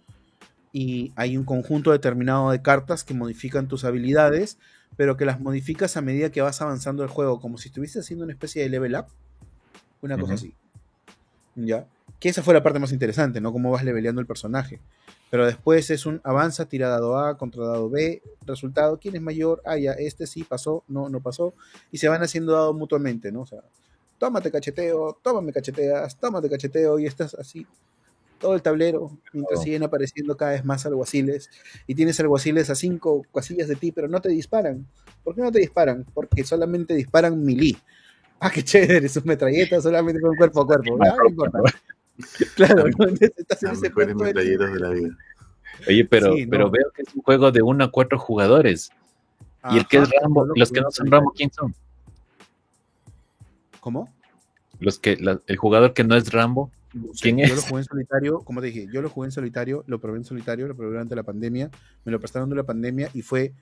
Y 0.73 1.13
hay 1.17 1.37
un 1.37 1.45
conjunto 1.45 1.91
determinado 1.91 2.51
de 2.51 2.63
cartas 2.63 3.03
que 3.03 3.15
modifican 3.15 3.69
tus 3.69 3.85
habilidades, 3.85 4.59
pero 4.97 5.17
que 5.17 5.25
las 5.25 5.41
modificas 5.41 5.97
a 5.97 6.03
medida 6.03 6.31
que 6.31 6.43
vas 6.43 6.63
avanzando 6.63 7.03
el 7.03 7.09
juego, 7.09 7.41
como 7.41 7.59
si 7.59 7.69
estuvieses 7.69 8.05
haciendo 8.05 8.25
una 8.25 8.33
especie 8.33 8.63
de 8.63 8.69
level 8.69 8.95
up. 8.95 9.07
Una 10.03 10.17
cosa 10.17 10.35
así. 10.35 10.55
¿Ya? 11.57 11.87
Que 12.21 12.29
esa 12.29 12.43
fue 12.43 12.55
la 12.55 12.63
parte 12.63 12.79
más 12.79 12.93
interesante, 12.93 13.41
¿no? 13.41 13.53
Cómo 13.53 13.71
vas 13.71 13.83
leveleando 13.83 14.21
el 14.21 14.27
personaje. 14.27 14.79
Pero 15.31 15.47
después 15.47 15.91
es 15.91 16.07
un 16.07 16.21
avanza, 16.23 16.67
tira 16.67 16.89
dado 16.89 17.19
A 17.19 17.39
contra 17.39 17.65
dado 17.65 17.89
B, 17.89 18.21
resultado, 18.47 18.99
¿quién 18.99 19.17
es 19.17 19.23
mayor? 19.23 19.63
Ah, 19.65 19.79
ya, 19.79 19.93
este 19.93 20.27
sí 20.27 20.45
pasó, 20.45 20.85
no, 20.87 21.09
no 21.09 21.21
pasó. 21.21 21.55
Y 21.91 21.99
se 21.99 22.09
van 22.09 22.23
haciendo 22.23 22.53
dado 22.53 22.75
mutuamente, 22.75 23.33
¿no? 23.33 23.43
O 23.43 23.47
sea, 23.47 23.61
tómate 24.19 24.51
cacheteo, 24.51 25.19
tómame 25.23 25.53
cacheteas, 25.53 26.17
tómate 26.19 26.51
cacheteo, 26.51 26.99
y 26.99 27.07
estás 27.07 27.35
así 27.35 27.67
todo 28.41 28.55
el 28.55 28.63
tablero, 28.63 29.17
mientras 29.33 29.63
siguen 29.63 29.83
apareciendo 29.83 30.37
cada 30.37 30.53
vez 30.53 30.65
más 30.65 30.85
alguaciles. 30.87 31.49
Y 31.87 31.95
tienes 31.95 32.19
alguaciles 32.21 32.71
a 32.71 32.75
cinco 32.75 33.25
casillas 33.33 33.69
de 33.69 33.77
ti, 33.77 33.93
pero 33.93 34.09
no 34.09 34.21
te 34.21 34.31
disparan. 34.31 34.87
¿Por 35.23 35.35
qué 35.35 35.43
no 35.43 35.53
te 35.53 35.61
disparan? 35.61 36.05
Porque 36.13 36.43
solamente 36.43 36.95
disparan 36.95 37.43
melee. 37.43 37.77
Ah, 38.41 38.51
qué 38.51 38.65
chévere, 38.65 39.09
sus 39.09 39.25
metralletas 39.25 39.83
solamente 39.83 40.21
con 40.21 40.35
cuerpo 40.37 40.63
a 40.63 40.67
cuerpo. 40.67 40.99
Ah, 41.03 41.17
no 41.17 41.29
importa. 41.29 41.59
Claro, 42.55 42.85
¿no? 42.99 43.07
estás 43.07 43.63
en 43.63 43.71
ese 43.71 43.91
de 43.91 44.81
la 44.81 44.91
vida. 44.91 45.17
Oye, 45.89 46.05
pero, 46.05 46.35
pero 46.51 46.71
veo 46.71 46.91
que 46.95 47.03
es 47.03 47.15
un 47.15 47.23
juego 47.23 47.51
de 47.51 47.63
1 47.63 47.85
a 47.85 47.91
4 47.91 48.19
jugadores. 48.19 48.91
y 49.71 49.79
el 49.79 49.87
que 49.87 49.99
es 49.99 50.11
Rambo, 50.21 50.47
los 50.55 50.71
que 50.71 50.81
no 50.81 50.91
son 50.91 51.11
Rambo, 51.11 51.33
¿quién 51.33 51.51
son? 51.53 51.75
¿Cómo? 53.81 54.13
Los 54.79 54.99
que, 54.99 55.19
el 55.47 55.57
jugador 55.57 55.95
que 55.95 56.05
no 56.05 56.17
es 56.17 56.33
Rambo, 56.33 56.71
¿quién 57.21 57.39
es? 57.41 57.51
Yo 57.51 57.57
lo 57.57 57.63
jugué 57.63 57.81
en 57.81 57.85
solitario, 57.85 58.41
como 58.41 58.61
te 58.61 58.69
dije, 58.69 58.89
yo 58.93 59.03
lo 59.03 59.09
jugué 59.09 59.27
en 59.27 59.33
solitario, 59.33 59.85
lo 59.87 60.01
probé 60.01 60.19
en 60.19 60.25
solitario, 60.25 60.67
lo 60.69 60.77
probé 60.77 60.93
durante 60.93 61.15
la 61.15 61.23
pandemia, 61.23 61.71
me 62.05 62.13
lo 62.13 62.19
prestaron 62.19 62.49
durante 62.49 62.63
la 62.63 62.67
pandemia 62.67 63.11
y 63.15 63.23
fue, 63.23 63.53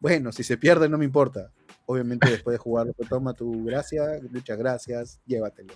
bueno, 0.00 0.32
si 0.32 0.42
se 0.42 0.56
pierde 0.56 0.88
no 0.88 0.98
me 0.98 1.04
importa. 1.04 1.50
Obviamente 1.88 2.28
después 2.28 2.54
de 2.54 2.58
jugarlo, 2.58 2.92
pues 2.94 3.08
toma 3.08 3.32
tu 3.32 3.64
gracia, 3.64 4.02
muchas 4.30 4.58
gracias, 4.58 5.20
llévatelo. 5.24 5.74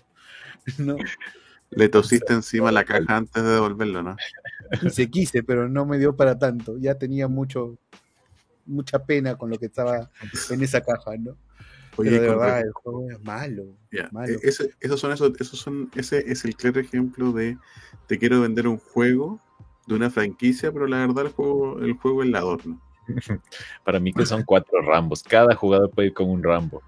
¿No? 0.79 0.97
Le 1.71 1.89
tosiste 1.89 2.33
encima 2.33 2.73
la 2.73 2.85
caja 2.85 3.17
antes 3.17 3.43
de 3.43 3.49
devolverlo, 3.49 4.03
¿no? 4.03 4.17
Se 4.91 5.09
quise, 5.11 5.43
pero 5.43 5.69
no 5.69 5.87
me 5.87 5.99
dio 5.99 6.17
para 6.17 6.39
tanto. 6.39 6.77
Ya 6.79 6.97
tenía 6.97 7.29
mucho, 7.29 7.79
mucha 8.67 9.05
pena 9.05 9.37
con 9.37 9.51
lo 9.51 9.59
que 9.59 9.67
estaba 9.67 10.11
en 10.51 10.63
esa 10.63 10.81
caja, 10.81 11.17
¿no? 11.19 11.37
Oye, 11.97 12.11
de 12.11 12.21
verdad, 12.21 12.61
el 12.61 12.73
juego 12.73 13.11
es 13.11 13.23
malo. 13.23 13.77
malo. 14.11 14.33
E-, 14.33 14.41
esos 14.81 15.01
son 15.01 15.13
esos, 15.13 15.49
son, 15.59 15.91
ese 15.95 16.25
es 16.31 16.45
el 16.45 16.57
claro 16.57 16.81
ejemplo 16.81 17.33
de 17.33 17.59
te 18.07 18.19
quiero 18.19 18.41
vender 18.41 18.67
un 18.67 18.79
juego 18.79 19.41
de 19.87 19.95
una 19.95 20.11
franquicia, 20.11 20.73
pero 20.73 20.87
la 20.87 20.99
verdad 20.99 21.27
el 21.27 21.33
juego, 21.33 21.81
el 21.81 21.95
juego 21.95 22.23
es 22.23 22.29
el 22.29 22.37
adorno. 22.37 22.81
Para 23.85 24.01
mí 24.01 24.13
que 24.13 24.25
son 24.25 24.45
cuatro 24.45 24.81
Rambos. 24.83 25.23
Cada 25.23 25.55
jugador 25.55 25.91
puede 25.91 26.09
ir 26.09 26.15
con 26.15 26.31
un 26.31 26.43
Rambo. 26.43 26.83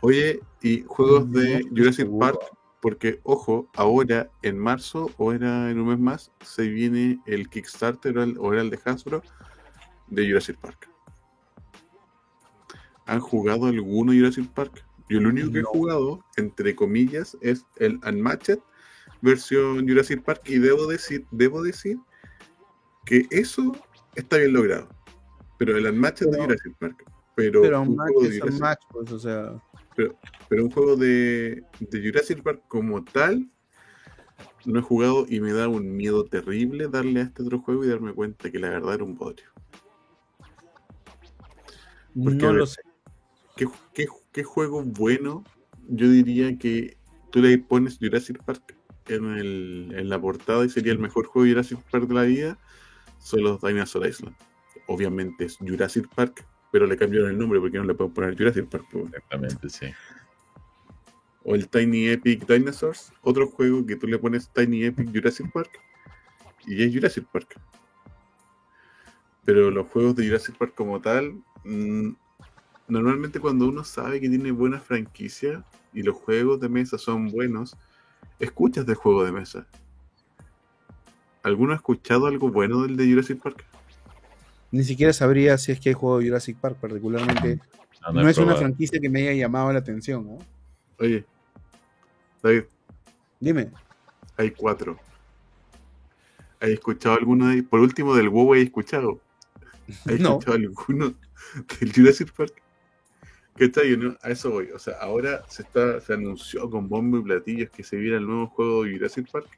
Oye, 0.00 0.40
y 0.60 0.82
juegos 0.82 1.30
de 1.30 1.64
Jurassic 1.70 2.08
Park 2.18 2.40
porque, 2.82 3.20
ojo, 3.22 3.70
ahora 3.74 4.28
en 4.42 4.58
marzo 4.58 5.12
o 5.16 5.32
era 5.32 5.70
en 5.70 5.78
un 5.78 5.90
mes 5.90 6.00
más, 6.00 6.32
se 6.44 6.66
viene 6.66 7.20
el 7.26 7.48
Kickstarter 7.48 8.18
o 8.18 8.52
era 8.52 8.60
el 8.60 8.70
de 8.70 8.80
Hasbro 8.84 9.22
de 10.08 10.26
Jurassic 10.26 10.58
Park. 10.58 10.90
¿Han 13.06 13.20
jugado 13.20 13.66
alguno 13.66 14.12
Jurassic 14.12 14.48
Park? 14.48 14.84
Yo 15.08 15.20
lo 15.20 15.28
único 15.28 15.52
que 15.52 15.60
he 15.60 15.62
jugado, 15.62 16.24
entre 16.36 16.74
comillas, 16.74 17.38
es 17.40 17.64
el 17.76 18.00
Unmatched 18.04 18.58
versión 19.20 19.86
Jurassic 19.86 20.20
Park 20.24 20.42
y 20.46 20.58
debo 20.58 20.88
decir, 20.88 21.24
debo 21.30 21.62
decir 21.62 21.98
que 23.04 23.28
eso 23.30 23.76
está 24.16 24.38
bien 24.38 24.54
logrado. 24.54 24.88
Pero 25.56 25.76
el 25.76 25.86
Unmatched 25.86 26.26
de 26.30 26.36
Jurassic 26.36 26.76
Park. 26.78 27.04
Pero, 27.36 27.62
pero 27.62 27.82
un 27.82 27.94
match 28.58 28.82
pues, 28.90 29.12
o 29.12 29.18
sea 29.20 29.62
pero, 29.96 30.16
pero 30.48 30.64
un 30.64 30.70
juego 30.70 30.96
de, 30.96 31.62
de 31.80 32.02
Jurassic 32.02 32.42
Park 32.42 32.62
como 32.68 33.04
tal, 33.04 33.48
no 34.64 34.78
he 34.78 34.82
jugado 34.82 35.26
y 35.28 35.40
me 35.40 35.52
da 35.52 35.68
un 35.68 35.96
miedo 35.96 36.24
terrible 36.24 36.88
darle 36.88 37.20
a 37.20 37.24
este 37.24 37.42
otro 37.42 37.60
juego 37.60 37.84
y 37.84 37.88
darme 37.88 38.12
cuenta 38.12 38.50
que 38.50 38.58
la 38.58 38.70
verdad 38.70 38.94
era 38.94 39.04
un 39.04 39.16
bodrio. 39.16 39.48
no 42.14 42.52
lo 42.52 42.66
sé. 42.66 42.82
¿qué, 44.32 44.44
juego 44.44 44.82
bueno? 44.82 45.44
Yo 45.88 46.08
diría 46.08 46.56
que 46.58 46.96
tú 47.30 47.40
le 47.40 47.58
pones 47.58 47.98
Jurassic 47.98 48.42
Park 48.44 48.76
en, 49.08 49.24
el, 49.36 49.94
en 49.96 50.08
la 50.08 50.20
portada 50.20 50.64
y 50.64 50.68
sería 50.68 50.92
el 50.92 50.98
mejor 50.98 51.26
juego 51.26 51.44
de 51.44 51.52
Jurassic 51.52 51.78
Park 51.90 52.08
de 52.08 52.14
la 52.14 52.22
vida. 52.22 52.58
Son 53.18 53.42
los 53.42 53.60
Dinosaur 53.60 54.06
Island. 54.06 54.36
Obviamente 54.88 55.44
es 55.44 55.56
Jurassic 55.58 56.08
Park, 56.14 56.46
pero 56.72 56.86
le 56.86 56.96
cambiaron 56.96 57.30
el 57.30 57.38
nombre 57.38 57.60
porque 57.60 57.78
no 57.78 57.84
le 57.84 57.94
puedo 57.94 58.10
poner 58.10 58.36
Jurassic 58.36 58.66
Park. 58.66 58.86
Exactamente, 58.92 59.68
sí. 59.68 59.86
O 61.44 61.54
el 61.54 61.68
Tiny 61.68 62.08
Epic 62.08 62.46
Dinosaurs, 62.46 63.12
otro 63.20 63.46
juego 63.46 63.84
que 63.84 63.94
tú 63.94 64.06
le 64.06 64.18
pones 64.18 64.48
Tiny 64.48 64.86
Epic 64.86 65.10
Jurassic 65.12 65.52
Park 65.52 65.70
y 66.66 66.82
es 66.82 66.94
Jurassic 66.94 67.26
Park. 67.26 67.60
Pero 69.44 69.70
los 69.70 69.86
juegos 69.88 70.16
de 70.16 70.26
Jurassic 70.26 70.56
Park 70.56 70.72
como 70.74 70.98
tal, 71.00 71.34
mm, 71.64 72.12
normalmente 72.88 73.38
cuando 73.38 73.68
uno 73.68 73.84
sabe 73.84 74.18
que 74.20 74.30
tiene 74.30 74.50
buena 74.50 74.80
franquicia 74.80 75.62
y 75.92 76.02
los 76.02 76.16
juegos 76.16 76.58
de 76.60 76.70
mesa 76.70 76.96
son 76.96 77.28
buenos, 77.28 77.76
escuchas 78.38 78.86
de 78.86 78.94
juego 78.94 79.24
de 79.24 79.32
mesa. 79.32 79.66
¿Alguno 81.42 81.74
ha 81.74 81.76
escuchado 81.76 82.26
algo 82.26 82.50
bueno 82.50 82.82
del 82.82 82.96
de 82.96 83.10
Jurassic 83.10 83.42
Park? 83.42 83.71
Ni 84.72 84.82
siquiera 84.84 85.12
sabría 85.12 85.56
si 85.58 85.70
es 85.70 85.78
que 85.78 85.90
hay 85.90 85.94
juego 85.94 86.18
de 86.18 86.26
Jurassic 86.26 86.56
Park 86.58 86.78
particularmente. 86.80 87.60
No, 88.12 88.28
es 88.28 88.38
una 88.38 88.56
franquicia 88.56 88.98
que 88.98 89.08
me 89.08 89.20
haya 89.20 89.34
llamado 89.34 89.72
la 89.72 89.78
atención, 89.78 90.26
¿no? 90.26 90.38
Oye, 90.98 91.24
David. 92.42 92.64
Dime. 93.38 93.70
Hay 94.36 94.50
cuatro. 94.50 94.98
¿Has 96.58 96.70
escuchado 96.70 97.16
alguno 97.16 97.48
de 97.48 97.62
Por 97.62 97.80
último, 97.80 98.14
del 98.14 98.28
WoW 98.28 98.54
he 98.54 98.62
escuchado. 98.62 99.20
¿Has 100.06 100.18
No. 100.20 100.30
escuchado 100.38 100.56
alguno 100.56 101.14
del 101.80 101.92
Jurassic 101.92 102.32
Park? 102.32 102.54
¿Qué 103.56 103.66
está 103.66 103.82
no? 103.98 104.16
A 104.22 104.30
eso 104.30 104.50
voy. 104.50 104.70
O 104.70 104.78
sea, 104.78 104.94
ahora 105.00 105.44
se 105.48 105.62
está, 105.62 106.00
se 106.00 106.14
anunció 106.14 106.70
con 106.70 106.88
bombo 106.88 107.18
y 107.18 107.22
platillos 107.22 107.70
que 107.70 107.84
se 107.84 107.96
viera 107.96 108.16
el 108.16 108.26
nuevo 108.26 108.46
juego 108.48 108.84
de 108.84 108.92
Jurassic 108.96 109.30
Park. 109.30 109.48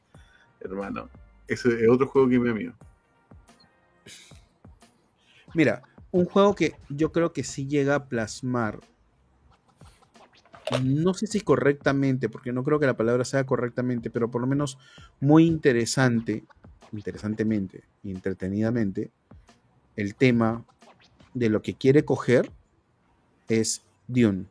Hermano, 0.61 1.09
ese 1.47 1.69
es 1.85 1.89
otro 1.89 2.09
juego 2.09 2.28
que 2.28 2.39
me 2.39 2.49
da 2.49 2.55
miedo. 2.55 2.74
Mira, 5.55 5.83
un 6.11 6.27
juego 6.27 6.55
que 6.55 6.75
yo 6.89 7.13
creo 7.13 7.33
que 7.33 7.45
sí 7.45 7.67
llega 7.67 7.95
a 7.95 8.05
plasmar. 8.07 8.81
No 10.83 11.15
sé 11.15 11.27
si 11.27 11.41
correctamente, 11.41 12.29
porque 12.29 12.53
no 12.53 12.65
creo 12.65 12.81
que 12.81 12.87
la 12.87 12.97
palabra 12.97 13.25
sea 13.25 13.45
correctamente, 13.45 14.11
pero 14.11 14.31
por 14.31 14.41
lo 14.41 14.47
menos 14.47 14.79
muy 15.21 15.45
interesante, 15.47 16.45
interesantemente 16.93 17.85
y 18.03 18.11
entretenidamente, 18.11 19.11
el 19.97 20.15
tema 20.15 20.65
de 21.35 21.49
lo 21.51 21.63
que 21.63 21.75
quiere 21.75 22.05
coger 22.05 22.51
es 23.49 23.83
Dune. 24.09 24.47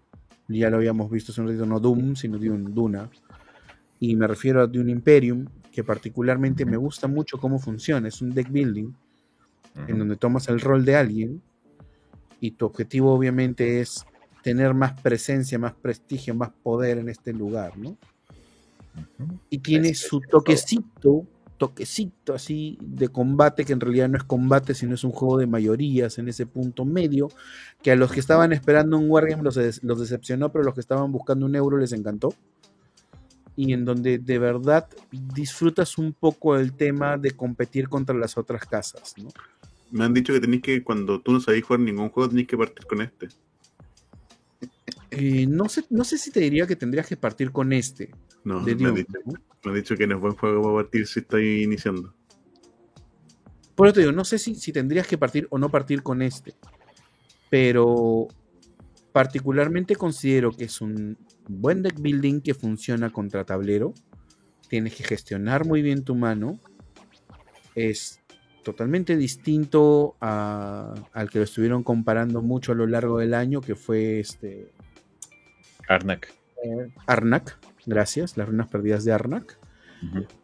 Ya 0.48 0.70
lo 0.70 0.78
habíamos 0.78 1.10
visto 1.10 1.32
hace 1.32 1.42
un 1.42 1.48
ratito, 1.48 1.66
no 1.66 1.80
Doom, 1.80 2.16
sino 2.16 2.38
Dune, 2.38 2.72
Duna. 2.72 3.10
Y 4.00 4.16
me 4.16 4.28
refiero 4.28 4.62
a 4.62 4.68
Dune 4.68 4.92
Imperium, 4.92 5.48
que 5.72 5.84
particularmente 5.84 6.66
me 6.66 6.78
gusta 6.78 7.08
mucho 7.08 7.38
cómo 7.40 7.58
funciona. 7.58 8.08
Es 8.08 8.22
un 8.22 8.34
deck 8.34 8.50
building 8.52 8.92
en 9.88 9.98
donde 10.00 10.16
tomas 10.16 10.48
el 10.50 10.60
rol 10.60 10.86
de 10.86 10.96
alguien 10.96 11.42
y 12.40 12.52
tu 12.52 12.66
objetivo 12.66 13.14
obviamente 13.14 13.80
es 13.82 14.06
tener 14.44 14.74
más 14.74 15.00
presencia, 15.02 15.58
más 15.58 15.74
prestigio, 15.74 16.36
más 16.36 16.50
poder 16.64 16.98
en 16.98 17.10
este 17.10 17.32
lugar, 17.34 17.78
¿no? 17.78 17.98
Y 19.50 19.60
tiene 19.60 19.90
Es- 19.90 20.00
su 20.02 20.20
toquecito, 20.22 21.26
toquecito 21.58 22.34
así 22.34 22.78
de 22.82 23.08
combate, 23.08 23.64
que 23.64 23.74
en 23.74 23.80
realidad 23.80 24.10
no 24.10 24.18
es 24.18 24.24
combate, 24.26 24.74
sino 24.76 24.96
es 24.96 25.04
un 25.04 25.12
juego 25.12 25.38
de 25.38 25.48
mayorías 25.48 26.18
en 26.18 26.28
ese 26.28 26.46
punto 26.46 26.84
medio, 26.86 27.30
que 27.82 27.92
a 27.92 27.96
los 27.96 28.12
que 28.12 28.20
estaban 28.20 28.52
esperando 28.54 28.98
un 28.98 29.10
Wargame 29.10 29.42
los, 29.44 29.58
los 29.84 30.00
decepcionó, 30.00 30.52
pero 30.52 30.64
a 30.64 30.66
los 30.66 30.74
que 30.74 30.82
estaban 30.82 31.12
buscando 31.12 31.46
un 31.46 31.56
euro 31.56 31.78
les 31.78 31.94
encantó. 31.94 32.34
Y 33.56 33.72
en 33.74 33.86
donde 33.86 34.18
de 34.18 34.40
verdad 34.40 34.88
disfrutas 35.12 35.98
un 36.00 36.12
poco 36.14 36.56
el 36.58 36.74
tema 36.74 37.18
de 37.18 37.32
competir 37.32 37.88
contra 37.88 38.16
las 38.16 38.36
otras 38.38 38.66
casas, 38.66 39.14
¿no? 39.18 39.30
Me 39.94 40.06
han 40.06 40.14
dicho 40.14 40.34
que 40.34 40.40
tenéis 40.40 40.64
que, 40.64 40.84
cuando 40.84 41.22
tú 41.22 41.34
no 41.34 41.40
sabéis 41.40 41.66
jugar 41.66 41.82
ningún 41.82 42.10
juego, 42.10 42.28
tenéis 42.28 42.48
que 42.48 42.58
partir 42.58 42.84
con 42.88 43.02
este. 43.02 43.28
Eh, 45.12 45.46
no, 45.46 45.70
sé, 45.70 45.86
no 45.92 46.04
sé 46.04 46.18
si 46.18 46.32
te 46.32 46.40
diría 46.40 46.66
que 46.66 46.76
tendrías 46.76 47.06
que 47.06 47.16
partir 47.16 47.52
con 47.52 47.72
este, 47.72 48.10
No, 48.44 48.60
me 48.60 48.72
han, 48.72 48.96
dicho, 48.96 49.14
¿no? 49.24 49.34
me 49.64 49.70
han 49.70 49.76
dicho 49.76 49.96
que 49.96 50.08
no 50.08 50.16
es 50.16 50.22
buen 50.22 50.34
juego 50.34 50.64
para 50.64 50.76
partir 50.78 51.06
si 51.06 51.20
estáis 51.20 51.64
iniciando. 51.64 52.12
Por 53.76 53.86
eso 53.86 53.94
te 53.94 54.00
digo, 54.00 54.12
no 54.12 54.26
sé 54.26 54.40
si, 54.40 54.56
si 54.56 54.74
tendrías 54.74 55.06
que 55.06 55.20
partir 55.20 55.48
o 55.52 55.60
no 55.60 55.70
partir 55.70 56.02
con 56.02 56.24
este. 56.24 56.56
Pero 57.52 58.30
particularmente 59.12 59.96
considero 59.96 60.54
que 60.54 60.64
es 60.64 60.82
un 60.82 61.20
buen 61.48 61.84
deck 61.84 62.02
building 62.02 62.42
que 62.42 62.56
funciona 62.56 63.12
contra 63.12 63.46
tablero. 63.46 63.94
Tienes 64.70 64.96
que 64.96 65.04
gestionar 65.04 65.68
muy 65.68 65.84
bien 65.84 66.04
tu 66.04 66.16
mano. 66.16 66.60
Es 67.76 68.23
totalmente 68.64 69.16
distinto 69.18 70.16
a- 70.22 70.94
al 71.14 71.30
que 71.30 71.40
lo 71.40 71.44
estuvieron 71.44 71.84
comparando 71.84 72.42
mucho 72.42 72.72
a 72.72 72.76
lo 72.76 72.88
largo 72.88 73.20
del 73.20 73.34
año, 73.34 73.62
que 73.62 73.76
fue 73.76 74.20
este 74.20 74.72
Arnak. 75.88 76.34
Arnak. 77.08 77.58
Gracias, 77.86 78.38
las 78.38 78.48
runas 78.48 78.68
perdidas 78.70 79.04
de 79.04 79.12
Arnak. 79.12 79.58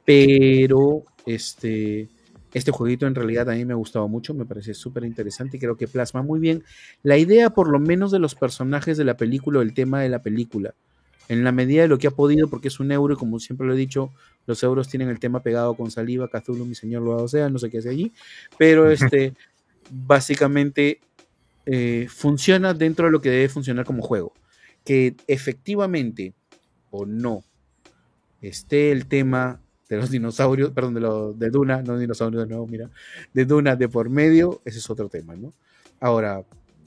Pero 0.06 1.04
este, 1.26 2.10
este 2.54 2.72
jueguito 2.72 3.08
en 3.08 3.16
realidad 3.16 3.50
a 3.50 3.56
mí 3.56 3.66
me 3.66 3.74
ha 3.74 3.78
gustado 3.78 4.08
mucho, 4.08 4.34
me 4.34 4.46
parece 4.46 4.74
súper 4.74 5.04
interesante 5.04 5.58
y 5.58 5.60
creo 5.60 5.76
que 5.78 5.88
plasma 5.88 6.22
muy 6.22 6.40
bien 6.40 6.64
la 7.04 7.18
idea 7.18 7.50
por 7.50 7.70
lo 7.70 7.80
menos 7.80 8.12
de 8.12 8.20
los 8.20 8.36
personajes 8.36 8.98
de 8.98 9.06
la 9.06 9.18
película 9.18 9.60
o 9.60 9.62
el 9.62 9.74
tema 9.74 10.02
de 10.02 10.10
la 10.10 10.22
película, 10.22 10.76
en 11.30 11.44
la 11.44 11.52
medida 11.52 11.84
de 11.84 11.88
lo 11.88 11.98
que 12.00 12.08
ha 12.08 12.12
podido, 12.12 12.50
porque 12.50 12.68
es 12.68 12.80
un 12.80 12.92
euro 12.92 13.14
y 13.14 13.18
como 13.18 13.40
siempre 13.40 13.66
lo 13.66 13.74
he 13.74 13.78
dicho, 13.78 14.12
los 14.48 14.62
euros 14.64 14.90
tienen 14.90 15.10
el 15.10 15.20
tema 15.20 15.42
pegado 15.42 15.76
con 15.76 15.92
saliva, 15.92 16.28
Cthulhu, 16.28 16.66
mi 16.66 16.76
señor 16.76 17.04
lo 17.04 17.28
sea, 17.28 17.50
no 17.50 17.60
sé 17.60 17.70
qué 17.70 17.78
hace 17.78 17.90
allí, 17.90 18.12
pero 18.58 18.90
este, 18.92 19.34
básicamente 19.92 21.00
eh, 21.68 22.08
funciona 22.10 22.74
dentro 22.74 23.06
de 23.06 23.12
lo 23.12 23.22
que 23.22 23.30
debe 23.30 23.48
funcionar 23.48 23.86
como 23.86 24.02
juego, 24.02 24.34
que 24.84 25.16
efectivamente 25.28 26.34
o 26.90 27.06
no 27.06 27.44
esté 28.42 28.92
el 28.92 29.06
tema 29.06 29.62
de 29.88 29.98
los 29.98 30.10
dinosaurios, 30.10 30.72
perdón, 30.72 30.96
de, 30.96 31.02
los 31.02 31.38
de 31.38 31.52
Duna, 31.52 31.84
no 31.84 31.98
dinosaurios 31.98 32.44
de 32.44 32.50
nuevo, 32.50 32.66
mira, 32.66 32.90
de 33.34 33.46
Duna 33.46 33.76
de 33.76 33.88
por 33.88 34.10
medio, 34.10 34.62
ese 34.66 34.80
es 34.80 34.90
otro 34.90 35.10
tema, 35.10 35.36
¿no? 35.36 35.54
Ahora, 36.00 36.44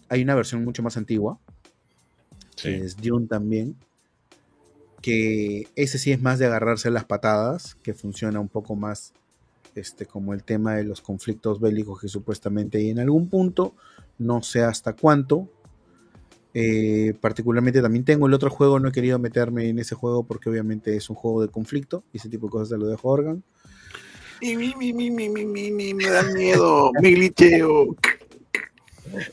hay 0.08 0.22
una 0.22 0.34
versión 0.34 0.64
mucho 0.64 0.82
más 0.82 0.96
antigua, 0.96 1.38
que 2.56 2.76
es 2.76 2.96
Dune 2.96 3.26
también, 3.26 3.76
que 5.02 5.66
ese 5.74 5.98
sí 5.98 6.12
es 6.12 6.22
más 6.22 6.38
de 6.38 6.46
agarrarse 6.46 6.90
las 6.90 7.04
patadas, 7.04 7.76
que 7.82 7.92
funciona 7.92 8.40
un 8.40 8.48
poco 8.48 8.76
más 8.76 9.12
este, 9.74 10.06
como 10.06 10.32
el 10.32 10.44
tema 10.44 10.76
de 10.76 10.84
los 10.84 11.00
conflictos 11.00 11.60
bélicos 11.60 12.00
que 12.00 12.08
supuestamente 12.08 12.78
hay 12.78 12.90
en 12.90 13.00
algún 13.00 13.28
punto, 13.28 13.74
no 14.18 14.42
sé 14.42 14.62
hasta 14.62 14.94
cuánto. 14.94 15.48
Eh, 16.54 17.14
particularmente 17.20 17.80
también 17.80 18.04
tengo 18.04 18.26
el 18.26 18.34
otro 18.34 18.50
juego, 18.50 18.78
no 18.78 18.88
he 18.88 18.92
querido 18.92 19.18
meterme 19.18 19.68
en 19.70 19.78
ese 19.78 19.94
juego 19.94 20.24
porque 20.24 20.50
obviamente 20.50 20.94
es 20.96 21.08
un 21.08 21.16
juego 21.16 21.40
de 21.40 21.48
conflicto 21.48 22.04
y 22.12 22.18
ese 22.18 22.28
tipo 22.28 22.46
de 22.46 22.50
cosas 22.50 22.68
se 22.68 22.78
lo 22.78 22.86
dejo 22.86 23.08
a 23.08 23.12
Organ. 23.12 23.42
Y 24.40 24.56
mi, 24.56 24.74
mi, 24.74 24.92
mi, 24.92 25.10
mi, 25.10 25.28
mi, 25.28 25.46
mi, 25.46 25.70
mi, 25.70 25.94
me 25.94 26.08
da 26.08 26.22
miedo, 26.24 26.92
me 27.00 27.10
gliteo. 27.10 27.96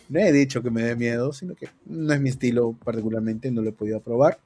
No 0.07 0.19
he 0.19 0.31
dicho 0.31 0.61
que 0.61 0.69
me 0.69 0.83
dé 0.83 0.95
miedo, 0.95 1.33
sino 1.33 1.55
que 1.55 1.67
no 1.85 2.13
es 2.13 2.21
mi 2.21 2.29
estilo 2.29 2.75
particularmente, 2.83 3.51
no 3.51 3.61
lo 3.61 3.69
he 3.69 3.73
podido 3.73 4.01
probar. 4.01 4.39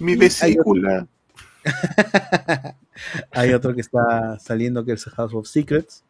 Mi 0.00 0.16
vesícula. 0.16 1.06
Hay 3.32 3.52
otro 3.52 3.74
que 3.74 3.80
está 3.80 4.38
saliendo 4.38 4.84
que 4.84 4.92
es 4.92 5.04
House 5.04 5.34
of 5.34 5.46
Secrets, 5.46 6.04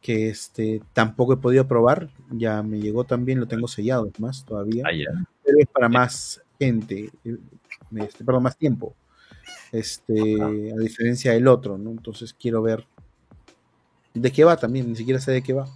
que 0.00 0.28
este 0.28 0.80
tampoco 0.92 1.34
he 1.34 1.36
podido 1.36 1.66
probar, 1.66 2.10
ya 2.30 2.62
me 2.62 2.80
llegó 2.80 3.04
también, 3.04 3.40
lo 3.40 3.46
tengo 3.46 3.68
sellado, 3.68 4.06
es 4.06 4.18
más, 4.20 4.44
todavía. 4.44 4.84
Ah, 4.86 4.92
ya. 4.92 5.10
pero 5.44 5.58
es 5.58 5.68
para 5.68 5.88
más 5.88 6.42
gente, 6.58 7.10
eh, 7.24 7.36
este, 7.96 8.24
perdón, 8.24 8.44
más 8.44 8.56
tiempo. 8.56 8.94
Este, 9.72 10.40
a 10.42 10.78
diferencia 10.78 11.32
del 11.32 11.48
otro, 11.48 11.78
¿no? 11.78 11.90
Entonces 11.90 12.34
quiero 12.34 12.62
ver 12.62 12.86
de 14.14 14.30
qué 14.30 14.44
va 14.44 14.56
también, 14.56 14.88
ni 14.88 14.96
siquiera 14.96 15.20
sé 15.20 15.32
de 15.32 15.42
qué 15.42 15.52
va. 15.52 15.66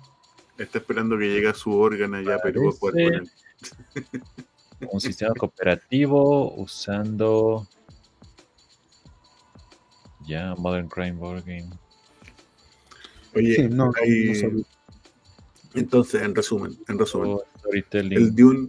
Está 0.58 0.78
esperando 0.78 1.18
que 1.18 1.28
llegue 1.28 1.48
a 1.48 1.54
su 1.54 1.72
órgano 1.72 2.16
allá, 2.16 2.38
pero 2.42 2.60
Un 4.92 5.00
sistema 5.00 5.34
cooperativo 5.34 6.52
usando 6.54 7.66
ya 10.26 10.54
Modern 10.56 10.88
Crime 10.88 11.12
Board 11.12 11.44
Game. 11.44 11.68
Oye, 13.34 13.54
Sí, 13.54 13.68
no, 13.68 13.92
hay- 14.02 14.24
no 14.28 14.34
sabía. 14.34 14.64
entonces, 15.74 16.22
en 16.22 16.34
resumen, 16.34 16.76
en 16.88 16.98
resumen, 16.98 17.30
o 17.32 17.42
Storytelling. 17.58 18.18
¿el 18.18 18.34
Dune 18.34 18.68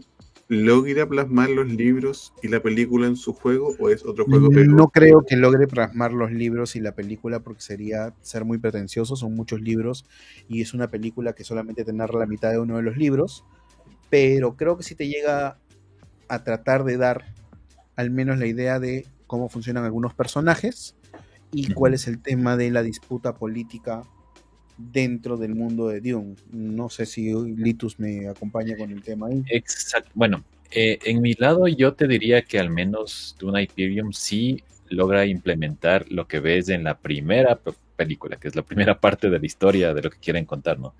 logra 0.49 1.05
plasmar 1.07 1.49
los 1.49 1.67
libros 1.67 2.33
y 2.41 2.47
la 2.47 2.61
película 2.61 3.07
en 3.07 3.15
su 3.17 3.33
juego 3.33 3.75
o 3.79 3.89
es 3.89 4.05
otro 4.05 4.25
juego? 4.25 4.49
pero- 4.49 4.71
No 4.71 4.87
creo 4.89 5.25
que 5.27 5.35
logre 5.35 5.67
plasmar 5.67 6.13
los 6.13 6.31
libros 6.31 6.75
y 6.75 6.79
la 6.79 6.93
película 6.93 7.39
porque 7.41 7.61
sería 7.61 8.13
ser 8.21 8.45
muy 8.45 8.57
pretencioso, 8.57 9.15
son 9.17 9.35
muchos 9.35 9.59
libros 9.61 10.05
y 10.47 10.61
es 10.61 10.73
una 10.73 10.89
película 10.89 11.33
que 11.33 11.43
solamente 11.43 11.83
te 11.83 11.91
narra 11.93 12.19
la 12.19 12.25
mitad 12.27 12.51
de 12.51 12.59
uno 12.59 12.77
de 12.77 12.83
los 12.83 12.95
libros, 12.97 13.43
pero 14.09 14.55
creo 14.55 14.77
que 14.77 14.83
sí 14.83 14.95
te 14.95 15.07
llega 15.07 15.57
a 16.29 16.43
tratar 16.43 16.83
de 16.83 16.97
dar 16.97 17.25
al 17.95 18.09
menos 18.11 18.37
la 18.37 18.45
idea 18.47 18.79
de 18.79 19.05
cómo 19.27 19.49
funcionan 19.49 19.83
algunos 19.85 20.13
personajes 20.13 20.95
y 21.51 21.71
cuál 21.73 21.93
es 21.93 22.07
el 22.07 22.19
tema 22.21 22.57
de 22.57 22.69
la 22.71 22.83
disputa 22.83 23.35
política 23.35 24.03
dentro 24.77 25.37
del 25.37 25.55
mundo 25.55 25.87
de 25.87 26.01
Dune. 26.01 26.35
No 26.51 26.89
sé 26.89 27.05
si 27.05 27.33
Litus 27.33 27.99
me 27.99 28.27
acompaña 28.27 28.77
con 28.77 28.91
el 28.91 29.01
tema 29.01 29.27
ahí. 29.27 29.43
Exacto. 29.49 30.09
Bueno, 30.13 30.43
eh, 30.71 30.99
en 31.05 31.21
mi 31.21 31.33
lado 31.33 31.67
yo 31.67 31.93
te 31.93 32.07
diría 32.07 32.41
que 32.43 32.59
al 32.59 32.69
menos 32.69 33.35
Duna 33.39 33.61
Imperium 33.61 34.11
sí 34.13 34.63
logra 34.89 35.25
implementar 35.25 36.05
lo 36.11 36.27
que 36.27 36.39
ves 36.39 36.69
en 36.69 36.83
la 36.83 36.97
primera 36.97 37.55
pe- 37.55 37.73
película, 37.95 38.37
que 38.37 38.47
es 38.49 38.55
la 38.55 38.61
primera 38.61 38.97
parte 38.99 39.29
de 39.29 39.39
la 39.39 39.45
historia 39.45 39.93
de 39.93 40.01
lo 40.03 40.09
que 40.09 40.19
quieren 40.19 40.45
contar, 40.45 40.77
¿no? 40.79 40.93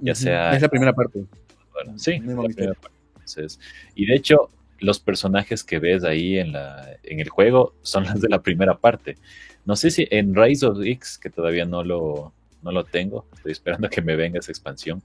Ya 0.00 0.14
sea- 0.14 0.54
Es 0.54 0.60
la 0.62 0.68
primera 0.68 0.92
parte. 0.92 1.24
Bueno, 1.72 1.98
sí, 1.98 2.18
la 2.18 2.42
primera 2.42 2.74
parte. 2.74 2.96
Entonces, 3.14 3.58
y 3.94 4.04
de 4.06 4.16
hecho, 4.16 4.50
los 4.84 5.00
personajes 5.00 5.64
que 5.64 5.78
ves 5.78 6.04
ahí 6.04 6.38
en, 6.38 6.52
la, 6.52 6.96
en 7.02 7.20
el 7.20 7.28
juego 7.28 7.74
son 7.82 8.04
los 8.04 8.20
de 8.20 8.28
la 8.28 8.42
primera 8.42 8.78
parte. 8.78 9.16
No 9.64 9.76
sé 9.76 9.90
si 9.90 10.06
en 10.10 10.34
Rise 10.34 10.66
of 10.66 10.78
X, 10.84 11.18
que 11.18 11.30
todavía 11.30 11.64
no 11.64 11.82
lo, 11.82 12.32
no 12.62 12.70
lo 12.70 12.84
tengo, 12.84 13.26
estoy 13.34 13.52
esperando 13.52 13.88
que 13.88 14.02
me 14.02 14.16
venga 14.16 14.38
esa 14.38 14.52
expansión, 14.52 15.02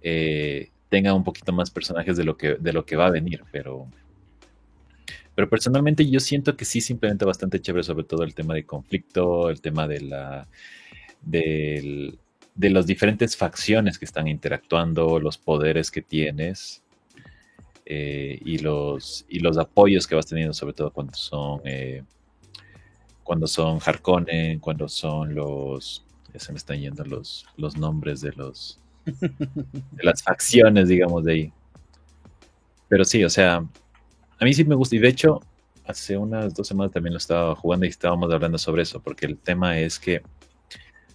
eh, 0.00 0.70
tenga 0.88 1.12
un 1.12 1.24
poquito 1.24 1.52
más 1.52 1.70
personajes 1.70 2.16
de 2.16 2.24
lo 2.24 2.36
que, 2.36 2.54
de 2.54 2.72
lo 2.72 2.84
que 2.84 2.96
va 2.96 3.06
a 3.06 3.10
venir, 3.10 3.42
pero, 3.52 3.86
Pero 5.34 5.48
personalmente 5.48 6.08
yo 6.08 6.20
siento 6.20 6.56
que 6.56 6.64
sí 6.64 6.80
simplemente 6.80 7.24
bastante 7.24 7.60
chévere, 7.60 7.84
sobre 7.84 8.04
todo 8.04 8.24
el 8.24 8.34
tema 8.34 8.54
de 8.54 8.64
conflicto, 8.64 9.50
el 9.50 9.60
tema 9.60 9.86
de 9.86 10.00
la 10.00 10.48
de 11.22 12.70
las 12.70 12.86
diferentes 12.86 13.36
facciones 13.36 13.98
que 13.98 14.04
están 14.04 14.28
interactuando, 14.28 15.18
los 15.20 15.38
poderes 15.38 15.90
que 15.90 16.02
tienes 16.02 16.82
eh, 17.92 18.38
y, 18.44 18.58
los, 18.58 19.26
y 19.28 19.40
los 19.40 19.58
apoyos 19.58 20.06
que 20.06 20.14
vas 20.14 20.24
teniendo, 20.24 20.54
sobre 20.54 20.74
todo 20.74 20.92
cuando 20.92 21.12
son 21.12 21.60
eh, 21.64 22.04
cuando 23.24 23.48
son 23.48 23.80
Harkonnen, 23.84 24.60
cuando 24.60 24.88
son 24.88 25.34
los 25.34 26.04
ya 26.32 26.38
se 26.38 26.52
me 26.52 26.58
están 26.58 26.78
yendo 26.78 27.04
los, 27.04 27.46
los 27.56 27.76
nombres 27.76 28.20
de 28.20 28.30
los 28.30 28.78
de 29.04 30.04
las 30.04 30.22
facciones, 30.22 30.86
digamos, 30.86 31.24
de 31.24 31.32
ahí. 31.32 31.52
Pero 32.86 33.04
sí, 33.04 33.24
o 33.24 33.30
sea, 33.30 33.56
a 33.56 34.44
mí 34.44 34.54
sí 34.54 34.64
me 34.64 34.76
gusta. 34.76 34.94
Y 34.94 35.00
de 35.00 35.08
hecho, 35.08 35.40
hace 35.84 36.16
unas 36.16 36.54
dos 36.54 36.68
semanas 36.68 36.92
también 36.92 37.14
lo 37.14 37.18
estaba 37.18 37.56
jugando 37.56 37.86
y 37.86 37.88
estábamos 37.88 38.32
hablando 38.32 38.56
sobre 38.56 38.82
eso, 38.82 39.02
porque 39.02 39.26
el 39.26 39.36
tema 39.36 39.80
es 39.80 39.98
que 39.98 40.22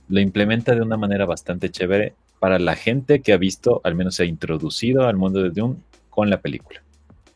lo 0.10 0.20
implementa 0.20 0.76
de 0.76 0.82
una 0.82 0.98
manera 0.98 1.26
bastante 1.26 1.72
chévere 1.72 2.16
para 2.38 2.60
la 2.60 2.76
gente 2.76 3.22
que 3.22 3.32
ha 3.32 3.38
visto, 3.38 3.80
al 3.86 3.96
menos 3.96 4.16
se 4.16 4.24
ha 4.24 4.26
introducido 4.26 5.08
al 5.08 5.16
mundo 5.16 5.42
de 5.42 5.52
Dune 5.52 5.78
con 6.16 6.30
la 6.30 6.42
película. 6.42 6.82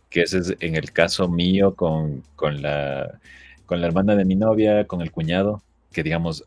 Que 0.10 0.22
ese 0.22 0.40
es 0.40 0.56
en 0.62 0.76
el 0.76 0.92
caso 0.92 1.28
mío 1.28 1.76
con, 1.76 2.24
con, 2.36 2.62
la, 2.62 3.20
con 3.66 3.82
la 3.82 3.88
hermana 3.88 4.16
de 4.16 4.24
mi 4.24 4.36
novia, 4.36 4.88
con 4.88 5.02
el 5.02 5.12
cuñado, 5.12 5.62
que 5.92 6.02
digamos, 6.02 6.46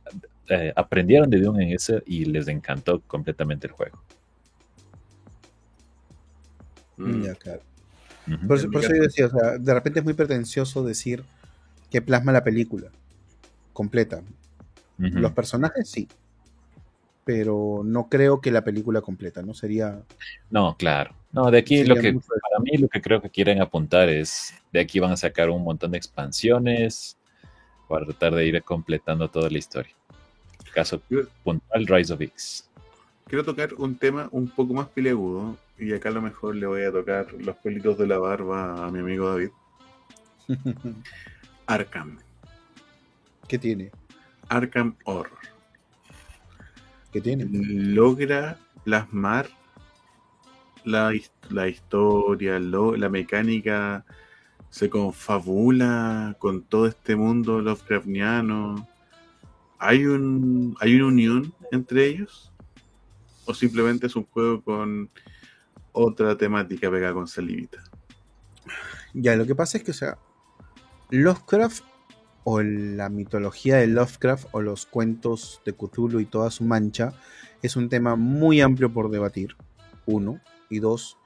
eh, 0.48 0.72
aprendieron 0.74 1.28
de 1.28 1.40
Dune 1.40 1.64
en 1.64 1.72
ese 1.72 2.02
y 2.06 2.24
les 2.24 2.48
encantó 2.48 3.00
completamente 3.02 3.66
el 3.66 3.74
juego. 3.74 4.02
Mm. 6.96 7.22
Ya, 7.22 7.34
claro. 7.34 7.60
Por, 8.46 8.56
eso 8.56 8.68
yo 8.70 9.02
decía, 9.02 9.26
o 9.26 9.30
sea, 9.30 9.58
de 9.58 9.74
repente 9.74 9.98
es 9.98 10.04
muy 10.04 10.14
pretencioso 10.14 10.84
decir 10.84 11.24
que 11.90 12.00
plasma 12.00 12.32
la 12.32 12.44
película 12.44 12.88
completa. 13.72 14.22
Los 14.96 15.32
personajes 15.32 15.88
sí, 15.88 16.08
pero 17.24 17.82
no 17.84 18.08
creo 18.08 18.40
que 18.40 18.50
la 18.50 18.64
película 18.64 19.00
completa, 19.00 19.42
¿no? 19.42 19.54
Sería... 19.54 20.02
No, 20.50 20.76
claro. 20.76 21.14
No, 21.32 21.50
de 21.50 21.58
aquí 21.58 21.84
lo 21.84 21.94
que, 21.94 22.12
para 22.12 22.60
mí 22.62 22.76
lo 22.76 22.88
que 22.88 23.00
creo 23.00 23.22
que 23.22 23.30
quieren 23.30 23.60
apuntar 23.60 24.08
es, 24.08 24.54
de 24.72 24.80
aquí 24.80 24.98
van 24.98 25.12
a 25.12 25.16
sacar 25.16 25.48
un 25.50 25.62
montón 25.62 25.92
de 25.92 25.98
expansiones 25.98 27.16
para 27.88 28.04
tratar 28.04 28.34
de 28.34 28.46
ir 28.46 28.62
completando 28.62 29.28
toda 29.28 29.48
la 29.48 29.58
historia. 29.58 29.94
Caso 30.74 31.00
puntual, 31.42 31.86
Rise 31.86 32.12
of 32.12 32.20
X. 32.20 32.68
Quiero 33.26 33.44
tocar 33.44 33.74
un 33.74 33.96
tema 33.96 34.28
un 34.32 34.48
poco 34.48 34.74
más 34.74 34.88
peleagudo 34.88 35.56
y 35.78 35.92
acá 35.92 36.10
a 36.10 36.12
lo 36.12 36.22
mejor 36.22 36.54
le 36.56 36.66
voy 36.66 36.82
a 36.82 36.92
tocar 36.92 37.32
los 37.32 37.56
pelitos 37.56 37.96
de 37.98 38.06
la 38.06 38.18
barba 38.18 38.86
a 38.86 38.90
mi 38.90 38.98
amigo 38.98 39.30
David. 39.30 39.50
Arkham. 41.66 42.18
¿Qué 43.48 43.58
tiene? 43.58 43.90
Arkham 44.48 44.96
Horror. 45.04 45.51
¿Qué 47.12 47.20
tiene? 47.20 47.46
Logra 47.50 48.58
plasmar 48.84 49.48
la, 50.84 51.12
la 51.50 51.68
historia, 51.68 52.58
la 52.58 53.08
mecánica, 53.08 54.04
se 54.70 54.88
confabula 54.88 56.34
con 56.38 56.62
todo 56.62 56.86
este 56.86 57.14
mundo 57.14 57.60
Lovecraftiano. 57.60 58.88
¿Hay, 59.78 60.06
un, 60.06 60.74
¿Hay 60.80 60.94
una 60.94 61.06
unión 61.06 61.52
entre 61.70 62.06
ellos? 62.06 62.50
¿O 63.44 63.52
simplemente 63.52 64.06
es 64.06 64.16
un 64.16 64.24
juego 64.24 64.62
con 64.62 65.10
otra 65.92 66.36
temática 66.36 66.90
pegada 66.90 67.12
con 67.12 67.28
salivita? 67.28 67.82
Ya, 69.12 69.36
lo 69.36 69.44
que 69.44 69.54
pasa 69.54 69.76
es 69.76 69.84
que, 69.84 69.90
o 69.90 69.94
sea, 69.94 70.16
Lovecraft 71.10 71.84
o 72.44 72.62
la 72.62 73.08
mitología 73.08 73.76
de 73.76 73.86
Lovecraft 73.86 74.46
o 74.52 74.60
los 74.60 74.86
cuentos 74.86 75.60
de 75.64 75.72
Cthulhu 75.74 76.20
y 76.20 76.26
toda 76.26 76.50
su 76.50 76.64
mancha 76.64 77.12
es 77.62 77.76
un 77.76 77.88
tema 77.88 78.16
muy 78.16 78.60
amplio 78.60 78.92
por 78.92 79.10
debatir, 79.10 79.56
uno, 80.06 80.40
y 80.68 80.80
dos, 80.80 81.18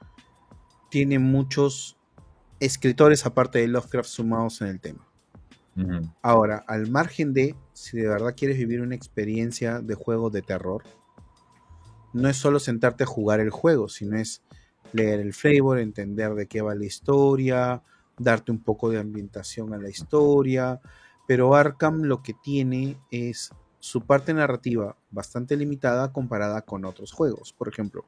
tiene 0.89 1.19
muchos 1.19 1.97
escritores 2.59 3.25
aparte 3.25 3.59
de 3.59 3.67
Lovecraft 3.67 4.09
sumados 4.09 4.61
en 4.61 4.67
el 4.67 4.79
tema. 4.79 5.07
Ahora, 6.23 6.63
al 6.67 6.89
margen 6.89 7.33
de 7.33 7.55
si 7.73 7.97
de 7.97 8.07
verdad 8.07 8.33
quieres 8.35 8.57
vivir 8.57 8.81
una 8.81 8.95
experiencia 8.95 9.79
de 9.79 9.93
juego 9.93 10.31
de 10.31 10.41
terror, 10.41 10.83
no 12.13 12.27
es 12.29 12.37
solo 12.37 12.59
sentarte 12.59 13.03
a 13.03 13.07
jugar 13.07 13.39
el 13.39 13.51
juego, 13.51 13.87
sino 13.87 14.17
es 14.17 14.41
leer 14.91 15.19
el 15.19 15.33
flavor, 15.33 15.77
entender 15.77 16.33
de 16.33 16.47
qué 16.47 16.61
va 16.61 16.73
la 16.73 16.85
historia, 16.85 17.83
darte 18.17 18.51
un 18.51 18.59
poco 18.59 18.89
de 18.89 18.97
ambientación 18.97 19.73
a 19.73 19.77
la 19.77 19.89
historia, 19.89 20.81
pero 21.27 21.53
Arkham 21.55 22.03
lo 22.03 22.23
que 22.23 22.33
tiene 22.33 22.97
es 23.11 23.51
su 23.79 24.01
parte 24.01 24.33
narrativa 24.33 24.95
bastante 25.11 25.55
limitada 25.55 26.11
comparada 26.11 26.61
con 26.61 26.85
otros 26.85 27.11
juegos. 27.11 27.53
Por 27.53 27.67
ejemplo, 27.67 28.05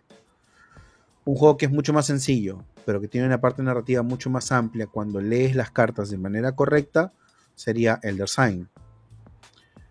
un 1.25 1.35
juego 1.35 1.57
que 1.57 1.65
es 1.65 1.71
mucho 1.71 1.93
más 1.93 2.07
sencillo, 2.07 2.63
pero 2.85 2.99
que 2.99 3.09
tiene 3.09 3.27
una 3.27 3.41
parte 3.41 3.61
narrativa 3.61 4.01
mucho 4.01 4.29
más 4.29 4.51
amplia 4.51 4.87
cuando 4.87 5.21
lees 5.21 5.55
las 5.55 5.69
cartas 5.69 6.09
de 6.09 6.17
manera 6.17 6.53
correcta, 6.55 7.13
sería 7.55 7.99
Elder 8.01 8.29
Sign. 8.29 8.69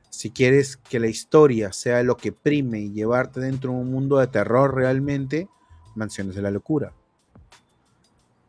Si 0.08 0.30
quieres 0.30 0.78
que 0.78 0.98
la 0.98 1.06
historia 1.06 1.72
sea 1.72 2.02
lo 2.02 2.16
que 2.16 2.32
prime 2.32 2.80
y 2.80 2.92
llevarte 2.92 3.40
dentro 3.40 3.72
de 3.72 3.78
un 3.78 3.92
mundo 3.92 4.18
de 4.18 4.26
terror 4.26 4.74
realmente, 4.74 5.48
Mansiones 5.94 6.34
de 6.34 6.42
la 6.42 6.50
Locura 6.50 6.92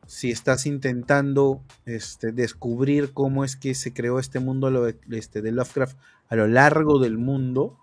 si 0.09 0.31
estás 0.31 0.65
intentando 0.65 1.61
este, 1.85 2.31
descubrir 2.31 3.13
cómo 3.13 3.43
es 3.43 3.55
que 3.55 3.75
se 3.75 3.93
creó 3.93 4.17
este 4.17 4.39
mundo 4.39 4.87
este, 5.11 5.43
de 5.43 5.51
Lovecraft 5.51 5.99
a 6.29 6.35
lo 6.35 6.47
largo 6.47 6.97
del 6.97 7.19
mundo, 7.19 7.77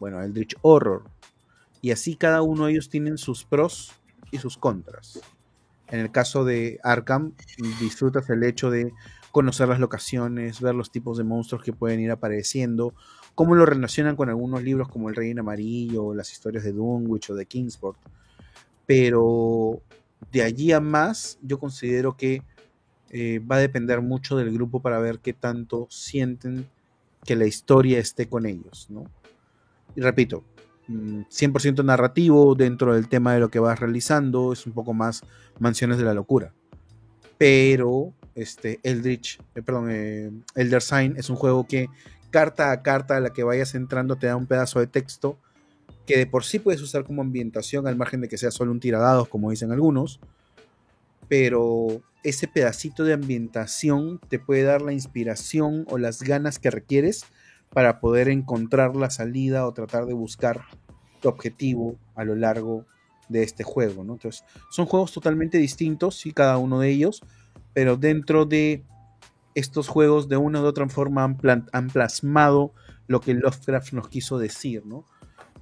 bueno, 0.00 0.20
Eldritch 0.20 0.56
Horror. 0.62 1.04
Y 1.80 1.92
así 1.92 2.16
cada 2.16 2.42
uno 2.42 2.66
de 2.66 2.72
ellos 2.72 2.88
tienen 2.88 3.16
sus 3.16 3.44
pros 3.44 3.92
y 4.32 4.38
sus 4.38 4.58
contras. 4.58 5.20
En 5.86 6.00
el 6.00 6.10
caso 6.10 6.44
de 6.44 6.80
Arkham, 6.82 7.34
disfrutas 7.78 8.28
el 8.28 8.42
hecho 8.42 8.68
de 8.68 8.92
conocer 9.30 9.68
las 9.68 9.78
locaciones, 9.78 10.60
ver 10.60 10.74
los 10.74 10.90
tipos 10.90 11.16
de 11.16 11.22
monstruos 11.22 11.62
que 11.62 11.72
pueden 11.72 12.00
ir 12.00 12.10
apareciendo, 12.10 12.92
cómo 13.36 13.54
lo 13.54 13.66
relacionan 13.66 14.16
con 14.16 14.28
algunos 14.28 14.64
libros 14.64 14.88
como 14.88 15.10
El 15.10 15.14
Rey 15.14 15.30
en 15.30 15.38
Amarillo, 15.38 16.12
las 16.12 16.32
historias 16.32 16.64
de 16.64 16.72
Dunwich 16.72 17.30
o 17.30 17.36
de 17.36 17.46
Kingsport. 17.46 17.98
Pero 18.84 19.80
de 20.30 20.42
allí 20.42 20.72
a 20.72 20.80
más, 20.80 21.38
yo 21.42 21.58
considero 21.58 22.16
que 22.16 22.42
eh, 23.10 23.40
va 23.40 23.56
a 23.56 23.60
depender 23.60 24.00
mucho 24.00 24.36
del 24.36 24.52
grupo 24.52 24.80
para 24.80 24.98
ver 24.98 25.18
qué 25.18 25.32
tanto 25.32 25.86
sienten 25.90 26.66
que 27.24 27.36
la 27.36 27.46
historia 27.46 27.98
esté 27.98 28.26
con 28.26 28.46
ellos, 28.46 28.86
¿no? 28.88 29.04
Y 29.94 30.00
repito, 30.00 30.44
100% 30.88 31.82
mm, 31.82 31.86
narrativo 31.86 32.54
dentro 32.54 32.94
del 32.94 33.08
tema 33.08 33.34
de 33.34 33.40
lo 33.40 33.50
que 33.50 33.58
vas 33.58 33.78
realizando, 33.78 34.52
es 34.52 34.66
un 34.66 34.72
poco 34.72 34.94
más 34.94 35.22
Mansiones 35.58 35.98
de 35.98 36.04
la 36.04 36.14
Locura. 36.14 36.52
Pero 37.36 38.12
este 38.34 38.80
Eldritch, 38.82 39.38
eh, 39.54 39.62
perdón, 39.62 39.88
eh, 39.90 40.30
Elder 40.54 40.82
Sign 40.82 41.14
es 41.16 41.28
un 41.28 41.36
juego 41.36 41.66
que 41.66 41.88
carta 42.30 42.72
a 42.72 42.82
carta 42.82 43.16
a 43.16 43.20
la 43.20 43.32
que 43.32 43.44
vayas 43.44 43.74
entrando 43.74 44.16
te 44.16 44.26
da 44.26 44.36
un 44.36 44.46
pedazo 44.46 44.80
de 44.80 44.86
texto 44.86 45.38
que 46.06 46.18
de 46.18 46.26
por 46.26 46.44
sí 46.44 46.58
puedes 46.58 46.80
usar 46.80 47.04
como 47.04 47.22
ambientación 47.22 47.86
al 47.86 47.96
margen 47.96 48.20
de 48.20 48.28
que 48.28 48.38
sea 48.38 48.50
solo 48.50 48.72
un 48.72 48.80
tiradados, 48.80 49.28
como 49.28 49.50
dicen 49.50 49.72
algunos, 49.72 50.20
pero 51.28 52.02
ese 52.24 52.48
pedacito 52.48 53.04
de 53.04 53.14
ambientación 53.14 54.20
te 54.28 54.38
puede 54.38 54.62
dar 54.62 54.82
la 54.82 54.92
inspiración 54.92 55.86
o 55.88 55.98
las 55.98 56.22
ganas 56.22 56.58
que 56.58 56.70
requieres 56.70 57.24
para 57.70 58.00
poder 58.00 58.28
encontrar 58.28 58.96
la 58.96 59.10
salida 59.10 59.66
o 59.66 59.72
tratar 59.72 60.06
de 60.06 60.12
buscar 60.12 60.62
tu 61.20 61.28
objetivo 61.28 61.96
a 62.14 62.24
lo 62.24 62.34
largo 62.34 62.84
de 63.28 63.42
este 63.42 63.64
juego. 63.64 64.02
Entonces, 64.02 64.44
son 64.70 64.86
juegos 64.86 65.12
totalmente 65.12 65.58
distintos, 65.58 66.16
sí, 66.16 66.32
cada 66.32 66.58
uno 66.58 66.80
de 66.80 66.90
ellos, 66.90 67.22
pero 67.72 67.96
dentro 67.96 68.44
de 68.44 68.84
estos 69.54 69.88
juegos 69.88 70.28
de 70.28 70.36
una 70.36 70.60
u 70.60 70.64
otra 70.64 70.88
forma 70.88 71.24
han, 71.24 71.66
han 71.72 71.88
plasmado 71.88 72.72
lo 73.06 73.20
que 73.20 73.34
Lovecraft 73.34 73.92
nos 73.92 74.08
quiso 74.08 74.38
decir, 74.38 74.84
¿no? 74.86 75.04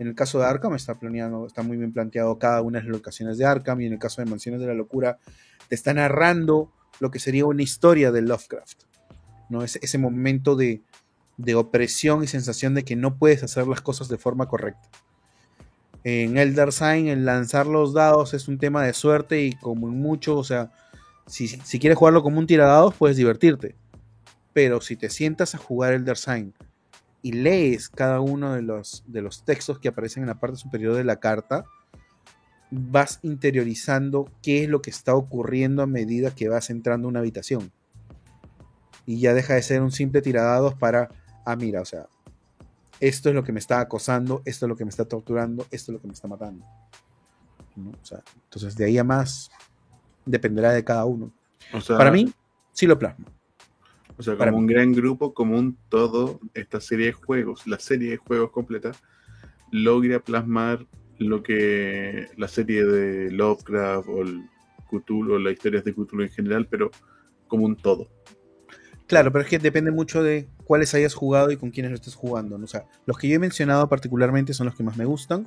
En 0.01 0.09
el 0.09 0.14
caso 0.14 0.39
de 0.39 0.47
Arkham 0.47 0.74
está 0.74 0.98
planeado, 0.98 1.47
está 1.47 1.62
muy 1.62 1.77
bien 1.77 1.93
planteado 1.93 2.39
cada 2.39 2.62
una 2.62 2.78
de 2.78 2.86
las 2.86 2.93
locaciones 2.97 3.36
de 3.36 3.44
Arkham 3.44 3.82
y 3.82 3.86
en 3.86 3.93
el 3.93 3.98
caso 3.98 4.22
de 4.22 4.31
Mansiones 4.31 4.59
de 4.62 4.66
la 4.66 4.72
Locura 4.72 5.18
te 5.68 5.74
está 5.74 5.93
narrando 5.93 6.72
lo 7.01 7.10
que 7.10 7.18
sería 7.18 7.44
una 7.44 7.62
historia 7.62 8.10
de 8.10 8.22
Lovecraft. 8.22 8.85
¿no? 9.51 9.62
Ese, 9.62 9.78
ese 9.82 9.98
momento 9.98 10.56
de, 10.56 10.81
opresión 11.55 12.24
y 12.24 12.28
sensación 12.28 12.72
de 12.74 12.82
que 12.82 12.97
no 12.97 13.18
puedes 13.18 13.43
hacer 13.43 13.66
las 13.66 13.82
cosas 13.82 14.09
de 14.09 14.16
forma 14.16 14.48
correcta. 14.48 14.89
En 16.02 16.39
Elder 16.39 16.72
Sign, 16.72 17.09
el 17.09 17.27
lanzar 17.27 17.66
los 17.66 17.93
dados 17.93 18.32
es 18.32 18.48
un 18.48 18.56
tema 18.56 18.82
de 18.82 18.94
suerte 18.94 19.43
y 19.43 19.52
como 19.52 19.89
en 19.89 20.01
mucho, 20.01 20.39
o 20.39 20.44
sea, 20.44 20.72
si, 21.27 21.47
si 21.47 21.78
quieres 21.78 21.98
jugarlo 21.98 22.22
como 22.22 22.39
un 22.39 22.47
tiradados, 22.47 22.94
puedes 22.94 23.18
divertirte. 23.18 23.77
Pero 24.55 24.81
si 24.81 24.97
te 24.97 25.10
sientas 25.10 25.55
a 25.55 25.59
jugar 25.59 25.93
Elder 25.93 26.16
Sign 26.16 26.55
y 27.23 27.33
lees 27.33 27.89
cada 27.89 28.21
uno 28.21 28.55
de 28.55 28.63
los, 28.63 29.05
de 29.07 29.23
los 29.23 29.45
textos 29.45 29.79
que 29.79 29.89
aparecen 29.89 30.23
en 30.23 30.29
la 30.29 30.41
parte 30.41 30.57
superior 30.57 30.95
de 30.95 31.05
la 31.05 31.17
carta, 31.17 31.65
vas 32.71 33.19
interiorizando 33.23 34.31
qué 34.43 34.65
es 34.65 34.69
lo 34.69 34.81
que 34.81 34.91
está 34.91 35.15
ocurriendo 35.15 35.83
a 35.83 35.87
medida 35.87 36.35
que 36.35 36.49
vas 36.49 36.71
entrando 36.71 37.09
a 37.09 37.11
una 37.11 37.21
habitación. 37.21 37.73
y 39.07 39.19
ya 39.19 39.35
deja 39.35 39.55
de 39.55 39.63
ser 39.63 39.83
un 39.83 39.91
simple 39.91 40.23
tiradados 40.23 40.75
para, 40.75 41.09
ah, 41.45 41.57
mira, 41.57 41.81
o 41.81 41.85
sea, 41.85 42.07
esto 43.01 43.29
es 43.31 43.35
lo 43.35 43.43
que 43.43 43.51
me 43.53 43.59
está 43.59 43.81
acosando, 43.81 44.43
esto 44.45 44.67
es 44.67 44.69
lo 44.69 44.77
que 44.77 44.85
me 44.85 44.91
está 44.91 45.05
torturando, 45.05 45.67
esto 45.71 45.91
es 45.91 45.95
lo 45.95 46.01
que 46.01 46.07
me 46.07 46.13
está 46.13 46.29
matando. 46.29 46.65
entonces, 47.75 48.77
de 48.77 48.85
ahí 48.85 48.99
a 48.99 49.05
más, 49.05 49.51
dependerá 50.25 50.73
de 50.73 50.85
cada 50.85 51.07
uno. 51.07 51.33
Para 51.89 52.13
mí, 52.13 52.33
sí 52.73 52.87
lo 52.87 52.99
plasmo. 52.99 53.27
O 54.21 54.23
sea, 54.23 54.37
como 54.37 54.59
un 54.59 54.67
gran 54.67 54.93
grupo, 54.93 55.33
como 55.33 55.59
un 55.59 55.79
todo, 55.89 56.41
esta 56.53 56.79
serie 56.79 57.07
de 57.07 57.13
juegos, 57.13 57.67
la 57.67 57.79
serie 57.79 58.11
de 58.11 58.17
juegos 58.19 58.51
completa, 58.51 58.93
logra 59.71 60.21
plasmar 60.21 60.87
lo 61.17 61.43
que 61.43 62.29
la 62.37 62.47
serie 62.47 62.85
de 62.85 63.31
Lovecraft 63.31 64.09
o 64.11 64.21
el 64.21 64.43
Cthulhu 64.91 65.37
o 65.37 65.39
las 65.39 65.55
historias 65.55 65.85
de 65.85 65.95
Cthulhu 65.95 66.23
en 66.23 66.29
general, 66.29 66.67
pero 66.69 66.91
como 67.49 67.65
un 67.65 67.77
todo. 67.77 68.09
Claro, 69.07 69.33
pero 69.33 69.43
es 69.43 69.49
que 69.49 69.59
depende 69.59 69.91
mucho 69.91 70.23
de 70.23 70.51
cuáles 70.65 70.93
hayas 70.93 71.15
jugado 71.15 71.51
y 71.51 71.57
con 71.57 71.71
quiénes 71.71 71.91
lo 71.91 71.95
estés 71.95 72.15
jugando. 72.15 72.57
O 72.57 72.67
sea, 72.67 72.85
los 73.07 73.17
que 73.17 73.27
yo 73.27 73.37
he 73.37 73.39
mencionado 73.39 73.89
particularmente 73.89 74.53
son 74.53 74.67
los 74.67 74.75
que 74.75 74.83
más 74.83 74.99
me 74.99 75.07
gustan 75.07 75.47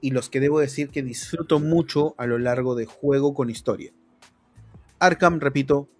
y 0.00 0.12
los 0.12 0.30
que 0.30 0.40
debo 0.40 0.58
decir 0.58 0.88
que 0.88 1.02
disfruto 1.02 1.60
mucho 1.60 2.14
a 2.16 2.24
lo 2.24 2.38
largo 2.38 2.74
de 2.76 2.86
juego 2.86 3.34
con 3.34 3.50
historia. 3.50 3.92
Arkham, 5.00 5.38
repito, 5.38 5.90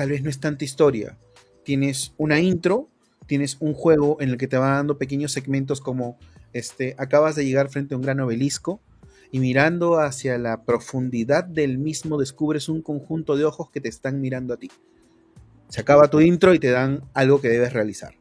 tal 0.00 0.08
vez 0.08 0.22
no 0.22 0.30
es 0.30 0.40
tanta 0.40 0.64
historia. 0.64 1.18
Tienes 1.62 2.14
una 2.16 2.40
intro, 2.40 2.88
tienes 3.26 3.58
un 3.60 3.74
juego 3.74 4.16
en 4.22 4.30
el 4.30 4.38
que 4.38 4.48
te 4.48 4.56
va 4.56 4.76
dando 4.76 4.96
pequeños 4.96 5.30
segmentos 5.30 5.82
como 5.82 6.18
este, 6.54 6.94
acabas 6.96 7.36
de 7.36 7.44
llegar 7.44 7.68
frente 7.68 7.92
a 7.92 7.98
un 7.98 8.02
gran 8.02 8.18
obelisco 8.20 8.80
y 9.30 9.40
mirando 9.40 9.98
hacia 9.98 10.38
la 10.38 10.64
profundidad 10.64 11.44
del 11.44 11.76
mismo 11.76 12.16
descubres 12.16 12.70
un 12.70 12.80
conjunto 12.80 13.36
de 13.36 13.44
ojos 13.44 13.68
que 13.70 13.82
te 13.82 13.90
están 13.90 14.22
mirando 14.22 14.54
a 14.54 14.56
ti. 14.56 14.70
Se 15.68 15.82
acaba 15.82 16.08
tu 16.08 16.22
intro 16.22 16.54
y 16.54 16.58
te 16.58 16.70
dan 16.70 17.02
algo 17.12 17.42
que 17.42 17.50
debes 17.50 17.74
realizar. 17.74 18.14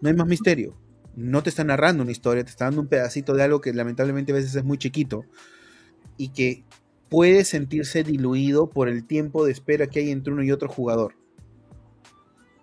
No 0.00 0.08
hay 0.08 0.16
más 0.16 0.26
misterio. 0.26 0.76
No 1.14 1.44
te 1.44 1.50
está 1.50 1.62
narrando 1.62 2.02
una 2.02 2.10
historia, 2.10 2.42
te 2.42 2.50
está 2.50 2.64
dando 2.64 2.80
un 2.80 2.88
pedacito 2.88 3.34
de 3.34 3.44
algo 3.44 3.60
que 3.60 3.72
lamentablemente 3.72 4.32
a 4.32 4.34
veces 4.34 4.52
es 4.56 4.64
muy 4.64 4.78
chiquito 4.78 5.26
y 6.16 6.30
que 6.30 6.64
puede 7.12 7.44
sentirse 7.44 8.04
diluido 8.04 8.70
por 8.70 8.88
el 8.88 9.04
tiempo 9.06 9.44
de 9.44 9.52
espera 9.52 9.86
que 9.86 9.98
hay 9.98 10.10
entre 10.10 10.32
uno 10.32 10.42
y 10.42 10.50
otro 10.50 10.70
jugador. 10.70 11.14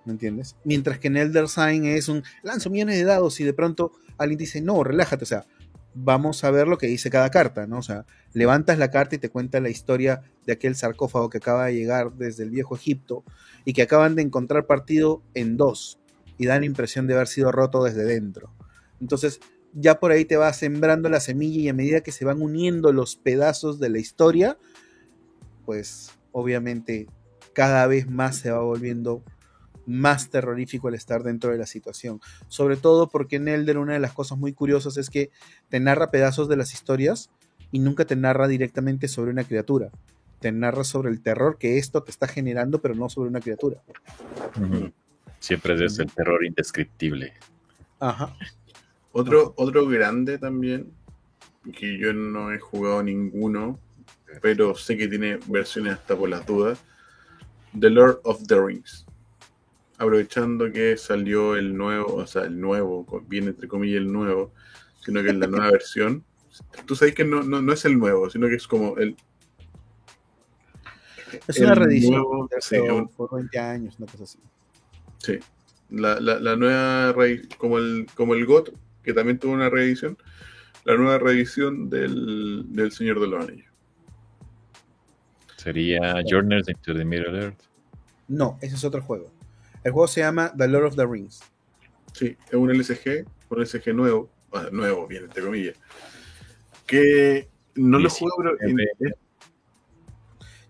¿Me 0.06 0.14
entiendes? 0.14 0.56
Mientras 0.64 0.98
que 0.98 1.08
en 1.08 1.18
Elder 1.18 1.46
es 1.84 2.10
un 2.10 2.24
lanzo 2.42 2.72
millones 2.72 2.98
de 2.98 3.04
dados 3.04 3.40
y 3.40 3.44
de 3.44 3.54
pronto 3.54 3.92
alguien 4.18 4.40
dice, 4.40 4.60
no, 4.60 4.84
relájate, 4.84 5.24
o 5.24 5.28
sea, 5.28 5.46
vamos 5.94 6.44
a 6.44 6.50
ver 6.50 6.68
lo 6.68 6.80
que 6.80 6.88
dice 6.88 7.12
cada 7.12 7.30
carta, 7.30 7.68
¿no? 7.68 7.78
O 7.78 7.84
sea, 7.84 8.08
levantas 8.34 8.80
la 8.80 8.90
carta 8.90 9.14
y 9.14 9.20
te 9.20 9.30
cuenta 9.30 9.60
la 9.60 9.70
historia 9.70 10.24
de 10.48 10.54
aquel 10.54 10.74
sarcófago 10.74 11.30
que 11.30 11.38
acaba 11.38 11.68
de 11.68 11.76
llegar 11.76 12.14
desde 12.14 12.42
el 12.42 12.50
viejo 12.50 12.76
Egipto 12.76 13.24
y 13.66 13.74
que 13.74 13.84
acaban 13.84 14.16
de 14.16 14.24
encontrar 14.24 14.66
partido 14.66 15.22
en 15.36 15.58
dos 15.58 16.00
y 16.40 16.48
dan 16.48 16.62
la 16.62 16.66
impresión 16.66 17.06
de 17.06 17.14
haber 17.14 17.28
sido 17.28 17.52
roto 17.52 17.84
desde 17.84 18.04
dentro. 18.04 18.52
Entonces, 19.00 19.42
ya 19.74 20.00
por 20.00 20.12
ahí 20.12 20.26
te 20.26 20.38
va 20.38 20.52
sembrando 20.54 21.10
la 21.10 21.20
semilla 21.20 21.60
y 21.60 21.70
a 21.70 21.74
medida 21.74 22.02
que 22.02 22.12
se 22.12 22.26
van 22.26 22.42
uniendo 22.42 22.92
los 22.92 23.16
pedazos 23.16 23.80
de 23.80 23.90
la 23.90 24.00
historia, 24.00 24.58
pues 25.66 26.12
obviamente 26.32 27.08
cada 27.54 27.86
vez 27.88 28.08
más 28.10 28.38
se 28.38 28.52
va 28.52 28.60
volviendo 28.60 29.24
más 29.86 30.30
terrorífico 30.30 30.88
el 30.88 30.96
estar 30.96 31.24
dentro 31.24 31.52
de 31.52 31.58
la 31.58 31.66
situación. 31.66 32.22
Sobre 32.48 32.78
todo 32.78 33.10
porque 33.10 33.38
en 33.38 33.48
Elder 33.48 33.78
una 33.78 33.94
de 33.94 34.00
las 34.00 34.14
cosas 34.14 34.38
muy 34.38 34.54
curiosas 34.54 34.98
es 34.98 35.10
que 35.10 35.32
te 35.70 35.80
narra 35.80 36.12
pedazos 36.12 36.48
de 36.48 36.58
las 36.58 36.74
historias 36.74 37.32
y 37.72 37.80
nunca 37.80 38.06
te 38.06 38.16
narra 38.16 38.48
directamente 38.48 39.08
sobre 39.08 39.32
una 39.32 39.44
criatura. 39.44 39.90
Te 40.40 40.52
narra 40.52 40.84
sobre 40.84 41.10
el 41.10 41.22
terror 41.22 41.58
que 41.58 41.78
esto 41.78 42.04
te 42.04 42.12
está 42.12 42.28
generando, 42.28 42.82
pero 42.82 42.96
no 42.96 43.10
sobre 43.10 43.30
una 43.30 43.42
criatura. 43.42 43.82
Siempre 45.40 45.86
es 45.86 46.00
el 46.00 46.12
terror 46.12 46.46
indescriptible. 46.46 47.34
Ajá. 48.00 48.36
Otro, 49.12 49.54
otro 49.58 49.88
grande 49.88 50.38
también, 50.38 50.92
que 51.74 51.98
yo 51.98 52.14
no 52.14 52.54
he 52.54 52.60
jugado 52.60 53.02
ninguno, 53.04 53.80
pero 54.42 54.76
sé 54.76 54.98
que 54.98 55.08
tiene 55.08 55.40
versiones 55.48 55.94
hasta 55.94 56.16
por 56.16 56.30
las 56.30 56.46
dudas, 56.46 56.80
The 57.80 57.90
Lord 57.90 58.22
of 58.24 58.46
the 58.48 58.60
Rings. 58.60 59.06
Aprovechando 59.98 60.72
que 60.72 60.96
salió 60.98 61.56
el 61.56 61.76
nuevo, 61.76 62.16
o 62.16 62.28
sea, 62.28 62.44
el 62.44 62.60
nuevo, 62.60 63.06
viene 63.28 63.48
entre 63.48 63.68
comillas 63.68 63.98
el 63.98 64.12
nuevo, 64.12 64.54
sino 65.02 65.22
que 65.24 65.30
es 65.30 65.36
la 65.36 65.48
nueva 65.48 65.72
versión. 65.72 66.24
Tú 66.86 66.96
sabes 66.96 67.16
que 67.16 67.26
no, 67.26 67.44
no, 67.44 67.74
es 67.74 67.86
el 67.86 67.98
nuevo, 67.98 68.30
sino 68.30 68.48
que 68.48 68.56
es 68.56 68.68
como 68.68 68.98
el, 68.98 69.16
es 71.48 71.60
una 71.60 71.76
reedición 71.76 73.08
por 73.10 73.36
20 73.36 73.60
años, 73.60 73.96
una 74.00 74.12
cosa 74.12 74.24
así. 74.24 74.40
Sí. 75.20 75.40
La, 75.90 76.20
la, 76.20 76.40
la 76.40 76.56
nueva 76.56 77.16
como 77.58 77.78
el, 77.78 78.08
como 78.16 78.36
el 78.36 78.46
GOT, 78.46 78.74
que 79.04 79.14
también 79.14 79.40
tuvo 79.40 79.54
una 79.54 79.70
reedición, 79.70 80.18
la 80.86 80.96
nueva 80.96 81.18
reedición 81.18 81.90
del, 81.90 82.66
del 82.74 82.92
Señor 82.92 83.20
de 83.20 83.28
los 83.28 83.48
Anillos. 83.48 83.70
¿Sería 85.58 86.22
Journey's 86.26 86.70
into 86.70 86.94
the 86.94 87.04
Middle 87.04 87.38
Earth? 87.38 87.60
No, 88.30 88.58
ese 88.62 88.76
es 88.76 88.84
otro 88.84 89.02
juego. 89.02 89.32
El 89.84 89.92
juego 89.92 90.08
se 90.08 90.22
llama 90.22 90.54
The 90.58 90.68
Lord 90.68 90.86
of 90.86 90.96
the 90.96 91.06
Rings. 91.06 91.42
Sí, 92.14 92.38
es 92.48 92.54
un 92.54 92.72
LSG, 92.72 93.26
un 93.50 93.62
LSG 93.62 93.94
nuevo, 93.94 94.30
nuevo, 94.72 95.08
bien, 95.08 95.26
entre 95.26 95.44
comillas, 95.44 95.76
que 96.86 97.50
no 97.76 98.00
lo 98.00 98.10
juego, 98.10 98.36
pero... 98.38 98.58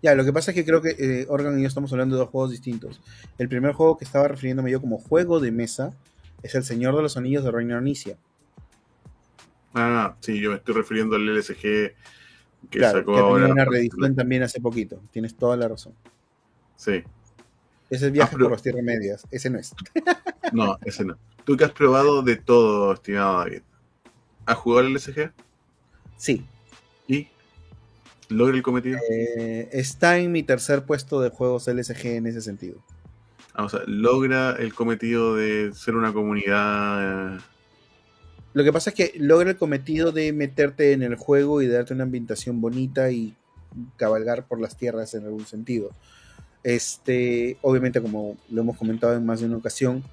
Ya, 0.02 0.14
lo 0.14 0.24
que 0.24 0.32
pasa 0.32 0.50
es 0.50 0.54
que 0.54 0.64
creo 0.64 0.80
que 0.80 0.96
eh, 0.98 1.26
Organ 1.28 1.58
y 1.58 1.62
yo 1.62 1.68
estamos 1.68 1.92
hablando 1.92 2.16
de 2.16 2.20
dos 2.20 2.30
juegos 2.30 2.50
distintos. 2.50 3.00
El 3.36 3.48
primer 3.48 3.72
juego 3.72 3.98
que 3.98 4.04
estaba 4.04 4.28
refiriéndome 4.28 4.70
yo 4.70 4.80
como 4.80 4.98
juego 4.98 5.40
de 5.40 5.52
mesa 5.52 5.92
es 6.42 6.54
El 6.54 6.64
Señor 6.64 6.96
de 6.96 7.02
los 7.02 7.16
Anillos 7.16 7.44
de 7.44 7.50
Reino 7.50 7.76
Onicia. 7.76 8.16
Ah, 9.74 10.16
sí, 10.20 10.40
yo 10.40 10.50
me 10.50 10.56
estoy 10.56 10.74
refiriendo 10.74 11.16
al 11.16 11.26
LSG 11.26 11.94
que 12.68 12.80
sacó 12.80 13.14
que 13.14 13.20
ahora. 13.20 13.46
una 13.46 13.64
reedición 13.64 14.14
también 14.14 14.42
hace 14.42 14.60
poquito. 14.60 15.00
Tienes 15.12 15.34
toda 15.36 15.56
la 15.56 15.68
razón. 15.68 15.94
Sí. 16.76 17.04
Ese 17.88 18.06
es 18.06 18.12
viaje 18.12 18.36
por 18.36 18.50
las 18.50 18.62
tierras 18.62 18.82
medias. 18.82 19.26
Ese 19.30 19.50
no 19.50 19.58
es. 19.58 19.74
no, 20.52 20.78
ese 20.84 21.04
no. 21.04 21.16
Tú 21.44 21.56
que 21.56 21.64
has 21.64 21.72
probado 21.72 22.22
de 22.22 22.36
todo, 22.36 22.92
estimado 22.92 23.38
David. 23.38 23.62
¿Has 24.46 24.56
jugado 24.56 24.86
al 24.86 24.94
LSG? 24.94 25.32
Sí. 26.16 26.44
¿Y? 27.08 27.28
¿Logra 28.28 28.56
el 28.56 28.62
cometido? 28.62 28.98
Eh, 29.10 29.68
está 29.72 30.18
en 30.18 30.30
mi 30.32 30.42
tercer 30.42 30.84
puesto 30.84 31.20
de 31.20 31.30
juegos 31.30 31.66
LSG 31.66 32.06
en 32.06 32.26
ese 32.26 32.40
sentido. 32.40 32.78
Ah, 33.54 33.64
o 33.64 33.68
sea, 33.68 33.80
logra 33.86 34.56
el 34.58 34.74
cometido 34.74 35.36
de 35.36 35.72
ser 35.74 35.96
una 35.96 36.12
comunidad. 36.12 37.36
Eh, 37.36 37.40
Lo 38.52 38.64
que 38.64 38.72
pasa 38.72 38.90
es 38.90 38.96
que 38.96 39.12
logra 39.18 39.50
el 39.50 39.56
cometido 39.56 40.12
de 40.12 40.32
meterte 40.32 40.92
en 40.92 41.02
el 41.02 41.16
juego 41.16 41.62
y 41.62 41.66
darte 41.66 41.94
una 41.94 42.04
ambientación 42.04 42.60
bonita 42.60 43.10
y 43.10 43.34
cabalgar 43.96 44.46
por 44.46 44.60
las 44.60 44.76
tierras 44.76 45.14
en 45.14 45.24
algún 45.24 45.46
sentido. 45.46 45.90
Este, 46.62 47.56
obviamente, 47.62 48.00
como 48.02 48.36
lo 48.50 48.60
hemos 48.62 48.76
comentado 48.76 49.14
en 49.14 49.24
más 49.24 49.40
de 49.40 49.46
una 49.46 49.56
ocasión, 49.56 50.04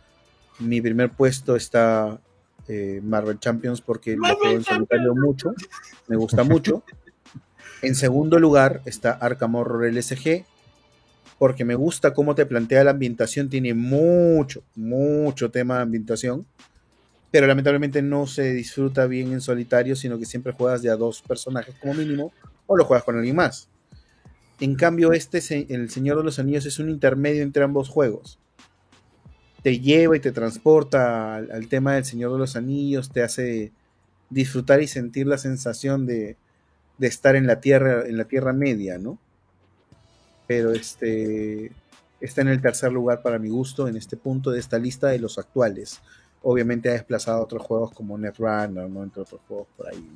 mi 0.59 0.81
primer 0.81 1.11
puesto 1.11 1.55
está 1.55 2.19
eh, 2.67 3.01
Marvel 3.03 3.39
Champions 3.39 3.81
porque 3.81 4.15
lo 4.15 4.35
juego 4.35 4.55
en 4.57 4.63
solitario 4.63 5.15
mucho, 5.15 5.53
me 6.07 6.15
gusta 6.15 6.43
mucho. 6.43 6.83
En 7.81 7.95
segundo 7.95 8.39
lugar 8.39 8.81
está 8.85 9.11
Arkham 9.11 9.55
Horror 9.55 9.85
LSG, 9.93 10.45
porque 11.39 11.65
me 11.65 11.75
gusta 11.75 12.13
cómo 12.13 12.35
te 12.35 12.45
plantea 12.45 12.83
la 12.83 12.91
ambientación, 12.91 13.49
tiene 13.49 13.73
mucho, 13.73 14.63
mucho 14.75 15.51
tema 15.51 15.77
de 15.77 15.81
ambientación, 15.83 16.45
pero 17.31 17.45
lamentablemente 17.45 18.01
no 18.01 18.25
se 18.25 18.53
disfruta 18.53 19.05
bien 19.05 19.31
en 19.31 19.41
solitario, 19.41 19.95
sino 19.95 20.17
que 20.17 20.25
siempre 20.25 20.53
juegas 20.53 20.81
de 20.81 20.89
a 20.89 20.95
dos 20.95 21.21
personajes 21.21 21.75
como 21.79 21.93
mínimo, 21.93 22.31
o 22.65 22.75
lo 22.75 22.85
juegas 22.85 23.03
con 23.03 23.17
alguien 23.17 23.35
más. 23.35 23.69
En 24.59 24.75
cambio, 24.75 25.13
este, 25.13 25.39
El 25.73 25.89
Señor 25.89 26.17
de 26.17 26.23
los 26.23 26.39
Anillos, 26.39 26.65
es 26.65 26.79
un 26.79 26.89
intermedio 26.89 27.43
entre 27.43 27.63
ambos 27.63 27.89
juegos. 27.89 28.39
Te 29.61 29.79
lleva 29.79 30.17
y 30.17 30.19
te 30.19 30.31
transporta 30.31 31.35
al, 31.35 31.67
tema 31.67 31.95
del 31.95 32.05
Señor 32.05 32.31
de 32.31 32.39
los 32.39 32.55
Anillos, 32.55 33.11
te 33.11 33.21
hace 33.21 33.71
disfrutar 34.29 34.81
y 34.81 34.87
sentir 34.87 35.27
la 35.27 35.37
sensación 35.37 36.05
de, 36.07 36.37
de 36.97 37.07
estar 37.07 37.35
en 37.35 37.45
la 37.45 37.59
tierra, 37.59 38.07
en 38.07 38.17
la 38.17 38.25
tierra 38.25 38.53
media, 38.53 38.97
¿no? 38.97 39.19
Pero 40.47 40.71
este 40.71 41.71
está 42.19 42.41
en 42.41 42.47
el 42.47 42.61
tercer 42.61 42.91
lugar 42.91 43.21
para 43.21 43.37
mi 43.37 43.49
gusto 43.49 43.87
en 43.87 43.95
este 43.95 44.17
punto 44.17 44.51
de 44.51 44.59
esta 44.59 44.79
lista 44.79 45.07
de 45.07 45.19
los 45.19 45.37
actuales. 45.37 46.01
Obviamente 46.41 46.89
ha 46.89 46.93
desplazado 46.93 47.39
a 47.39 47.43
otros 47.43 47.61
juegos 47.61 47.91
como 47.91 48.17
Netrunner, 48.17 48.89
¿no? 48.89 49.03
Entre 49.03 49.21
otros 49.21 49.41
juegos 49.47 49.67
por 49.75 49.87
ahí. 49.89 50.09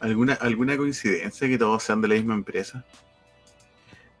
¿Alguna, 0.00 0.34
¿Alguna 0.34 0.76
coincidencia 0.76 1.48
que 1.48 1.58
todos 1.58 1.82
sean 1.82 2.00
de 2.00 2.08
la 2.08 2.14
misma 2.14 2.34
empresa? 2.34 2.84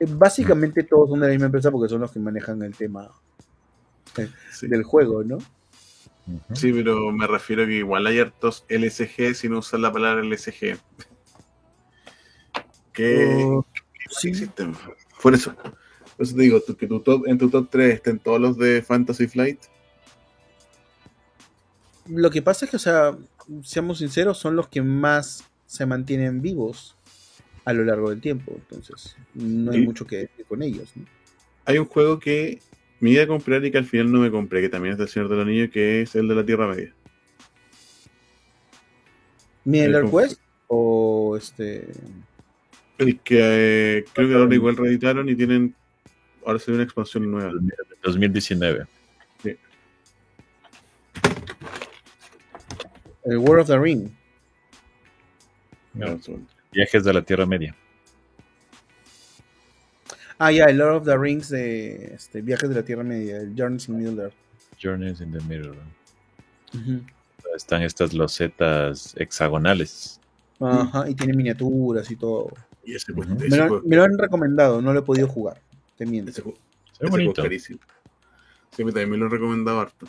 Eh, 0.00 0.06
básicamente 0.08 0.82
todos 0.82 1.10
son 1.10 1.20
de 1.20 1.26
la 1.26 1.32
misma 1.32 1.46
empresa 1.46 1.70
porque 1.70 1.88
son 1.88 2.00
los 2.00 2.10
que 2.10 2.18
manejan 2.18 2.62
el 2.62 2.74
tema 2.74 3.10
eh, 4.16 4.28
del 4.62 4.82
juego, 4.82 5.22
¿no? 5.22 5.38
Sí, 6.52 6.72
pero 6.72 7.10
me 7.10 7.26
refiero 7.26 7.62
a 7.62 7.66
que 7.66 7.76
igual 7.76 8.06
hay 8.06 8.18
hartos 8.18 8.64
LSG 8.68 9.34
sin 9.34 9.54
usar 9.54 9.80
la 9.80 9.90
palabra 9.90 10.22
LSG 10.22 10.78
que, 12.92 13.44
oh, 13.44 13.64
sí. 14.10 14.28
existen. 14.28 14.74
Por 15.22 15.34
eso. 15.34 15.54
Por 15.54 16.26
eso 16.26 16.34
te 16.34 16.42
digo, 16.42 16.60
que 16.64 16.86
tu 16.86 17.00
top, 17.00 17.26
en 17.26 17.38
tu 17.38 17.48
top 17.48 17.68
3 17.70 17.94
estén 17.94 18.18
todos 18.18 18.40
los 18.40 18.58
de 18.58 18.82
Fantasy 18.82 19.28
Flight. 19.28 19.60
Lo 22.08 22.30
que 22.30 22.42
pasa 22.42 22.64
es 22.64 22.70
que, 22.70 22.76
o 22.76 22.80
sea, 22.80 23.16
seamos 23.62 23.98
sinceros, 23.98 24.38
son 24.38 24.56
los 24.56 24.68
que 24.68 24.82
más 24.82 25.44
se 25.66 25.86
mantienen 25.86 26.40
vivos 26.40 26.96
a 27.64 27.72
lo 27.72 27.84
largo 27.84 28.10
del 28.10 28.20
tiempo. 28.20 28.52
Entonces, 28.54 29.16
no 29.34 29.72
hay 29.72 29.82
mucho 29.82 30.06
que 30.06 30.16
decir 30.16 30.46
con 30.46 30.62
ellos. 30.62 30.92
Hay 31.66 31.78
un 31.78 31.84
juego 31.84 32.18
que 32.18 32.60
me 33.00 33.10
iba 33.10 33.22
a 33.22 33.26
comprar 33.26 33.64
y 33.64 33.70
que 33.70 33.78
al 33.78 33.84
final 33.84 34.10
no 34.10 34.20
me 34.20 34.30
compré, 34.30 34.62
que 34.62 34.68
también 34.68 34.92
es 34.92 34.98
del 34.98 35.08
Señor 35.08 35.28
de 35.28 35.36
los 35.36 35.46
Anillos, 35.46 35.70
que 35.70 36.02
es 36.02 36.14
el 36.14 36.28
de 36.28 36.34
la 36.34 36.44
Tierra 36.44 36.66
Media. 36.66 36.94
¿Middle 39.64 40.10
Quest? 40.10 40.40
O 40.68 41.36
este. 41.36 41.88
El 42.98 43.20
que 43.20 43.98
eh, 43.98 44.04
creo 44.12 44.28
que 44.28 44.34
ahora 44.34 44.54
igual 44.54 44.76
reeditaron 44.76 45.28
y 45.28 45.36
tienen. 45.36 45.74
Ahora 46.44 46.58
se 46.58 46.70
ve 46.70 46.76
una 46.76 46.84
expansión 46.84 47.30
nueva. 47.30 47.52
2019. 48.02 48.86
Sí. 49.42 49.56
El 53.24 53.38
World 53.38 53.62
of 53.62 53.66
the 53.68 53.78
Ring. 53.78 54.10
Viajes 56.72 57.04
de 57.04 57.12
la 57.12 57.22
Tierra 57.22 57.46
Media. 57.46 57.74
Ah, 60.38 60.52
ya, 60.52 60.66
el 60.66 60.78
Lord 60.78 60.96
of 60.96 61.04
the 61.04 61.18
Rings 61.18 61.48
de 61.48 62.14
este, 62.14 62.42
Viajes 62.42 62.68
de 62.68 62.74
la 62.76 62.84
Tierra 62.84 63.02
Media, 63.02 63.38
el 63.38 63.54
Journeys 63.56 63.88
in 63.88 63.96
Middle 63.96 64.22
Earth. 64.22 64.34
Journeys 64.80 65.20
in 65.20 65.32
the 65.32 65.40
Middle 65.40 65.74
Earth. 65.74 67.02
Están 67.56 67.82
estas 67.82 68.12
losetas 68.12 69.14
hexagonales. 69.18 70.20
Ajá, 70.60 71.08
y 71.10 71.14
tiene 71.14 71.32
miniaturas 71.32 72.08
y 72.10 72.16
todo. 72.16 72.52
Y 72.88 72.94
ese, 72.94 73.12
me, 73.12 73.96
lo, 73.96 74.02
han 74.02 74.16
recomendado, 74.16 74.80
no 74.80 74.94
lo 74.94 75.00
he 75.00 75.02
podido 75.02 75.28
jugar. 75.28 75.60
Te 75.98 76.06
miento. 76.06 76.30
Ese, 76.30 76.42
es 77.00 77.10
bonito. 77.10 77.42
carísimo. 77.42 77.80
Sí, 78.74 78.82
también 78.82 79.10
me 79.10 79.18
lo 79.18 79.26
han 79.26 79.30
recomendado 79.30 79.78
harto. 79.78 80.06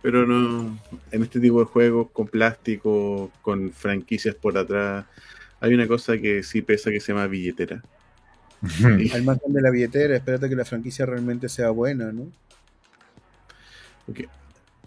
Pero 0.00 0.26
no, 0.26 0.78
en 1.10 1.22
este 1.22 1.40
tipo 1.40 1.60
de 1.60 1.66
juegos 1.66 2.08
con 2.10 2.26
plástico, 2.26 3.30
con 3.42 3.70
franquicias 3.70 4.34
por 4.34 4.56
atrás, 4.56 5.04
hay 5.60 5.74
una 5.74 5.86
cosa 5.86 6.16
que 6.16 6.42
sí 6.42 6.62
pesa 6.62 6.90
que 6.90 7.00
se 7.00 7.12
llama 7.12 7.26
billetera. 7.26 7.82
Al 9.12 9.22
más 9.24 9.38
de 9.46 9.60
la 9.60 9.70
billetera, 9.70 10.16
espérate 10.16 10.48
que 10.48 10.56
la 10.56 10.64
franquicia 10.64 11.04
realmente 11.04 11.50
sea 11.50 11.68
buena, 11.68 12.12
¿no? 12.12 12.32
Ok. 14.08 14.20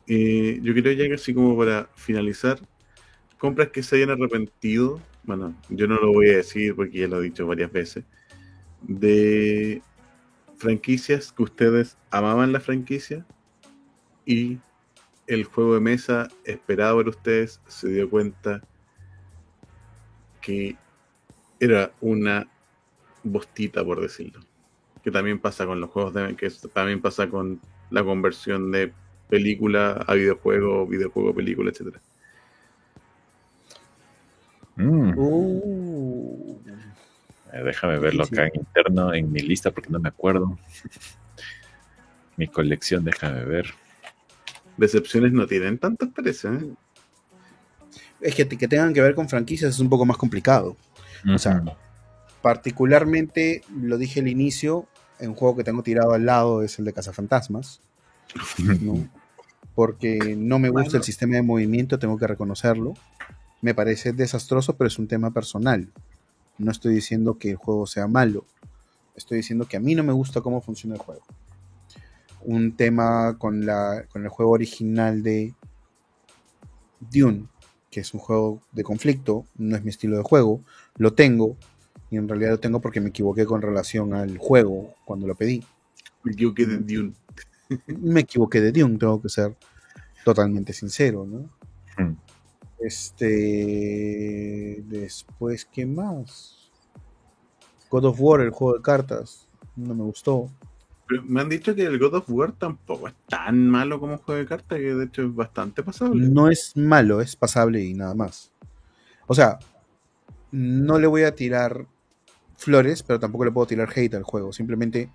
Eh, 0.08 0.60
yo 0.64 0.74
creo 0.74 0.94
ya 0.94 1.08
que 1.08 1.14
así 1.14 1.32
como 1.32 1.56
para 1.56 1.88
finalizar, 1.94 2.60
compras 3.38 3.68
que 3.68 3.84
se 3.84 3.98
hayan 3.98 4.10
arrepentido, 4.10 5.00
bueno, 5.24 5.56
yo 5.70 5.88
no 5.88 5.96
lo 5.96 6.12
voy 6.12 6.30
a 6.30 6.38
decir 6.38 6.76
porque 6.76 7.00
ya 7.00 7.08
lo 7.08 7.20
he 7.20 7.24
dicho 7.24 7.48
varias 7.48 7.72
veces, 7.72 8.04
de 8.82 9.82
franquicias 10.58 11.32
que 11.32 11.44
ustedes 11.44 11.98
amaban 12.12 12.52
la 12.52 12.60
franquicia 12.60 13.26
y 14.26 14.60
el 15.28 15.46
juego 15.46 15.76
de 15.76 15.80
mesa 15.80 16.28
esperado 16.44 16.98
por 16.98 17.10
ustedes 17.10 17.62
se 17.68 17.90
dio 17.90 18.10
cuenta 18.10 18.62
que 20.42 20.76
era 21.60 21.94
una 22.02 22.48
bostita, 23.24 23.84
por 23.84 24.02
decirlo. 24.02 24.42
Que 25.02 25.12
también 25.12 25.40
pasa 25.40 25.66
con 25.66 25.80
los 25.80 25.90
juegos 25.90 26.14
de 26.14 26.36
que 26.36 26.50
también 26.74 27.02
pasa 27.02 27.30
con 27.30 27.62
la 27.90 28.04
conversión 28.04 28.72
de 28.72 28.94
película 29.30 30.04
a 30.08 30.14
videojuego, 30.14 30.86
videojuego, 30.86 31.34
película, 31.34 31.72
etcétera. 31.72 32.02
Mm. 34.76 35.18
Uh. 35.18 36.60
Eh, 37.54 37.64
déjame 37.64 38.00
verlo 38.00 38.24
acá 38.24 38.48
en 38.48 38.56
interno, 38.56 39.14
en 39.14 39.32
mi 39.32 39.40
lista, 39.40 39.72
porque 39.72 39.90
no 39.90 40.00
me 40.00 40.10
acuerdo. 40.10 40.58
mi 42.38 42.48
colección, 42.48 43.04
déjame 43.04 43.44
ver. 43.46 43.74
Decepciones 44.78 45.32
no 45.34 45.46
tienen 45.46 45.78
tantas, 45.78 46.10
parece. 46.10 46.48
¿eh? 46.48 46.74
Es 48.22 48.36
que, 48.36 48.48
que 48.48 48.68
tengan 48.68 48.94
que 48.94 49.02
ver 49.02 49.14
con 49.14 49.30
franquicias 49.30 49.76
es 49.76 49.80
un 49.80 49.90
poco 49.90 50.06
más 50.06 50.18
complicado. 50.18 50.76
O 51.32 51.38
sea, 51.38 51.64
particularmente, 52.42 53.62
lo 53.74 53.98
dije 53.98 54.20
al 54.20 54.28
inicio, 54.28 54.88
en 55.20 55.30
un 55.30 55.36
juego 55.36 55.56
que 55.56 55.64
tengo 55.64 55.84
tirado 55.84 56.14
al 56.14 56.26
lado 56.26 56.64
es 56.64 56.80
el 56.80 56.86
de 56.86 56.94
Cazafantasmas. 56.94 57.82
¿no? 58.82 59.08
Porque 59.76 60.36
no 60.38 60.60
me 60.60 60.70
gusta 60.70 60.98
el 60.98 61.04
sistema 61.04 61.36
de 61.36 61.44
movimiento, 61.44 62.00
tengo 62.00 62.18
que 62.18 62.28
reconocerlo. 62.28 62.94
Me 63.64 63.74
parece 63.74 64.14
desastroso, 64.14 64.78
pero 64.78 64.90
es 64.90 65.00
un 65.00 65.08
tema 65.08 65.32
personal. 65.32 65.92
No 66.60 66.72
estoy 66.72 66.94
diciendo 66.94 67.40
que 67.40 67.50
el 67.50 67.56
juego 67.56 67.88
sea 67.88 68.08
malo. 68.08 68.46
Estoy 69.16 69.38
diciendo 69.38 69.66
que 69.68 69.78
a 69.78 69.80
mí 69.80 69.96
no 69.96 70.04
me 70.04 70.14
gusta 70.14 70.42
cómo 70.42 70.62
funciona 70.62 70.94
el 70.94 71.02
juego 71.02 71.24
un 72.46 72.76
tema 72.76 73.38
con, 73.38 73.66
la, 73.66 74.06
con 74.12 74.24
el 74.24 74.30
juego 74.30 74.52
original 74.52 75.24
de 75.24 75.54
Dune, 77.00 77.48
que 77.90 78.02
es 78.02 78.14
un 78.14 78.20
juego 78.20 78.62
de 78.72 78.84
conflicto, 78.84 79.46
no 79.58 79.76
es 79.76 79.84
mi 79.84 79.90
estilo 79.90 80.18
de 80.18 80.24
juego, 80.24 80.62
lo 80.98 81.14
tengo, 81.14 81.58
y 82.10 82.18
en 82.18 82.28
realidad 82.28 82.52
lo 82.52 82.60
tengo 82.60 82.82
porque 82.82 83.02
me 83.02 83.10
equivoqué 83.10 83.46
con 83.46 83.62
relación 83.62 84.14
al 84.14 84.38
juego 84.38 84.94
cuando 85.06 85.28
lo 85.28 85.36
pedí. 85.36 85.64
Me 86.24 86.34
equivoqué 86.34 86.66
de 86.66 86.78
Dune. 86.78 87.14
me 87.88 88.22
equivoqué 88.22 88.62
de 88.62 88.72
Dune, 88.72 88.98
tengo 88.98 89.22
que 89.22 89.30
ser 89.30 89.56
totalmente 90.24 90.74
sincero, 90.74 91.26
¿no? 91.26 91.50
Hmm. 91.98 92.16
Este. 92.86 94.84
Después, 94.88 95.66
¿qué 95.66 95.86
más? 95.86 96.72
God 97.90 98.06
of 98.06 98.20
War, 98.20 98.42
el 98.42 98.50
juego 98.50 98.78
de 98.78 98.82
cartas. 98.82 99.48
No 99.76 99.96
me 99.96 100.04
gustó 100.04 100.50
me 101.22 101.42
han 101.42 101.50
dicho 101.50 101.76
que 101.76 101.84
el 101.84 102.00
God 102.00 102.16
of 102.16 102.30
War 102.30 102.54
tampoco 102.54 103.08
es 103.08 103.14
tan 103.28 103.68
malo 103.68 104.00
como 104.00 104.14
un 104.14 104.20
juego 104.20 104.40
de 104.40 104.48
cartas, 104.48 104.80
que 104.80 104.96
de 104.96 105.06
hecho 105.06 105.24
es 105.24 105.36
bastante 105.36 105.84
pasable. 105.84 106.28
No 106.28 106.50
es 106.50 106.76
malo, 106.76 107.22
es 107.22 107.36
pasable 107.36 107.84
y 107.84 107.94
nada 107.94 108.16
más. 108.16 108.52
O 109.28 109.36
sea, 109.36 109.60
no 110.52 111.00
le 111.00 111.08
voy 111.08 111.24
a 111.24 111.36
tirar 111.36 111.88
flores, 112.58 113.04
pero 113.04 113.20
tampoco 113.20 113.46
le 113.46 113.52
puedo 113.52 113.68
tirar 113.68 113.90
hate 113.94 114.16
al 114.16 114.24
juego. 114.24 114.54
Simplemente, 114.54 115.10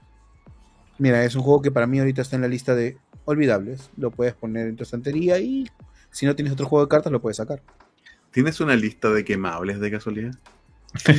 mira, 0.99 1.24
es 1.24 1.35
un 1.35 1.43
juego 1.43 1.62
que 1.62 1.70
para 1.70 1.86
mí 1.86 1.99
ahorita 1.99 2.23
está 2.23 2.36
en 2.36 2.43
la 2.43 2.49
lista 2.49 2.74
de 2.74 2.99
olvidables. 3.24 3.90
Lo 3.97 4.11
puedes 4.11 4.35
poner 4.35 4.69
en 4.69 4.77
tu 4.77 4.82
estantería 4.82 5.39
y 5.39 5.69
si 6.10 6.26
no 6.26 6.35
tienes 6.35 6.52
otro 6.52 6.66
juego 6.66 6.85
de 6.85 6.89
cartas, 6.89 7.12
lo 7.12 7.20
puedes 7.20 7.36
sacar. 7.36 7.62
¿Tienes 8.30 8.60
una 8.60 8.76
lista 8.76 9.10
de 9.10 9.24
quemables 9.24 9.80
de 9.80 9.90
casualidad? 9.90 10.35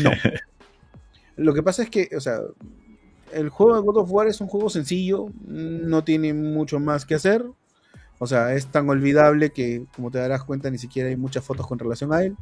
No. 0.04 0.12
Lo 1.36 1.54
que 1.54 1.64
pasa 1.64 1.84
es 1.84 1.90
que, 1.90 2.10
o 2.16 2.20
sea, 2.20 2.42
el 3.32 3.50
juego 3.50 3.76
de 3.76 3.82
God 3.82 3.98
of 3.98 4.12
War 4.12 4.28
es 4.28 4.42
un 4.42 4.48
juego 4.48 4.70
sencillo, 4.70 5.28
no 5.46 6.04
tiene 6.04 6.34
mucho 6.34 6.80
más 6.80 7.06
que 7.06 7.16
hacer. 7.16 7.46
O 8.20 8.28
sea, 8.28 8.54
es 8.54 8.68
tan 8.68 8.90
olvidable 8.90 9.52
que, 9.52 9.86
como 9.96 10.12
te 10.12 10.18
darás 10.18 10.44
cuenta, 10.44 10.70
ni 10.70 10.78
siquiera 10.78 11.08
hay 11.10 11.16
muchas 11.16 11.44
fotos 11.44 11.66
con 11.66 11.80
relación 11.80 12.14
a 12.14 12.24
él. 12.24 12.36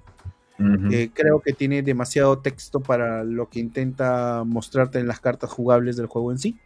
Eh, 0.91 1.11
creo 1.13 1.39
que 1.39 1.53
tiene 1.53 1.83
demasiado 1.83 2.39
texto 2.39 2.79
para 2.79 3.23
lo 3.23 3.47
que 3.47 3.59
intenta 3.59 4.43
mostrarte 4.43 4.97
en 4.97 5.07
las 5.07 5.19
cartas 5.19 5.51
jugables 5.51 5.97
del 5.97 6.07
juego 6.07 6.31
en 6.31 6.39
sí. 6.39 6.57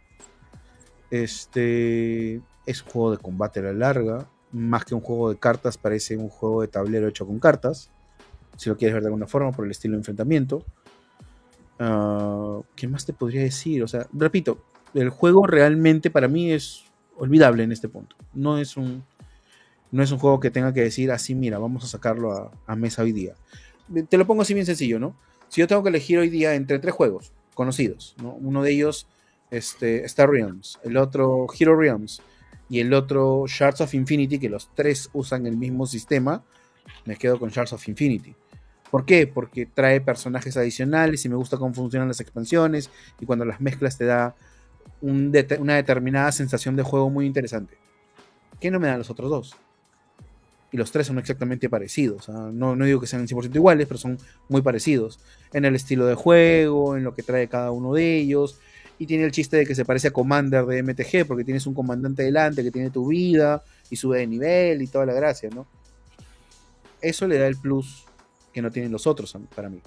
Este 1.10 2.40
es 2.64 2.82
un 2.82 2.88
juego 2.88 3.10
de 3.10 3.18
combate 3.18 3.60
a 3.60 3.64
la 3.64 3.74
larga. 3.74 4.26
Más 4.52 4.84
que 4.84 4.94
un 4.94 5.00
juego 5.00 5.30
de 5.30 5.38
cartas, 5.38 5.78
parece 5.78 6.16
un 6.16 6.28
juego 6.28 6.62
de 6.62 6.68
tablero 6.68 7.08
hecho 7.08 7.26
con 7.26 7.38
cartas. 7.38 7.90
Si 8.56 8.68
lo 8.68 8.76
quieres 8.76 8.94
ver 8.94 9.02
de 9.02 9.08
alguna 9.08 9.26
forma, 9.26 9.52
por 9.52 9.64
el 9.64 9.70
estilo 9.70 9.92
de 9.92 10.00
enfrentamiento. 10.00 10.64
Ah, 11.78 12.60
¿Qué 12.76 12.86
más 12.86 13.06
te 13.06 13.12
podría 13.12 13.42
decir? 13.42 13.82
O 13.82 13.88
sea, 13.88 14.06
repito, 14.12 14.62
el 14.94 15.10
juego 15.10 15.46
realmente 15.46 16.10
para 16.10 16.28
mí 16.28 16.52
es 16.52 16.84
olvidable 17.16 17.62
en 17.62 17.72
este 17.72 17.88
punto. 17.88 18.16
No 18.34 18.58
es 18.58 18.76
un, 18.76 19.04
no 19.90 20.02
es 20.02 20.10
un 20.10 20.18
juego 20.18 20.40
que 20.40 20.50
tenga 20.50 20.72
que 20.72 20.82
decir 20.82 21.10
así, 21.12 21.34
mira, 21.34 21.58
vamos 21.58 21.84
a 21.84 21.86
sacarlo 21.86 22.52
a, 22.66 22.76
mesa 22.76 23.02
hoy 23.02 23.12
día. 23.12 23.34
Te 24.08 24.16
lo 24.16 24.26
pongo 24.26 24.42
así 24.42 24.54
bien 24.54 24.66
sencillo, 24.66 24.98
¿no? 24.98 25.16
Si 25.48 25.60
yo 25.60 25.68
tengo 25.68 25.82
que 25.82 25.90
elegir 25.90 26.18
hoy 26.18 26.30
día 26.30 26.54
entre 26.54 26.78
tres 26.78 26.94
juegos 26.94 27.32
conocidos, 27.54 28.14
¿no? 28.22 28.32
Uno 28.32 28.62
de 28.62 28.72
ellos, 28.72 29.06
este, 29.50 30.04
Star 30.06 30.30
Realms, 30.30 30.78
el 30.82 30.96
otro 30.96 31.46
Hero 31.58 31.76
Realms 31.76 32.22
y 32.68 32.80
el 32.80 32.92
otro 32.94 33.44
Shards 33.46 33.80
of 33.80 33.94
Infinity, 33.94 34.38
que 34.38 34.48
los 34.48 34.70
tres 34.74 35.10
usan 35.12 35.46
el 35.46 35.56
mismo 35.56 35.86
sistema, 35.86 36.42
me 37.04 37.16
quedo 37.16 37.38
con 37.38 37.50
Shards 37.50 37.72
of 37.72 37.88
Infinity. 37.88 38.34
¿Por 38.90 39.06
qué? 39.06 39.26
Porque 39.26 39.66
trae 39.66 40.00
personajes 40.00 40.56
adicionales 40.56 41.24
y 41.24 41.28
me 41.28 41.36
gusta 41.36 41.56
cómo 41.56 41.72
funcionan 41.72 42.08
las 42.08 42.20
expansiones 42.20 42.90
y 43.20 43.26
cuando 43.26 43.44
las 43.44 43.60
mezclas 43.60 43.96
te 43.96 44.04
da 44.04 44.34
una 45.00 45.74
determinada 45.76 46.30
sensación 46.30 46.76
de 46.76 46.82
juego 46.82 47.10
muy 47.10 47.26
interesante. 47.26 47.76
¿Qué 48.60 48.70
no 48.70 48.78
me 48.78 48.88
dan 48.88 48.98
los 48.98 49.10
otros 49.10 49.30
dos? 49.30 49.56
Y 50.70 50.76
los 50.76 50.90
tres 50.90 51.06
son 51.06 51.18
exactamente 51.18 51.68
parecidos. 51.68 52.28
¿ah? 52.28 52.50
No, 52.52 52.76
no, 52.76 52.84
digo 52.84 53.00
que 53.00 53.06
sean 53.06 53.26
100% 53.26 53.54
iguales, 53.54 53.86
pero 53.86 53.98
son 53.98 54.18
muy 54.48 54.62
parecidos. 54.62 55.20
En 55.52 55.64
el 55.64 55.74
estilo 55.74 56.06
de 56.06 56.14
juego, 56.14 56.96
en 56.96 57.04
lo 57.04 57.14
que 57.14 57.22
trae 57.22 57.48
cada 57.48 57.70
uno 57.70 57.92
de 57.92 58.16
ellos. 58.16 58.58
Y 59.02 59.06
tiene 59.06 59.24
el 59.24 59.32
chiste 59.32 59.56
de 59.56 59.66
que 59.66 59.74
se 59.74 59.84
parece 59.84 60.06
a 60.06 60.10
Commander 60.12 60.64
de 60.64 60.80
MTG, 60.80 61.26
porque 61.26 61.42
tienes 61.42 61.66
un 61.66 61.74
comandante 61.74 62.22
delante 62.22 62.62
que 62.62 62.70
tiene 62.70 62.88
tu 62.88 63.08
vida 63.08 63.60
y 63.90 63.96
sube 63.96 64.18
de 64.18 64.28
nivel 64.28 64.80
y 64.80 64.86
toda 64.86 65.04
la 65.04 65.12
gracia, 65.12 65.50
¿no? 65.52 65.66
Eso 67.00 67.26
le 67.26 67.36
da 67.36 67.48
el 67.48 67.56
plus 67.56 68.04
que 68.52 68.62
no 68.62 68.70
tienen 68.70 68.92
los 68.92 69.08
otros 69.08 69.36
para 69.56 69.68
mí. 69.68 69.80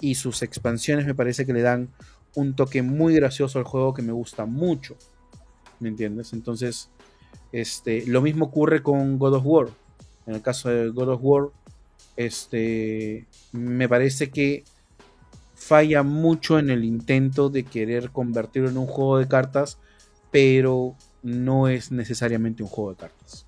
Y 0.00 0.16
sus 0.16 0.42
expansiones 0.42 1.06
me 1.06 1.14
parece 1.14 1.46
que 1.46 1.52
le 1.52 1.62
dan 1.62 1.90
un 2.34 2.56
toque 2.56 2.82
muy 2.82 3.14
gracioso 3.14 3.60
al 3.60 3.64
juego 3.64 3.94
que 3.94 4.02
me 4.02 4.10
gusta 4.10 4.46
mucho. 4.46 4.96
¿Me 5.78 5.88
entiendes? 5.88 6.32
Entonces, 6.32 6.90
este, 7.52 8.04
lo 8.04 8.20
mismo 8.20 8.46
ocurre 8.46 8.82
con 8.82 9.16
God 9.16 9.34
of 9.34 9.46
War. 9.46 9.68
En 10.26 10.34
el 10.34 10.42
caso 10.42 10.70
de 10.70 10.88
God 10.88 11.10
of 11.10 11.20
War, 11.22 11.50
este, 12.16 13.28
me 13.52 13.88
parece 13.88 14.30
que 14.30 14.64
falla 15.70 16.02
mucho 16.02 16.58
en 16.58 16.68
el 16.68 16.82
intento 16.82 17.48
de 17.48 17.62
querer 17.62 18.10
convertirlo 18.10 18.70
en 18.70 18.76
un 18.76 18.88
juego 18.88 19.18
de 19.18 19.28
cartas, 19.28 19.78
pero 20.32 20.96
no 21.22 21.68
es 21.68 21.92
necesariamente 21.92 22.64
un 22.64 22.68
juego 22.68 22.90
de 22.90 22.96
cartas. 22.96 23.46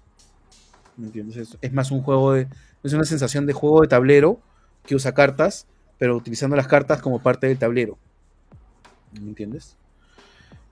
¿Me 0.97 1.07
entiendes? 1.07 1.57
Es, 1.61 1.73
más 1.73 1.91
un 1.91 2.01
juego 2.01 2.35
de. 2.35 2.47
Es 2.85 2.93
una 2.93 3.03
sensación 3.03 3.45
de 3.45 3.55
juego 3.55 3.81
de 3.81 3.89
tablero 3.89 4.39
que 4.87 4.95
usa 4.95 5.15
cartas, 5.15 5.67
pero 5.99 6.17
utilizando 6.17 6.55
las 6.55 6.69
cartas 6.69 7.03
como 7.03 7.21
parte 7.21 7.49
del 7.49 7.59
tablero. 7.59 7.99
¿Me 9.21 9.31
entiendes? 9.31 9.77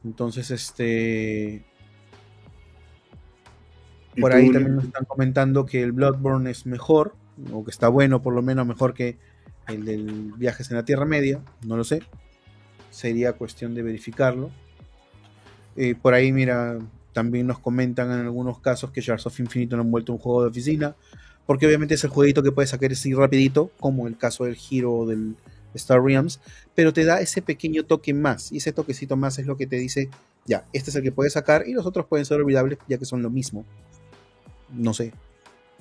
Entonces, 0.04 0.52
este. 0.52 1.64
Por 4.20 4.32
ahí 4.32 4.52
también 4.52 4.76
nos 4.76 4.84
están 4.84 5.04
comentando 5.04 5.66
que 5.66 5.82
el 5.82 5.90
Bloodborne 5.90 6.48
es 6.48 6.64
mejor, 6.64 7.16
o 7.52 7.64
que 7.64 7.72
está 7.72 7.88
bueno, 7.88 8.22
por 8.22 8.34
lo 8.34 8.42
menos 8.42 8.68
mejor 8.68 8.94
que 8.94 9.18
el 9.68 9.84
del 9.84 10.32
Viajes 10.36 10.70
en 10.70 10.76
la 10.76 10.84
Tierra 10.84 11.04
Media. 11.04 11.40
No 11.66 11.76
lo 11.76 11.84
sé. 11.84 12.02
Sería 12.90 13.32
cuestión 13.34 13.74
de 13.74 13.82
verificarlo. 13.82 14.50
Eh, 15.76 15.94
por 15.94 16.14
ahí, 16.14 16.32
mira, 16.32 16.78
también 17.12 17.46
nos 17.46 17.58
comentan 17.58 18.10
en 18.10 18.20
algunos 18.20 18.60
casos 18.60 18.90
que 18.90 19.00
Shards 19.00 19.26
of 19.26 19.38
Infinite 19.40 19.76
no 19.76 19.82
han 19.82 19.90
vuelto 19.90 20.12
un 20.12 20.18
juego 20.18 20.42
de 20.42 20.48
oficina. 20.48 20.96
Porque 21.46 21.66
obviamente 21.66 21.94
es 21.94 22.04
el 22.04 22.10
jueguito 22.10 22.42
que 22.42 22.52
puedes 22.52 22.70
sacar 22.70 22.92
así 22.92 23.12
rapidito, 23.12 23.70
como 23.80 24.06
el 24.06 24.16
caso 24.16 24.44
del 24.44 24.56
Hero 24.70 25.06
del 25.06 25.36
Star 25.74 26.02
Realms, 26.02 26.40
pero 26.74 26.92
te 26.92 27.04
da 27.04 27.20
ese 27.20 27.42
pequeño 27.42 27.84
toque 27.84 28.14
más, 28.14 28.52
y 28.52 28.58
ese 28.58 28.72
toquecito 28.72 29.16
más 29.16 29.38
es 29.38 29.46
lo 29.46 29.56
que 29.56 29.66
te 29.66 29.76
dice, 29.76 30.10
ya, 30.46 30.66
este 30.72 30.90
es 30.90 30.96
el 30.96 31.02
que 31.02 31.12
puedes 31.12 31.32
sacar, 31.32 31.66
y 31.66 31.72
los 31.72 31.86
otros 31.86 32.06
pueden 32.06 32.24
ser 32.26 32.40
olvidables 32.40 32.78
ya 32.88 32.98
que 32.98 33.04
son 33.04 33.22
lo 33.22 33.30
mismo. 33.30 33.64
No 34.72 34.94
sé, 34.94 35.12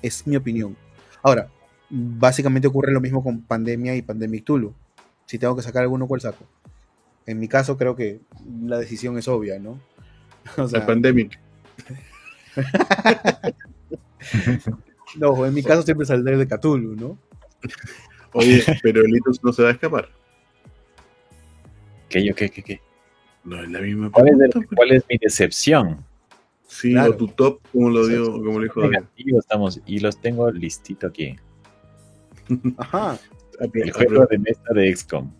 es 0.01 0.25
mi 0.25 0.35
opinión. 0.35 0.75
Ahora, 1.21 1.51
básicamente 1.89 2.67
ocurre 2.67 2.91
lo 2.91 3.01
mismo 3.01 3.23
con 3.23 3.41
Pandemia 3.41 3.95
y 3.95 4.01
Pandemic 4.01 4.45
Tulu. 4.45 4.73
Si 5.25 5.37
tengo 5.37 5.55
que 5.55 5.61
sacar 5.61 5.83
alguno, 5.83 6.07
¿cuál 6.07 6.21
saco? 6.21 6.45
En 7.25 7.39
mi 7.39 7.47
caso 7.47 7.77
creo 7.77 7.95
que 7.95 8.19
la 8.65 8.79
decisión 8.79 9.17
es 9.17 9.27
obvia, 9.27 9.59
¿no? 9.59 9.79
O 10.57 10.67
sea, 10.67 10.85
Pandemic. 10.85 11.39
no, 15.17 15.45
en 15.45 15.53
mi 15.53 15.63
caso 15.63 15.83
siempre 15.83 16.05
saldré 16.05 16.37
de 16.37 16.47
Cthulhu, 16.47 16.95
¿no? 16.95 17.17
Oye, 18.33 18.63
pero 18.81 19.03
Litos 19.03 19.43
no 19.43 19.53
se 19.53 19.63
va 19.63 19.69
a 19.69 19.73
escapar. 19.73 20.09
¿Qué 22.07 22.25
yo 22.25 22.33
qué, 22.33 22.49
qué, 22.49 22.63
qué? 22.63 22.81
No 23.43 23.61
es 23.61 23.69
la 23.69 23.79
misma 23.79 24.11
¿Cuál, 24.11 24.29
es. 24.29 24.35
¿cuál 24.75 24.91
es 24.91 25.03
mi 25.09 25.17
decepción? 25.17 26.03
Sí, 26.67 26.95
o 26.95 27.15
tu 27.15 27.27
top, 27.27 27.61
como 27.71 27.89
lo 27.89 28.05
dio, 28.07 28.31
como 28.31 28.59
lo 28.59 28.63
dijo 28.63 28.81
estamos, 29.39 29.81
y 29.85 29.99
los 29.99 30.19
tengo 30.21 30.51
listito 30.51 31.07
aquí. 31.07 31.35
Ajá. 32.77 33.17
El 33.73 33.91
juego 33.91 34.25
de 34.25 34.37
mesa 34.37 34.73
de 34.73 34.95
XCOM. 34.95 35.31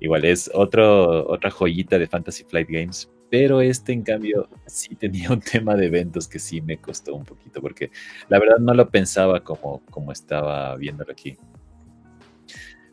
Igual 0.00 0.24
es 0.24 0.50
otro, 0.52 1.28
otra 1.28 1.50
joyita 1.50 1.98
de 1.98 2.08
Fantasy 2.08 2.44
Flight 2.44 2.68
Games. 2.68 3.08
Pero 3.30 3.60
este, 3.60 3.92
en 3.92 4.02
cambio, 4.02 4.48
sí 4.66 4.94
tenía 4.96 5.30
un 5.30 5.40
tema 5.40 5.76
de 5.76 5.86
eventos 5.86 6.26
que 6.28 6.38
sí 6.38 6.60
me 6.60 6.78
costó 6.78 7.14
un 7.14 7.24
poquito. 7.24 7.60
Porque 7.60 7.90
la 8.28 8.38
verdad 8.38 8.58
no 8.58 8.74
lo 8.74 8.90
pensaba 8.90 9.44
como, 9.44 9.80
como 9.90 10.12
estaba 10.12 10.76
viéndolo 10.76 11.12
aquí. 11.12 11.36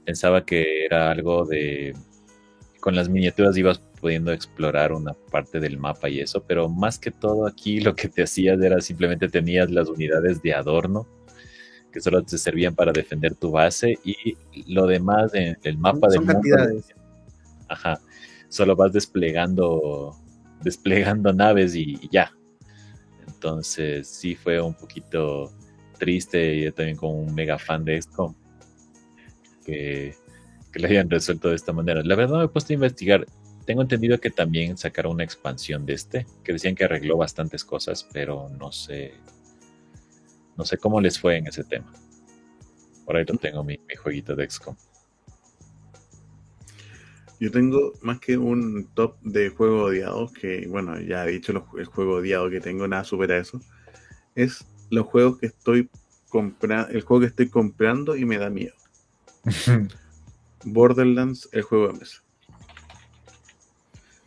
Pensaba 0.06 0.46
que 0.46 0.86
era 0.86 1.12
algo 1.12 1.46
de. 1.46 1.96
Con 2.80 2.96
las 2.96 3.10
miniaturas 3.10 3.58
ibas 3.58 3.80
pudiendo 4.00 4.32
explorar 4.32 4.94
una 4.94 5.14
parte 5.14 5.60
del 5.60 5.78
mapa 5.78 6.08
y 6.10 6.22
eso, 6.22 6.46
pero 6.48 6.70
más 6.70 6.98
que 6.98 7.12
todo 7.12 7.46
aquí 7.46 7.82
lo 7.82 7.94
que 7.94 8.08
te 8.08 8.24
hacías 8.24 8.62
era 8.62 8.80
simplemente 8.80 9.28
tenías 9.28 9.70
las 9.70 9.90
unidades 9.90 10.42
de 10.42 10.54
adorno 10.54 11.06
que 11.92 12.02
solo 12.02 12.24
te 12.24 12.38
servían 12.38 12.76
para 12.76 12.92
defender 12.92 13.36
tu 13.36 13.52
base 13.52 13.98
y 14.04 14.38
lo 14.68 14.86
demás 14.86 15.34
en 15.34 15.58
el 15.64 15.78
mapa 15.78 16.08
del 16.08 16.26
cantidades. 16.26 16.94
ajá, 17.68 18.00
solo 18.48 18.76
vas 18.76 18.94
desplegando 18.94 20.16
desplegando 20.62 21.34
naves 21.34 21.76
y, 21.76 22.10
ya. 22.12 22.32
Entonces 23.28 24.08
sí 24.08 24.36
fue 24.36 24.62
un 24.62 24.74
poquito 24.74 25.52
triste 25.98 26.56
y 26.56 26.64
yo 26.64 26.74
también 26.74 26.98
como 26.98 27.20
un 27.20 27.34
mega 27.34 27.58
fan 27.58 27.86
de 27.86 27.98
esto 27.98 28.36
que, 29.66 30.16
que 30.72 30.80
lo 30.80 30.88
hayan 30.88 31.10
resuelto 31.10 31.50
de 31.50 31.56
esta 31.56 31.74
manera. 31.74 32.02
La 32.04 32.16
verdad 32.16 32.40
me 32.40 32.46
he 32.46 32.48
puesto 32.48 32.74
a 32.74 32.76
investigar. 32.76 33.26
Tengo 33.66 33.82
entendido 33.82 34.20
que 34.20 34.32
también 34.32 34.78
sacaron 34.78 35.14
una 35.14 35.24
expansión 35.24 35.86
de 35.86 35.94
este, 35.94 36.26
que 36.44 36.54
decían 36.54 36.76
que 36.76 36.86
arregló 36.86 37.18
bastantes 37.18 37.64
cosas, 37.64 38.08
pero 38.12 38.50
no 38.58 38.72
sé 38.72 39.14
no 40.60 40.66
sé 40.66 40.78
cómo 40.78 41.00
les 41.00 41.18
fue 41.18 41.38
en 41.38 41.48
ese 41.48 41.64
tema. 41.64 41.90
Por 43.06 43.16
ahí 43.16 43.24
lo 43.26 43.38
tengo 43.38 43.64
mi, 43.64 43.80
jueguito 44.04 44.36
de 44.36 44.50
XCOM. 44.50 44.76
Yo 47.40 47.50
tengo 47.50 47.94
más 48.02 48.20
que 48.20 48.38
un 48.38 48.90
top 48.94 49.16
de 49.22 49.52
juegos 49.52 49.92
odiados, 49.92 50.34
que 50.34 50.68
bueno, 50.68 51.00
ya 51.00 51.26
he 51.26 51.32
dicho 51.32 51.54
el 51.78 51.86
juego 51.86 52.16
odiado 52.16 52.50
que 52.50 52.60
tengo, 52.60 52.86
nada 52.90 53.06
supera 53.06 53.38
eso. 53.38 53.62
Es 54.36 54.66
los 54.90 55.06
juegos 55.06 55.38
que 55.38 55.46
estoy 55.46 55.90
comprando, 56.28 56.90
el 56.90 57.04
juego 57.04 57.22
que 57.22 57.28
estoy 57.28 57.48
comprando 57.48 58.18
y 58.18 58.26
me 58.26 58.38
da 58.38 58.50
miedo. 58.50 58.76
Borderlands, 60.66 61.48
el 61.54 61.62
juego 61.62 61.88
de 61.88 62.00
mesa. 62.00 62.22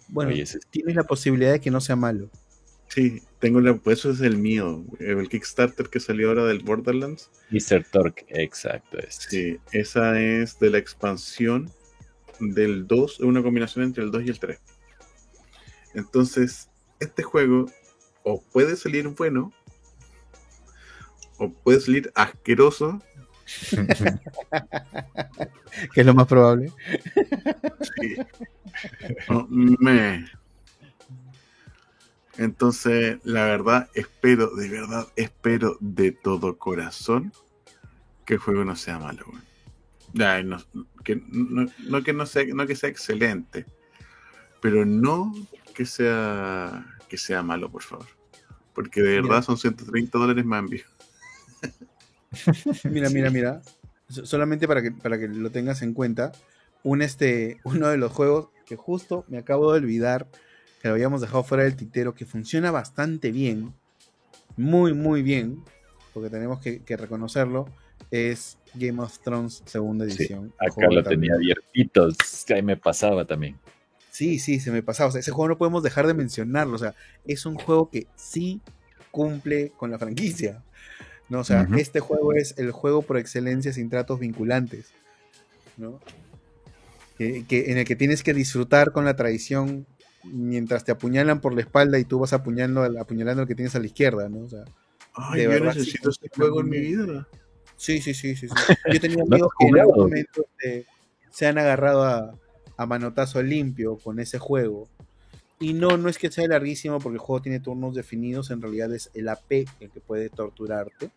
Bueno, 0.09 0.33
tienes 0.71 0.97
la 0.97 1.05
posibilidad 1.05 1.53
de 1.53 1.61
que 1.61 1.71
no 1.71 1.83
sea 1.83 1.97
malo. 1.97 2.31
Sí, 2.93 3.23
tengo 3.39 3.63
la, 3.63 3.75
pues 3.75 4.01
eso 4.01 4.11
es 4.11 4.21
el 4.21 4.37
mío, 4.37 4.85
el 4.99 5.27
Kickstarter 5.31 5.89
que 5.89 5.99
salió 5.99 6.29
ahora 6.29 6.45
del 6.45 6.59
Borderlands. 6.59 7.31
Mr. 7.49 7.87
Torque, 7.91 8.27
exacto. 8.29 8.99
Sí, 9.09 9.59
esa 9.73 10.21
es 10.21 10.59
de 10.59 10.69
la 10.69 10.77
expansión 10.77 11.71
del 12.39 12.87
2, 12.87 13.21
una 13.21 13.43
combinación 13.43 13.87
entre 13.87 14.05
el 14.05 14.11
2 14.11 14.25
y 14.25 14.29
el 14.29 14.39
3. 14.39 14.61
Entonces, 15.95 16.69
este 17.01 17.23
juego 17.23 17.65
o 18.25 18.43
puede 18.43 18.77
salir 18.77 19.09
bueno, 19.09 19.55
o 21.39 21.51
puede 21.51 21.81
salir 21.81 22.13
asqueroso. 22.15 23.03
que 25.95 26.01
es 26.03 26.07
lo 26.07 26.13
más 26.13 26.27
probable. 26.27 26.71
Sí. 27.97 28.17
me, 29.49 30.27
entonces, 32.39 33.19
la 33.25 33.45
verdad, 33.45 33.89
espero, 33.95 34.55
de 34.55 34.69
verdad, 34.69 35.07
espero 35.17 35.77
de 35.81 36.13
todo 36.13 36.59
corazón 36.59 37.33
que 38.25 38.35
el 38.35 38.41
juego 38.41 38.65
no 38.65 38.77
sea 38.77 38.99
malo, 38.99 39.27
no, 40.15 40.59
que, 41.05 41.23
no, 41.31 42.03
que 42.03 42.13
no 42.13 42.27
sea, 42.27 42.45
no 42.47 42.67
que 42.67 42.77
sea 42.77 42.89
excelente, 42.89 43.67
pero 44.61 44.85
no 44.85 45.33
que 45.75 45.87
sea 45.87 46.87
que 47.09 47.19
sea 47.19 47.43
malo, 47.43 47.71
por 47.71 47.83
favor. 47.83 48.07
Porque 48.75 49.03
de 49.03 49.21
verdad 49.21 49.43
son 49.43 49.59
130 49.59 50.19
dólares 50.19 50.45
más 50.47 50.61
envío. 50.61 50.85
mira, 52.85 53.11
mira, 53.11 53.31
mira. 53.31 53.63
Solamente 54.09 54.67
para 54.67 54.81
que, 54.81 54.93
para 54.93 55.19
que 55.19 55.29
lo 55.29 55.51
tengas 55.51 55.83
en 55.83 55.93
cuenta, 55.93 56.33
un 56.83 57.03
este, 57.03 57.61
uno 57.65 57.89
de 57.89 57.99
los 57.99 58.13
juegos 58.13 58.49
que 58.65 58.77
justo 58.77 59.27
me 59.29 59.37
acabo 59.37 59.73
de 59.73 59.79
olvidar 59.81 60.27
que 60.83 60.89
lo 60.89 60.95
habíamos 60.95 61.21
dejado 61.21 61.45
fuera 61.45 61.63
del 61.63 61.77
tintero, 61.77 62.13
que 62.13 62.27
funciona 62.27 62.73
bastante 62.73 63.31
bien, 63.31 63.73
muy, 64.57 64.93
muy 64.93 65.23
bien, 65.23 65.63
porque 66.13 66.29
tenemos 66.29 66.61
que, 66.61 66.83
reconocerlo, 66.97 67.69
es 68.11 68.59
Game 68.75 69.01
of 69.01 69.17
Thrones 69.21 69.63
segunda 69.65 70.05
edición. 70.05 70.53
acá 70.59 70.89
lo 70.91 71.03
tenía 71.05 71.35
abiertito, 71.35 72.09
ahí 72.53 72.63
me 72.63 72.77
pasaba 72.77 73.25
también. 73.25 73.57
Sí, 74.11 74.39
sí, 74.41 74.61
se 74.61 74.71
me 74.71 74.83
pasaba. 74.83 75.09
O 75.09 75.13
sea, 75.13 75.21
ese 75.21 75.31
juego 75.31 75.49
no 75.49 75.57
podemos 75.57 75.83
dejar 75.83 76.07
de 76.07 76.13
mencionarlo. 76.13 76.75
O 76.75 76.79
sea, 76.79 76.95
es 77.27 77.47
un 77.47 77.55
juego 77.55 77.89
que 77.89 78.09
sí 78.15 78.61
cumple 79.11 79.73
con 79.77 79.91
la 79.91 79.99
franquicia. 79.99 80.63
¿no? 81.31 81.41
O 81.41 81.45
sea, 81.45 81.67
este 81.79 82.01
juego 82.01 82.35
es 82.35 82.59
el 82.59 82.73
juego 82.73 83.01
por 83.01 83.17
excelencia 83.17 83.73
sin 83.73 83.89
tratos 83.89 84.21
vinculantes. 84.21 84.93
¿no? 85.79 85.99
Que, 87.17 87.45
en 87.49 87.79
el 87.79 87.85
que 87.87 87.97
tienes 87.97 88.23
que 88.23 88.35
disfrutar 88.35 88.93
con 88.93 89.07
la 89.07 89.17
tradición 89.17 89.87
mientras 90.25 90.85
te 90.85 90.93
apuñalan 90.93 91.41
por 91.41 91.55
la 91.55 91.61
espalda 91.61 91.99
y 91.99 92.05
tú 92.05 92.19
vas 92.19 92.33
apuñalando, 92.33 92.83
apuñalando 93.01 93.43
al 93.43 93.49
que 93.49 93.55
tienes 93.55 93.75
a 93.75 93.81
la 93.81 93.87
izquierda, 93.87 94.29
¿no? 94.29 94.41
O 94.41 94.49
sea, 94.49 94.65
Ay, 95.15 95.45
yo 95.45 95.61
necesito 95.61 96.11
este 96.11 96.29
juego 96.35 96.61
en 96.61 96.69
mi 96.69 96.81
vida. 96.81 97.29
Sí, 97.77 98.01
sí, 98.01 98.15
sí, 98.15 98.37
sí. 98.37 98.47
Yo 98.93 99.01
tenía 99.01 99.25
amigos 99.25 99.51
que 99.59 99.67
en 99.67 99.79
algún 99.79 99.97
momento 99.97 100.47
se 101.31 101.47
han 101.47 101.59
agarrado 101.59 102.05
a, 102.05 102.39
a, 102.77 102.87
manotazo 102.87 103.43
limpio 103.43 103.99
con 103.99 104.21
ese 104.21 104.39
juego. 104.39 104.89
Y 105.59 105.75
no, 105.75 105.97
no 105.97 106.09
es 106.09 106.19
que 106.19 106.31
sea 106.31 106.47
larguísimo 106.47 106.99
porque 106.99 107.17
el 107.17 107.21
juego 107.21 107.43
tiene 107.43 107.61
turnos 107.61 107.95
definidos, 107.95 108.51
en 108.51 108.63
realidad 108.63 108.93
es 108.95 109.11
el 109.15 109.29
AP 109.29 109.53
el 109.81 109.91
que 109.91 110.01
puede 110.01 110.29
torturarte, 110.29 111.11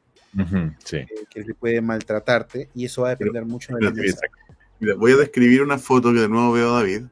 sí. 0.84 0.98
Eh, 0.98 1.08
que, 1.30 1.40
el 1.40 1.46
que 1.46 1.54
puede 1.56 1.82
maltratarte, 1.82 2.70
y 2.76 2.86
eso 2.86 3.04
va 3.04 3.10
a 3.10 3.16
depender 3.16 3.46
mucho 3.46 3.76
de 3.76 3.86
la 3.86 3.92
mesa. 3.92 4.20
Mira, 4.80 4.96
voy 4.96 5.14
a 5.14 5.18
describir 5.18 5.62
una 5.62 5.78
foto 5.78 6.14
que 6.14 6.20
de 6.20 6.30
nuevo 6.30 6.52
veo 6.52 6.74
a 6.74 6.78
David. 6.80 7.04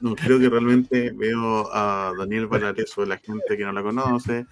No, 0.00 0.14
creo 0.14 0.38
que 0.38 0.48
realmente 0.48 1.10
veo 1.12 1.72
a 1.72 2.12
Daniel 2.18 2.46
Valareso, 2.46 3.04
la 3.06 3.18
gente 3.18 3.56
que 3.56 3.64
no 3.64 3.72
la 3.72 3.82
conoce. 3.82 4.46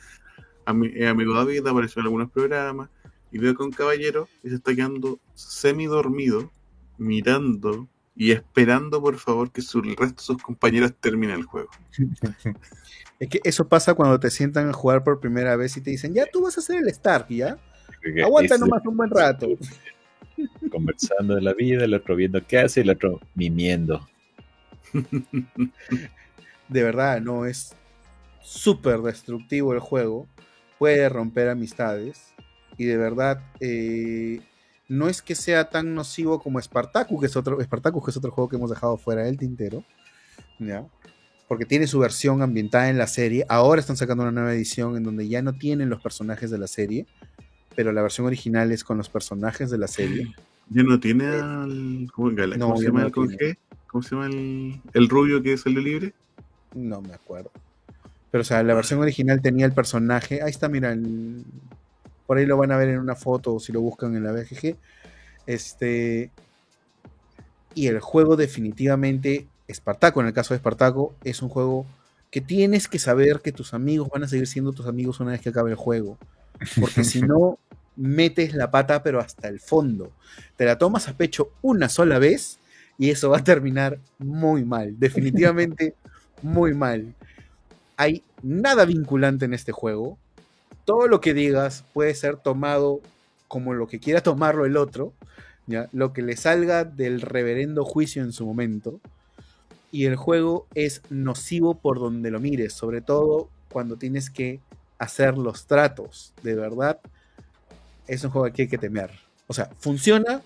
A 0.65 0.73
mi, 0.73 1.05
amigo 1.05 1.35
David, 1.35 1.67
apareció 1.67 2.01
en 2.01 2.07
algunos 2.07 2.31
programas. 2.31 2.89
Y 3.31 3.39
veo 3.39 3.55
que 3.55 3.63
un 3.63 3.73
caballero 3.73 4.29
que 4.43 4.49
se 4.49 4.57
está 4.57 4.75
quedando 4.75 5.19
semi 5.35 5.87
dormido, 5.87 6.51
mirando 6.99 7.89
y 8.17 8.31
esperando, 8.31 9.03
por 9.03 9.17
favor, 9.17 9.51
que 9.51 9.61
el 9.61 9.97
resto 9.97 10.15
de 10.17 10.23
sus 10.23 10.43
compañeros 10.43 10.95
terminen 11.01 11.37
el 11.41 11.45
juego. 11.45 11.71
Es 13.21 13.29
que 13.29 13.41
eso 13.45 13.69
pasa 13.69 13.95
cuando 13.95 14.19
te 14.19 14.29
sientan 14.29 14.69
a 14.69 14.73
jugar 14.73 15.05
por 15.05 15.21
primera 15.21 15.55
vez 15.55 15.77
y 15.77 15.81
te 15.81 15.91
dicen, 15.91 16.13
ya 16.13 16.27
tú 16.27 16.43
vas 16.43 16.59
a 16.59 16.61
ser 16.61 16.79
el 16.79 16.89
Stark, 16.89 17.29
¿ya? 17.29 17.57
Aguanta 18.23 18.59
nomás 18.59 18.85
un 18.85 18.97
buen 18.97 19.09
rato. 19.09 19.47
Conversando 20.71 21.37
de 21.37 21.41
la 21.41 21.55
vida, 21.55 21.85
el 21.85 21.95
otro 21.95 22.17
viendo 22.17 22.45
qué 22.45 22.59
hace 22.59 22.81
y 22.81 22.83
el 22.83 22.91
otro 22.91 23.21
mimiendo. 23.35 24.07
De 26.69 26.83
verdad, 26.83 27.21
no, 27.21 27.45
es 27.45 27.77
súper 28.43 29.01
destructivo 29.01 29.75
el 29.75 29.81
juego. 29.81 30.27
Puede 30.79 31.09
romper 31.09 31.49
amistades. 31.49 32.33
Y 32.77 32.85
de 32.85 32.97
verdad, 32.97 33.43
eh, 33.61 34.41
no 34.89 35.09
es 35.09 35.23
que 35.23 35.35
sea 35.35 35.69
tan 35.71 35.95
nocivo 35.95 36.41
como 36.41 36.61
Spartacus, 36.61 37.21
que 37.21 37.27
es 37.27 37.37
otro, 37.37 37.63
Spartacus, 37.63 38.05
que 38.05 38.11
es 38.11 38.17
otro 38.17 38.31
juego 38.31 38.49
que 38.49 38.57
hemos 38.57 38.71
dejado 38.71 38.97
fuera 38.97 39.23
del 39.23 39.37
tintero. 39.37 39.85
¿ya? 40.59 40.85
Porque 41.47 41.67
tiene 41.67 41.87
su 41.87 41.99
versión 41.99 42.43
ambientada 42.43 42.89
en 42.89 42.99
la 42.99 43.07
serie. 43.07 43.45
Ahora 43.49 43.81
están 43.81 43.97
sacando 43.97 44.23
una 44.23 44.33
nueva 44.33 44.55
edición 44.55 44.97
en 44.97 45.05
donde 45.05 45.29
ya 45.29 45.43
no 45.43 45.53
tienen 45.53 45.91
los 45.91 46.01
personajes 46.01 46.51
de 46.51 46.59
la 46.59 46.67
serie 46.67 47.07
pero 47.75 47.93
la 47.93 48.03
versión 48.03 48.27
original 48.27 48.73
es 48.73 48.85
con 48.85 48.99
los 48.99 49.09
personajes 49.09 49.71
de 49.71 49.79
la 49.79 49.89
serie. 49.89 50.35
Ya 50.71 50.83
no 50.83 50.99
tiene 50.99 51.27
al. 51.27 52.09
¿Cómo, 52.13 52.31
se 52.77 52.87
llama 52.87 53.03
el 53.03 53.13
¿Cómo 53.95 54.03
se 54.03 54.17
llama 54.17 54.27
el, 54.27 55.09
rubio 55.09 55.41
que 55.41 55.53
es 55.53 55.65
el 55.67 55.77
de 55.77 55.81
libre? 55.81 56.15
No 56.75 57.01
me 57.01 57.15
acuerdo. 57.15 57.53
Pero, 58.33 58.43
o 58.43 58.45
sea, 58.45 58.61
la 58.65 58.75
versión 58.75 58.99
original 58.99 59.41
tenía 59.41 59.67
el 59.67 59.73
personaje. 59.73 60.43
Ahí 60.43 60.51
está, 60.51 60.69
mira. 60.69 60.97
por 62.27 62.37
ahí 62.37 62.45
lo 62.45 62.57
van 62.57 62.73
a 62.73 62.77
ver 62.77 62.89
en 62.89 62.99
una 62.99 63.15
foto 63.15 63.61
si 63.61 63.71
lo 63.71 63.81
buscan 63.81 64.17
en 64.17 64.25
la 64.25 64.33
BGG. 64.33 64.77
Este. 65.47 66.33
Y 67.77 67.87
el 67.87 68.01
juego, 68.01 68.35
definitivamente, 68.35 69.47
Espartaco, 69.69 70.21
en 70.21 70.27
el 70.27 70.33
caso 70.33 70.55
de 70.55 70.57
Espartaco, 70.57 71.15
es 71.23 71.41
un 71.41 71.49
juego 71.49 71.87
que 72.33 72.41
tienes 72.41 72.89
que 72.89 72.99
saber 72.99 73.43
que 73.43 73.53
tus 73.53 73.75
amigos 73.75 74.09
van 74.13 74.25
a 74.25 74.29
seguir 74.29 74.49
siendo 74.49 74.73
tus 74.73 74.87
amigos 74.87 75.21
una 75.21 75.31
vez 75.31 75.41
que 75.41 75.51
acabe 75.51 75.71
el 75.71 75.77
juego. 75.77 76.19
Porque 76.81 77.05
si 77.05 77.23
no, 77.23 77.61
metes 77.95 78.55
la 78.55 78.73
pata, 78.73 79.05
pero 79.05 79.21
hasta 79.21 79.47
el 79.47 79.61
fondo. 79.61 80.11
Te 80.57 80.65
la 80.65 80.79
tomas 80.79 81.07
a 81.07 81.17
pecho 81.17 81.53
una 81.63 81.89
sola 81.89 82.19
vez 82.19 82.59
y 82.99 83.11
eso 83.11 83.31
va 83.31 83.39
a 83.39 83.45
terminar 83.45 83.99
muy 84.19 84.65
mal. 84.65 84.99
Definitivamente 84.99 85.95
muy 86.43 86.75
mal. 86.75 87.15
Hay 87.97 88.23
nada 88.43 88.85
vinculante 88.85 89.45
en 89.45 89.55
este 89.55 89.73
juego. 89.73 90.19
Todo 90.85 91.09
lo 91.09 91.21
que 91.21 91.35
digas 91.35 91.85
puede 91.93 92.15
ser 92.15 92.37
tomado 92.37 93.01
como 93.49 93.75
lo 93.75 93.87
que 93.87 94.01
quiera 94.01 94.23
tomarlo 94.23 94.65
el 94.67 94.77
otro. 94.77 95.13
¿ya? 95.67 95.89
Lo 95.93 96.13
que 96.13 96.23
le 96.23 96.37
salga 96.37 96.85
del 96.85 97.21
reverendo 97.21 97.85
juicio 97.85 98.23
en 98.23 98.33
su 98.33 98.47
momento. 98.47 99.01
Y 99.91 100.07
el 100.07 100.17
juego 100.17 100.67
es 100.75 101.03
nocivo 101.09 101.75
por 101.75 102.01
donde 102.01 102.31
lo 102.31 102.41
mires, 102.41 102.73
sobre 102.73 103.01
todo 103.01 103.49
cuando 103.71 103.97
tienes 103.97 104.29
que 104.29 104.61
hacer 104.99 105.39
los 105.39 105.67
tratos. 105.67 106.33
De 106.43 106.55
verdad, 106.55 106.99
es 108.07 108.25
un 108.25 108.31
juego 108.31 108.53
que 108.53 108.63
hay 108.63 108.69
que 108.69 108.79
temer. 108.79 109.11
O 109.47 109.55
sea, 109.55 109.71
funciona 109.79 110.43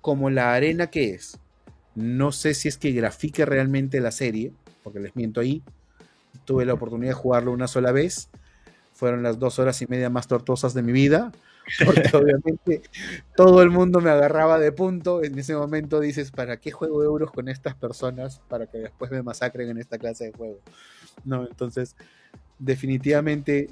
como 0.00 0.30
la 0.30 0.54
arena 0.54 0.88
que 0.88 1.14
es. 1.14 1.38
No 1.94 2.32
sé 2.32 2.54
si 2.54 2.68
es 2.68 2.78
que 2.78 2.92
grafique 2.92 3.44
realmente 3.44 4.00
la 4.00 4.12
serie, 4.12 4.52
porque 4.82 5.00
les 5.00 5.16
miento 5.16 5.40
ahí. 5.40 5.62
Tuve 6.44 6.64
la 6.64 6.74
oportunidad 6.74 7.10
de 7.10 7.14
jugarlo 7.14 7.52
una 7.52 7.68
sola 7.68 7.92
vez. 7.92 8.30
Fueron 8.94 9.22
las 9.22 9.38
dos 9.38 9.58
horas 9.58 9.80
y 9.82 9.86
media 9.86 10.10
más 10.10 10.28
tortuosas 10.28 10.74
de 10.74 10.82
mi 10.82 10.92
vida. 10.92 11.32
Porque 11.84 12.02
obviamente 12.16 12.82
todo 13.36 13.62
el 13.62 13.70
mundo 13.70 14.00
me 14.00 14.10
agarraba 14.10 14.58
de 14.58 14.72
punto. 14.72 15.22
En 15.22 15.38
ese 15.38 15.54
momento 15.54 16.00
dices, 16.00 16.30
¿para 16.30 16.58
qué 16.58 16.70
juego 16.70 17.02
euros 17.02 17.30
con 17.30 17.48
estas 17.48 17.74
personas? 17.74 18.40
Para 18.48 18.66
que 18.66 18.78
después 18.78 19.10
me 19.10 19.22
masacren 19.22 19.68
en 19.70 19.78
esta 19.78 19.98
clase 19.98 20.26
de 20.26 20.32
juego. 20.32 20.60
No, 21.24 21.46
entonces, 21.46 21.96
definitivamente 22.58 23.70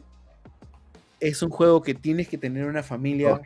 es 1.20 1.42
un 1.42 1.50
juego 1.50 1.82
que 1.82 1.94
tienes 1.94 2.28
que 2.28 2.38
tener 2.38 2.66
una 2.66 2.82
familia 2.82 3.40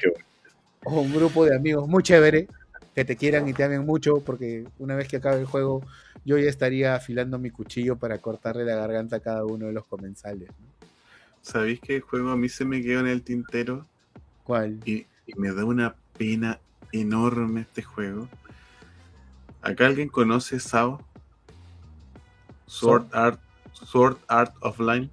oh, 0.84 0.96
o 0.96 1.00
un 1.00 1.12
grupo 1.14 1.44
de 1.44 1.56
amigos 1.56 1.88
muy 1.88 2.02
chévere 2.02 2.48
que 2.94 3.04
te 3.04 3.16
quieran 3.16 3.48
y 3.48 3.54
te 3.54 3.64
amen 3.64 3.84
mucho, 3.86 4.20
porque 4.20 4.66
una 4.78 4.94
vez 4.94 5.08
que 5.08 5.16
acabe 5.16 5.40
el 5.40 5.46
juego, 5.46 5.82
yo 6.24 6.38
ya 6.38 6.48
estaría 6.48 6.94
afilando 6.94 7.38
mi 7.38 7.50
cuchillo 7.50 7.96
para 7.96 8.18
cortarle 8.18 8.64
la 8.64 8.76
garganta 8.76 9.16
a 9.16 9.20
cada 9.20 9.44
uno 9.44 9.66
de 9.66 9.72
los 9.72 9.86
comensales. 9.86 10.50
¿Sabéis 11.40 11.80
que 11.80 11.96
el 11.96 12.02
juego 12.02 12.30
a 12.30 12.36
mí 12.36 12.48
se 12.48 12.64
me 12.64 12.82
quedó 12.82 13.00
en 13.00 13.08
el 13.08 13.22
tintero? 13.22 13.86
¿Cuál? 14.44 14.78
Y, 14.84 15.06
me 15.36 15.52
da 15.52 15.64
una 15.64 15.94
pena 16.18 16.58
enorme 16.92 17.62
este 17.62 17.82
juego. 17.82 18.28
¿Acá 19.62 19.86
alguien 19.86 20.08
conoce 20.08 20.60
SAO? 20.60 21.00
Sword 22.66 23.06
Art, 23.12 23.40
Sword 23.72 24.18
Art 24.28 24.54
Offline. 24.60 25.10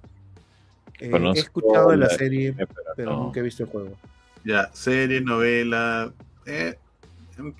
Eh, 0.98 1.10
he 1.10 1.38
escuchado 1.38 1.90
de 1.90 1.96
la, 1.96 2.10
serie, 2.10 2.54
pero, 2.96 3.16
nunca 3.16 3.40
he 3.40 3.42
visto 3.42 3.62
el 3.62 3.70
juego. 3.70 3.96
Ya, 4.44 4.70
serie, 4.74 5.22
novela. 5.22 6.12
Eh, 6.44 6.76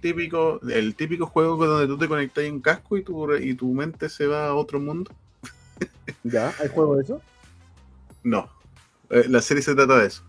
típico, 0.01 0.61
el 0.69 0.95
típico 0.95 1.27
juego 1.27 1.65
donde 1.67 1.87
tú 1.87 1.99
te 1.99 2.09
conectas 2.09 2.45
en 2.45 2.55
un 2.55 2.61
casco 2.61 2.97
y 2.97 3.03
tu, 3.03 3.35
y 3.35 3.55
tu 3.55 3.73
mente 3.73 4.09
se 4.09 4.27
va 4.27 4.49
a 4.49 4.55
otro 4.55 4.81
mundo. 4.81 5.13
¿Ya? 6.25 6.53
¿Hay 6.61 6.69
juego 6.69 6.97
de 6.97 7.03
eso? 7.05 7.23
No. 8.23 8.49
Eh, 9.11 9.27
la 9.29 9.41
serie 9.41 9.63
se 9.63 9.75
trata 9.75 9.99
de 9.99 10.07
eso. 10.07 10.25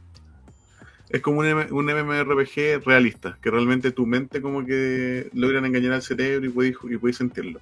Es 1.09 1.21
como 1.21 1.41
un, 1.41 1.47
un 1.47 1.85
MMORPG 1.85 2.85
realista, 2.85 3.37
que 3.41 3.51
realmente 3.51 3.91
tu 3.91 4.05
mente 4.05 4.41
como 4.41 4.65
que 4.65 5.29
logran 5.33 5.65
engañar 5.65 5.93
al 5.93 6.01
cerebro 6.01 6.45
y 6.45 6.49
puedes, 6.49 6.75
y 6.89 6.97
puedes 6.97 7.17
sentirlo. 7.17 7.59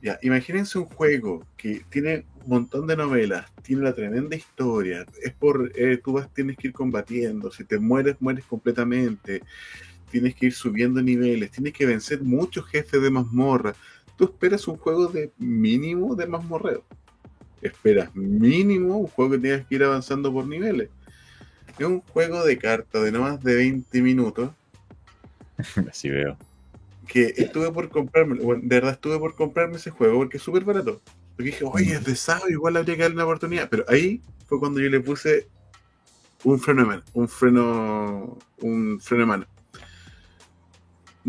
Ya, 0.00 0.18
imagínense 0.22 0.78
un 0.78 0.84
juego 0.84 1.44
que 1.56 1.82
tiene 1.90 2.24
un 2.44 2.50
montón 2.50 2.86
de 2.86 2.96
novelas, 2.96 3.50
tiene 3.62 3.82
una 3.82 3.92
tremenda 3.92 4.36
historia, 4.36 5.04
es 5.20 5.32
por, 5.32 5.72
eh, 5.74 5.98
tú 6.02 6.12
vas, 6.12 6.32
tienes 6.32 6.56
que 6.56 6.68
ir 6.68 6.72
combatiendo, 6.72 7.50
si 7.50 7.64
te 7.64 7.80
mueres, 7.80 8.16
mueres 8.20 8.44
completamente, 8.44 9.42
tienes 10.10 10.34
que 10.34 10.46
ir 10.46 10.52
subiendo 10.52 11.02
niveles, 11.02 11.50
tienes 11.50 11.72
que 11.72 11.86
vencer 11.86 12.22
muchos 12.22 12.66
jefes 12.66 13.00
de 13.00 13.10
mazmorra. 13.10 13.74
Tú 14.16 14.24
esperas 14.24 14.66
un 14.68 14.76
juego 14.76 15.06
de 15.06 15.30
mínimo 15.38 16.14
de 16.14 16.26
mazmorreo. 16.26 16.84
Esperas 17.62 18.14
mínimo 18.14 18.98
un 18.98 19.06
juego 19.06 19.32
que 19.32 19.38
tengas 19.38 19.66
que 19.66 19.74
ir 19.74 19.84
avanzando 19.84 20.32
por 20.32 20.46
niveles. 20.46 20.90
Es 21.78 21.86
un 21.86 22.00
juego 22.00 22.44
de 22.44 22.58
cartas 22.58 23.04
de 23.04 23.12
no 23.12 23.20
más 23.20 23.42
de 23.42 23.54
20 23.54 24.02
minutos. 24.02 24.50
Así 25.88 26.08
veo 26.08 26.36
que 27.08 27.34
estuve 27.38 27.72
por 27.72 27.88
comprarme, 27.88 28.38
bueno, 28.40 28.62
de 28.62 28.76
verdad 28.76 28.92
estuve 28.92 29.18
por 29.18 29.34
comprarme 29.34 29.76
ese 29.76 29.90
juego 29.90 30.18
porque 30.18 30.36
es 30.36 30.42
súper 30.42 30.62
barato. 30.62 31.00
Porque 31.34 31.50
dije, 31.50 31.64
oye, 31.64 31.94
es 31.94 32.04
de 32.04 32.14
sábado, 32.14 32.50
igual 32.50 32.76
habría 32.76 32.96
que 32.96 33.02
darle 33.02 33.16
una 33.16 33.24
oportunidad. 33.24 33.68
Pero 33.68 33.84
ahí 33.88 34.22
fue 34.46 34.60
cuando 34.60 34.78
yo 34.80 34.90
le 34.90 35.00
puse 35.00 35.48
un 36.44 36.60
freno 36.60 36.82
de 36.82 36.86
mano, 36.86 37.02
un 37.14 37.28
freno, 37.28 38.38
un 38.60 39.00
freno 39.00 39.22
de 39.22 39.26
mano. 39.26 39.46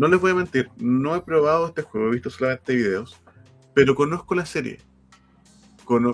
No 0.00 0.08
les 0.08 0.18
voy 0.18 0.30
a 0.30 0.34
mentir, 0.34 0.70
no 0.78 1.14
he 1.14 1.20
probado 1.20 1.66
este 1.66 1.82
juego, 1.82 2.08
he 2.08 2.12
visto 2.12 2.30
solamente 2.30 2.74
videos, 2.74 3.20
pero 3.74 3.94
conozco 3.94 4.34
la 4.34 4.46
serie, 4.46 4.78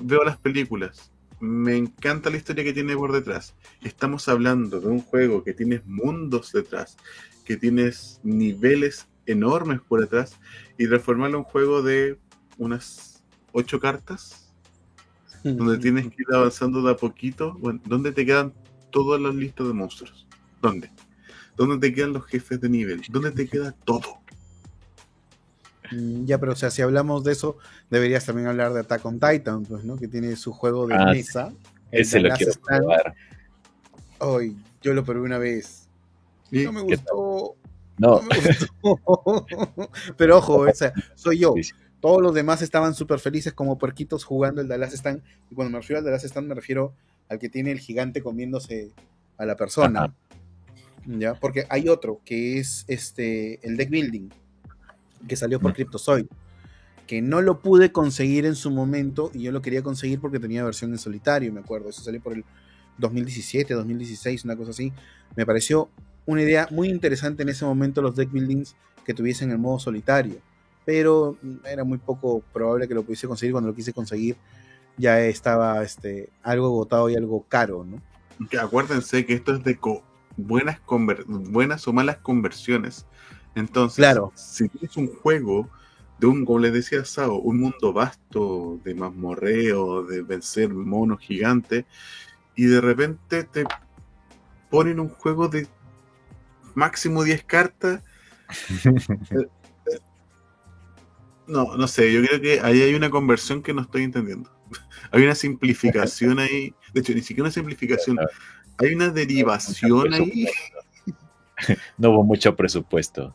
veo 0.03 0.25
las 0.25 0.39
películas, 0.39 1.13
me 1.39 1.77
encanta 1.77 2.29
la 2.29 2.37
historia 2.37 2.65
que 2.65 2.73
tiene 2.73 2.97
por 2.97 3.13
detrás. 3.13 3.55
Estamos 3.85 4.29
hablando 4.29 4.81
de 4.81 4.89
un 4.89 4.99
juego 4.99 5.45
que 5.45 5.55
tiene 5.55 5.83
mundos 5.87 6.51
detrás, 6.51 6.97
que 7.45 7.57
tienes 7.57 8.19
niveles 8.25 9.07
enormes 9.25 9.81
por 9.83 10.01
detrás 10.01 10.37
y 10.77 10.89
transformarlo 10.89 11.37
en 11.39 11.45
un 11.45 11.49
juego 11.49 11.81
de 11.81 12.19
unas 12.59 13.23
ocho 13.53 13.79
cartas 13.79 14.53
donde 15.45 15.79
tienes 15.79 16.09
que 16.09 16.23
ir 16.23 16.35
avanzando 16.35 16.83
de 16.83 16.91
a 16.91 16.97
poquito. 16.97 17.55
Bueno, 17.61 17.81
¿dónde 17.85 18.11
te 18.11 18.27
quedan 18.27 18.53
todas 18.91 19.21
las 19.21 19.37
listas 19.37 19.69
de 19.69 19.75
monstruos? 19.75 20.27
¿Dónde? 20.61 20.91
¿Dónde 21.57 21.89
te 21.89 21.95
quedan 21.95 22.13
los 22.13 22.27
jefes 22.27 22.61
de 22.61 22.69
nivel? 22.69 23.03
¿Dónde 23.09 23.31
te 23.31 23.49
queda 23.49 23.73
todo? 23.73 24.21
Mm, 25.91 26.25
ya, 26.25 26.39
pero 26.39 26.53
o 26.53 26.57
sea, 26.57 26.71
si 26.71 26.83
hablamos 26.83 27.25
de 27.25 27.33
eso, 27.33 27.59
deberías 27.91 28.25
también 28.25 28.49
hablar 28.49 28.73
de 28.73 28.81
Attack 28.81 29.05
on 29.07 29.19
Titan, 29.19 29.65
pues, 29.65 29.85
¿no? 29.85 29.97
Que 29.97 30.09
tiene 30.09 30.37
su 30.37 30.53
juego 30.53 30.87
de 30.87 30.95
ah, 30.95 31.07
mesa. 31.07 31.53
Ese 31.91 32.21
lo 32.21 32.35
quiero 32.35 32.53
probar. 32.61 33.15
Hoy, 34.19 34.57
yo 34.83 34.95
lo 34.95 35.05
probé 35.05 35.21
una 35.21 35.39
vez. 35.39 35.89
No 36.51 36.73
me 36.73 36.83
gustó. 36.83 37.57
No. 37.99 38.21
Pero 40.17 40.39
ojo, 40.39 40.67
soy 41.15 41.39
yo. 41.39 41.55
Todos 42.01 42.23
los 42.23 42.35
demás 42.35 42.63
estaban 42.63 42.95
súper 42.95 43.19
felices 43.19 43.53
como 43.53 43.79
puerquitos 43.79 44.25
jugando 44.25 44.61
el 44.61 44.69
Dallas 44.69 44.93
Stand. 44.93 45.23
Y 45.51 45.55
cuando 45.55 45.73
me 45.73 45.79
refiero 45.79 45.99
al 45.99 46.05
Dallas 46.05 46.25
Stand 46.25 46.47
me 46.47 46.55
refiero 46.55 46.95
al 47.29 47.39
que 47.39 47.49
tiene 47.49 47.73
el 47.73 47.81
gigante 47.81 48.23
comiéndose 48.23 48.93
a 49.39 49.47
la 49.47 49.57
persona. 49.57 50.15
¿Ya? 51.07 51.35
Porque 51.35 51.67
hay 51.69 51.89
otro 51.89 52.21
que 52.25 52.59
es 52.59 52.85
este 52.89 53.67
el 53.67 53.77
deck 53.77 53.91
building. 53.91 54.29
que 55.29 55.37
salió 55.37 55.59
por 55.59 55.73
Cryptozoid, 55.73 56.27
que 57.07 57.23
no 57.23 57.41
lo 57.41 57.61
pude 57.61 57.91
conseguir 57.91 58.45
en 58.47 58.55
su 58.55 58.71
momento 58.71 59.31
y 59.33 59.43
yo 59.43 59.53
lo 59.53 59.63
quería 59.63 59.83
conseguir 59.83 60.21
porque 60.21 60.39
tenía 60.39 60.63
versión 60.63 60.93
en 60.93 60.99
solitario, 60.99 61.53
me 61.53 61.61
acuerdo. 61.61 61.89
Eso 61.89 62.03
salió 62.03 62.21
por 62.21 62.35
el 62.35 62.45
2017, 62.99 63.75
2016, 63.75 64.45
una 64.45 64.57
cosa 64.57 64.71
así. 64.71 64.93
Me 65.35 65.47
pareció 65.47 65.89
una 66.27 66.43
idea 66.43 66.69
muy 66.71 66.89
interesante 66.89 67.43
en 67.43 67.49
ese 67.49 67.65
momento 67.65 68.03
los 68.03 68.15
deck 68.17 68.31
buildings 68.31 68.77
que 69.05 69.15
tuviesen 69.15 69.51
el 69.51 69.59
modo 69.59 69.79
solitario, 69.79 70.37
pero 70.85 71.39
era 71.65 71.85
muy 71.85 71.99
poco 71.99 72.43
probable 72.53 72.89
que 72.89 72.95
lo 72.95 73.03
pudiese 73.05 73.27
conseguir. 73.27 73.53
Cuando 73.53 73.71
lo 73.71 73.77
quise 73.77 73.93
conseguir 73.93 74.37
ya 74.97 75.21
estaba 75.21 75.83
este, 75.83 76.31
algo 76.43 76.67
agotado 76.67 77.11
y 77.11 77.17
algo 77.17 77.45
caro, 77.49 77.85
¿no? 77.85 78.01
Que 78.49 78.59
acuérdense 78.59 79.25
que 79.25 79.35
esto 79.35 79.55
es 79.55 79.65
de 79.65 79.79
buenas, 80.37 80.81
buenas 81.27 81.87
o 81.89 81.93
malas 81.93 82.19
conversiones. 82.19 83.07
Entonces, 83.55 83.97
claro. 83.97 84.33
si 84.35 84.69
tienes 84.69 84.97
un 84.97 85.09
juego 85.09 85.69
de 86.19 86.27
un, 86.27 86.45
como 86.45 86.59
les 86.59 86.73
decía 86.73 87.05
Sao, 87.05 87.37
un 87.37 87.59
mundo 87.61 87.93
vasto 87.93 88.81
de 88.85 88.95
mazmorreo, 88.95 90.03
de 90.03 90.23
vencer 90.23 90.69
monos 90.69 91.21
gigantes, 91.21 91.85
y 92.55 92.65
de 92.65 92.81
repente 92.81 93.45
te 93.45 93.65
ponen 94.71 95.01
un 95.01 95.09
juego 95.09 95.49
de 95.49 95.67
máximo 96.75 97.25
10 97.25 97.45
cartas. 97.45 98.03
No, 101.49 101.77
no 101.77 101.87
sé, 101.87 102.13
yo 102.13 102.21
creo 102.27 102.41
que 102.41 102.61
ahí 102.61 102.83
hay 102.83 102.95
una 102.97 103.09
conversión 103.09 103.63
que 103.63 103.73
no 103.73 103.83
estoy 103.83 104.03
entendiendo. 104.03 104.51
hay 105.13 105.23
una 105.23 105.37
simplificación 105.37 106.41
ahí, 106.41 106.75
de 106.93 107.01
hecho, 107.01 107.15
ni 107.15 107.21
siquiera 107.21 107.45
una 107.45 107.53
simplificación, 107.53 108.19
hay 108.79 108.95
una 108.95 109.09
derivación 109.09 110.15
ahí. 110.15 110.47
No 111.97 112.11
hubo 112.11 112.23
mucho 112.23 112.55
presupuesto. 112.55 113.35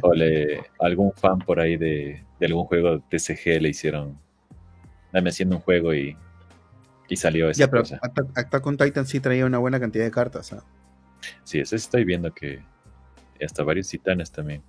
O 0.00 0.14
le, 0.14 0.64
algún 0.80 1.12
fan 1.12 1.38
por 1.38 1.60
ahí 1.60 1.76
de, 1.76 2.24
algún 2.40 2.64
juego 2.64 3.00
TCG 3.10 3.60
le 3.60 3.68
hicieron, 3.68 4.18
dame 5.12 5.28
haciendo 5.28 5.56
un 5.56 5.62
juego 5.62 5.94
y, 5.94 6.16
y 7.08 7.16
salió 7.16 7.50
esa 7.50 7.60
ya, 7.60 7.70
pero 7.70 7.82
cosa. 7.82 8.00
Attack 8.00 8.66
on 8.66 8.78
Titan 8.78 9.06
sí 9.06 9.20
traía 9.20 9.44
una 9.44 9.58
buena 9.58 9.78
cantidad 9.78 10.04
de 10.04 10.10
cartas. 10.10 10.54
¿ah? 10.54 10.64
Sí, 11.44 11.58
eso 11.58 11.76
estoy 11.76 12.04
viendo 12.04 12.32
que 12.32 12.62
hasta 13.44 13.62
varios 13.62 13.88
titanes 13.88 14.30
también. 14.30 14.62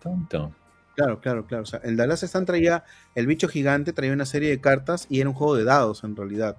Tonto. 0.00 0.54
Claro, 0.96 1.20
claro, 1.20 1.46
claro. 1.46 1.62
O 1.62 1.66
sea, 1.66 1.80
el 1.84 1.96
Dallas 1.96 2.22
Stan 2.22 2.44
traía, 2.44 2.84
el 3.14 3.26
bicho 3.26 3.48
gigante 3.48 3.92
traía 3.92 4.12
una 4.12 4.26
serie 4.26 4.50
de 4.50 4.60
cartas 4.60 5.06
y 5.08 5.20
era 5.20 5.28
un 5.28 5.34
juego 5.34 5.56
de 5.56 5.64
dados 5.64 6.04
en 6.04 6.16
realidad. 6.16 6.56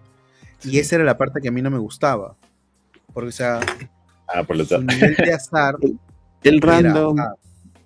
Y 0.64 0.80
esa 0.80 0.96
era 0.96 1.04
la 1.04 1.18
parte 1.18 1.42
que 1.42 1.48
a 1.48 1.52
mí 1.52 1.62
no 1.62 1.72
me 1.72 1.80
gustaba. 1.80 2.36
Porque, 3.14 3.30
o 3.30 3.34
sea, 3.34 3.60
ah, 4.28 4.44
por 4.44 4.58
lo 4.58 4.66
tanto. 4.66 4.94
nivel 4.94 5.16
de 5.16 5.34
azar. 5.34 5.76
el, 6.44 6.62
random. 6.62 7.18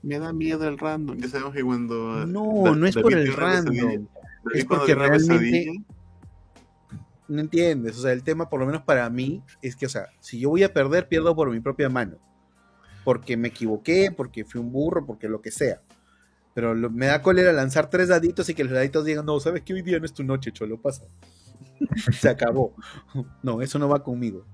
me 0.03 0.19
da 0.19 0.33
miedo 0.33 0.67
el 0.67 0.77
random. 0.77 1.17
Ya 1.17 1.29
sabemos 1.29 1.53
que 1.53 1.63
cuando. 1.63 2.25
No, 2.25 2.75
no 2.75 2.87
es 2.87 2.95
por 2.95 3.13
el 3.13 3.33
random. 3.33 4.07
Es 4.53 4.65
porque 4.65 4.95
realmente. 4.95 5.83
No 7.27 7.41
entiendes. 7.41 7.97
O 7.97 8.01
sea, 8.01 8.11
el 8.11 8.23
tema, 8.23 8.49
por 8.49 8.59
lo 8.59 8.67
menos 8.67 8.83
para 8.83 9.09
mí, 9.09 9.41
es 9.61 9.75
que, 9.75 9.87
o 9.87 9.89
sea, 9.89 10.09
si 10.19 10.39
yo 10.39 10.49
voy 10.49 10.63
a 10.63 10.71
perder, 10.71 11.07
pierdo 11.07 11.35
por 11.35 11.49
mi 11.49 11.59
propia 11.59 11.89
mano. 11.89 12.17
Porque 13.03 13.35
me 13.35 13.47
equivoqué, 13.47 14.11
porque 14.15 14.45
fui 14.45 14.61
un 14.61 14.71
burro, 14.71 15.05
porque 15.05 15.27
lo 15.27 15.41
que 15.41 15.51
sea. 15.51 15.81
Pero 16.55 16.73
me 16.73 17.07
da 17.07 17.21
cólera 17.21 17.51
lanzar 17.51 17.89
tres 17.89 18.07
daditos 18.07 18.47
y 18.47 18.53
que 18.55 18.63
los 18.63 18.71
daditos 18.71 19.03
digan, 19.03 19.25
no, 19.25 19.37
sabes 19.41 19.61
que 19.63 19.73
hoy 19.73 19.81
día 19.81 19.99
no 19.99 20.05
es 20.05 20.13
tu 20.13 20.23
noche, 20.23 20.53
cholo, 20.53 20.81
pasa. 20.81 21.03
Se 22.13 22.29
acabó. 22.29 22.73
No, 23.43 23.61
eso 23.61 23.77
no 23.77 23.89
va 23.89 24.01
conmigo. 24.01 24.45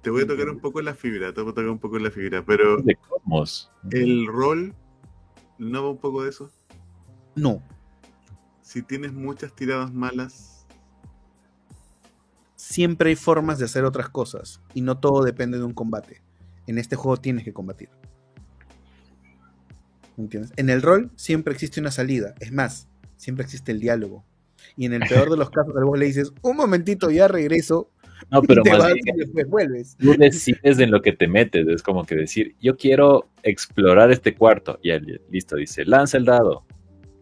Te 0.00 0.08
voy 0.08 0.22
a 0.22 0.26
tocar 0.26 0.48
un 0.48 0.60
poco 0.60 0.78
en 0.78 0.86
la 0.86 0.94
fibra, 0.94 1.34
te 1.34 1.42
voy 1.42 1.50
a 1.50 1.54
tocar 1.54 1.68
un 1.68 1.78
poco 1.78 1.98
en 1.98 2.04
la 2.04 2.10
fibra, 2.10 2.42
pero. 2.42 2.78
De 2.78 2.96
cosmos. 2.96 3.70
¿El 3.90 4.26
rol 4.26 4.74
no 5.58 5.82
va 5.82 5.90
un 5.90 5.98
poco 5.98 6.22
de 6.22 6.30
eso? 6.30 6.50
No. 7.34 7.62
Si 8.62 8.80
tienes 8.80 9.12
muchas 9.12 9.54
tiradas 9.54 9.92
malas. 9.92 10.66
Siempre 12.54 13.10
hay 13.10 13.16
formas 13.16 13.58
de 13.58 13.66
hacer 13.66 13.84
otras 13.84 14.08
cosas 14.08 14.62
y 14.72 14.80
no 14.80 14.96
todo 15.00 15.22
depende 15.22 15.58
de 15.58 15.64
un 15.64 15.74
combate. 15.74 16.22
En 16.66 16.78
este 16.78 16.96
juego 16.96 17.18
tienes 17.18 17.44
que 17.44 17.52
combatir. 17.52 17.90
¿Entiendes? 20.16 20.52
En 20.56 20.70
el 20.70 20.82
rol 20.82 21.10
siempre 21.16 21.52
existe 21.52 21.80
una 21.80 21.90
salida. 21.90 22.34
Es 22.40 22.52
más, 22.52 22.88
siempre 23.16 23.44
existe 23.44 23.72
el 23.72 23.80
diálogo 23.80 24.24
y 24.76 24.86
en 24.86 24.94
el 24.94 25.02
peor 25.08 25.30
de 25.30 25.36
los 25.36 25.50
casos 25.50 25.74
vos 25.74 25.98
le 25.98 26.06
dices, 26.06 26.32
un 26.42 26.56
momentito, 26.56 27.10
ya 27.10 27.28
regreso. 27.28 27.90
No, 28.30 28.42
pero 28.42 28.62
y 28.64 28.70
más 28.70 28.92
bien, 28.94 29.16
después 29.16 29.46
vuelves. 29.48 29.96
Tú 29.98 30.14
decides 30.16 30.78
en 30.78 30.90
lo 30.90 31.02
que 31.02 31.12
te 31.12 31.28
metes, 31.28 31.66
es 31.68 31.82
como 31.82 32.04
que 32.04 32.16
decir, 32.16 32.56
yo 32.60 32.76
quiero 32.76 33.28
explorar 33.42 34.10
este 34.10 34.34
cuarto. 34.34 34.78
Y 34.82 34.90
él, 34.90 35.22
listo, 35.30 35.56
dice, 35.56 35.84
lanza 35.84 36.16
el 36.16 36.24
dado. 36.24 36.64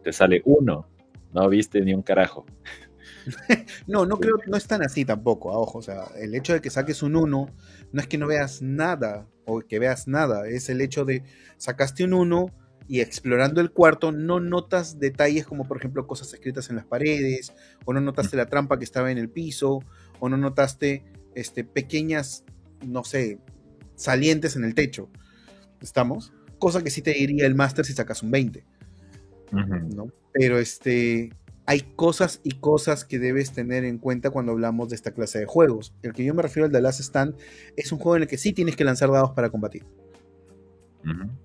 Te 0.03 0.13
sale 0.13 0.43
uno. 0.45 0.89
No 1.33 1.49
viste 1.49 1.81
ni 1.81 1.95
un 1.95 2.03
carajo. 2.03 2.47
no, 3.87 4.07
no 4.07 4.19
creo, 4.19 4.37
no 4.47 4.57
es 4.57 4.67
tan 4.67 4.83
así 4.83 5.05
tampoco, 5.05 5.53
a 5.53 5.59
ojo. 5.59 5.79
O 5.79 5.83
sea, 5.83 6.05
el 6.17 6.35
hecho 6.35 6.53
de 6.53 6.61
que 6.61 6.71
saques 6.71 7.03
un 7.03 7.17
uno 7.17 7.49
no 7.93 8.01
es 8.01 8.07
que 8.07 8.19
no 8.19 8.27
veas 8.27 8.63
nada 8.63 9.27
o 9.47 9.61
que 9.61 9.79
veas 9.79 10.09
nada, 10.09 10.49
es 10.49 10.69
el 10.69 10.81
hecho 10.81 11.05
de 11.05 11.23
sacaste 11.59 12.05
un 12.05 12.15
uno 12.15 12.47
y 12.87 13.01
explorando 13.01 13.61
el 13.61 13.71
cuarto 13.71 14.13
no 14.13 14.41
notas 14.41 14.99
detalles 14.99 15.47
como 15.47 15.67
por 15.67 15.79
ejemplo 15.79 16.07
cosas 16.07 16.33
escritas 16.33 16.69
en 16.71 16.77
las 16.77 16.85
paredes, 16.85 17.53
o 17.85 17.93
no 17.93 18.01
notaste 18.01 18.37
la 18.37 18.47
trampa 18.47 18.79
que 18.79 18.85
estaba 18.85 19.11
en 19.11 19.19
el 19.19 19.31
piso, 19.31 19.81
o 20.21 20.29
no 20.29 20.37
notaste 20.37 21.05
este, 21.35 21.65
pequeñas, 21.65 22.45
no 22.87 23.05
sé, 23.05 23.39
salientes 23.95 24.57
en 24.57 24.65
el 24.65 24.75
techo. 24.75 25.09
¿Estamos? 25.81 26.33
Cosa 26.59 26.83
que 26.83 26.91
sí 26.91 27.03
te 27.03 27.13
diría 27.13 27.47
el 27.47 27.55
máster 27.55 27.85
si 27.85 27.93
sacas 27.93 28.23
un 28.23 28.31
20. 28.31 28.65
¿no? 29.95 30.09
Pero 30.33 30.59
este, 30.59 31.31
hay 31.67 31.81
cosas 31.81 32.41
y 32.43 32.53
cosas 32.53 33.05
que 33.05 33.19
debes 33.19 33.53
tener 33.53 33.85
en 33.85 33.99
cuenta 33.99 34.31
cuando 34.31 34.53
hablamos 34.53 34.91
de 34.91 34.97
esta 34.97 35.13
clase 35.13 35.39
de 35.39 35.47
juegos. 35.47 35.95
El 36.03 36.13
que 36.13 36.25
yo 36.25 36.35
me 36.35 36.43
refiero 36.43 36.67
al 36.67 36.73
The 36.73 36.81
Last 36.81 37.01
Stand 37.01 37.37
es 37.77 37.93
un 37.93 37.99
juego 37.99 38.17
en 38.17 38.23
el 38.23 38.29
que 38.29 38.39
sí 38.39 38.53
tienes 38.53 38.77
que 38.77 38.85
lanzar 38.85 39.11
dados 39.11 39.33
para 39.33 39.51
combatir. 39.51 39.85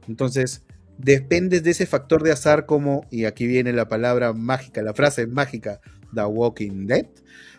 Entonces, 0.08 0.64
dependes 1.00 1.64
de 1.64 1.72
ese 1.72 1.86
factor 1.86 2.22
de 2.24 2.32
azar 2.32 2.66
como, 2.66 3.08
y 3.10 3.26
aquí 3.26 3.48
viene 3.48 3.72
la 3.72 3.88
palabra 3.88 4.34
mágica, 4.34 4.82
la 4.82 4.94
frase 4.94 5.28
mágica, 5.28 5.80
The 6.14 6.26
Walking 6.26 6.88
Dead, 6.88 7.08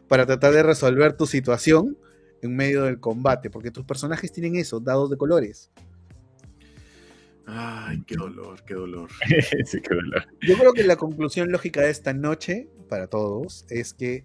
para 0.08 0.26
tratar 0.26 0.52
de 0.52 0.62
resolver 0.62 1.16
tu 1.16 1.26
situación 1.26 1.96
en 2.42 2.54
medio 2.54 2.84
del 2.84 3.00
combate, 3.00 3.48
porque 3.48 3.70
tus 3.70 3.84
personajes 3.84 4.30
tienen 4.30 4.56
eso, 4.56 4.78
dados 4.78 5.10
de 5.10 5.16
colores. 5.16 5.70
Ay, 7.46 8.02
qué 8.06 8.14
dolor, 8.14 8.62
qué 8.66 8.74
dolor. 8.74 9.10
sí, 9.64 9.80
qué 9.80 9.94
dolor. 9.94 10.26
Yo 10.42 10.56
creo 10.58 10.72
que 10.74 10.84
la 10.84 10.96
conclusión 10.96 11.50
lógica 11.50 11.80
de 11.80 11.90
esta 11.90 12.12
noche, 12.12 12.68
para 12.88 13.06
todos, 13.06 13.64
es 13.70 13.94
que 13.94 14.24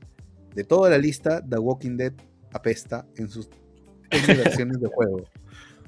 de 0.54 0.64
toda 0.66 0.90
la 0.90 0.98
lista, 0.98 1.42
The 1.48 1.58
Walking 1.58 1.96
Dead 1.96 2.14
apesta 2.52 3.08
en 3.16 3.30
sus 3.30 3.50
versiones 4.28 4.80
de 4.80 4.88
juego. 4.88 5.24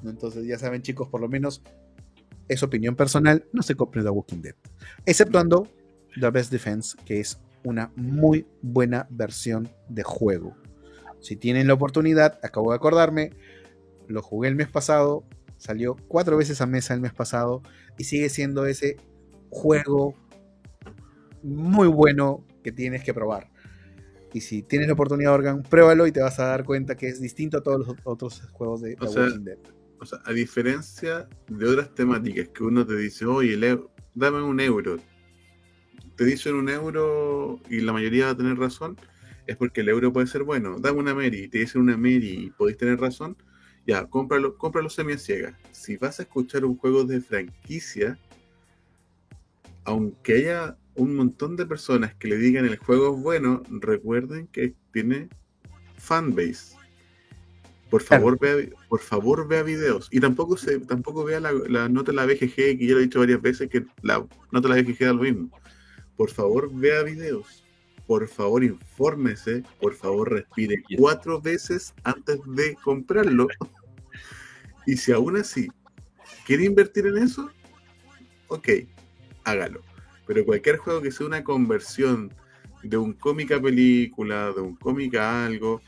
Entonces, 0.02 0.46
ya 0.46 0.58
saben, 0.58 0.80
chicos, 0.80 1.08
por 1.08 1.20
lo 1.20 1.28
menos 1.28 1.62
es 2.48 2.62
opinión 2.62 2.96
personal, 2.96 3.46
no 3.52 3.62
se 3.62 3.74
compre 3.74 4.02
The 4.02 4.10
Walking 4.10 4.42
Dead. 4.42 4.54
Exceptuando 5.06 5.68
The 6.18 6.30
Best 6.30 6.50
Defense, 6.50 6.96
que 7.04 7.20
es 7.20 7.38
una 7.64 7.92
muy 7.96 8.46
buena 8.62 9.06
versión 9.10 9.68
de 9.88 10.02
juego. 10.02 10.56
Si 11.20 11.36
tienen 11.36 11.66
la 11.66 11.74
oportunidad, 11.74 12.38
acabo 12.42 12.70
de 12.70 12.76
acordarme, 12.76 13.32
lo 14.06 14.22
jugué 14.22 14.48
el 14.48 14.54
mes 14.54 14.68
pasado, 14.68 15.24
salió 15.56 15.96
cuatro 16.08 16.36
veces 16.36 16.60
a 16.60 16.66
mesa 16.66 16.94
el 16.94 17.00
mes 17.00 17.12
pasado 17.12 17.62
y 17.98 18.04
sigue 18.04 18.28
siendo 18.28 18.66
ese 18.66 18.96
juego 19.50 20.14
muy 21.42 21.88
bueno 21.88 22.44
que 22.62 22.72
tienes 22.72 23.02
que 23.04 23.12
probar. 23.12 23.50
Y 24.32 24.42
si 24.42 24.62
tienes 24.62 24.88
la 24.88 24.94
oportunidad, 24.94 25.32
Organ, 25.32 25.62
pruébalo 25.62 26.06
y 26.06 26.12
te 26.12 26.20
vas 26.20 26.38
a 26.38 26.44
dar 26.44 26.64
cuenta 26.64 26.96
que 26.96 27.08
es 27.08 27.20
distinto 27.20 27.58
a 27.58 27.62
todos 27.62 27.86
los 27.86 27.96
otros 28.04 28.42
juegos 28.52 28.82
de 28.82 28.94
The 28.94 29.06
Walking 29.06 29.44
Dead 29.44 29.58
o 30.00 30.06
sea, 30.06 30.20
a 30.24 30.32
diferencia 30.32 31.28
de 31.48 31.66
otras 31.66 31.94
temáticas 31.94 32.48
que 32.48 32.64
uno 32.64 32.86
te 32.86 32.96
dice, 32.96 33.26
oye, 33.26 33.58
dame 34.14 34.42
un 34.42 34.60
euro. 34.60 34.98
Te 36.16 36.24
dicen 36.24 36.54
un 36.56 36.68
euro 36.68 37.60
y 37.68 37.80
la 37.80 37.92
mayoría 37.92 38.26
va 38.26 38.30
a 38.32 38.36
tener 38.36 38.58
razón, 38.58 38.96
es 39.46 39.56
porque 39.56 39.82
el 39.82 39.88
euro 39.88 40.12
puede 40.12 40.26
ser 40.26 40.42
bueno. 40.42 40.78
Dame 40.78 40.98
una 40.98 41.14
Mary, 41.14 41.48
te 41.48 41.58
dicen 41.58 41.82
una 41.82 41.96
Mary 41.96 42.46
y 42.46 42.50
podéis 42.50 42.78
tener 42.78 43.00
razón, 43.00 43.36
ya, 43.86 44.06
cómpralo, 44.06 44.56
cómpralo 44.56 44.90
semi 44.90 45.16
ciega. 45.16 45.58
Si 45.72 45.96
vas 45.96 46.18
a 46.18 46.22
escuchar 46.22 46.64
un 46.64 46.76
juego 46.76 47.04
de 47.04 47.20
franquicia, 47.20 48.18
aunque 49.84 50.34
haya 50.34 50.76
un 50.94 51.14
montón 51.14 51.56
de 51.56 51.64
personas 51.64 52.14
que 52.14 52.28
le 52.28 52.36
digan 52.36 52.66
el 52.66 52.76
juego 52.76 53.16
es 53.16 53.22
bueno, 53.22 53.62
recuerden 53.70 54.48
que 54.48 54.74
tiene 54.92 55.28
fanbase. 55.96 56.77
Por 57.90 58.02
favor, 58.02 58.38
vea, 58.38 58.68
por 58.88 59.00
favor, 59.00 59.48
vea 59.48 59.62
videos. 59.62 60.08
Y 60.10 60.20
tampoco 60.20 60.56
se, 60.56 60.78
tampoco 60.80 61.24
vea 61.24 61.40
la, 61.40 61.88
nota 61.88 62.12
de 62.12 62.16
la 62.16 62.26
BGG, 62.26 62.54
que 62.54 62.86
ya 62.86 62.94
lo 62.94 63.00
he 63.00 63.04
dicho 63.04 63.20
varias 63.20 63.40
veces, 63.40 63.70
que 63.70 63.84
la 64.02 64.26
nota 64.52 64.68
de 64.68 64.74
la 64.74 64.82
BGG 64.82 64.98
da 65.06 65.12
lo 65.12 65.22
mismo. 65.22 65.50
Por 66.16 66.30
favor, 66.30 66.70
vea 66.72 67.02
videos. 67.02 67.64
Por 68.06 68.26
favor, 68.28 68.62
infórmese. 68.62 69.62
Por 69.80 69.94
favor, 69.94 70.32
respire 70.32 70.82
cuatro 70.96 71.40
veces 71.40 71.94
antes 72.04 72.38
de 72.46 72.74
comprarlo. 72.82 73.48
Y 74.86 74.96
si 74.96 75.12
aún 75.12 75.36
así 75.36 75.68
¿Quiere 76.48 76.64
invertir 76.64 77.06
en 77.06 77.18
eso? 77.18 77.50
Ok, 78.46 78.70
hágalo. 79.44 79.82
Pero 80.26 80.46
cualquier 80.46 80.78
juego 80.78 81.02
que 81.02 81.12
sea 81.12 81.26
una 81.26 81.44
conversión 81.44 82.32
de 82.82 82.96
un 82.96 83.12
cómic 83.12 83.52
a 83.52 83.60
película, 83.60 84.50
de 84.52 84.62
un 84.62 84.74
cómic 84.76 85.14
a 85.16 85.44
algo, 85.44 85.82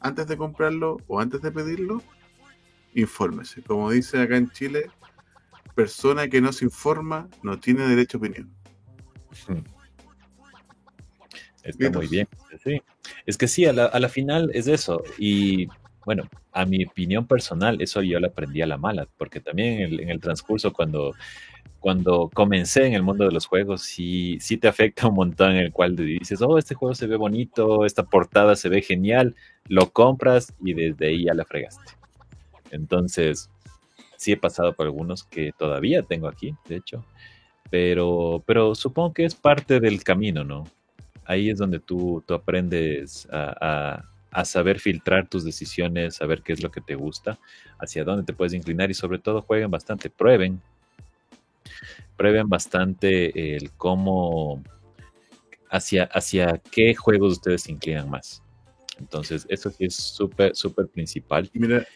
antes 0.00 0.26
de 0.26 0.36
comprarlo 0.36 0.98
o 1.06 1.20
antes 1.20 1.42
de 1.42 1.50
pedirlo, 1.50 2.02
infórmese. 2.94 3.62
Como 3.62 3.90
dice 3.90 4.20
acá 4.20 4.36
en 4.36 4.50
Chile, 4.50 4.90
persona 5.74 6.28
que 6.28 6.40
no 6.40 6.52
se 6.52 6.64
informa 6.64 7.28
no 7.42 7.58
tiene 7.58 7.86
derecho 7.86 8.16
a 8.16 8.20
opinión. 8.20 8.50
Hmm. 9.48 9.62
Está 11.62 11.90
muy 11.90 12.06
bien. 12.06 12.28
Sí. 12.62 12.80
Es 13.26 13.36
que 13.36 13.48
sí, 13.48 13.66
a 13.66 13.72
la, 13.72 13.86
a 13.86 13.98
la, 13.98 14.08
final 14.08 14.50
es 14.54 14.68
eso. 14.68 15.02
Y 15.18 15.66
bueno, 16.04 16.28
a 16.52 16.64
mi 16.64 16.84
opinión 16.84 17.26
personal, 17.26 17.80
eso 17.82 18.02
yo 18.02 18.20
lo 18.20 18.28
aprendí 18.28 18.62
a 18.62 18.66
la 18.66 18.78
mala, 18.78 19.08
porque 19.18 19.40
también 19.40 19.80
en 19.80 19.92
el, 19.92 20.00
en 20.00 20.10
el 20.10 20.20
transcurso 20.20 20.72
cuando 20.72 21.12
cuando 21.86 22.28
comencé 22.34 22.84
en 22.84 22.94
el 22.94 23.04
mundo 23.04 23.26
de 23.26 23.30
los 23.30 23.46
juegos, 23.46 23.82
sí, 23.82 24.38
sí 24.40 24.56
te 24.56 24.66
afecta 24.66 25.06
un 25.06 25.14
montón 25.14 25.52
en 25.52 25.58
el 25.58 25.72
cual 25.72 25.94
dices, 25.94 26.42
oh, 26.42 26.58
este 26.58 26.74
juego 26.74 26.96
se 26.96 27.06
ve 27.06 27.14
bonito, 27.14 27.84
esta 27.84 28.02
portada 28.02 28.56
se 28.56 28.68
ve 28.68 28.82
genial, 28.82 29.36
lo 29.68 29.92
compras 29.92 30.52
y 30.64 30.74
desde 30.74 31.06
ahí 31.06 31.26
ya 31.26 31.34
la 31.34 31.44
fregaste. 31.44 31.92
Entonces, 32.72 33.50
sí 34.16 34.32
he 34.32 34.36
pasado 34.36 34.72
por 34.72 34.86
algunos 34.86 35.22
que 35.22 35.52
todavía 35.56 36.02
tengo 36.02 36.26
aquí, 36.26 36.56
de 36.68 36.74
hecho, 36.74 37.04
pero, 37.70 38.42
pero 38.44 38.74
supongo 38.74 39.14
que 39.14 39.24
es 39.24 39.36
parte 39.36 39.78
del 39.78 40.02
camino, 40.02 40.42
¿no? 40.42 40.64
Ahí 41.24 41.50
es 41.50 41.58
donde 41.58 41.78
tú, 41.78 42.20
tú 42.26 42.34
aprendes 42.34 43.28
a, 43.30 43.54
a, 43.60 44.04
a 44.32 44.44
saber 44.44 44.80
filtrar 44.80 45.28
tus 45.28 45.44
decisiones, 45.44 46.16
saber 46.16 46.42
qué 46.42 46.52
es 46.52 46.64
lo 46.64 46.72
que 46.72 46.80
te 46.80 46.96
gusta, 46.96 47.38
hacia 47.78 48.02
dónde 48.02 48.24
te 48.24 48.32
puedes 48.32 48.54
inclinar 48.54 48.90
y 48.90 48.94
sobre 48.94 49.20
todo 49.20 49.40
jueguen 49.40 49.70
bastante, 49.70 50.10
prueben, 50.10 50.60
prueben 52.16 52.48
bastante 52.48 53.56
el 53.56 53.72
cómo, 53.72 54.62
hacia, 55.70 56.04
hacia 56.04 56.60
qué 56.70 56.94
juegos 56.94 57.34
ustedes 57.34 57.62
se 57.62 57.72
inclinan 57.72 58.10
más. 58.10 58.42
Entonces, 58.98 59.46
eso 59.48 59.70
sí 59.70 59.84
es 59.84 59.94
súper, 59.94 60.56
súper 60.56 60.88
principal. 60.88 61.50
Mira. 61.52 61.86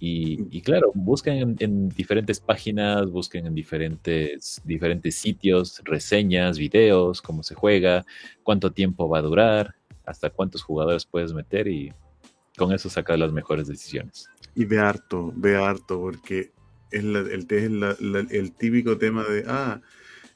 Y, 0.00 0.60
claro, 0.60 0.92
busquen 0.94 1.56
en, 1.58 1.88
diferentes 1.88 2.38
páginas, 2.38 3.10
busquen 3.10 3.46
en 3.46 3.54
diferentes, 3.54 4.60
diferentes 4.64 5.16
sitios, 5.16 5.82
reseñas, 5.84 6.56
videos, 6.56 7.20
cómo 7.20 7.42
se 7.42 7.56
juega, 7.56 8.04
cuánto 8.44 8.70
tiempo 8.70 9.08
va 9.08 9.18
a 9.18 9.22
durar, 9.22 9.74
hasta 10.06 10.30
cuántos 10.30 10.62
jugadores 10.62 11.04
puedes 11.04 11.32
meter 11.32 11.66
y 11.66 11.92
con 12.56 12.72
eso 12.72 12.88
sacar 12.88 13.18
las 13.18 13.32
mejores 13.32 13.66
decisiones. 13.66 14.28
Y 14.54 14.64
ve 14.64 14.78
harto, 14.78 15.32
ve 15.34 15.56
harto, 15.56 16.00
porque 16.00 16.52
es, 16.90 17.04
el, 17.04 18.28
el, 18.30 18.52
típico 18.52 18.98
tema 18.98 19.24
de, 19.24 19.44
ah, 19.46 19.80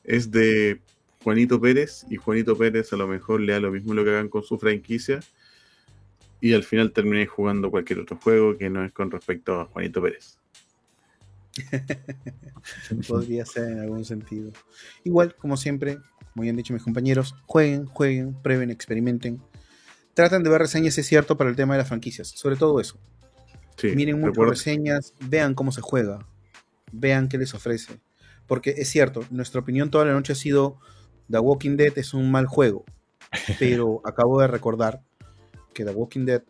es 0.04 0.30
de 0.30 0.80
Juanito 1.22 1.60
Pérez 1.60 2.04
y 2.10 2.16
Juanito 2.16 2.56
Pérez 2.56 2.92
a 2.92 2.96
lo 2.96 3.06
mejor 3.06 3.40
le 3.40 3.52
da 3.52 3.60
lo 3.60 3.70
mismo 3.70 3.94
lo 3.94 4.04
que 4.04 4.10
hagan 4.10 4.28
con 4.28 4.42
su 4.42 4.58
franquicia 4.58 5.20
y 6.40 6.54
al 6.54 6.64
final 6.64 6.92
terminé 6.92 7.26
jugando 7.26 7.70
cualquier 7.70 8.00
otro 8.00 8.18
juego 8.18 8.56
que 8.58 8.68
no 8.68 8.84
es 8.84 8.92
con 8.92 9.10
respecto 9.10 9.60
a 9.60 9.66
Juanito 9.66 10.02
Pérez. 10.02 10.38
Podría 13.08 13.46
ser 13.46 13.70
en 13.70 13.80
algún 13.80 14.04
sentido. 14.04 14.50
Igual, 15.04 15.36
como 15.36 15.56
siempre, 15.56 15.98
como 16.32 16.48
han 16.48 16.56
dicho 16.56 16.72
mis 16.72 16.82
compañeros, 16.82 17.36
jueguen, 17.46 17.86
jueguen, 17.86 18.34
prueben, 18.42 18.70
experimenten. 18.70 19.40
Traten 20.14 20.42
de 20.42 20.50
ver 20.50 20.62
reseñas, 20.62 20.98
es 20.98 21.06
cierto, 21.06 21.36
para 21.36 21.50
el 21.50 21.56
tema 21.56 21.74
de 21.74 21.78
las 21.78 21.88
franquicias. 21.88 22.28
Sobre 22.28 22.56
todo 22.56 22.80
eso. 22.80 22.98
Miren 23.82 24.20
muchas 24.20 24.48
reseñas, 24.48 25.14
vean 25.20 25.54
cómo 25.54 25.72
se 25.72 25.80
juega 25.80 26.26
vean 26.92 27.28
qué 27.28 27.38
les 27.38 27.54
ofrece. 27.54 28.00
Porque 28.46 28.74
es 28.76 28.88
cierto, 28.88 29.24
nuestra 29.30 29.60
opinión 29.60 29.90
toda 29.90 30.04
la 30.04 30.12
noche 30.12 30.32
ha 30.32 30.36
sido 30.36 30.78
The 31.30 31.38
Walking 31.38 31.76
Dead 31.76 31.92
es 31.96 32.14
un 32.14 32.30
mal 32.30 32.46
juego. 32.46 32.84
Pero 33.58 34.00
acabo 34.04 34.40
de 34.40 34.46
recordar 34.46 35.02
que 35.74 35.84
The 35.84 35.90
Walking 35.90 36.26
Dead, 36.26 36.42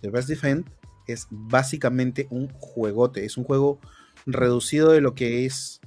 The 0.00 0.10
Best 0.10 0.28
Defend, 0.28 0.66
es 1.06 1.26
básicamente 1.30 2.26
un 2.30 2.48
juegote. 2.48 3.24
Es 3.24 3.36
un 3.36 3.44
juego 3.44 3.80
reducido 4.26 4.92
de 4.92 5.00
lo 5.00 5.14
que 5.14 5.46
es 5.46 5.80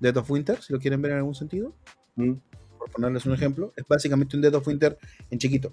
Dead 0.00 0.16
of 0.16 0.30
Winter, 0.30 0.62
si 0.62 0.72
lo 0.72 0.78
quieren 0.78 1.02
ver 1.02 1.12
en 1.12 1.18
algún 1.18 1.34
sentido. 1.34 1.74
Mm. 2.14 2.34
Por 2.78 2.90
ponerles 2.92 3.26
un 3.26 3.34
ejemplo, 3.34 3.72
es 3.76 3.84
básicamente 3.88 4.36
un 4.36 4.42
Dead 4.42 4.54
of 4.54 4.66
Winter 4.66 4.96
en 5.30 5.38
chiquito. 5.38 5.72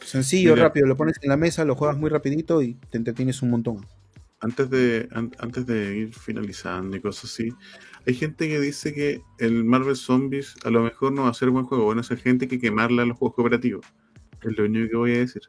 Sencillo, 0.00 0.56
rápido, 0.56 0.86
lo 0.86 0.96
pones 0.96 1.16
en 1.20 1.28
la 1.28 1.36
mesa, 1.36 1.66
lo 1.66 1.74
juegas 1.74 1.98
muy 1.98 2.08
rapidito 2.08 2.62
y 2.62 2.74
te 2.88 2.96
entretienes 2.96 3.42
un 3.42 3.50
montón 3.50 3.86
antes 4.40 4.70
de, 4.70 5.08
antes 5.12 5.66
de 5.66 5.96
ir 5.96 6.14
finalizando 6.14 6.96
y 6.96 7.00
cosas 7.00 7.32
así, 7.32 7.52
hay 8.06 8.14
gente 8.14 8.48
que 8.48 8.60
dice 8.60 8.94
que 8.94 9.22
el 9.38 9.64
Marvel 9.64 9.96
Zombies 9.96 10.54
a 10.64 10.70
lo 10.70 10.82
mejor 10.82 11.12
no 11.12 11.24
va 11.24 11.30
a 11.30 11.34
ser 11.34 11.50
buen 11.50 11.64
juego. 11.64 11.84
Bueno, 11.84 12.00
esa 12.00 12.16
gente 12.16 12.48
que 12.48 12.58
quemarla 12.58 13.02
en 13.02 13.08
los 13.08 13.18
juegos 13.18 13.36
cooperativos. 13.36 13.84
Es 14.42 14.56
lo 14.56 14.64
único 14.64 14.90
que 14.90 14.96
voy 14.96 15.14
a 15.14 15.18
decir. 15.18 15.42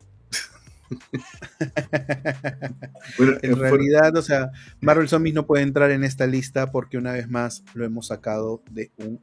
en 3.43 3.59
realidad, 3.59 4.15
o 4.17 4.21
sea, 4.21 4.51
Marvel 4.81 5.07
Zombies 5.07 5.35
no 5.35 5.45
puede 5.45 5.63
entrar 5.63 5.91
en 5.91 6.03
esta 6.03 6.25
lista 6.25 6.71
porque 6.71 6.97
una 6.97 7.13
vez 7.13 7.29
más 7.29 7.63
lo 7.75 7.85
hemos 7.85 8.07
sacado 8.07 8.63
de 8.71 8.91
un 8.97 9.21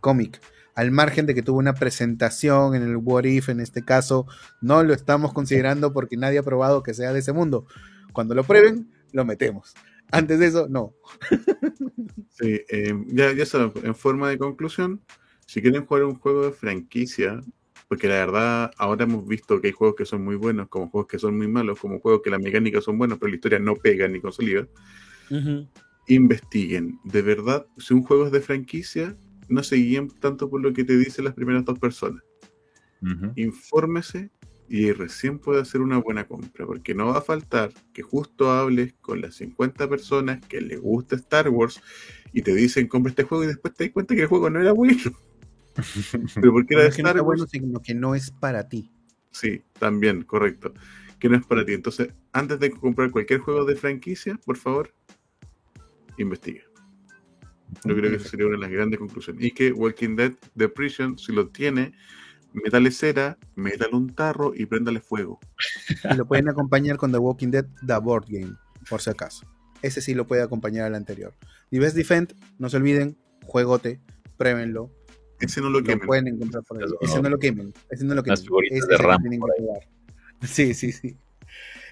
cómic. 0.00 0.40
Al 0.74 0.90
margen 0.90 1.26
de 1.26 1.34
que 1.34 1.42
tuvo 1.42 1.58
una 1.58 1.74
presentación 1.74 2.74
en 2.74 2.82
el 2.82 2.96
What 2.96 3.24
If, 3.24 3.48
en 3.48 3.60
este 3.60 3.84
caso, 3.84 4.26
no 4.60 4.82
lo 4.84 4.94
estamos 4.94 5.32
considerando 5.32 5.92
porque 5.92 6.16
nadie 6.16 6.38
ha 6.38 6.42
probado 6.42 6.82
que 6.82 6.94
sea 6.94 7.12
de 7.12 7.20
ese 7.20 7.32
mundo. 7.32 7.66
Cuando 8.12 8.34
lo 8.34 8.44
prueben, 8.44 8.90
lo 9.12 9.24
metemos. 9.24 9.74
Antes 10.10 10.38
de 10.38 10.46
eso, 10.46 10.68
no. 10.68 10.94
Sí, 12.30 12.60
eh, 12.68 12.94
ya, 13.08 13.32
ya 13.32 13.44
saben, 13.44 13.72
en 13.82 13.94
forma 13.94 14.30
de 14.30 14.38
conclusión, 14.38 15.02
si 15.46 15.60
quieren 15.60 15.84
jugar 15.84 16.04
un 16.04 16.14
juego 16.14 16.46
de 16.46 16.52
franquicia, 16.52 17.40
porque 17.88 18.06
la 18.06 18.14
verdad 18.14 18.70
ahora 18.78 19.04
hemos 19.04 19.26
visto 19.26 19.60
que 19.60 19.68
hay 19.68 19.72
juegos 19.72 19.96
que 19.96 20.04
son 20.04 20.24
muy 20.24 20.36
buenos, 20.36 20.68
como 20.68 20.88
juegos 20.88 21.08
que 21.08 21.18
son 21.18 21.36
muy 21.36 21.48
malos, 21.48 21.80
como 21.80 22.00
juegos 22.00 22.22
que 22.22 22.30
las 22.30 22.40
mecánicas 22.40 22.84
son 22.84 22.98
buenas, 22.98 23.18
pero 23.18 23.30
la 23.30 23.36
historia 23.36 23.58
no 23.58 23.74
pega 23.74 24.06
ni 24.08 24.20
consolida, 24.20 24.68
investiguen. 26.06 26.98
De 27.04 27.22
verdad, 27.22 27.66
si 27.76 27.94
un 27.94 28.02
juego 28.02 28.26
es 28.26 28.32
de 28.32 28.40
franquicia, 28.40 29.16
no 29.48 29.62
se 29.62 29.76
guíen 29.76 30.10
tanto 30.20 30.48
por 30.48 30.60
lo 30.60 30.72
que 30.72 30.84
te 30.84 30.96
dicen 30.96 31.24
las 31.24 31.34
primeras 31.34 31.64
dos 31.64 31.78
personas. 31.78 32.22
Infórmese 33.36 34.30
y 34.68 34.92
recién 34.92 35.38
puede 35.38 35.62
hacer 35.62 35.80
una 35.80 35.98
buena 35.98 36.26
compra, 36.26 36.66
porque 36.66 36.94
no 36.94 37.06
va 37.06 37.18
a 37.18 37.22
faltar 37.22 37.72
que 37.92 38.02
justo 38.02 38.50
hables 38.50 38.94
con 39.00 39.20
las 39.20 39.36
50 39.36 39.88
personas 39.88 40.44
que 40.46 40.60
les 40.60 40.80
gusta 40.80 41.16
Star 41.16 41.48
Wars 41.48 41.80
y 42.32 42.42
te 42.42 42.54
dicen 42.54 42.86
compra 42.86 43.10
este 43.10 43.24
juego 43.24 43.44
y 43.44 43.46
después 43.46 43.74
te 43.74 43.84
das 43.84 43.92
cuenta 43.92 44.14
que 44.14 44.22
el 44.22 44.28
juego 44.28 44.50
no 44.50 44.60
era 44.60 44.72
bueno. 44.72 44.98
Pero 46.34 46.52
porque 46.52 46.74
era 46.74 46.82
de 46.82 46.90
Star 46.90 47.16
no 47.16 47.22
Wars. 47.22 47.40
Bueno, 47.40 47.46
sino 47.46 47.80
que 47.80 47.94
no 47.94 48.14
es 48.14 48.30
para 48.30 48.68
ti. 48.68 48.90
Sí, 49.30 49.62
también, 49.78 50.22
correcto. 50.22 50.74
Que 51.18 51.28
no 51.28 51.36
es 51.36 51.46
para 51.46 51.64
ti. 51.64 51.72
Entonces, 51.72 52.12
antes 52.32 52.60
de 52.60 52.70
comprar 52.70 53.10
cualquier 53.10 53.40
juego 53.40 53.64
de 53.64 53.76
franquicia, 53.76 54.38
por 54.44 54.56
favor, 54.56 54.92
investigue. 56.18 56.64
Yo 57.84 57.94
creo 57.94 58.10
que 58.10 58.16
esa 58.16 58.28
sería 58.28 58.46
una 58.46 58.56
de 58.56 58.62
las 58.62 58.70
grandes 58.70 58.98
conclusiones. 58.98 59.44
Y 59.44 59.50
que 59.52 59.72
Walking 59.72 60.16
Dead 60.16 60.32
The 60.56 60.68
Prison, 60.68 61.18
si 61.18 61.32
lo 61.32 61.48
tiene, 61.48 61.92
métale 62.52 62.90
cera, 62.90 63.38
métale 63.56 63.94
un 63.96 64.14
tarro 64.14 64.52
y 64.54 64.66
préndale 64.66 65.00
fuego. 65.00 65.38
Y 66.10 66.14
lo 66.16 66.26
pueden 66.26 66.48
acompañar 66.48 66.96
con 66.96 67.12
The 67.12 67.18
Walking 67.18 67.48
Dead, 67.48 67.66
The 67.86 67.98
Board 67.98 68.26
Game, 68.28 68.54
por 68.88 69.00
si 69.00 69.10
acaso. 69.10 69.46
Ese 69.82 70.00
sí 70.00 70.14
lo 70.14 70.26
puede 70.26 70.42
acompañar 70.42 70.86
al 70.86 70.94
anterior. 70.94 71.34
The 71.70 71.78
Best 71.78 71.96
Defend, 71.96 72.34
no 72.58 72.68
se 72.68 72.76
olviden, 72.78 73.16
juegote, 73.44 74.00
pruébenlo. 74.36 74.90
Ese 75.40 75.60
no 75.60 75.70
lo 75.70 75.82
quemen. 75.82 76.06
pueden 76.06 76.28
encontrar 76.28 76.64
por 76.64 76.82
ahí. 76.82 76.88
Ese 77.00 77.22
no 77.22 77.28
lo 77.28 77.38
quemen. 77.38 77.72
Ese 77.90 78.04
no 78.04 78.14
lo 78.14 78.22
quemen. 78.22 78.38
Ese 78.70 78.86
de 78.86 78.96
RAM. 78.96 79.22
Sí, 80.42 80.74
sí, 80.74 80.92
sí. 80.92 81.16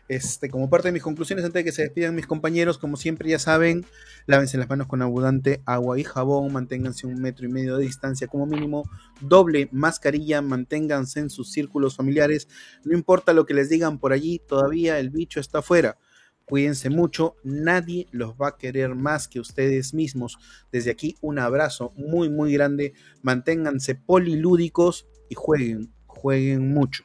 Este, 0.08 0.48
como 0.48 0.70
parte 0.70 0.88
de 0.88 0.92
mis 0.92 1.02
conclusiones, 1.02 1.44
antes 1.44 1.60
de 1.60 1.64
que 1.64 1.72
se 1.72 1.82
despidan 1.82 2.14
mis 2.14 2.28
compañeros, 2.28 2.78
como 2.78 2.96
siempre 2.96 3.28
ya 3.28 3.40
saben, 3.40 3.84
lávense 4.26 4.56
las 4.56 4.68
manos 4.68 4.86
con 4.86 5.02
abundante 5.02 5.62
agua 5.66 5.98
y 5.98 6.04
jabón, 6.04 6.52
manténganse 6.52 7.08
un 7.08 7.20
metro 7.20 7.44
y 7.44 7.48
medio 7.48 7.76
de 7.76 7.84
distancia 7.84 8.28
como 8.28 8.46
mínimo, 8.46 8.88
doble 9.20 9.68
mascarilla, 9.72 10.42
manténganse 10.42 11.18
en 11.18 11.30
sus 11.30 11.50
círculos 11.50 11.96
familiares, 11.96 12.46
no 12.84 12.96
importa 12.96 13.32
lo 13.32 13.46
que 13.46 13.54
les 13.54 13.68
digan 13.68 13.98
por 13.98 14.12
allí, 14.12 14.40
todavía 14.46 15.00
el 15.00 15.10
bicho 15.10 15.40
está 15.40 15.58
afuera. 15.58 15.98
Cuídense 16.44 16.90
mucho, 16.90 17.34
nadie 17.42 18.06
los 18.12 18.34
va 18.34 18.50
a 18.50 18.56
querer 18.56 18.94
más 18.94 19.26
que 19.26 19.40
ustedes 19.40 19.92
mismos. 19.92 20.38
Desde 20.70 20.92
aquí 20.92 21.16
un 21.20 21.40
abrazo 21.40 21.92
muy 21.96 22.30
muy 22.30 22.52
grande, 22.52 22.94
manténganse 23.22 23.96
polilúdicos 23.96 25.08
y 25.28 25.34
jueguen, 25.34 25.92
jueguen 26.06 26.72
mucho. 26.72 27.02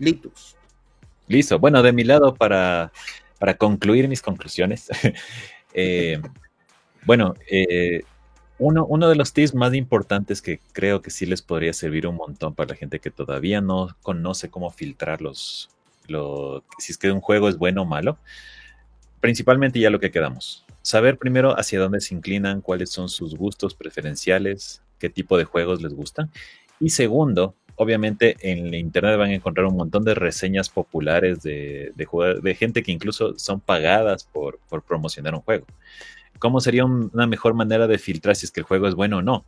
Litus. 0.00 0.55
Listo. 1.28 1.58
Bueno, 1.58 1.82
de 1.82 1.92
mi 1.92 2.04
lado, 2.04 2.34
para, 2.34 2.92
concluir 3.58 4.08
mis 4.08 4.22
conclusiones, 4.22 4.88
eh, 5.74 6.20
bueno, 7.04 7.34
eh, 7.50 8.02
uno, 8.58 8.86
uno, 8.86 9.08
de 9.08 9.16
los 9.16 9.32
tips 9.32 9.54
más 9.54 9.74
importantes 9.74 10.40
que 10.40 10.60
creo 10.72 11.02
que 11.02 11.10
sí 11.10 11.26
les 11.26 11.42
podría 11.42 11.72
servir 11.72 12.06
un 12.06 12.16
montón 12.16 12.54
para 12.54 12.70
la 12.70 12.76
gente 12.76 13.00
que 13.00 13.10
todavía 13.10 13.60
no 13.60 13.96
conoce 14.02 14.48
cómo 14.48 14.70
filtrar 14.70 15.20
los, 15.20 15.68
si 16.78 16.92
es 16.92 16.98
que 16.98 17.10
un 17.10 17.20
juego 17.20 17.48
es 17.48 17.58
bueno 17.58 17.82
o 17.82 17.84
malo, 17.84 18.18
principalmente 19.20 19.80
ya 19.80 19.90
lo 19.90 20.00
que 20.00 20.10
quedamos. 20.10 20.64
saber 20.82 21.18
primero 21.18 21.58
hacia 21.58 21.80
dónde 21.80 22.00
se 22.00 22.14
inclinan, 22.14 22.60
cuáles 22.60 22.90
son 22.90 23.08
sus 23.08 23.34
gustos 23.34 23.74
preferenciales, 23.74 24.82
qué 25.00 25.10
tipo 25.10 25.36
de 25.36 25.44
juegos 25.44 25.82
les 25.82 25.92
gustan. 25.94 26.30
Y 26.78 26.90
segundo, 26.90 27.54
obviamente 27.76 28.36
en 28.40 28.74
internet 28.74 29.18
van 29.18 29.30
a 29.30 29.34
encontrar 29.34 29.66
un 29.66 29.76
montón 29.76 30.04
de 30.04 30.14
reseñas 30.14 30.68
populares 30.68 31.42
de, 31.42 31.92
de, 31.94 32.54
gente 32.54 32.82
que 32.82 32.92
incluso 32.92 33.38
son 33.38 33.60
pagadas 33.60 34.24
por, 34.24 34.58
promocionar 34.86 35.34
un 35.34 35.42
juego. 35.42 35.66
¿Cómo 36.38 36.60
sería 36.60 36.84
una 36.84 37.26
mejor 37.26 37.54
manera 37.54 37.86
de 37.86 37.98
filtrar 37.98 38.36
si 38.36 38.46
es 38.46 38.52
que 38.52 38.60
el 38.60 38.66
juego 38.66 38.88
es 38.88 38.94
bueno 38.94 39.18
o 39.18 39.22
no? 39.22 39.44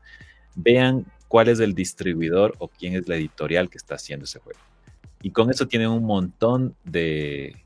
Vean 0.55 1.05
cuál 1.27 1.49
es 1.49 1.61
el 1.61 1.75
distribuidor 1.75 2.55
o 2.59 2.69
quién 2.69 2.95
es 2.95 3.09
la 3.09 3.17
editorial 3.17 3.69
que 3.69 3.79
está 3.79 3.97
haciendo 3.97 4.25
ese 4.25 4.39
juego. 4.39 4.61
Y 5.23 5.31
con 5.31 5.51
eso 5.51 5.67
tienen 5.67 5.89
un 5.89 6.05
montón 6.05 6.75
de, 6.85 7.57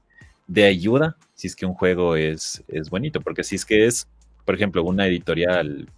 de 0.47 0.65
ayuda 0.65 1.17
si 1.35 1.49
es 1.49 1.57
que 1.57 1.67
un 1.67 1.75
juego 1.75 2.17
es, 2.17 2.63
es 2.69 2.89
bonito, 2.89 3.21
porque 3.21 3.45
si 3.45 3.57
es 3.57 3.65
que 3.65 3.87
es, 3.87 4.09
por 4.45 4.55
ejemplo, 4.55 4.83
una 4.85 5.07
editorial 5.07 5.89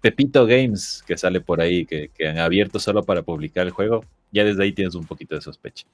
Pepito 0.00 0.46
Games 0.46 1.02
que 1.06 1.16
sale 1.16 1.40
por 1.40 1.60
ahí, 1.60 1.84
que, 1.86 2.10
han 2.26 2.38
abierto 2.38 2.78
solo 2.78 3.02
para 3.02 3.22
publicar 3.22 3.66
el 3.66 3.72
juego, 3.72 4.04
ya 4.32 4.44
desde 4.44 4.62
ahí 4.62 4.72
tienes 4.72 4.94
un 4.94 5.04
poquito 5.04 5.34
de 5.34 5.40
sospecha. 5.40 5.86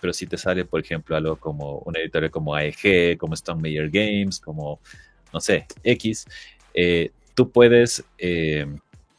Pero 0.00 0.12
si 0.12 0.26
te 0.26 0.36
sale, 0.36 0.64
por 0.64 0.80
ejemplo, 0.80 1.16
algo 1.16 1.36
como 1.36 1.78
una 1.80 1.98
editorial 1.98 2.30
como 2.30 2.54
AEG, 2.54 3.18
como 3.18 3.34
Stone 3.34 3.60
Major 3.60 3.90
Games, 3.90 4.38
como, 4.38 4.80
no 5.32 5.40
sé, 5.40 5.66
X, 5.82 6.26
eh, 6.74 7.10
tú 7.34 7.50
puedes, 7.50 8.04
eh, 8.18 8.66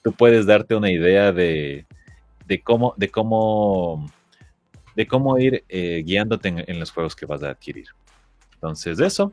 tú 0.04 0.14
puedes 0.14 0.46
darte 0.46 0.76
una 0.76 0.92
idea 0.92 1.32
de, 1.32 1.86
de 2.50 2.62
cómo, 2.62 2.94
de 2.98 3.10
cómo, 3.10 4.10
de 4.96 5.08
cómo 5.08 5.38
ir 5.38 5.64
eh, 5.70 6.04
guiándote 6.06 6.66
en, 6.68 6.80
los 6.80 6.92
juegos 6.92 7.16
que 7.16 7.26
vas 7.26 7.44
a 7.44 7.52
adquirir. 7.52 7.88
Entonces, 8.56 9.00
eso. 9.00 9.32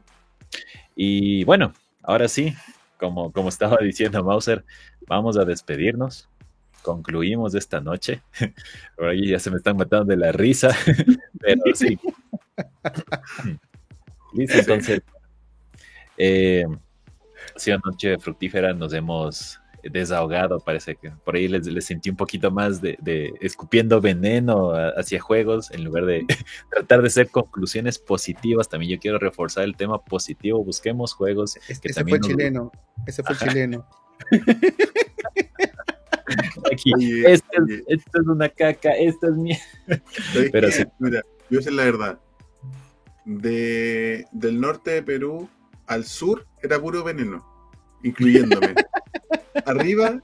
Y 0.95 1.45
bueno, 1.45 1.73
ahora 2.03 2.28
sí, 2.28 2.55
como, 2.98 3.32
como 3.32 3.48
estaba 3.48 3.78
diciendo 3.78 4.23
Mauser, 4.24 4.64
vamos 5.06 5.36
a 5.36 5.44
despedirnos. 5.44 6.28
Concluimos 6.82 7.55
esta 7.55 7.81
noche. 7.81 8.23
Por 8.97 9.09
ahí 9.09 9.28
ya 9.28 9.39
se 9.39 9.51
me 9.51 9.56
están 9.56 9.77
matando 9.77 10.05
de 10.05 10.16
la 10.16 10.32
risa, 10.32 10.70
pero 11.40 11.62
sí. 11.74 11.98
Listo, 14.32 14.59
entonces. 14.59 15.02
Eh, 16.18 16.64
sí, 17.56 17.70
una 17.70 17.81
noche 17.85 18.18
fructífera. 18.18 18.73
Nos 18.73 18.93
hemos 18.93 19.60
desahogado, 19.91 20.61
parece 20.61 20.97
que 20.97 21.11
por 21.25 21.37
ahí 21.37 21.49
les, 21.49 21.85
sentí 21.85 22.11
un 22.11 22.17
poquito 22.17 22.51
más 22.51 22.81
de, 22.81 23.33
escupiendo 23.41 24.01
veneno 24.01 24.73
hacia 24.97 25.21
juegos 25.21 25.71
en 25.71 25.85
lugar 25.85 26.07
de 26.07 26.27
tratar 26.71 27.03
de 27.03 27.09
hacer 27.09 27.31
conclusiones 27.31 27.99
positivas. 27.99 28.69
También 28.69 28.93
yo 28.93 29.01
quiero 29.01 29.19
reforzar 29.19 29.65
el 29.65 29.77
tema 29.77 30.03
positivo, 30.03 30.63
busquemos 30.65 31.13
juegos. 31.13 31.55
que 31.55 31.89
ese 31.89 32.05
fue 32.05 32.21
chileno, 32.21 32.73
ese 33.07 33.23
fue 33.23 33.37
chileno. 33.37 33.87
Aquí, 36.73 37.25
esta 37.25 37.47
es, 37.87 38.27
una 38.27 38.49
caca, 38.49 38.93
esta 38.93 39.29
es 39.29 39.35
mía. 39.35 39.59
Pero 40.53 40.71
sí. 40.71 40.85
Mira, 40.99 41.23
yo 41.51 41.63
sé 41.63 41.71
la 41.71 41.85
verdad. 41.85 42.19
De, 43.25 44.25
del 44.33 44.61
norte 44.61 44.93
de 44.93 45.03
Perú 45.03 45.49
al 45.87 46.05
sur 46.05 46.47
era 46.63 46.81
puro 46.81 47.03
veneno, 47.05 47.45
incluyéndome. 48.03 48.75
Arriba 49.65 50.23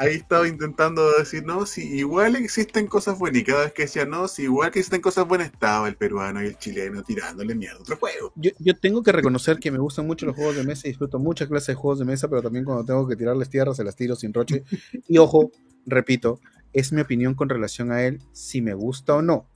ahí 0.00 0.14
estaba 0.14 0.48
intentando 0.48 1.12
decir, 1.18 1.44
no, 1.44 1.66
si 1.66 1.82
igual 1.82 2.34
existen 2.34 2.86
cosas 2.86 3.18
buenas. 3.18 3.42
Y 3.42 3.44
cada 3.44 3.64
vez 3.64 3.72
que 3.74 3.82
decía, 3.82 4.06
no, 4.06 4.28
si 4.28 4.44
igual 4.44 4.70
que 4.70 4.78
existen 4.78 5.02
cosas 5.02 5.28
buenas, 5.28 5.52
estaba 5.52 5.86
el 5.88 5.96
peruano 5.96 6.42
y 6.42 6.46
el 6.46 6.56
chileno 6.56 7.02
tirándole 7.02 7.54
mierda 7.54 7.78
a 7.78 7.82
otro 7.82 7.96
juego. 7.98 8.32
Yo, 8.34 8.50
yo, 8.58 8.74
tengo 8.74 9.02
que 9.02 9.12
reconocer 9.12 9.58
que 9.58 9.70
me 9.70 9.78
gustan 9.78 10.06
mucho 10.06 10.24
los 10.24 10.34
juegos 10.34 10.56
de 10.56 10.64
mesa 10.64 10.88
y 10.88 10.92
disfruto 10.92 11.18
muchas 11.18 11.48
clases 11.48 11.68
de 11.68 11.74
juegos 11.74 11.98
de 11.98 12.06
mesa, 12.06 12.28
pero 12.28 12.40
también 12.40 12.64
cuando 12.64 12.84
tengo 12.84 13.06
que 13.06 13.14
tirarles 13.14 13.50
tierra, 13.50 13.74
se 13.74 13.84
las 13.84 13.94
tiro 13.94 14.16
sin 14.16 14.32
roche. 14.32 14.64
Y 15.06 15.18
ojo, 15.18 15.50
repito, 15.84 16.40
es 16.72 16.92
mi 16.92 17.02
opinión 17.02 17.34
con 17.34 17.50
relación 17.50 17.92
a 17.92 18.02
él, 18.02 18.22
si 18.32 18.62
me 18.62 18.72
gusta 18.72 19.16
o 19.16 19.22
no. 19.22 19.46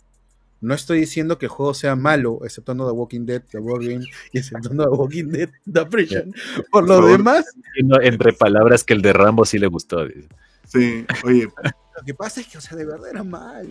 No 0.64 0.74
estoy 0.74 1.00
diciendo 1.00 1.38
que 1.38 1.46
el 1.46 1.50
juego 1.50 1.74
sea 1.74 1.94
malo, 1.94 2.40
exceptuando 2.42 2.86
The 2.86 2.92
Walking 2.92 3.26
Dead, 3.26 3.42
The 3.50 3.58
Board 3.58 3.82
Game 3.82 4.06
y 4.32 4.38
exceptuando 4.38 4.84
The 4.84 4.90
Walking 4.90 5.28
Dead, 5.28 5.50
The 5.70 5.86
Prison. 5.86 6.34
Por 6.70 6.88
lo 6.88 7.06
demás. 7.06 7.44
Entre 8.02 8.32
palabras 8.32 8.82
que 8.82 8.94
el 8.94 9.02
de 9.02 9.12
Rambo 9.12 9.44
sí 9.44 9.58
le 9.58 9.66
gustó. 9.66 10.06
Sí, 10.66 11.04
oye. 11.24 11.48
Lo 11.96 12.02
que 12.04 12.14
pasa 12.14 12.40
es 12.40 12.48
que, 12.48 12.58
o 12.58 12.60
sea, 12.60 12.76
de 12.76 12.86
verdad 12.86 13.10
era 13.10 13.22
malo. 13.22 13.68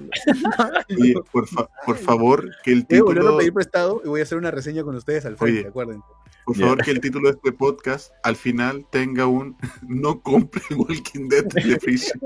Oye, 0.90 1.16
por, 1.32 1.98
favor, 1.98 2.50
que 2.64 2.72
el 2.72 2.86
título. 2.86 3.22
Voy 3.24 3.34
a 3.34 3.38
pedir 3.40 3.54
prestado 3.54 4.02
y 4.06 4.08
voy 4.08 4.20
a 4.22 4.24
hacer 4.24 4.38
una 4.38 4.52
reseña 4.52 4.84
con 4.84 4.96
ustedes 4.96 5.26
al 5.26 5.36
frente, 5.36 5.68
acuérdense. 5.68 6.06
Por 6.46 6.56
favor, 6.56 6.84
que 6.84 6.92
el 6.92 7.02
título 7.02 7.30
de 7.30 7.36
este 7.36 7.52
podcast 7.54 8.12
al 8.24 8.36
final 8.36 8.86
tenga 8.92 9.26
un 9.26 9.58
No 9.88 10.22
compre 10.22 10.62
Walking 10.76 11.28
Dead 11.28 11.48
The 11.48 11.78
Prison. 11.78 12.22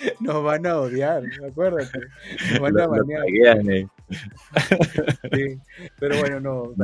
Nos 0.20 0.42
van 0.42 0.66
a 0.66 0.78
odiar, 0.78 1.22
acuérdate. 1.48 2.00
Nos 2.52 2.60
van 2.60 2.80
a 2.80 2.86
banear. 2.86 3.70
Eh. 3.70 3.88
pero 5.98 6.18
bueno, 6.18 6.40
no. 6.40 6.74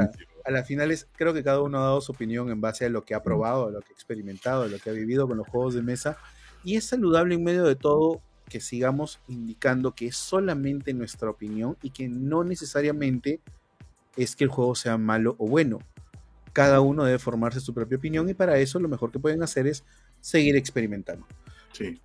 a 0.45 0.51
las 0.51 0.67
finales 0.67 1.09
creo 1.17 1.35
que 1.35 1.45
cada 1.45 1.61
uno 1.61 1.79
ha 1.79 1.83
dado 1.83 2.01
su 2.01 2.13
opinión 2.13 2.51
en 2.51 2.61
base 2.61 2.87
a 2.87 2.89
lo 2.89 3.05
que 3.05 3.15
ha 3.15 3.23
probado, 3.23 3.67
a 3.67 3.71
lo 3.71 3.81
que 3.81 3.89
ha 3.91 3.95
experimentado, 3.95 4.65
a 4.65 4.69
lo 4.69 4.79
que 4.79 4.91
ha 4.91 4.93
vivido 4.93 5.27
con 5.27 5.37
los 5.37 5.49
juegos 5.49 5.75
de 5.75 5.83
mesa. 5.83 6.17
Y 6.65 6.77
es 6.77 6.87
saludable 6.87 7.35
en 7.35 7.45
medio 7.45 7.65
de 7.65 7.77
todo 7.77 8.21
que 8.49 8.61
sigamos 8.61 9.21
indicando 9.29 9.95
que 9.95 10.07
es 10.07 10.17
solamente 10.17 10.95
nuestra 10.95 11.31
opinión 11.31 11.77
y 11.83 11.91
que 11.91 12.09
no 12.09 12.45
necesariamente 12.45 13.41
es 14.17 14.35
que 14.35 14.45
el 14.45 14.51
juego 14.51 14.75
sea 14.75 14.99
malo 14.99 15.37
o 15.39 15.47
bueno. 15.47 15.79
Cada 16.53 16.81
uno 16.81 17.05
debe 17.05 17.19
formarse 17.19 17.61
su 17.61 17.73
propia 17.73 17.99
opinión 17.99 18.29
y 18.29 18.35
para 18.35 18.59
eso 18.59 18.81
lo 18.81 18.89
mejor 18.89 19.13
que 19.13 19.21
pueden 19.21 19.43
hacer 19.43 19.67
es 19.67 19.85
seguir 20.21 20.57
experimentando. 20.57 21.27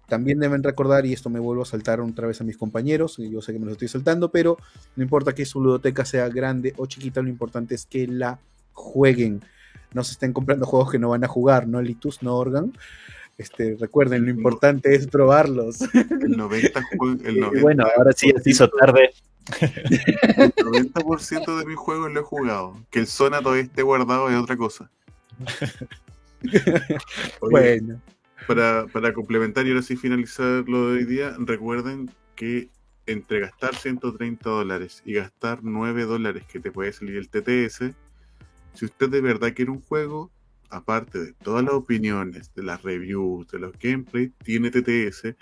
También 0.07 0.39
deben 0.39 0.63
recordar, 0.63 1.05
y 1.05 1.13
esto 1.13 1.29
me 1.29 1.39
vuelvo 1.39 1.63
a 1.63 1.65
saltar 1.65 2.01
otra 2.01 2.27
vez 2.27 2.39
a 2.41 2.43
mis 2.43 2.57
compañeros, 2.57 3.17
yo 3.17 3.41
sé 3.41 3.53
que 3.53 3.59
me 3.59 3.65
lo 3.65 3.71
estoy 3.71 3.87
saltando, 3.87 4.29
pero 4.29 4.57
no 4.95 5.03
importa 5.03 5.33
que 5.33 5.45
su 5.45 5.61
ludoteca 5.61 6.05
sea 6.05 6.29
grande 6.29 6.73
o 6.77 6.85
chiquita, 6.85 7.21
lo 7.21 7.29
importante 7.29 7.75
es 7.75 7.85
que 7.85 8.07
la 8.07 8.39
jueguen. 8.73 9.41
No 9.93 10.03
se 10.03 10.13
estén 10.13 10.33
comprando 10.33 10.65
juegos 10.65 10.91
que 10.91 10.99
no 10.99 11.09
van 11.09 11.23
a 11.23 11.27
jugar, 11.27 11.67
no 11.67 11.81
Litus, 11.81 12.23
no 12.23 12.35
Organ. 12.35 12.73
Este, 13.37 13.75
recuerden, 13.79 14.25
lo 14.25 14.31
importante 14.31 14.95
es 14.95 15.07
probarlos. 15.07 15.81
El 15.93 16.37
90, 16.37 16.81
bueno, 17.61 17.85
ahora 17.97 18.11
sí 18.13 18.31
se 18.43 18.49
hizo 18.49 18.69
tarde. 18.69 19.11
El 19.59 20.53
90% 20.53 21.59
de 21.59 21.65
mis 21.65 21.77
juegos 21.77 22.11
lo 22.11 22.19
he 22.19 22.23
jugado. 22.23 22.77
Que 22.89 22.99
el 22.99 23.07
Zona 23.07 23.41
todavía 23.41 23.63
esté 23.63 23.81
guardado 23.81 24.29
es 24.29 24.35
otra 24.35 24.55
cosa. 24.55 24.89
bueno 27.41 27.99
para, 28.47 28.87
para 28.87 29.13
complementar 29.13 29.65
y 29.65 29.69
ahora 29.69 29.81
sí 29.81 29.95
finalizar 29.95 30.67
lo 30.67 30.89
de 30.89 30.97
hoy 30.97 31.05
día, 31.05 31.35
recuerden 31.39 32.09
que 32.35 32.69
entre 33.05 33.39
gastar 33.41 33.75
130 33.75 34.49
dólares 34.49 35.01
y 35.05 35.13
gastar 35.13 35.59
9 35.63 36.05
dólares 36.05 36.43
que 36.47 36.59
te 36.59 36.71
puede 36.71 36.93
salir 36.93 37.17
el 37.17 37.29
TTS, 37.29 37.93
si 38.73 38.85
usted 38.85 39.09
de 39.09 39.21
verdad 39.21 39.53
quiere 39.53 39.71
un 39.71 39.81
juego, 39.81 40.31
aparte 40.69 41.19
de 41.19 41.33
todas 41.33 41.63
las 41.63 41.73
opiniones, 41.73 42.53
de 42.55 42.63
las 42.63 42.81
reviews, 42.81 43.47
de 43.49 43.59
los 43.59 43.77
gameplays, 43.77 44.31
tiene 44.43 44.71
TTS, 44.71 45.35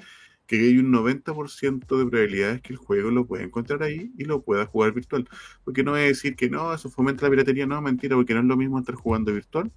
que 0.48 0.60
hay 0.60 0.78
un 0.78 0.92
90% 0.92 1.98
de 1.98 2.06
probabilidades 2.06 2.62
que 2.62 2.74
el 2.74 2.78
juego 2.78 3.10
lo 3.10 3.26
pueda 3.26 3.44
encontrar 3.44 3.84
ahí 3.84 4.12
y 4.18 4.26
lo 4.26 4.42
pueda 4.42 4.66
jugar 4.66 4.92
virtual. 4.92 5.30
Porque 5.64 5.84
no 5.84 5.94
a 5.94 6.00
decir 6.00 6.36
que 6.36 6.50
no, 6.50 6.74
eso 6.74 6.90
fomenta 6.90 7.24
la 7.24 7.30
piratería, 7.30 7.66
no, 7.66 7.82
mentira, 7.82 8.18
porque 8.18 8.34
no 8.34 8.42
es 8.42 8.46
lo 8.48 8.58
mismo 8.58 8.80
estar 8.80 8.96
jugando 8.96 9.32
virtual 9.34 9.72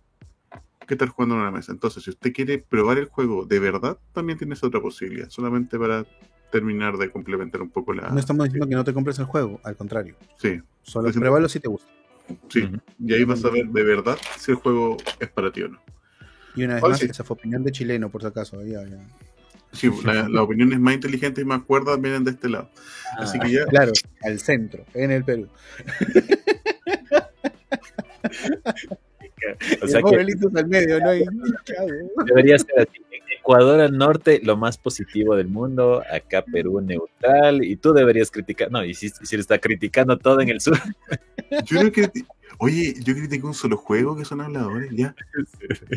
que 0.86 0.94
estar 0.94 1.09
jugando 1.09 1.36
en 1.36 1.43
una 1.43 1.51
mesa. 1.51 1.73
Entonces, 1.73 2.02
si 2.05 2.11
usted 2.11 2.32
quiere 2.32 2.59
probar 2.59 2.98
el 2.98 3.06
juego 3.06 3.44
de 3.44 3.59
verdad, 3.59 3.98
también 4.12 4.39
tienes 4.39 4.62
otra 4.62 4.81
posibilidad. 4.81 5.28
Solamente 5.31 5.78
para 5.78 6.05
terminar 6.51 6.97
de 6.97 7.11
complementar 7.11 7.62
un 7.62 7.70
poco 7.70 7.93
la. 7.93 8.11
No 8.11 8.20
estamos 8.20 8.44
diciendo 8.44 8.69
que 8.69 8.74
no 8.74 8.85
te 8.85 8.94
compres 8.94 9.19
el 9.19 9.24
juego, 9.24 9.61
al 9.65 9.77
contrario. 9.77 10.16
Sí. 10.39 10.61
Solo 10.82 11.12
pruébalo 11.12 11.48
si 11.48 11.61
te 11.61 11.69
gusta. 11.69 11.90
Sí, 12.48 12.70
y 12.98 13.12
ahí 13.12 13.24
vas 13.24 13.44
a 13.44 13.51
ver 13.51 13.66
de 13.66 13.82
verdad 13.82 14.16
si 14.39 14.52
el 14.52 14.56
juego 14.56 14.97
es 15.20 15.28
para 15.28 15.52
ti 15.52 15.62
o 15.62 15.69
no. 15.69 15.78
Y 16.55 16.65
una 16.65 16.74
vez 16.74 16.82
más, 16.82 17.02
esa 17.02 17.24
fue 17.24 17.35
opinión 17.35 17.65
de 17.65 17.73
chileno, 17.73 18.09
por 18.09 18.23
si 18.23 18.28
acaso. 18.28 18.61
Sí, 19.73 19.90
las 20.05 20.28
opiniones 20.36 20.78
más 20.78 20.94
inteligentes 20.94 21.43
y 21.43 21.47
más 21.47 21.62
cuerdas 21.62 22.01
vienen 22.01 22.23
de 22.24 22.31
este 22.31 22.48
lado. 22.48 22.70
Así 23.19 23.39
que 23.40 23.51
ya. 23.51 23.66
Claro, 23.66 23.93
al 24.23 24.39
centro, 24.39 24.85
en 24.94 25.11
el 25.11 25.24
Perú. 25.24 25.48
O 29.83 29.87
sea 29.87 30.03
que, 30.03 30.16
al 30.16 30.69
medio, 30.69 31.01
¿no? 31.01 31.11
debería 32.25 32.59
ser 32.59 32.81
así. 32.81 33.01
Ecuador 33.39 33.81
al 33.81 33.97
norte, 33.99 34.41
lo 34.43 34.57
más 34.57 34.79
positivo 34.79 35.37
del 35.37 35.49
mundo. 35.49 36.03
Acá 36.11 36.43
Perú 36.43 36.81
neutral. 36.81 37.62
Y 37.62 37.77
tú 37.77 37.93
deberías 37.93 38.31
criticar. 38.31 38.71
No, 38.71 38.85
y 38.85 38.95
si, 38.95 39.11
si 39.11 39.37
está 39.37 39.59
criticando 39.59 40.16
todo 40.16 40.41
en 40.41 40.49
el 40.49 40.61
sur. 40.61 40.79
Yo 41.66 41.83
no 41.83 41.91
Oye, 42.59 42.95
yo 43.03 43.15
critico 43.15 43.49
un 43.49 43.55
solo 43.55 43.77
juego 43.77 44.16
que 44.16 44.25
son 44.25 44.41
habladores, 44.41 44.91
ya. 44.93 45.15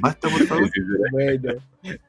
Basta, 0.02 0.28
por 0.28 0.44
favor. 0.48 0.70
Bueno, 1.12 1.54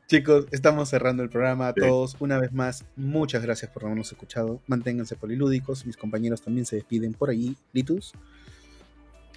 chicos, 0.06 0.47
estamos 0.51 0.89
cerrando 0.89 1.23
el 1.23 1.28
programa. 1.28 1.69
A 1.69 1.74
todos, 1.74 2.16
una 2.19 2.39
vez 2.39 2.52
más, 2.52 2.85
muchas 2.97 3.43
gracias 3.43 3.70
por 3.70 3.85
habernos 3.85 4.10
escuchado. 4.10 4.60
Manténganse 4.66 5.16
polilúdicos. 5.16 5.85
Mis 5.85 5.97
compañeros 5.97 6.40
también 6.40 6.65
se 6.65 6.77
despiden 6.77 7.12
por 7.12 7.31
ahí. 7.31 7.56
Litus. 7.73 8.12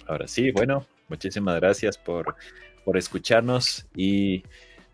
Ahora 0.06 0.26
sí, 0.26 0.50
bueno, 0.50 0.86
muchísimas 1.12 1.56
gracias 1.60 1.98
por, 1.98 2.34
por 2.86 2.96
escucharnos 2.96 3.86
y 3.94 4.42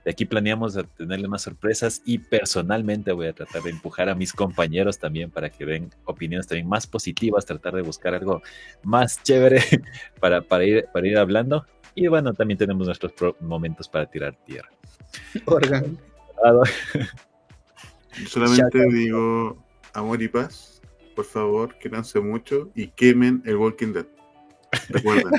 de 0.04 0.10
aquí 0.10 0.24
planeamos 0.24 0.76
tenerle 0.96 1.28
más 1.28 1.42
sorpresas 1.42 2.02
y 2.04 2.18
personalmente 2.18 3.12
voy 3.12 3.28
a 3.28 3.32
tratar 3.32 3.62
de 3.62 3.70
empujar 3.70 4.08
a 4.08 4.16
mis 4.16 4.32
compañeros 4.32 4.98
también 4.98 5.30
para 5.30 5.48
que 5.48 5.64
den 5.64 5.90
opiniones 6.04 6.48
también 6.48 6.68
más 6.68 6.88
positivas, 6.88 7.46
tratar 7.46 7.74
de 7.76 7.82
buscar 7.82 8.14
algo 8.14 8.42
más 8.82 9.22
chévere 9.22 9.62
para, 10.20 10.42
para, 10.42 10.64
ir, 10.64 10.86
para 10.92 11.06
ir 11.06 11.18
hablando. 11.18 11.64
Y 11.94 12.08
bueno, 12.08 12.34
también 12.34 12.58
tenemos 12.58 12.86
nuestros 12.86 13.12
momentos 13.40 13.88
para 13.88 14.06
tirar 14.06 14.34
tierra. 14.44 14.70
Organ. 15.44 15.98
Solamente 18.26 18.86
digo 18.90 19.64
amor 19.92 20.20
y 20.20 20.28
paz. 20.28 20.82
Por 21.14 21.24
favor, 21.24 21.78
quédense 21.78 22.18
mucho 22.18 22.70
y 22.74 22.88
quemen 22.88 23.42
el 23.44 23.56
Walking 23.56 23.92
Dead. 23.92 24.06
Recuerden, 24.88 25.32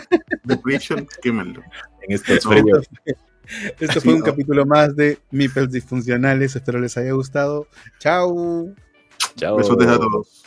The 0.47 0.57
Prison, 0.57 1.07
quémenlo. 1.21 1.61
En 2.01 2.13
estos 2.13 2.43
fríos. 2.43 2.87
Esto 3.79 4.01
fue 4.01 4.13
un 4.13 4.21
capítulo 4.21 4.65
más 4.65 4.95
de 4.95 5.19
Mipels 5.31 5.71
Disfuncionales. 5.71 6.55
Espero 6.55 6.79
les 6.79 6.97
haya 6.97 7.11
gustado. 7.13 7.67
Chao. 7.99 8.73
Chao. 9.35 9.57
Besotes 9.57 9.87
a 9.87 9.97
todos. 9.97 10.43